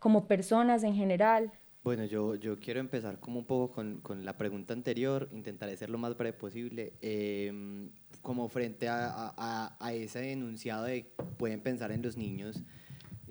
como 0.00 0.26
personas 0.26 0.82
en 0.82 0.96
general. 0.96 1.52
Bueno, 1.84 2.04
yo, 2.06 2.34
yo 2.34 2.58
quiero 2.58 2.80
empezar 2.80 3.20
como 3.20 3.38
un 3.38 3.44
poco 3.44 3.72
con, 3.72 4.00
con 4.00 4.24
la 4.24 4.36
pregunta 4.36 4.72
anterior, 4.72 5.28
intentaré 5.32 5.76
ser 5.76 5.90
lo 5.90 5.98
más 5.98 6.16
breve 6.16 6.36
posible, 6.36 6.94
em, 7.02 7.88
como 8.20 8.48
frente 8.48 8.88
a, 8.88 9.06
a, 9.36 9.76
a, 9.78 9.92
ese 9.92 10.32
enunciado 10.32 10.86
de 10.86 11.06
pueden 11.36 11.60
pensar 11.60 11.92
en 11.92 12.02
los 12.02 12.16
niños 12.16 12.64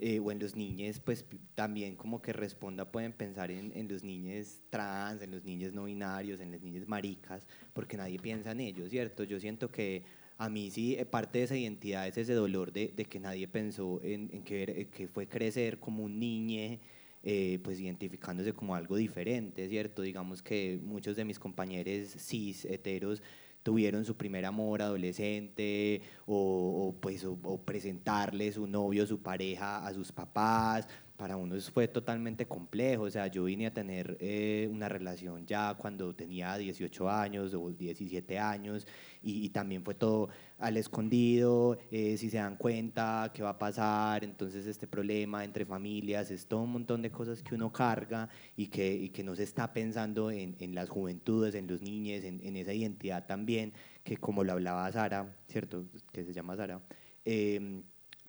eh, 0.01 0.19
o 0.19 0.31
en 0.31 0.39
los 0.39 0.55
niños, 0.55 0.99
pues 0.99 1.25
también 1.55 1.95
como 1.95 2.21
que 2.21 2.33
responda, 2.33 2.91
pueden 2.91 3.13
pensar 3.13 3.51
en, 3.51 3.71
en, 3.75 3.87
los 3.87 4.03
niños 4.03 4.61
trans, 4.69 5.21
en 5.21 5.31
los 5.31 5.43
niños 5.43 5.73
no 5.73 5.85
binarios, 5.85 6.39
en 6.39 6.51
los 6.51 6.61
niños 6.61 6.87
maricas, 6.87 7.47
porque 7.73 7.97
nadie 7.97 8.19
piensa 8.19 8.51
en 8.51 8.61
ellos, 8.61 8.89
¿cierto? 8.89 9.23
Yo 9.23 9.39
siento 9.39 9.69
que 9.69 10.03
a 10.37 10.49
mí 10.49 10.69
sí, 10.69 10.95
eh, 10.95 11.05
parte 11.05 11.39
de 11.39 11.45
esa 11.45 11.57
identidad 11.57 12.07
es 12.07 12.17
ese 12.17 12.33
dolor 12.33 12.71
de, 12.71 12.93
de 12.95 13.05
que 13.05 13.19
nadie 13.19 13.47
pensó 13.47 13.99
en, 14.03 14.29
en 14.31 14.43
que, 14.43 14.63
eh, 14.63 14.87
que 14.91 15.07
fue 15.07 15.27
crecer 15.27 15.79
como 15.79 16.03
un 16.03 16.19
niño, 16.19 16.79
eh, 17.23 17.59
pues 17.63 17.79
identificándose 17.79 18.53
como 18.53 18.75
algo 18.75 18.95
diferente, 18.95 19.67
¿cierto? 19.67 20.03
Digamos 20.03 20.43
que 20.43 20.79
muchos 20.83 21.15
de 21.15 21.25
mis 21.25 21.39
compañeros 21.39 22.15
cis, 22.19 22.65
heteros, 22.65 23.23
tuvieron 23.67 24.05
su 24.05 24.15
primer 24.15 24.45
amor 24.45 24.81
adolescente 24.81 26.01
o, 26.25 26.95
pues 27.01 27.25
o, 27.25 27.37
o 27.43 27.57
presentarle 27.57 28.49
su 28.53 28.65
novio, 28.65 29.05
su 29.05 29.19
pareja 29.19 29.85
a 29.85 29.93
sus 29.93 30.09
papás, 30.09 30.87
para 31.17 31.35
uno 31.35 31.59
fue 31.73 31.87
totalmente 31.87 32.47
complejo. 32.47 33.03
O 33.03 33.09
sea, 33.09 33.27
yo 33.27 33.45
vine 33.45 33.67
a 33.67 33.73
tener 33.73 34.17
eh, 34.21 34.69
una 34.71 34.87
relación 34.87 35.45
ya 35.45 35.73
cuando 35.73 36.13
tenía 36.15 36.55
18 36.55 37.09
años 37.09 37.53
o 37.55 37.71
17 37.71 38.37
años 38.39 38.87
y, 39.23 39.49
también 39.49 39.83
fue 39.83 39.95
todo 39.95 40.29
al 40.59 40.77
escondido, 40.77 41.79
eh, 41.91 42.15
si 42.17 42.29
se 42.29 42.37
dan 42.37 42.55
cuenta, 42.55 43.31
qué 43.33 43.41
va 43.41 43.49
a 43.49 43.59
pasar, 43.59 44.23
entonces 44.23 44.67
este 44.67 44.87
problema 44.87 45.43
entre 45.43 45.65
familias, 45.65 46.31
es 46.31 46.45
todo 46.47 46.61
un 46.61 46.71
montón 46.71 47.01
de 47.01 47.11
cosas 47.11 47.41
que 47.41 47.55
uno 47.55 47.71
carga 47.71 48.29
y 48.55 48.67
que, 48.67 49.11
que 49.11 49.23
no 49.23 49.35
se 49.35 49.43
está 49.43 49.73
pensando 49.73 50.31
en, 50.31 50.55
en 50.59 50.75
las 50.75 50.89
juventudes, 50.89 51.55
en 51.55 51.67
los 51.67 51.81
niños, 51.81 52.23
en, 52.23 52.39
en, 52.45 52.55
esa 52.55 52.73
identidad 52.73 53.25
también, 53.25 53.73
que 54.03 54.17
como 54.17 54.43
lo 54.43 54.53
hablaba 54.53 54.91
Sara, 54.91 55.35
¿cierto? 55.47 55.85
Que 56.11 56.23
se 56.23 56.33
llama 56.33 56.55
Sara, 56.55 56.81
eh, 57.25 57.81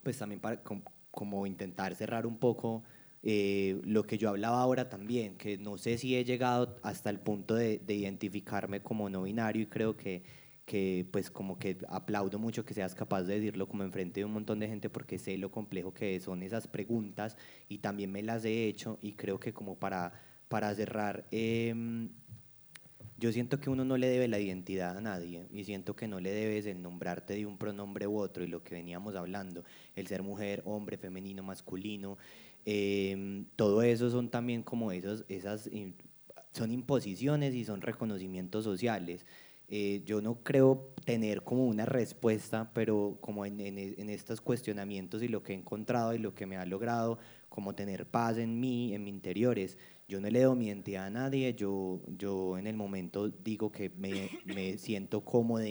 pues 0.02 0.18
también 0.18 0.40
para, 0.40 0.62
como, 1.18 1.46
intentar 1.46 1.96
cerrar 1.96 2.26
un 2.28 2.38
poco 2.38 2.84
eh, 3.24 3.80
lo 3.82 4.04
que 4.04 4.18
yo 4.18 4.28
hablaba 4.28 4.60
ahora 4.60 4.88
también, 4.88 5.36
que 5.36 5.58
no 5.58 5.76
sé 5.76 5.98
si 5.98 6.14
he 6.14 6.24
llegado 6.24 6.76
hasta 6.84 7.10
el 7.10 7.18
punto 7.18 7.56
de, 7.56 7.80
de 7.80 7.94
identificarme 7.94 8.82
como 8.84 9.10
no 9.10 9.22
binario 9.22 9.62
y 9.62 9.66
creo 9.66 9.96
que, 9.96 10.22
que 10.64 11.08
pues 11.10 11.28
como 11.28 11.58
que 11.58 11.76
aplaudo 11.88 12.38
mucho 12.38 12.64
que 12.64 12.72
seas 12.72 12.94
capaz 12.94 13.24
de 13.24 13.34
decirlo 13.34 13.66
como 13.66 13.82
enfrente 13.82 14.20
de 14.20 14.26
un 14.26 14.32
montón 14.32 14.60
de 14.60 14.68
gente 14.68 14.90
porque 14.90 15.18
sé 15.18 15.36
lo 15.38 15.50
complejo 15.50 15.92
que 15.92 16.20
son 16.20 16.44
esas 16.44 16.68
preguntas 16.68 17.36
y 17.68 17.78
también 17.78 18.12
me 18.12 18.22
las 18.22 18.44
he 18.44 18.66
hecho 18.68 19.00
y 19.02 19.14
creo 19.14 19.40
que 19.40 19.52
como 19.52 19.76
para, 19.76 20.12
para 20.48 20.72
cerrar, 20.72 21.26
eh, 21.32 21.74
yo 23.18 23.32
siento 23.32 23.58
que 23.60 23.68
uno 23.68 23.84
no 23.84 23.96
le 23.96 24.08
debe 24.08 24.28
la 24.28 24.38
identidad 24.38 24.96
a 24.96 25.00
nadie 25.00 25.46
y 25.52 25.64
siento 25.64 25.96
que 25.96 26.06
no 26.06 26.20
le 26.20 26.30
debes 26.30 26.66
el 26.66 26.80
nombrarte 26.80 27.34
de 27.34 27.46
un 27.46 27.58
pronombre 27.58 28.06
u 28.06 28.16
otro 28.16 28.44
y 28.44 28.46
lo 28.46 28.62
que 28.62 28.76
veníamos 28.76 29.16
hablando, 29.16 29.64
el 29.96 30.06
ser 30.06 30.22
mujer, 30.22 30.62
hombre, 30.64 30.96
femenino, 30.96 31.42
masculino, 31.42 32.16
eh, 32.64 33.44
todo 33.56 33.82
eso 33.82 34.08
son 34.10 34.30
también 34.30 34.62
como 34.62 34.92
esos, 34.92 35.24
esas, 35.28 35.68
son 36.52 36.70
imposiciones 36.70 37.54
y 37.54 37.64
son 37.64 37.80
reconocimientos 37.80 38.64
sociales. 38.64 39.26
Eh, 39.70 40.02
yo 40.06 40.22
no 40.22 40.42
creo 40.42 40.94
tener 41.04 41.42
como 41.42 41.66
una 41.66 41.84
respuesta, 41.84 42.70
pero 42.72 43.18
como 43.20 43.44
en, 43.44 43.60
en, 43.60 43.78
en, 43.78 44.08
estos 44.08 44.40
cuestionamientos 44.40 45.22
y 45.22 45.28
lo 45.28 45.42
que 45.42 45.52
he 45.52 45.56
encontrado 45.56 46.14
y 46.14 46.18
lo 46.18 46.34
que 46.34 46.46
me 46.46 46.56
ha 46.56 46.64
logrado, 46.64 47.18
como 47.50 47.74
tener 47.74 48.06
paz 48.06 48.38
en 48.38 48.58
mí, 48.60 48.94
en 48.94 49.04
mi 49.04 49.10
interiores. 49.10 49.76
Yo 50.08 50.20
no 50.22 50.30
le 50.30 50.40
doy 50.40 50.56
mi 50.56 50.66
identidad 50.68 51.06
a 51.06 51.10
nadie, 51.10 51.54
yo, 51.54 52.00
yo 52.16 52.56
en 52.56 52.66
el 52.66 52.74
momento 52.74 53.28
digo 53.28 53.70
que 53.70 53.90
me, 53.90 54.30
me 54.46 54.78
siento 54.78 55.22
cómodo 55.22 55.64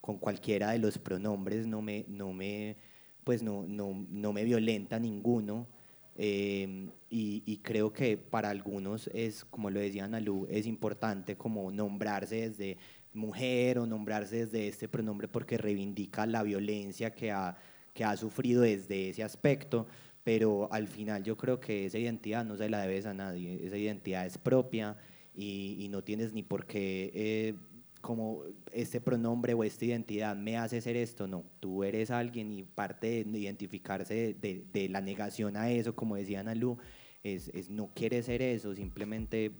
con 0.00 0.18
cualquiera 0.18 0.72
de 0.72 0.80
los 0.80 0.98
pronombres, 0.98 1.66
no 1.66 1.80
me, 1.80 2.04
no 2.08 2.32
me, 2.32 2.76
pues 3.22 3.42
no, 3.42 3.64
no, 3.68 4.04
no 4.10 4.32
me 4.32 4.44
violenta 4.44 4.98
ninguno. 4.98 5.68
Eh, 6.16 6.88
y, 7.08 7.42
y, 7.46 7.58
creo 7.58 7.92
que 7.92 8.16
para 8.16 8.50
algunos 8.50 9.08
es, 9.14 9.44
como 9.44 9.70
lo 9.70 9.80
decía 9.80 10.04
Analu, 10.04 10.46
es 10.48 10.66
importante 10.66 11.36
como 11.36 11.72
nombrarse 11.72 12.50
desde 12.50 12.76
mujer 13.12 13.78
o 13.78 13.86
nombrarse 13.86 14.46
desde 14.46 14.68
este 14.68 14.88
pronombre 14.88 15.28
porque 15.28 15.58
reivindica 15.58 16.26
la 16.26 16.42
violencia 16.42 17.14
que 17.14 17.30
ha, 17.32 17.56
que 17.92 18.04
ha 18.04 18.16
sufrido 18.16 18.62
desde 18.62 19.10
ese 19.10 19.22
aspecto, 19.22 19.86
pero 20.24 20.72
al 20.72 20.88
final 20.88 21.22
yo 21.22 21.36
creo 21.36 21.60
que 21.60 21.84
esa 21.84 21.98
identidad 21.98 22.44
no 22.44 22.56
se 22.56 22.68
la 22.68 22.80
debes 22.80 23.06
a 23.06 23.14
nadie, 23.14 23.64
esa 23.64 23.76
identidad 23.76 24.26
es 24.26 24.38
propia 24.38 24.96
y, 25.36 25.86
no 25.90 26.02
tienes 26.02 26.32
ni 26.32 26.42
por 26.42 26.66
qué, 26.66 27.12
eh, 27.14 27.54
como 28.00 28.42
este 28.72 29.00
pronombre 29.00 29.54
o 29.54 29.64
esta 29.64 29.84
identidad 29.84 30.34
me 30.34 30.56
hace 30.56 30.80
ser 30.80 30.96
esto, 30.96 31.26
no, 31.26 31.44
tú 31.60 31.84
eres 31.84 32.10
alguien 32.10 32.52
y 32.52 32.62
parte 32.62 33.24
de 33.24 33.38
identificarse 33.38 34.34
de, 34.34 34.88
la 34.88 35.00
negación 35.00 35.56
a 35.56 35.70
eso, 35.70 35.94
como 35.94 36.16
decía 36.16 36.40
Ana 36.40 36.54
Lu, 36.54 36.78
es, 37.22 37.70
no 37.70 37.90
quieres 37.94 38.26
ser 38.26 38.42
eso, 38.42 38.74
simplemente 38.74 39.52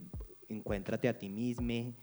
encuéntrate 0.49 1.09
a 1.09 1.17
ti 1.17 1.29
mismo 1.29 1.93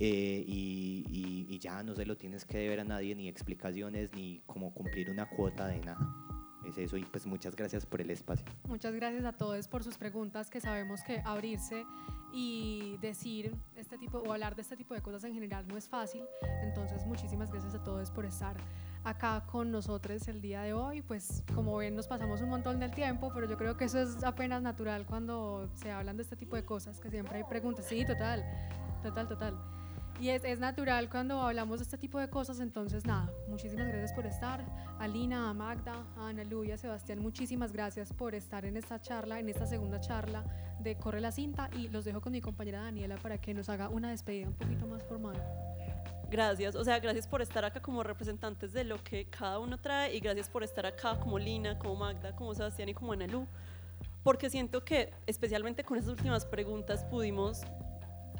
eh, 0.00 0.44
y, 0.46 1.58
ya 1.60 1.82
no 1.82 1.94
se 1.94 2.04
lo 2.04 2.16
tienes 2.16 2.44
que 2.44 2.58
deber 2.58 2.80
a 2.80 2.84
nadie, 2.84 3.14
ni 3.14 3.26
explicaciones, 3.26 4.10
ni 4.12 4.42
como 4.44 4.74
cumplir 4.74 5.08
una 5.08 5.26
cuota 5.30 5.66
de 5.66 5.80
nada. 5.80 6.23
Es 6.66 6.78
eso 6.78 6.96
y 6.96 7.04
pues 7.04 7.26
muchas 7.26 7.54
gracias 7.54 7.86
por 7.86 8.00
el 8.00 8.10
espacio. 8.10 8.46
Muchas 8.68 8.94
gracias 8.94 9.24
a 9.24 9.32
todos 9.32 9.68
por 9.68 9.84
sus 9.84 9.96
preguntas, 9.96 10.50
que 10.50 10.60
sabemos 10.60 11.02
que 11.02 11.20
abrirse 11.24 11.84
y 12.32 12.96
decir 13.00 13.54
este 13.76 13.96
tipo 13.96 14.18
o 14.18 14.32
hablar 14.32 14.56
de 14.56 14.62
este 14.62 14.76
tipo 14.76 14.94
de 14.94 15.00
cosas 15.00 15.24
en 15.24 15.34
general 15.34 15.66
no 15.68 15.76
es 15.76 15.88
fácil. 15.88 16.24
Entonces 16.62 17.06
muchísimas 17.06 17.50
gracias 17.50 17.74
a 17.74 17.84
todos 17.84 18.10
por 18.10 18.24
estar 18.24 18.56
acá 19.04 19.44
con 19.46 19.70
nosotros 19.70 20.26
el 20.28 20.40
día 20.40 20.62
de 20.62 20.72
hoy. 20.72 21.02
Pues 21.02 21.44
como 21.54 21.76
ven 21.76 21.94
nos 21.94 22.08
pasamos 22.08 22.40
un 22.40 22.48
montón 22.48 22.80
del 22.80 22.90
tiempo, 22.90 23.30
pero 23.32 23.48
yo 23.48 23.56
creo 23.56 23.76
que 23.76 23.84
eso 23.84 24.00
es 24.00 24.24
apenas 24.24 24.62
natural 24.62 25.06
cuando 25.06 25.68
se 25.74 25.92
hablan 25.92 26.16
de 26.16 26.22
este 26.22 26.36
tipo 26.36 26.56
de 26.56 26.64
cosas, 26.64 26.98
que 26.98 27.10
siempre 27.10 27.38
hay 27.38 27.44
preguntas. 27.44 27.86
Sí, 27.86 28.04
total, 28.04 28.44
total, 29.02 29.28
total. 29.28 29.83
Y 30.24 30.30
es, 30.30 30.42
es, 30.42 30.58
natural 30.58 31.10
cuando 31.10 31.38
hablamos 31.42 31.80
de 31.80 31.82
este 31.82 31.98
tipo 31.98 32.18
de 32.18 32.30
cosas, 32.30 32.58
entonces 32.60 33.04
nada, 33.04 33.30
muchísimas 33.46 33.88
gracias 33.88 34.14
por 34.14 34.24
estar. 34.24 34.64
A 34.98 35.06
Lina, 35.06 35.50
a 35.50 35.52
Magda, 35.52 36.06
a 36.16 36.28
Ana 36.28 36.44
Luya, 36.44 36.78
Sebastián, 36.78 37.18
muchísimas 37.18 37.72
gracias 37.72 38.10
por 38.10 38.34
estar 38.34 38.64
en 38.64 38.78
esta 38.78 38.98
charla, 39.02 39.38
en 39.38 39.50
esta 39.50 39.66
segunda 39.66 40.00
charla 40.00 40.42
de 40.80 40.96
Corre 40.96 41.20
la 41.20 41.30
Cinta 41.30 41.68
y 41.76 41.88
los 41.88 42.06
dejo 42.06 42.22
con 42.22 42.32
mi 42.32 42.40
compañera 42.40 42.80
Daniela 42.80 43.16
para 43.16 43.36
que 43.36 43.52
nos 43.52 43.68
haga 43.68 43.90
una 43.90 44.12
despedida 44.12 44.48
un 44.48 44.54
poquito 44.54 44.86
más 44.86 45.02
formal. 45.02 45.36
Gracias, 46.30 46.74
o 46.74 46.82
sea, 46.84 46.98
gracias 47.00 47.28
por 47.28 47.42
estar 47.42 47.62
acá 47.66 47.82
como 47.82 48.02
representantes 48.02 48.72
de 48.72 48.84
lo 48.84 49.04
que 49.04 49.26
cada 49.26 49.58
uno 49.58 49.76
trae 49.76 50.16
y 50.16 50.20
gracias 50.20 50.48
por 50.48 50.62
estar 50.62 50.86
acá 50.86 51.20
como 51.20 51.38
Lina, 51.38 51.78
como 51.78 51.96
Magda, 51.96 52.34
como 52.34 52.54
Sebastián 52.54 52.88
y 52.88 52.94
como 52.94 53.12
Ana 53.12 53.26
Lu, 53.26 53.46
porque 54.22 54.48
siento 54.48 54.86
que 54.86 55.12
especialmente 55.26 55.84
con 55.84 55.98
esas 55.98 56.08
últimas 56.08 56.46
preguntas 56.46 57.04
pudimos 57.04 57.60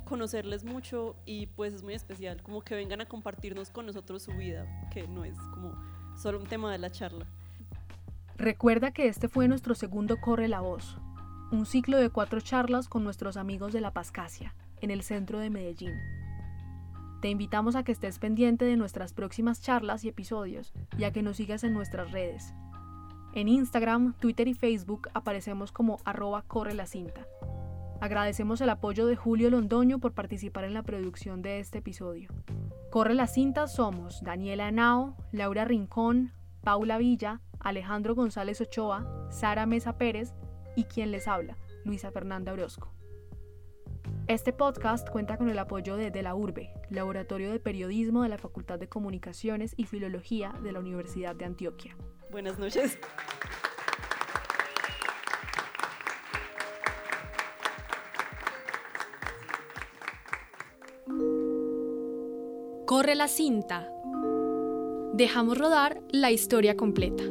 conocerles 0.05 0.64
mucho 0.64 1.16
y 1.24 1.47
pues 1.47 1.74
es 1.74 1.82
muy 1.82 1.94
especial, 1.94 2.43
como 2.43 2.62
que 2.62 2.74
vengan 2.74 3.01
a 3.01 3.06
compartirnos 3.06 3.70
con 3.70 3.86
nosotros 3.86 4.22
su 4.22 4.32
vida, 4.32 4.89
que 4.93 5.09
no 5.09 5.24
es 5.24 5.36
como 5.52 5.74
solo 6.16 6.39
un 6.39 6.47
tema 6.47 6.70
de 6.70 6.78
la 6.78 6.90
charla. 6.90 7.26
Recuerda 8.36 8.90
que 8.90 9.09
este 9.09 9.28
fue 9.28 9.48
nuestro 9.48 9.74
segundo 9.74 10.20
Corre 10.20 10.48
la 10.48 10.60
Voz, 10.60 10.98
un 11.51 11.66
ciclo 11.66 11.98
de 11.98 12.10
cuatro 12.10 12.40
charlas 12.40 12.89
con 12.89 13.05
nuestros 13.05 13.36
amigos 13.36 13.72
de 13.72 13.81
La 13.81 13.93
Pascasia, 13.93 14.55
en 14.81 14.90
el 14.90 15.02
centro 15.02 15.39
de 15.39 15.51
Medellín. 15.51 15.94
Te 17.20 17.31
invitamos 17.31 17.74
a 17.74 17.85
que 17.85 17.93
estés 17.93 18.18
pendiente 18.18 18.64
de 18.64 18.76
nuestras 18.76 19.14
próximas 19.14 19.62
charlas 19.62 20.05
y 20.05 20.09
episodios 20.09 20.74
y 20.98 21.05
a 21.05 21.12
que 21.12 21.22
nos 21.22 21.39
sigas 21.39 21.64
en 21.64 21.72
nuestras 21.72 22.12
redes. 22.12 22.52
En 23.35 23.48
Instagram, 23.48 24.14
Twitter 24.20 24.47
y 24.47 24.55
Facebook 24.55 25.09
aparecemos 25.14 25.72
como 25.72 25.98
arroba 26.05 26.43
corre 26.43 26.74
la 26.74 26.86
cinta. 26.86 27.26
Agradecemos 28.00 28.60
el 28.60 28.70
apoyo 28.70 29.06
de 29.06 29.16
Julio 29.16 29.50
Londoño 29.50 29.98
por 29.98 30.12
participar 30.12 30.64
en 30.64 30.74
la 30.74 30.82
producción 30.82 31.42
de 31.42 31.58
este 31.58 31.78
episodio. 31.78 32.28
Corre 32.90 33.14
la 33.14 33.26
cinta 33.26 33.66
somos 33.66 34.22
Daniela 34.22 34.70
Nao, 34.70 35.16
Laura 35.32 35.64
Rincón, 35.64 36.32
Paula 36.62 36.98
Villa, 36.98 37.40
Alejandro 37.60 38.14
González 38.14 38.60
Ochoa, 38.60 39.28
Sara 39.30 39.66
Mesa 39.66 39.96
Pérez 39.98 40.34
y 40.76 40.84
quien 40.84 41.10
les 41.10 41.28
habla, 41.28 41.56
Luisa 41.84 42.10
Fernanda 42.10 42.52
Orozco. 42.52 42.92
Este 44.26 44.52
podcast 44.52 45.08
cuenta 45.10 45.36
con 45.36 45.50
el 45.50 45.58
apoyo 45.58 45.96
de 45.96 46.10
De 46.10 46.22
la 46.22 46.34
Urbe, 46.34 46.72
Laboratorio 46.88 47.52
de 47.52 47.60
Periodismo 47.60 48.22
de 48.22 48.30
la 48.30 48.38
Facultad 48.38 48.78
de 48.78 48.88
Comunicaciones 48.88 49.74
y 49.76 49.84
Filología 49.84 50.54
de 50.62 50.72
la 50.72 50.80
Universidad 50.80 51.36
de 51.36 51.44
Antioquia. 51.44 51.96
Buenas 52.30 52.58
noches. 52.58 52.98
Corre 62.94 63.16
la 63.16 63.26
cinta. 63.26 63.88
Dejamos 65.14 65.58
rodar 65.58 66.00
la 66.12 66.30
historia 66.30 66.76
completa. 66.76 67.24